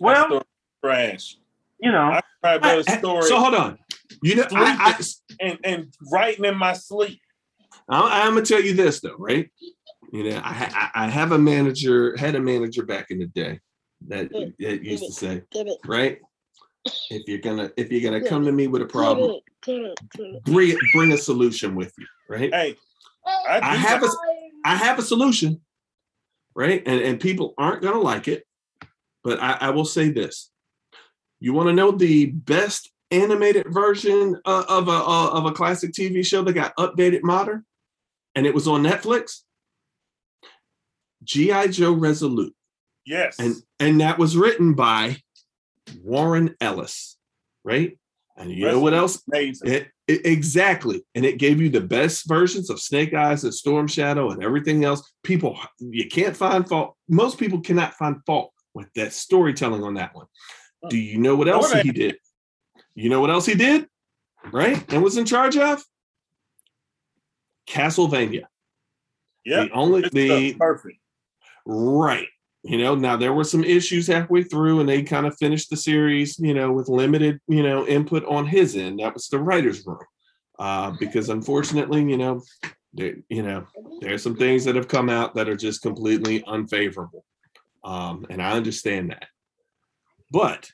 Well, 0.00 0.26
Story 0.26 0.42
trash. 0.84 1.36
you 1.80 1.92
know, 1.92 1.98
I 2.12 2.20
probably 2.40 2.60
better 2.60 2.82
I- 2.90 2.94
I- 2.94 2.98
story 2.98 3.22
so 3.22 3.38
hold 3.38 3.54
on. 3.54 3.78
You 4.22 4.36
know, 4.36 4.46
I, 4.52 5.00
and, 5.40 5.58
and 5.64 5.94
writing 6.12 6.44
in 6.44 6.56
my 6.56 6.74
sleep. 6.74 7.18
I, 7.88 8.00
I, 8.00 8.26
I'm 8.26 8.34
gonna 8.34 8.44
tell 8.46 8.60
you 8.60 8.74
this 8.74 9.00
though, 9.00 9.16
right? 9.18 9.50
You 10.12 10.30
know, 10.30 10.40
I, 10.44 10.90
I 10.94 11.06
I 11.06 11.08
have 11.08 11.32
a 11.32 11.38
manager, 11.38 12.16
had 12.16 12.34
a 12.34 12.40
manager 12.40 12.84
back 12.84 13.10
in 13.10 13.18
the 13.18 13.26
day 13.26 13.60
that, 14.08 14.30
it 14.58 14.82
used 14.82 15.06
to 15.06 15.12
say, 15.12 15.42
right? 15.86 16.18
If 17.10 17.28
you're 17.28 17.38
gonna 17.38 17.70
if 17.76 17.92
you're 17.92 18.00
gonna 18.00 18.26
come 18.28 18.44
to 18.44 18.52
me 18.52 18.66
with 18.66 18.82
a 18.82 18.86
problem, 18.86 19.40
bring 20.44 20.76
bring 20.92 21.12
a 21.12 21.18
solution 21.18 21.74
with 21.74 21.92
you, 21.96 22.06
right? 22.28 22.52
Hey, 22.52 22.76
I, 23.26 23.60
I 23.62 23.76
have 23.76 24.02
a 24.02 24.08
I 24.64 24.74
have 24.76 24.98
a 24.98 25.02
solution, 25.02 25.60
right? 26.54 26.82
And 26.84 27.00
and 27.00 27.20
people 27.20 27.54
aren't 27.56 27.82
gonna 27.82 28.00
like 28.00 28.26
it, 28.26 28.44
but 29.22 29.40
I, 29.40 29.58
I 29.60 29.70
will 29.70 29.84
say 29.84 30.10
this: 30.10 30.50
you 31.38 31.52
want 31.52 31.68
to 31.68 31.72
know 31.72 31.92
the 31.92 32.26
best 32.26 32.90
animated 33.12 33.66
version 33.68 34.40
uh, 34.44 34.64
of 34.68 34.88
a 34.88 34.92
of 34.92 35.46
a 35.46 35.52
classic 35.52 35.92
TV 35.92 36.26
show 36.26 36.42
that 36.42 36.54
got 36.54 36.74
updated 36.76 37.22
modern, 37.22 37.64
and 38.34 38.46
it 38.46 38.54
was 38.54 38.66
on 38.66 38.82
Netflix. 38.82 39.42
GI 41.22 41.68
Joe 41.68 41.92
Resolute, 41.92 42.54
Yes. 43.04 43.38
and 43.38 43.56
and 43.80 44.00
that 44.00 44.18
was 44.18 44.36
written 44.36 44.74
by 44.74 45.16
Warren 46.02 46.54
Ellis, 46.60 47.16
right? 47.64 47.98
And 48.36 48.50
you 48.50 48.64
know 48.66 48.80
what 48.80 48.94
else? 48.94 49.22
Amazing. 49.30 49.68
It, 49.72 49.88
it- 50.08 50.26
exactly, 50.26 51.04
and 51.14 51.24
it 51.24 51.38
gave 51.38 51.60
you 51.60 51.68
the 51.70 51.80
best 51.80 52.26
versions 52.28 52.70
of 52.70 52.80
Snake 52.80 53.12
Eyes 53.14 53.44
and 53.44 53.52
Storm 53.54 53.86
Shadow 53.88 54.30
and 54.30 54.42
everything 54.42 54.84
else. 54.84 55.10
People, 55.22 55.58
you 55.80 56.08
can't 56.08 56.36
find 56.36 56.66
fault. 56.68 56.96
Most 57.08 57.38
people 57.38 57.60
cannot 57.60 57.94
find 57.94 58.16
fault 58.26 58.52
with 58.74 58.92
that 58.94 59.12
storytelling 59.12 59.82
on 59.84 59.94
that 59.94 60.14
one. 60.14 60.26
Do 60.88 60.96
you 60.98 61.18
know 61.18 61.36
what 61.36 61.48
else 61.48 61.72
he 61.72 61.92
did? 61.92 62.16
You 62.94 63.10
know 63.10 63.20
what 63.20 63.30
else 63.30 63.46
he 63.46 63.54
did? 63.54 63.86
Right, 64.50 64.82
and 64.92 65.02
was 65.02 65.16
in 65.16 65.24
charge 65.24 65.56
of 65.56 65.82
Castlevania. 67.68 68.44
Yeah. 69.44 69.64
The 69.64 69.70
only 69.70 70.08
the 70.08 70.54
perfect. 70.54 70.98
Right. 71.64 72.28
You 72.64 72.78
know, 72.78 72.94
now 72.94 73.16
there 73.16 73.32
were 73.32 73.44
some 73.44 73.64
issues 73.64 74.06
halfway 74.06 74.44
through, 74.44 74.80
and 74.80 74.88
they 74.88 75.02
kind 75.02 75.26
of 75.26 75.36
finished 75.36 75.68
the 75.70 75.76
series, 75.76 76.38
you 76.38 76.54
know, 76.54 76.70
with 76.72 76.88
limited, 76.88 77.40
you 77.48 77.62
know, 77.62 77.86
input 77.86 78.24
on 78.26 78.46
his 78.46 78.76
end. 78.76 79.00
That 79.00 79.14
was 79.14 79.28
the 79.28 79.38
writer's 79.40 79.84
room. 79.84 79.98
Uh, 80.58 80.92
because 81.00 81.28
unfortunately, 81.28 82.02
you 82.08 82.16
know, 82.16 82.40
there, 82.92 83.16
you 83.28 83.42
know, 83.42 83.66
there's 84.00 84.22
some 84.22 84.36
things 84.36 84.64
that 84.64 84.76
have 84.76 84.86
come 84.86 85.08
out 85.08 85.34
that 85.34 85.48
are 85.48 85.56
just 85.56 85.82
completely 85.82 86.44
unfavorable. 86.46 87.24
Um, 87.82 88.26
and 88.30 88.40
I 88.40 88.52
understand 88.52 89.10
that. 89.10 89.26
But 90.30 90.70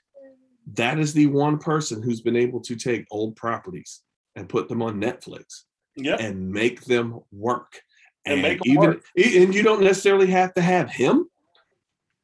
that 0.74 0.98
is 0.98 1.15
the 1.15 1.27
one 1.28 1.56
person 1.59 2.02
who's 2.02 2.20
been 2.20 2.36
able 2.36 2.60
to 2.60 2.77
take 2.77 3.06
old 3.10 3.35
properties 3.36 4.02
and 4.36 4.47
put 4.48 4.69
them 4.69 4.82
on 4.82 5.01
Netflix 5.01 5.62
Yep. 5.97 6.20
and 6.20 6.51
make 6.51 6.85
them 6.85 7.20
work. 7.32 7.81
And 8.27 8.35
And, 8.35 8.43
make 8.43 8.66
even 8.66 8.90
work. 8.90 9.05
and 9.16 9.55
you 9.55 9.62
don't 9.62 9.82
necessarily 9.82 10.27
have 10.27 10.52
to 10.55 10.60
have 10.60 10.90
him, 10.90 11.31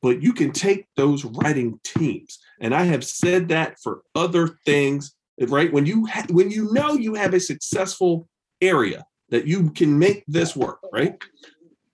but 0.04 0.22
you 0.22 0.34
can 0.34 0.52
take 0.52 0.84
those 0.96 1.24
writing 1.24 1.80
teams. 1.82 2.38
And 2.60 2.74
I 2.74 2.82
have 2.82 3.02
said 3.02 3.48
that 3.48 3.80
for 3.82 4.02
other 4.14 4.58
things, 4.66 5.16
right? 5.48 5.72
When 5.72 5.86
you 5.86 6.04
ha- 6.04 6.26
when 6.28 6.50
you 6.50 6.70
know 6.74 6.92
you 6.92 7.14
have 7.14 7.32
a 7.32 7.40
successful 7.40 8.28
area 8.60 9.06
that 9.30 9.46
you 9.46 9.70
can 9.70 9.98
make 9.98 10.22
this 10.28 10.54
work, 10.54 10.80
right? 10.92 11.14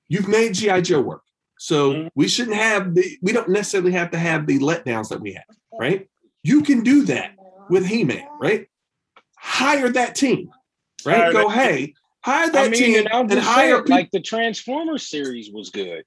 You've 0.08 0.26
made 0.26 0.54
GI 0.54 0.80
Joe 0.80 1.00
work. 1.00 1.22
So 1.60 1.92
Mhm. 1.92 2.10
we 2.16 2.26
shouldn't 2.26 2.56
have 2.56 2.96
the 2.96 3.16
we 3.22 3.30
don't 3.30 3.48
necessarily 3.48 3.92
have 3.92 4.10
to 4.10 4.18
have 4.18 4.44
the 4.48 4.58
letdowns 4.58 5.08
that 5.10 5.20
we 5.20 5.34
have, 5.34 5.56
right? 5.78 6.08
You 6.42 6.62
can 6.62 6.82
do 6.82 7.04
that 7.04 7.36
with 7.68 7.86
He-Man, 7.86 8.26
right? 8.40 8.66
Hire 9.38 9.88
that 9.90 10.16
team, 10.16 10.50
right? 11.06 11.16
Hire 11.18 11.32
Go, 11.32 11.48
that 11.48 11.56
hey, 11.56 11.94
hire 12.24 12.50
that 12.50 12.66
I 12.66 12.68
mean, 12.70 12.82
team 12.82 13.06
and 13.12 13.30
and 13.30 13.40
hire 13.40 13.76
it, 13.76 13.82
people. 13.84 13.96
like 13.98 14.10
the 14.10 14.20
Transformers 14.20 15.06
series 15.08 15.52
was 15.52 15.70
good. 15.70 16.04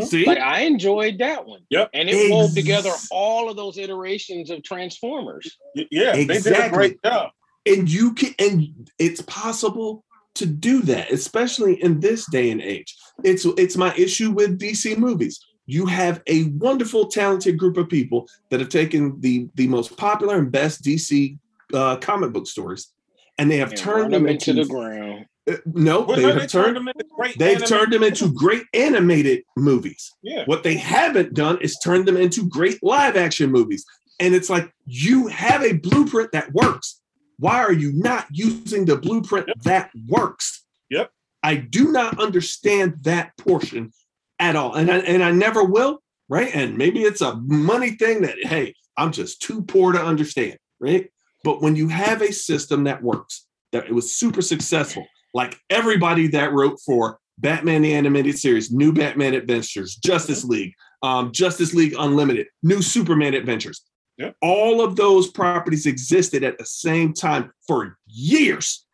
See, 0.00 0.24
Like 0.26 0.38
I 0.38 0.60
enjoyed 0.60 1.18
that 1.18 1.44
one. 1.46 1.60
Yep. 1.70 1.90
And 1.94 2.08
it 2.08 2.30
wove 2.30 2.44
Ex- 2.46 2.54
together 2.54 2.90
all 3.10 3.50
of 3.50 3.56
those 3.56 3.76
iterations 3.78 4.50
of 4.50 4.62
Transformers. 4.62 5.58
Y- 5.76 5.86
Yeah. 5.90 6.12
They 6.12 6.20
did 6.26 6.30
a 6.30 6.34
Exactly. 6.36 6.76
great 6.78 7.02
job. 7.02 7.30
and 7.66 7.88
you 7.90 8.12
can 8.14 8.34
and 8.38 8.90
it's 8.98 9.22
possible 9.22 10.04
to 10.34 10.44
do 10.46 10.82
that 10.82 11.10
especially 11.12 11.82
in 11.82 11.98
this 12.00 12.26
day 12.30 12.50
and 12.50 12.60
age 12.60 12.94
it's 13.22 13.46
it's 13.56 13.76
my 13.76 13.94
issue 13.96 14.30
with 14.32 14.58
dc 14.58 14.98
movies 14.98 15.40
you 15.66 15.86
have 15.86 16.20
a 16.26 16.44
wonderful 16.66 17.06
talented 17.06 17.56
group 17.56 17.76
of 17.78 17.88
people 17.88 18.28
that 18.50 18.60
have 18.60 18.68
taken 18.68 19.18
the 19.20 19.48
the 19.54 19.66
most 19.68 19.96
popular 19.96 20.36
and 20.36 20.50
best 20.52 20.82
dc 20.84 21.38
uh, 21.72 21.96
comic 21.98 22.32
book 22.34 22.46
stories 22.46 22.92
and 23.38 23.50
they 23.50 23.56
have 23.58 23.70
And 23.70 23.78
turned 23.78 24.12
them 24.12 24.24
them 24.24 24.32
into, 24.32 24.50
into 24.50 24.64
the 24.64 24.68
ground. 24.68 25.24
Uh, 25.50 25.56
no 25.66 26.00
Well, 26.02 26.16
they 26.16 26.22
no, 26.22 26.28
have 26.32 26.40
they 26.40 26.46
turned 26.46 26.76
them 26.76 26.88
into 26.88 27.04
great 27.16 27.38
they've 27.38 27.64
turned 27.66 27.92
them 27.92 28.02
into 28.02 28.32
great 28.32 28.64
animated 28.72 29.42
movies 29.56 30.10
Yeah. 30.22 30.44
what 30.46 30.62
they 30.62 30.74
haven't 30.76 31.34
done 31.34 31.58
is 31.60 31.76
turn 31.84 32.04
them 32.04 32.16
into 32.16 32.48
great 32.48 32.82
live 32.82 33.16
action 33.16 33.50
movies. 33.50 33.84
And 34.20 34.34
it's 34.34 34.48
like 34.48 34.72
you 34.86 35.26
have 35.26 35.62
a 35.62 35.72
blueprint 35.72 36.30
that 36.32 36.52
works. 36.52 37.00
Why 37.38 37.58
are 37.58 37.72
you 37.72 37.92
not 37.92 38.26
using 38.30 38.84
the 38.84 38.96
blueprint 38.96 39.48
Yep. 39.48 39.56
that 39.64 39.90
works? 40.06 40.64
Yep. 40.90 41.10
I 41.42 41.56
do 41.56 41.90
not 41.90 42.18
understand 42.20 42.94
that 43.02 43.36
portion 43.36 43.92
at 44.38 44.54
all. 44.56 44.74
And 44.74 44.90
I, 44.90 44.98
and 44.98 45.22
I 45.22 45.32
never 45.32 45.64
will, 45.64 46.00
right? 46.28 46.54
And 46.54 46.78
maybe 46.78 47.02
it's 47.02 47.20
a 47.22 47.34
money 47.36 47.90
thing 47.90 48.22
that, 48.22 48.36
hey, 48.42 48.74
I'm 48.96 49.10
just 49.12 49.42
too 49.42 49.62
poor 49.62 49.92
to 49.92 50.00
understand, 50.02 50.58
right? 50.80 51.10
But 51.42 51.60
when 51.60 51.74
you 51.76 51.88
have 51.88 52.22
a 52.22 52.32
system 52.32 52.84
that 52.84 53.02
works, 53.02 53.46
that 53.72 53.86
it 53.86 53.92
was 53.92 54.12
super 54.12 54.40
successful, 54.42 55.06
like 55.34 55.58
everybody 55.68 56.28
that 56.28 56.52
wrote 56.52 56.80
for 56.86 57.18
Batman 57.38 57.82
the 57.82 57.94
Animated 57.94 58.38
Series, 58.38 58.70
New 58.70 58.92
Batman 58.92 59.34
Adventures, 59.34 59.96
Justice 59.96 60.44
League, 60.44 60.72
um, 61.02 61.32
Justice 61.32 61.74
League 61.74 61.94
Unlimited, 61.98 62.46
New 62.62 62.80
Superman 62.80 63.34
Adventures. 63.34 63.82
Yep. 64.18 64.36
All 64.40 64.80
of 64.80 64.94
those 64.94 65.28
properties 65.30 65.86
existed 65.86 66.44
at 66.44 66.56
the 66.56 66.64
same 66.64 67.12
time 67.12 67.52
for 67.66 67.98
years, 68.06 68.86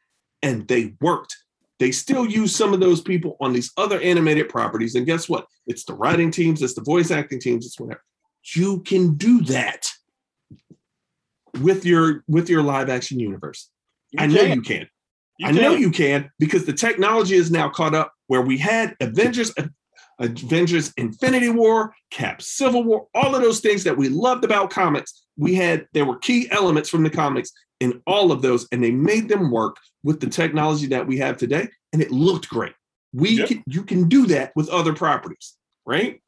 and 0.42 0.66
they 0.66 0.94
worked. 1.00 1.36
They 1.78 1.92
still 1.92 2.26
use 2.26 2.54
some 2.54 2.72
of 2.72 2.80
those 2.80 3.00
people 3.00 3.36
on 3.40 3.52
these 3.52 3.70
other 3.76 4.00
animated 4.00 4.48
properties, 4.48 4.94
and 4.94 5.06
guess 5.06 5.28
what? 5.28 5.46
It's 5.66 5.84
the 5.84 5.94
writing 5.94 6.30
teams, 6.30 6.62
it's 6.62 6.74
the 6.74 6.82
voice 6.82 7.10
acting 7.10 7.40
teams, 7.40 7.66
it's 7.66 7.78
whatever. 7.78 8.02
You 8.54 8.80
can 8.80 9.16
do 9.16 9.42
that 9.42 9.90
with 11.60 11.84
your 11.84 12.24
with 12.26 12.48
your 12.48 12.62
live 12.62 12.88
action 12.88 13.20
universe. 13.20 13.68
You 14.12 14.22
I 14.22 14.26
know 14.26 14.40
can. 14.40 14.56
you 14.56 14.62
can. 14.62 14.88
You 15.40 15.48
I 15.48 15.52
know 15.52 15.72
you 15.72 15.90
can 15.90 16.30
because 16.38 16.66
the 16.66 16.72
technology 16.74 17.34
is 17.34 17.50
now 17.50 17.70
caught 17.70 17.94
up 17.94 18.12
where 18.26 18.42
we 18.42 18.58
had 18.58 18.94
Avengers, 19.00 19.50
Avengers 20.18 20.92
Infinity 20.98 21.48
War, 21.48 21.94
Cap 22.10 22.42
Civil 22.42 22.84
War, 22.84 23.06
all 23.14 23.34
of 23.34 23.40
those 23.40 23.60
things 23.60 23.82
that 23.84 23.96
we 23.96 24.10
loved 24.10 24.44
about 24.44 24.68
comics. 24.68 25.24
We 25.38 25.54
had, 25.54 25.86
there 25.94 26.04
were 26.04 26.18
key 26.18 26.46
elements 26.50 26.90
from 26.90 27.04
the 27.04 27.10
comics 27.10 27.52
in 27.80 28.02
all 28.06 28.32
of 28.32 28.42
those, 28.42 28.68
and 28.70 28.84
they 28.84 28.90
made 28.90 29.30
them 29.30 29.50
work 29.50 29.76
with 30.02 30.20
the 30.20 30.26
technology 30.26 30.86
that 30.88 31.06
we 31.06 31.16
have 31.16 31.38
today, 31.38 31.68
and 31.94 32.02
it 32.02 32.10
looked 32.10 32.50
great. 32.50 32.74
We 33.14 33.38
Yep. 33.38 33.48
can, 33.48 33.62
you 33.66 33.82
can 33.82 34.10
do 34.10 34.26
that 34.26 34.52
with 34.54 34.68
other 34.68 34.92
properties, 34.92 35.56
right? 35.86 36.20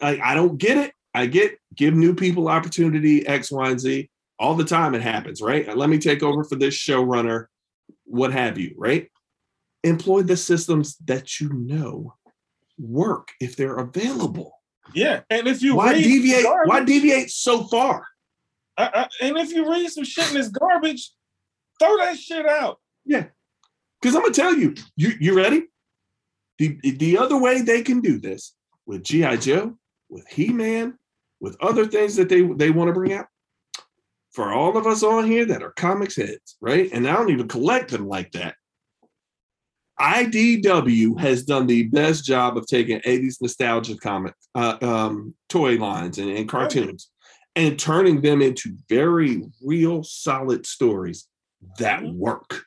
I, 0.00 0.18
I 0.24 0.34
don't 0.34 0.56
get 0.56 0.78
it. 0.78 0.94
I 1.12 1.26
get 1.26 1.58
give 1.74 1.92
new 1.92 2.14
people 2.14 2.48
opportunity, 2.48 3.26
X, 3.26 3.52
Y, 3.52 3.68
and 3.68 3.78
Z. 3.78 4.08
All 4.38 4.54
the 4.54 4.64
time 4.64 4.94
it 4.94 5.02
happens, 5.02 5.42
right? 5.42 5.76
Let 5.76 5.90
me 5.90 5.98
take 5.98 6.22
over 6.22 6.44
for 6.44 6.56
this 6.56 6.74
showrunner 6.74 7.48
what 8.04 8.32
have 8.32 8.58
you, 8.58 8.74
right? 8.76 9.10
Employ 9.84 10.22
the 10.22 10.36
systems 10.36 10.96
that 11.04 11.40
you 11.40 11.52
know 11.52 12.14
work 12.78 13.28
if 13.40 13.56
they're 13.56 13.76
available. 13.76 14.54
Yeah. 14.94 15.20
And 15.30 15.46
if 15.46 15.62
you 15.62 15.76
Why 15.76 15.92
read 15.92 16.04
deviate? 16.04 16.44
garbage, 16.44 16.68
Why 16.68 16.84
deviate 16.84 17.30
so 17.30 17.64
far? 17.64 18.06
I, 18.76 18.84
I, 18.94 19.08
and 19.26 19.36
if 19.38 19.50
you 19.52 19.70
read 19.70 19.88
some 19.90 20.04
shit 20.04 20.28
in 20.28 20.34
this 20.34 20.48
garbage, 20.48 21.12
throw 21.78 21.96
that 21.98 22.18
shit 22.18 22.46
out. 22.46 22.78
Yeah, 23.04 23.26
because 24.00 24.14
I'm 24.14 24.22
gonna 24.22 24.34
tell 24.34 24.54
you, 24.54 24.74
you 24.96 25.12
you 25.20 25.36
ready? 25.36 25.64
The 26.58 26.78
the 26.82 27.18
other 27.18 27.38
way 27.38 27.60
they 27.62 27.82
can 27.82 28.00
do 28.00 28.18
this 28.18 28.54
with 28.86 29.02
GI 29.02 29.38
Joe, 29.38 29.76
with 30.08 30.26
He 30.28 30.52
Man, 30.52 30.98
with 31.40 31.56
other 31.60 31.86
things 31.86 32.16
that 32.16 32.28
they 32.28 32.42
they 32.42 32.70
want 32.70 32.88
to 32.88 32.94
bring 32.94 33.12
out. 33.12 33.26
For 34.32 34.52
all 34.52 34.76
of 34.76 34.86
us 34.86 35.02
on 35.02 35.26
here 35.26 35.44
that 35.46 35.62
are 35.62 35.72
comics 35.72 36.16
heads, 36.16 36.56
right? 36.60 36.90
And 36.92 37.06
I 37.06 37.12
don't 37.14 37.30
even 37.30 37.48
collect 37.48 37.90
them 37.90 38.06
like 38.08 38.32
that. 38.32 38.54
IDW 40.00 41.20
has 41.20 41.44
done 41.44 41.66
the 41.66 41.84
best 41.84 42.24
job 42.24 42.56
of 42.56 42.66
taking 42.66 43.00
80s 43.00 43.40
nostalgia 43.40 43.96
comic 43.98 44.34
uh, 44.54 44.78
um, 44.80 45.34
toy 45.48 45.76
lines 45.76 46.18
and, 46.18 46.30
and 46.30 46.48
cartoons 46.48 47.10
and 47.54 47.78
turning 47.78 48.22
them 48.22 48.40
into 48.40 48.74
very 48.88 49.42
real, 49.62 50.02
solid 50.02 50.64
stories 50.66 51.28
that 51.78 52.02
Mhm. 52.02 52.14
work 52.14 52.64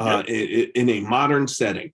uh, 0.00 0.24
i- 0.26 0.32
i- 0.32 0.70
in, 0.74 0.88
a 0.88 1.00
modern 1.00 1.46
setting. 1.46 1.92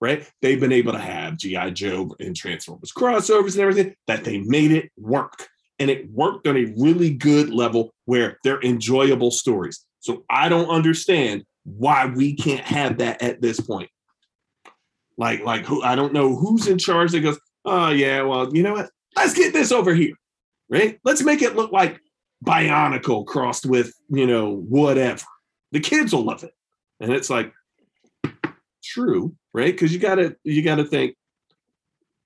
Right? 0.00 0.30
They've 0.42 0.60
been 0.60 0.70
able 0.70 0.92
to 0.92 0.98
have 1.00 1.38
GI 1.38 1.70
Joe 1.72 2.14
and 2.20 2.36
Transformers 2.36 2.92
crossovers 2.92 3.52
and 3.54 3.62
everything 3.62 3.96
that 4.06 4.22
they 4.22 4.38
made 4.38 4.70
it 4.70 4.92
work, 4.96 5.48
and 5.78 5.90
it 5.90 6.10
worked 6.10 6.46
on 6.46 6.56
a 6.56 6.72
really 6.76 7.10
good 7.10 7.50
level 7.50 7.92
where 8.04 8.38
they're 8.42 8.62
enjoyable 8.62 9.30
stories. 9.30 9.84
So 10.00 10.24
I 10.30 10.48
don't 10.48 10.68
understand 10.68 11.44
why 11.64 12.06
we 12.06 12.34
can't 12.34 12.64
have 12.64 12.98
that 12.98 13.22
at 13.22 13.40
this 13.40 13.60
point. 13.60 13.90
Like, 15.16 15.40
like 15.40 15.64
who 15.64 15.82
I 15.82 15.94
don't 15.94 16.12
know 16.12 16.36
who's 16.36 16.66
in 16.66 16.78
charge 16.78 17.12
that 17.12 17.20
goes, 17.20 17.38
oh 17.64 17.90
yeah, 17.90 18.22
well, 18.22 18.54
you 18.54 18.62
know 18.62 18.72
what? 18.72 18.90
Let's 19.16 19.34
get 19.34 19.52
this 19.52 19.72
over 19.72 19.94
here. 19.94 20.14
Right? 20.68 20.98
Let's 21.04 21.22
make 21.22 21.42
it 21.42 21.56
look 21.56 21.72
like 21.72 22.00
Bionicle 22.44 23.26
crossed 23.26 23.66
with, 23.66 23.92
you 24.08 24.26
know, 24.26 24.56
whatever. 24.56 25.24
The 25.72 25.80
kids 25.80 26.12
will 26.12 26.24
love 26.24 26.44
it. 26.44 26.52
And 27.00 27.12
it's 27.12 27.30
like 27.30 27.52
true, 28.82 29.34
right? 29.52 29.72
Because 29.72 29.92
you 29.92 29.98
gotta 29.98 30.36
you 30.44 30.62
gotta 30.62 30.84
think 30.84 31.16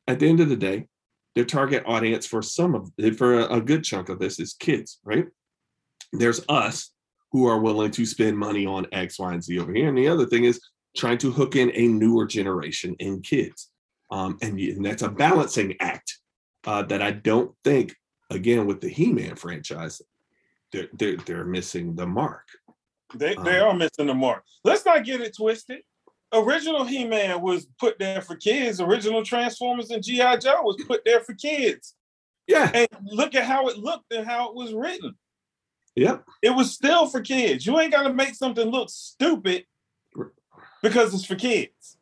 at 0.06 0.18
the 0.18 0.28
end 0.28 0.40
of 0.40 0.48
the 0.48 0.56
day, 0.56 0.86
their 1.34 1.44
target 1.44 1.82
audience 1.86 2.26
for 2.26 2.42
some 2.42 2.74
of 2.74 2.90
for 3.16 3.40
a, 3.40 3.54
a 3.54 3.60
good 3.60 3.84
chunk 3.84 4.08
of 4.08 4.18
this 4.18 4.38
is 4.38 4.54
kids, 4.54 5.00
right? 5.04 5.26
There's 6.12 6.44
us 6.48 6.92
who 7.30 7.46
are 7.46 7.58
willing 7.58 7.90
to 7.92 8.04
spend 8.04 8.36
money 8.36 8.66
on 8.66 8.86
X, 8.92 9.18
Y, 9.18 9.32
and 9.32 9.42
Z 9.42 9.58
over 9.58 9.72
here. 9.72 9.88
And 9.88 9.96
the 9.96 10.08
other 10.08 10.26
thing 10.26 10.44
is 10.44 10.60
trying 10.94 11.18
to 11.18 11.30
hook 11.30 11.56
in 11.56 11.72
a 11.74 11.88
newer 11.88 12.26
generation 12.26 12.94
in 12.98 13.22
kids. 13.22 13.70
Um, 14.10 14.36
and, 14.42 14.60
and 14.60 14.84
that's 14.84 15.02
a 15.02 15.08
balancing 15.08 15.74
act 15.80 16.18
uh, 16.66 16.82
that 16.82 17.00
I 17.00 17.12
don't 17.12 17.54
think, 17.64 17.96
again, 18.28 18.66
with 18.66 18.82
the 18.82 18.90
He-Man 18.90 19.36
franchise, 19.36 20.02
they're, 20.70 20.88
they're, 20.92 21.16
they're 21.16 21.44
missing 21.46 21.96
the 21.96 22.06
mark. 22.06 22.46
They 23.14 23.34
they 23.36 23.58
Um, 23.60 23.68
are 23.68 23.74
missing 23.74 24.06
the 24.06 24.14
mark. 24.14 24.44
Let's 24.64 24.84
not 24.84 25.04
get 25.04 25.22
it 25.22 25.34
twisted. 25.34 25.80
Original 26.32 26.84
He-Man 26.84 27.40
was 27.42 27.66
put 27.78 27.98
there 27.98 28.22
for 28.22 28.36
kids. 28.36 28.80
Original 28.80 29.22
Transformers 29.22 29.90
and 29.90 30.02
G.I. 30.02 30.36
Joe 30.38 30.62
was 30.62 30.82
put 30.86 31.04
there 31.04 31.20
for 31.20 31.34
kids. 31.34 31.94
Yeah, 32.46 32.70
And 32.74 32.88
look 33.04 33.34
at 33.34 33.44
how 33.44 33.68
it 33.68 33.78
looked 33.78 34.12
and 34.12 34.26
how 34.26 34.48
it 34.48 34.54
was 34.54 34.74
written. 34.74 35.14
yep. 35.94 36.24
It 36.42 36.50
was 36.50 36.72
still 36.72 37.06
for 37.06 37.20
kids. 37.20 37.66
You 37.66 37.78
ain't 37.78 37.92
got 37.92 38.02
to 38.02 38.12
make 38.12 38.34
something 38.34 38.68
look 38.68 38.90
stupid 38.90 39.64
because 40.82 41.14
it's 41.14 41.24
for 41.24 41.36
kids. 41.36 41.98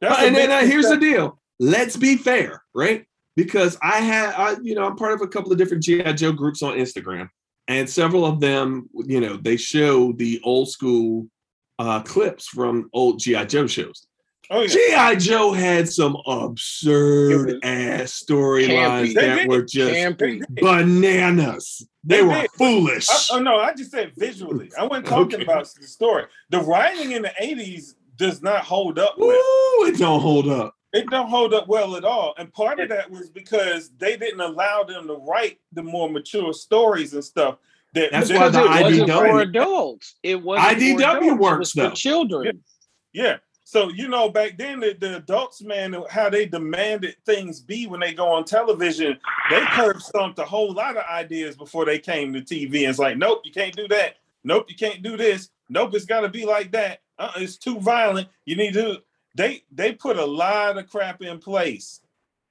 That's 0.00 0.22
and 0.22 0.36
then 0.36 0.50
uh, 0.50 0.60
here's 0.60 0.88
the 0.88 0.96
deal. 0.96 1.40
Let's 1.58 1.96
be 1.96 2.16
fair, 2.16 2.62
right? 2.74 3.04
Because 3.36 3.76
I 3.82 3.98
had, 4.00 4.34
I, 4.34 4.56
you 4.62 4.74
know, 4.74 4.84
I'm 4.84 4.96
part 4.96 5.12
of 5.12 5.22
a 5.22 5.26
couple 5.26 5.50
of 5.50 5.58
different 5.58 5.82
GI 5.82 6.12
Joe 6.14 6.32
groups 6.32 6.62
on 6.62 6.74
Instagram, 6.78 7.28
and 7.66 7.88
several 7.88 8.24
of 8.24 8.40
them, 8.40 8.88
you 8.94 9.20
know, 9.20 9.36
they 9.36 9.56
show 9.56 10.12
the 10.12 10.40
old 10.44 10.70
school 10.70 11.26
uh, 11.78 12.02
clips 12.02 12.46
from 12.46 12.88
old 12.92 13.18
GI 13.20 13.46
Joe 13.46 13.66
shows. 13.66 14.06
Oh 14.50 14.60
yeah. 14.62 15.14
GI 15.14 15.20
Joe 15.20 15.52
had 15.52 15.88
some 15.88 16.16
absurd 16.26 17.64
ass 17.64 18.22
storylines 18.28 19.14
that 19.14 19.48
were 19.48 19.62
just 19.62 19.94
Campy. 19.94 20.42
bananas. 20.60 21.86
They, 22.04 22.16
They 22.18 22.22
were 22.22 22.40
did. 22.42 22.50
foolish. 22.52 23.08
Oh 23.32 23.38
no, 23.38 23.56
I 23.58 23.72
just 23.74 23.90
said 23.90 24.12
visually. 24.16 24.70
I 24.78 24.84
wasn't 24.84 25.06
talking 25.06 25.34
Okay. 25.36 25.44
about 25.44 25.68
the 25.80 25.86
story. 25.86 26.24
The 26.50 26.60
writing 26.60 27.12
in 27.12 27.22
the 27.22 27.32
80s 27.40 27.94
does 28.16 28.42
not 28.42 28.62
hold 28.64 28.98
up 28.98 29.14
well. 29.18 29.30
Ooh, 29.30 29.86
it 29.86 29.98
don't 29.98 30.20
hold 30.20 30.48
up. 30.48 30.74
It 30.92 31.08
don't 31.10 31.28
hold 31.28 31.54
up 31.54 31.66
well 31.66 31.96
at 31.96 32.04
all. 32.04 32.34
And 32.38 32.52
part 32.52 32.78
of 32.78 32.88
that 32.90 33.10
was 33.10 33.28
because 33.30 33.90
they 33.98 34.16
didn't 34.16 34.40
allow 34.40 34.84
them 34.84 35.08
to 35.08 35.14
write 35.14 35.58
the 35.72 35.82
more 35.82 36.08
mature 36.08 36.52
stories 36.52 37.14
and 37.14 37.24
stuff. 37.24 37.56
That 37.94 38.10
That's 38.10 38.30
why 38.32 38.48
the 38.48 38.60
it 38.60 38.82
wasn't 38.82 39.08
IDW 39.08 39.30
for 39.30 39.40
adults. 39.40 40.14
It 40.22 40.42
wasn't 40.42 40.68
for 40.68 40.74
IDW 40.74 40.94
adults. 40.96 41.26
It 41.26 41.38
works, 41.38 41.58
was 41.58 41.72
for 41.72 41.82
though. 41.82 41.90
children. 41.90 42.64
Yeah. 43.12 43.36
So 43.62 43.88
you 43.88 44.08
know, 44.08 44.28
back 44.28 44.58
then 44.58 44.80
the, 44.80 44.96
the 44.98 45.16
adults, 45.16 45.62
man, 45.62 45.96
how 46.10 46.28
they 46.28 46.46
demanded 46.46 47.16
things 47.24 47.60
be 47.60 47.86
when 47.86 48.00
they 48.00 48.12
go 48.12 48.28
on 48.28 48.44
television, 48.44 49.18
they 49.48 49.60
curb 49.60 50.02
stomped 50.02 50.38
a 50.38 50.44
whole 50.44 50.72
lot 50.72 50.96
of 50.96 51.04
ideas 51.04 51.56
before 51.56 51.84
they 51.84 51.98
came 51.98 52.32
to 52.32 52.40
TV. 52.40 52.80
And 52.80 52.90
it's 52.90 52.98
like, 52.98 53.16
nope, 53.16 53.40
you 53.44 53.52
can't 53.52 53.74
do 53.74 53.88
that. 53.88 54.16
Nope, 54.42 54.66
you 54.68 54.76
can't 54.76 55.02
do 55.02 55.16
this. 55.16 55.50
Nope, 55.68 55.94
it's 55.94 56.04
got 56.04 56.20
to 56.20 56.28
be 56.28 56.44
like 56.44 56.72
that. 56.72 57.00
Uh, 57.18 57.32
it's 57.36 57.56
too 57.56 57.78
violent. 57.80 58.28
You 58.44 58.56
need 58.56 58.74
to. 58.74 58.98
They 59.36 59.62
they 59.72 59.92
put 59.92 60.18
a 60.18 60.24
lot 60.24 60.78
of 60.78 60.88
crap 60.88 61.22
in 61.22 61.38
place 61.38 62.00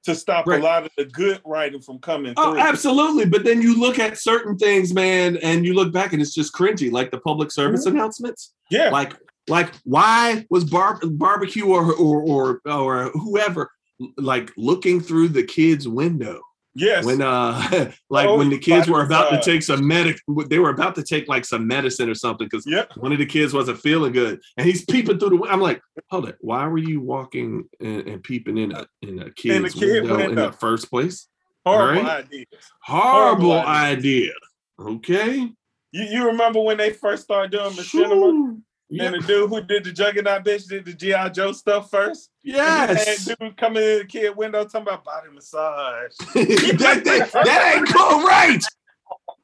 to 0.04 0.16
stop 0.16 0.46
Right. 0.48 0.60
a 0.60 0.64
lot 0.64 0.84
of 0.86 0.92
the 0.98 1.06
good 1.06 1.42
writing 1.46 1.82
from 1.82 2.00
coming 2.00 2.34
Oh, 2.38 2.52
through. 2.52 2.62
absolutely. 2.62 3.26
But 3.26 3.44
then 3.44 3.62
you 3.62 3.80
look 3.80 4.00
at 4.00 4.18
certain 4.18 4.58
things, 4.58 4.94
man, 4.94 5.38
and 5.38 5.66
you 5.66 5.74
look 5.74 5.94
back 5.94 6.14
and 6.14 6.22
it's 6.22 6.34
just 6.34 6.54
cringy, 6.54 6.92
like 6.92 7.12
the 7.12 7.20
public 7.20 7.52
service 7.52 7.86
mm-hmm. 7.86 7.96
announcements. 7.98 8.54
Yeah, 8.70 8.90
Like, 8.90 9.14
like 9.50 9.72
why 9.84 10.46
was 10.50 10.64
bar- 10.64 11.00
barbecue 11.04 11.66
or, 11.66 11.94
or 11.94 12.22
or 12.22 12.62
or 12.66 13.10
whoever 13.10 13.70
like 14.18 14.52
looking 14.58 15.02
through 15.02 15.30
the 15.30 15.44
kids' 15.44 15.88
window 15.88 16.42
yes. 16.76 17.06
when 17.06 17.22
uh 17.22 17.92
like 18.10 18.28
Oh, 18.28 18.38
when 18.38 18.50
the 18.50 18.58
kids 18.58 18.88
were 18.90 19.04
about 19.04 19.30
to 19.32 19.42
take 19.42 19.64
some 19.64 19.86
medic 19.88 20.18
they 20.48 20.60
were 20.60 20.70
about 20.70 20.96
to 20.96 21.04
take 21.04 21.28
like 21.28 21.46
some 21.46 21.68
medicine 21.68 22.10
or 22.10 22.16
something 22.16 22.48
because 22.50 22.66
Yep. 22.68 22.98
one 22.98 23.12
of 23.12 23.20
the 23.20 23.26
kids 23.26 23.54
wasn't 23.54 23.80
feeling 23.80 24.12
good 24.14 24.40
and 24.58 24.66
he's 24.66 24.86
peeping 24.86 25.20
through 25.20 25.38
the 25.38 25.48
I'm 25.50 25.62
like, 25.62 25.82
hold 26.10 26.30
it, 26.30 26.38
why 26.42 26.68
were 26.68 26.78
you 26.78 27.02
walking 27.02 27.70
and, 27.80 28.08
and 28.08 28.24
peeping 28.24 28.58
in 28.58 28.72
a 28.72 28.86
in 29.02 29.20
a 29.20 29.32
kid's 29.32 29.74
kid 29.74 30.04
window, 30.04 30.20
in 30.20 30.36
the 30.36 30.52
first 30.54 30.90
place? 30.90 31.28
Horrible 31.66 32.02
Alright. 32.02 32.26
ideas. 32.26 32.48
Horrible, 32.82 33.52
Horrible 33.52 33.70
idea. 33.70 34.32
Okay. 34.80 35.50
You, 35.92 36.04
you 36.04 36.26
remember 36.28 36.60
when 36.60 36.78
they 36.78 36.92
first 36.92 37.24
started 37.24 37.52
doing 37.52 37.72
machinima? 37.72 38.62
Shoo. 38.94 39.04
And 39.04 39.16
the 39.16 39.28
dude 39.28 39.50
who 39.50 39.62
did 39.62 39.84
the 39.84 39.92
Juggernaut 39.92 40.44
bitch 40.44 40.68
did 40.68 40.86
the 40.86 40.94
G.I. 40.94 41.30
Joe 41.30 41.52
stuff 41.52 41.90
first. 41.90 42.30
Yes. 42.44 43.28
And 43.28 43.40
dude 43.40 43.58
coming 43.58 43.84
in 43.84 44.00
the 44.00 44.06
kid 44.06 44.36
window 44.36 44.64
talking 44.64 44.82
about 44.82 45.04
body 45.04 45.30
massage. 45.34 46.12
that, 46.36 47.02
that, 47.04 47.32
that 47.32 47.76
ain't 47.76 47.88
cool, 47.88 48.24
right? 48.24 48.62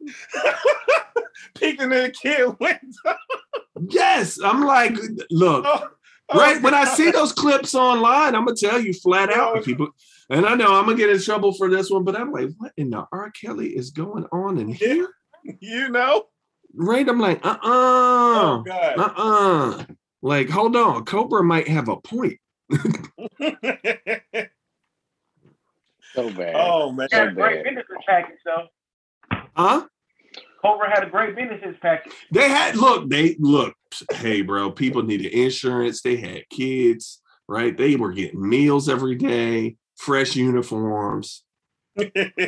Peeking 1.55 1.83
in 1.83 1.89
the 1.89 2.11
kid 2.11 2.47
window. 2.59 3.17
Yes. 3.89 4.39
I'm 4.43 4.61
like, 4.63 4.95
look, 5.31 5.65
Oh, 5.65 5.89
oh, 6.29 6.39
right 6.39 6.61
when 6.61 6.73
I 6.73 6.85
see 6.85 7.11
those 7.11 7.33
clips 7.33 7.73
online, 7.73 8.35
I'm 8.35 8.45
gonna 8.45 8.55
tell 8.55 8.79
you 8.79 8.93
flat 8.93 9.31
out 9.31 9.55
to 9.55 9.61
people. 9.61 9.89
And 10.29 10.45
I 10.45 10.53
know 10.53 10.77
I'm 10.77 10.85
gonna 10.85 10.97
get 10.97 11.09
in 11.09 11.19
trouble 11.19 11.53
for 11.53 11.69
this 11.69 11.89
one, 11.89 12.03
but 12.03 12.15
I'm 12.15 12.31
like, 12.31 12.49
what 12.57 12.71
in 12.77 12.91
the 12.91 13.05
R. 13.11 13.31
Kelly 13.31 13.69
is 13.69 13.89
going 13.89 14.25
on 14.31 14.59
in 14.59 14.67
here? 14.67 15.09
You 15.59 15.89
know? 15.89 16.25
Right? 16.75 17.07
I'm 17.07 17.19
like, 17.19 17.45
uh 17.45 17.57
Oh, 17.63 18.63
uh 18.63 18.63
God. 18.63 18.99
uh 18.99 19.13
uh. 19.15 19.85
Like, 20.21 20.49
hold 20.49 20.75
on, 20.75 21.05
Cobra 21.05 21.43
might 21.43 21.67
have 21.67 21.87
a 21.89 21.97
point. 21.97 22.39
So 26.15 26.29
bad. 26.31 26.55
oh, 26.55 26.91
man. 26.91 27.07
Had 27.11 27.27
a 27.27 27.29
So 27.29 27.35
great 27.35 27.55
bad. 27.57 27.63
benefits 27.65 28.03
package 28.07 28.37
though. 28.43 29.37
Huh? 29.55 29.85
Cobra 30.61 30.89
had 30.89 31.03
a 31.07 31.09
great 31.09 31.35
benefits 31.35 31.77
package. 31.81 32.13
They 32.31 32.49
had 32.49 32.75
look, 32.75 33.09
they 33.09 33.35
look, 33.39 33.75
hey, 34.13 34.41
bro, 34.41 34.71
people 34.71 35.03
needed 35.03 35.31
insurance, 35.31 36.01
they 36.01 36.17
had 36.17 36.49
kids, 36.49 37.21
right? 37.47 37.77
They 37.77 37.95
were 37.95 38.11
getting 38.11 38.47
meals 38.47 38.89
every 38.89 39.15
day, 39.15 39.77
fresh 39.95 40.35
uniforms 40.35 41.43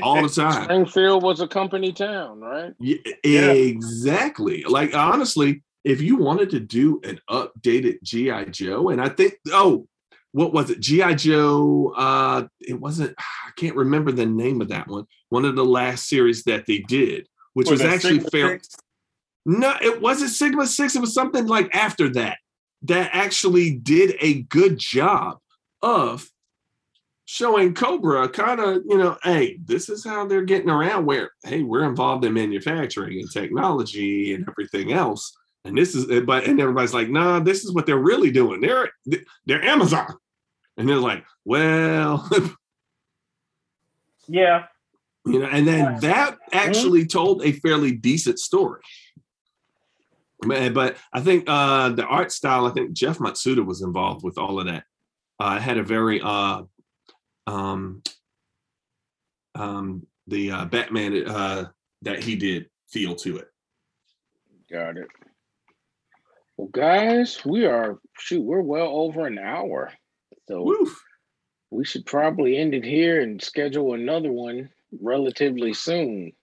all 0.01 0.21
the 0.21 0.29
time. 0.29 0.63
Springfield 0.63 1.23
was 1.23 1.41
a 1.41 1.47
company 1.47 1.91
town, 1.91 2.39
right? 2.39 2.73
Yeah, 2.79 2.97
Yeah. 3.23 3.51
exactly. 3.51 4.63
Like 4.63 4.95
honestly, 4.95 5.63
if 5.83 6.01
you 6.01 6.17
wanted 6.17 6.49
to 6.51 6.59
do 6.59 7.01
an 7.03 7.19
updated 7.29 8.01
GI 8.03 8.51
Joe, 8.51 8.89
and 8.89 9.01
I 9.01 9.09
think 9.09 9.33
oh, 9.51 9.87
what 10.31 10.53
was 10.53 10.69
it? 10.69 10.79
GI 10.79 11.15
Joe. 11.15 11.93
Uh, 11.95 12.47
it 12.59 12.79
wasn't. 12.79 13.15
I 13.17 13.51
can't 13.57 13.75
remember 13.75 14.11
the 14.11 14.25
name 14.25 14.61
of 14.61 14.69
that 14.69 14.87
one. 14.87 15.05
One 15.29 15.45
of 15.45 15.55
the 15.55 15.65
last 15.65 16.07
series 16.07 16.43
that 16.43 16.65
they 16.65 16.79
did, 16.79 17.27
which 17.53 17.69
was, 17.69 17.81
that 17.81 17.93
actually 17.93 18.19
Sigma 18.19 18.29
fair. 18.29 18.49
Six? 18.49 18.75
No, 19.45 19.75
it 19.81 20.01
wasn't 20.01 20.31
Sigma 20.31 20.67
Six. 20.67 20.95
It 20.95 21.01
was 21.01 21.13
something 21.13 21.47
like 21.47 21.73
after 21.75 22.09
that 22.13 22.37
that 22.83 23.09
actually 23.13 23.75
did 23.75 24.15
a 24.21 24.43
good 24.43 24.77
job 24.77 25.37
of 25.81 26.27
showing 27.31 27.73
Cobra 27.73 28.27
kind 28.27 28.59
of, 28.59 28.83
you 28.85 28.97
know, 28.97 29.17
hey, 29.23 29.57
this 29.63 29.87
is 29.87 30.03
how 30.03 30.27
they're 30.27 30.41
getting 30.41 30.69
around 30.69 31.05
where, 31.05 31.31
hey, 31.45 31.63
we're 31.63 31.85
involved 31.85 32.25
in 32.25 32.33
manufacturing 32.33 33.21
and 33.21 33.31
technology 33.31 34.33
and 34.33 34.45
everything 34.49 34.91
else. 34.91 35.33
And 35.63 35.77
this 35.77 35.95
is, 35.95 36.07
but, 36.25 36.43
and 36.43 36.59
everybody's 36.59 36.93
like, 36.93 37.09
nah, 37.09 37.39
this 37.39 37.63
is 37.63 37.71
what 37.71 37.85
they're 37.85 37.97
really 37.97 38.31
doing. 38.31 38.59
They're, 38.59 38.89
they're 39.45 39.63
Amazon. 39.63 40.13
And 40.75 40.89
they're 40.89 40.97
like, 40.97 41.23
well, 41.45 42.29
Yeah. 44.27 44.65
you 45.25 45.39
know, 45.39 45.45
and 45.45 45.65
then 45.65 46.01
that 46.01 46.37
actually 46.51 47.05
told 47.05 47.45
a 47.45 47.53
fairly 47.53 47.93
decent 47.93 48.39
story. 48.39 48.81
But 50.45 50.97
I 51.13 51.21
think 51.21 51.45
uh 51.47 51.89
the 51.89 52.03
art 52.05 52.33
style, 52.33 52.65
I 52.65 52.71
think 52.71 52.91
Jeff 52.91 53.19
Matsuda 53.19 53.65
was 53.65 53.81
involved 53.81 54.21
with 54.23 54.37
all 54.37 54.59
of 54.59 54.65
that. 54.65 54.83
Uh 55.39 55.55
it 55.57 55.61
had 55.61 55.77
a 55.77 55.83
very 55.83 56.19
uh 56.21 56.63
um 57.51 58.01
um 59.55 60.05
the 60.27 60.51
uh 60.51 60.65
Batman 60.65 61.27
uh 61.27 61.65
that 62.01 62.23
he 62.23 62.35
did 62.35 62.69
feel 62.87 63.15
to 63.15 63.37
it. 63.37 63.47
Got 64.71 64.97
it. 64.97 65.07
Well, 66.57 66.69
guys, 66.69 67.43
we 67.45 67.65
are 67.65 67.99
shoot, 68.17 68.41
we're 68.41 68.61
well 68.61 68.87
over 68.87 69.27
an 69.27 69.37
hour. 69.37 69.91
So 70.47 70.63
Woof. 70.63 71.01
we 71.69 71.83
should 71.85 72.05
probably 72.05 72.57
end 72.57 72.73
it 72.73 72.85
here 72.85 73.21
and 73.21 73.41
schedule 73.41 73.93
another 73.93 74.31
one 74.31 74.69
relatively 75.01 75.73
soon. 75.73 76.33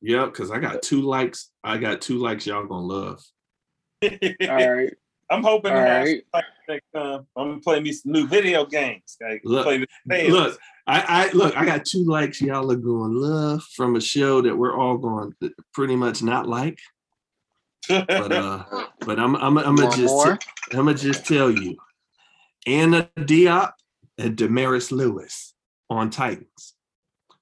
Yeah, 0.00 0.26
because 0.26 0.50
I 0.50 0.58
got 0.58 0.82
two 0.82 1.02
likes. 1.02 1.50
I 1.64 1.78
got 1.78 2.00
two 2.00 2.18
likes 2.18 2.46
y'all 2.46 2.66
gonna 2.66 2.86
love. 2.86 3.22
All 4.02 4.08
right. 4.48 4.94
I'm 5.30 5.42
hoping 5.42 5.72
to 5.72 5.78
All 5.78 5.84
have 5.84 6.04
right. 6.06 6.22
some 6.34 6.42
next 6.68 6.86
time. 6.94 7.26
I'm 7.36 7.48
gonna 7.48 7.60
play 7.60 7.80
me 7.80 7.92
some 7.92 8.12
new 8.12 8.26
video 8.26 8.64
games. 8.64 9.16
I 9.22 9.40
Look, 9.44 9.64
play. 9.64 10.28
Look, 10.28 10.58
I, 10.86 11.00
I 11.28 11.32
look, 11.32 11.56
I 11.56 11.64
got 11.64 11.84
two 11.84 12.04
likes 12.04 12.40
y'all 12.40 12.70
are 12.70 12.76
going 12.76 13.14
love 13.14 13.62
from 13.74 13.96
a 13.96 14.00
show 14.00 14.40
that 14.42 14.56
we're 14.56 14.76
all 14.76 14.98
going 14.98 15.34
to 15.42 15.52
pretty 15.74 15.96
much 15.96 16.22
not 16.22 16.48
like. 16.48 16.78
But 17.88 18.32
uh 18.32 18.64
but 19.00 19.18
I'm 19.18 19.36
I'm 19.36 19.58
I'm 19.58 19.76
gonna 19.76 19.96
just 19.96 20.14
more? 20.14 20.38
I'm 20.72 20.86
gonna 20.86 20.94
just 20.94 21.26
tell 21.26 21.50
you, 21.50 21.76
Anna 22.66 23.08
Diop 23.18 23.72
and 24.18 24.36
Damaris 24.36 24.92
Lewis. 24.92 25.54
on 25.90 26.10
Titans. 26.10 26.74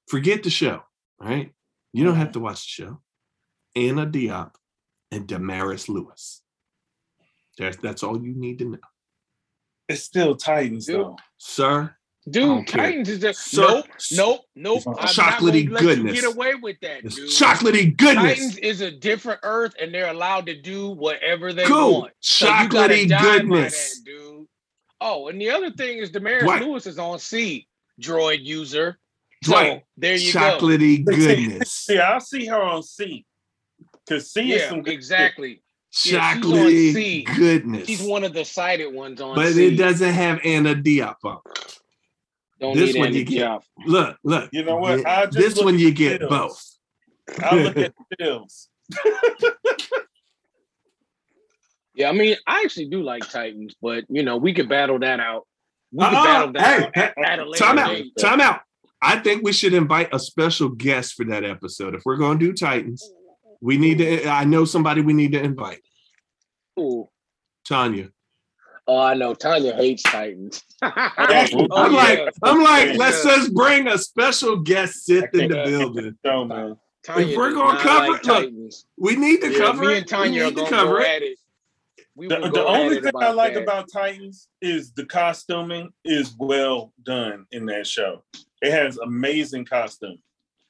Forget 0.08 0.42
the 0.42 0.50
show, 0.50 0.82
right? 1.20 1.52
You 1.92 2.04
don't 2.04 2.16
have 2.16 2.32
to 2.32 2.40
watch 2.40 2.64
the 2.64 2.84
show. 2.84 3.00
Anna 3.74 4.06
Diop 4.06 4.52
and 5.10 5.26
Damaris 5.26 5.88
Lewis. 5.88 6.42
That's 7.58 7.76
that's 7.78 8.02
all 8.02 8.22
you 8.22 8.34
need 8.34 8.58
to 8.58 8.66
know. 8.66 8.78
It's 9.88 10.02
still 10.02 10.34
Titans 10.36 10.86
Dude. 10.86 10.96
though. 10.96 11.16
Sir, 11.38 11.94
Dude. 12.28 12.66
Titans 12.66 13.08
is 13.08 13.20
just 13.20 13.40
Sir, 13.40 13.62
nope, 13.62 13.84
nope, 14.12 14.40
nope. 14.56 14.82
I'm 14.98 15.06
chocolatey 15.06 15.68
gonna 15.68 15.74
let 15.74 15.82
you 15.82 15.88
goodness. 16.04 16.20
get 16.20 16.34
away 16.34 16.54
with 16.56 16.76
that, 16.80 17.04
it's 17.04 17.14
dude. 17.14 17.28
chocolatey 17.30 17.96
goodness. 17.96 18.34
Titans 18.38 18.58
is 18.58 18.80
a 18.80 18.90
different 18.90 19.40
earth, 19.44 19.74
and 19.80 19.94
they're 19.94 20.10
allowed 20.10 20.46
to 20.46 20.60
do 20.60 20.88
whatever 20.90 21.52
they 21.52 21.64
Cool. 21.66 22.00
want. 22.00 22.12
So 22.20 22.46
Chocolatey 22.48 23.08
goodness. 23.20 23.98
that, 24.00 24.04
dude. 24.04 24.46
Oh, 25.00 25.28
and 25.28 25.40
the 25.40 25.50
other 25.50 25.70
thing 25.70 25.98
is 25.98 26.10
Damaris 26.10 26.42
Dwight. 26.42 26.62
Lewis 26.62 26.86
is 26.86 26.98
on 26.98 27.18
See, 27.20 27.68
droid 28.00 28.42
user. 28.44 28.98
So 29.44 29.80
there 29.96 30.16
you 30.16 30.32
go. 30.32 30.40
chocolatey 30.40 31.04
goodness. 31.04 31.86
Yeah, 31.90 32.10
I'll 32.14 32.20
see 32.20 32.46
her 32.46 32.60
on 32.60 32.82
See. 32.82 33.24
Cause 34.08 34.32
See 34.32 34.52
is 34.52 34.68
some 34.68 34.82
good 34.82 34.94
exactly. 34.94 35.50
she's 35.54 35.62
on 36.04 36.12
chocolately 36.12 36.92
See. 36.92 37.22
goodness. 37.22 37.86
She's 37.86 38.02
one 38.02 38.24
of 38.24 38.32
the 38.34 38.44
cited 38.44 38.92
ones 38.92 39.20
on 39.20 39.34
but 39.34 39.52
See. 39.52 39.68
it 39.68 39.76
doesn't 39.76 40.12
have 40.12 40.40
Anna 40.44 40.74
Diop 40.74 41.16
on. 41.24 41.38
Don't 42.60 42.76
this 42.76 42.94
need 42.94 42.98
one 43.00 43.06
Andy 43.08 43.18
you 43.20 43.24
get. 43.24 43.40
Diop. 43.48 43.62
Look, 43.86 44.16
look. 44.24 44.50
You 44.52 44.64
know 44.64 44.76
what? 44.76 45.00
Yeah, 45.00 45.08
I'll 45.20 45.26
just 45.26 45.36
This 45.56 45.64
one 45.64 45.78
you 45.78 45.90
get 45.92 46.20
bills. 46.20 46.30
both. 47.28 47.42
I'll 47.44 47.58
look 47.58 47.76
at 47.76 47.92
the 48.10 48.16
bills. 48.18 48.68
Yeah, 51.94 52.10
I 52.10 52.12
mean, 52.12 52.36
I 52.46 52.60
actually 52.62 52.90
do 52.90 53.02
like 53.02 53.26
Titans, 53.30 53.74
but 53.80 54.04
you 54.10 54.22
know, 54.22 54.36
we 54.36 54.52
could 54.52 54.68
battle 54.68 54.98
that 54.98 55.18
out. 55.18 55.46
We 55.92 56.04
could 56.04 56.12
Uh-uh. 56.14 56.24
battle 56.24 56.52
that 56.52 56.62
Hey, 56.62 56.84
out 56.84 56.96
at, 56.96 57.18
at 57.24 57.38
a 57.38 57.48
later 57.48 57.64
Time 57.64 57.78
out. 57.78 57.88
date. 57.88 58.12
Time 58.18 58.40
out. 58.42 58.60
I 59.00 59.18
think 59.18 59.42
we 59.42 59.52
should 59.54 59.72
invite 59.72 60.10
a 60.12 60.18
special 60.18 60.68
guest 60.68 61.14
for 61.14 61.24
that 61.26 61.42
episode. 61.44 61.94
If 61.94 62.02
we're 62.04 62.16
going 62.18 62.38
to 62.38 62.46
do 62.46 62.52
Titans, 62.52 63.10
we 63.62 63.78
need 63.78 63.96
to. 63.98 64.26
I 64.28 64.44
know 64.44 64.66
somebody 64.66 65.00
we 65.00 65.14
need 65.14 65.32
to 65.32 65.42
invite. 65.42 65.80
Ooh. 66.78 67.08
Tanya. 67.66 68.10
Oh, 68.88 68.98
I 68.98 69.14
know. 69.14 69.34
Tanya 69.34 69.74
hates 69.74 70.02
Titans. 70.04 70.62
I'm 70.82 71.48
Oh, 71.52 71.66
I'm 71.72 71.92
yeah. 71.92 71.96
like, 71.98 72.34
I'm 72.42 72.62
like, 72.62 72.96
let's 72.96 73.24
just 73.24 73.52
bring 73.54 73.88
a 73.88 73.98
special 73.98 74.58
guest 74.58 75.04
sit 75.06 75.24
in 75.34 75.48
the 75.48 75.64
building. 75.64 76.16
So, 76.24 76.44
man. 76.44 76.76
Tanya 77.02 77.26
If 77.26 77.36
we're 77.36 77.52
gonna 77.52 77.78
cover 77.80 77.98
like 77.98 78.24
look, 78.24 78.42
Titans. 78.42 78.86
We 78.96 79.16
need 79.16 79.40
to 79.40 79.52
Yeah, 79.52 79.58
cover 79.58 79.84
me 79.86 79.94
it. 79.94 79.98
and 79.98 80.06
Tanya 80.08 80.32
we 80.32 80.40
are 80.40 80.44
need 80.46 80.56
to 80.56 80.62
gonna 80.62 80.70
cover 80.70 81.00
it. 81.00 81.38
We 82.14 82.28
The, 82.28 82.38
the 82.52 82.64
only 82.64 83.00
thing 83.00 83.12
I 83.16 83.30
like 83.30 83.54
that. 83.54 83.62
about 83.64 83.86
Titans 83.92 84.48
is 84.62 84.92
the 84.92 85.04
costuming 85.06 85.90
is 86.04 86.34
well 86.38 86.92
done 87.04 87.46
in 87.52 87.66
that 87.66 87.86
show. 87.86 88.22
It 88.62 88.70
has 88.72 88.98
amazing 88.98 89.66
costume. 89.66 90.18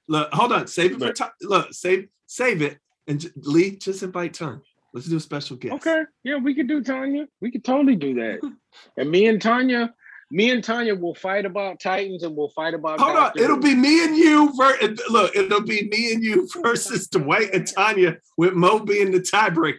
Look, 0.09 0.33
hold 0.33 0.53
on. 0.53 0.67
Save 0.67 0.93
it 0.93 0.99
for 0.99 1.07
Look. 1.07 1.33
Look, 1.43 1.73
save 1.73 2.09
save 2.27 2.63
it. 2.63 2.79
And 3.07 3.21
j- 3.21 3.29
Lee, 3.37 3.77
just 3.77 4.03
invite 4.03 4.35
Tanya. 4.35 4.61
Let's 4.93 5.07
do 5.07 5.17
a 5.17 5.21
special 5.21 5.57
guest. 5.57 5.75
Okay, 5.75 6.03
yeah, 6.25 6.37
we 6.37 6.55
could 6.55 6.69
do 6.69 6.83
Tanya. 6.83 7.27
We 7.41 7.51
could 7.51 7.65
totally 7.65 7.97
do 7.97 8.15
that. 8.15 8.41
and 8.97 9.11
me 9.11 9.27
and 9.27 9.41
Tanya, 9.41 9.93
me 10.31 10.51
and 10.51 10.63
Tanya 10.63 10.95
will 10.95 11.15
fight 11.15 11.45
about 11.45 11.81
Titans, 11.81 12.23
and 12.23 12.37
we'll 12.37 12.51
fight 12.51 12.75
about. 12.75 13.01
Hold 13.01 13.17
on. 13.17 13.33
It'll 13.37 13.59
be 13.59 13.75
me 13.75 14.05
and 14.05 14.17
you. 14.17 14.53
Ver- 14.57 14.95
look, 15.11 15.37
it'll 15.37 15.63
be 15.63 15.89
me 15.89 16.13
and 16.13 16.23
you 16.23 16.49
versus 16.63 17.07
Dwight 17.11 17.53
and 17.53 17.67
Tanya 17.67 18.17
with 18.37 18.55
Mo 18.55 18.81
being 18.81 19.11
the 19.11 19.21
tiebreaker. 19.21 19.79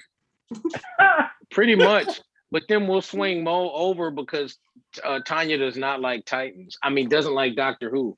pretty 1.51 1.75
much. 1.75 2.21
But 2.51 2.63
then 2.69 2.87
we'll 2.87 3.01
swing 3.01 3.43
Mo 3.43 3.71
over 3.71 4.09
because 4.09 4.57
uh, 5.03 5.19
Tanya 5.25 5.57
does 5.57 5.75
not 5.75 5.99
like 5.99 6.25
Titans. 6.25 6.77
I 6.81 6.89
mean, 6.89 7.09
doesn't 7.09 7.33
like 7.33 7.55
Doctor 7.55 7.89
Who. 7.89 8.17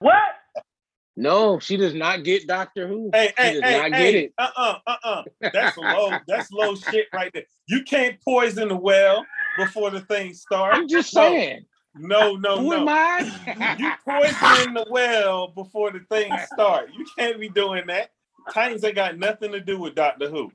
What? 0.00 0.18
No, 1.16 1.58
she 1.60 1.76
does 1.76 1.94
not 1.94 2.24
get 2.24 2.46
Doctor 2.48 2.88
Who. 2.88 3.10
Hey, 3.12 3.32
she 3.38 3.42
hey, 3.42 3.52
does 3.54 3.62
hey, 3.62 3.76
not 3.78 3.92
hey, 3.94 4.12
get 4.12 4.14
it. 4.24 4.32
uh-uh, 4.38 4.78
uh-uh. 4.86 5.22
That's 5.52 5.76
low, 5.76 6.18
that's 6.26 6.50
low 6.50 6.74
shit 6.74 7.06
right 7.14 7.30
there. 7.32 7.44
You 7.68 7.82
can't 7.84 8.16
poison 8.22 8.68
the 8.68 8.76
well 8.76 9.24
before 9.56 9.90
the 9.90 10.00
thing 10.00 10.34
starts. 10.34 10.76
I'm 10.76 10.88
just 10.88 11.14
No, 11.14 11.22
saying. 11.22 11.64
No, 11.96 12.34
no, 12.34 12.58
Who 12.58 12.72
am 12.72 12.86
no. 12.86 12.92
I? 12.92 13.76
You 13.78 13.92
poisoning 14.04 14.74
the 14.74 14.86
well 14.90 15.48
before 15.48 15.92
the 15.92 16.00
thing 16.10 16.36
start. 16.52 16.90
You 16.92 17.06
can't 17.16 17.38
be 17.38 17.48
doing 17.48 17.86
that. 17.86 18.10
Titans 18.52 18.82
ain't 18.82 18.96
got 18.96 19.16
nothing 19.16 19.52
to 19.52 19.60
do 19.60 19.78
with 19.78 19.94
Doctor 19.94 20.28
Who. 20.28 20.50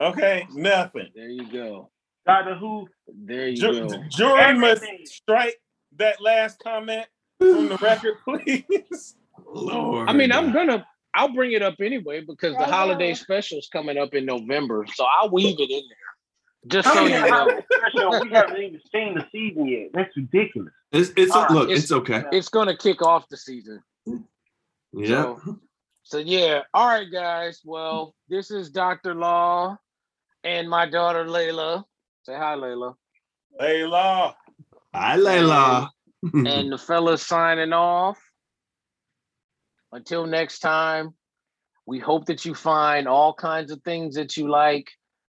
Okay, 0.00 0.46
nothing. 0.52 1.08
there 1.14 1.30
you 1.30 1.50
go. 1.50 1.90
Doctor 2.26 2.54
Who? 2.56 2.86
There 3.08 3.48
you 3.48 3.56
Ju- 3.56 3.88
go. 3.88 4.04
jury 4.10 4.58
must 4.58 4.84
strike 5.06 5.58
that 5.96 6.20
last 6.20 6.58
comment 6.62 7.06
from 7.38 7.68
the 7.70 7.78
record, 7.78 8.14
please. 8.24 9.16
Lord. 9.54 10.08
I 10.08 10.12
mean, 10.12 10.32
I'm 10.32 10.52
gonna. 10.52 10.86
I'll 11.14 11.32
bring 11.32 11.52
it 11.52 11.62
up 11.62 11.76
anyway 11.80 12.22
because 12.26 12.56
the 12.56 12.64
holiday 12.66 13.14
special 13.14 13.58
is 13.58 13.68
coming 13.72 13.96
up 13.98 14.14
in 14.14 14.26
November, 14.26 14.84
so 14.94 15.04
I'll 15.04 15.30
weave 15.30 15.60
it 15.60 15.70
in 15.70 15.82
there, 15.88 16.82
just 16.82 16.92
so 16.92 17.04
you 17.04 17.10
know. 17.10 17.60
special? 17.72 18.20
We 18.20 18.30
haven't 18.30 18.56
even 18.60 18.80
seen 18.92 19.14
the 19.14 19.24
season 19.30 19.68
yet. 19.68 19.90
That's 19.94 20.16
ridiculous. 20.16 20.72
It's 20.90 21.12
it's 21.16 21.32
All 21.32 21.42
right. 21.42 21.50
look, 21.52 21.64
It's- 21.70 21.84
it's, 21.84 21.92
okay. 21.92 22.24
It's 22.32 22.48
gonna 22.48 22.76
kick 22.76 23.00
off 23.00 23.28
the 23.28 23.36
season. 23.36 23.82
Yeah. 24.92 25.36
So, 25.44 25.58
so 26.02 26.18
yeah. 26.18 26.62
All 26.72 26.88
right, 26.88 27.10
guys. 27.10 27.60
Well, 27.64 28.14
this 28.28 28.50
is 28.50 28.70
Dr. 28.70 29.14
Law 29.14 29.76
and 30.42 30.68
my 30.68 30.88
daughter 30.88 31.24
Layla. 31.24 31.84
Say 32.24 32.34
hi, 32.34 32.54
Layla. 32.56 32.94
Hey, 33.58 33.84
Law. 33.84 34.34
Hi, 34.94 35.16
Layla. 35.16 35.88
And 36.32 36.72
the 36.72 36.78
fellas 36.78 37.26
signing 37.26 37.72
off. 37.72 38.18
Until 39.94 40.26
next 40.26 40.58
time, 40.58 41.14
we 41.86 42.00
hope 42.00 42.26
that 42.26 42.44
you 42.44 42.52
find 42.52 43.06
all 43.06 43.32
kinds 43.32 43.70
of 43.70 43.80
things 43.84 44.16
that 44.16 44.36
you 44.36 44.50
like 44.50 44.88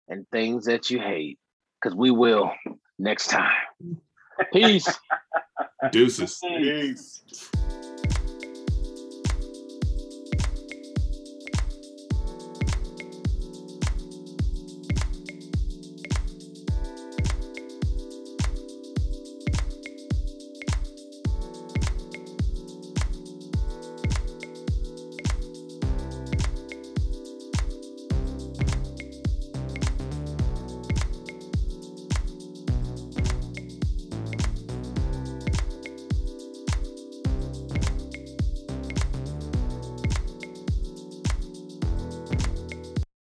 and 0.07 0.25
things 0.31 0.67
that 0.67 0.91
you 0.91 1.01
hate. 1.01 1.41
Because 1.83 1.97
we 1.97 2.13
will 2.13 2.53
next 2.97 3.31
time. 3.31 3.51
Peace. 4.53 4.89
Deuces. 5.91 6.39
Peace. 6.41 7.25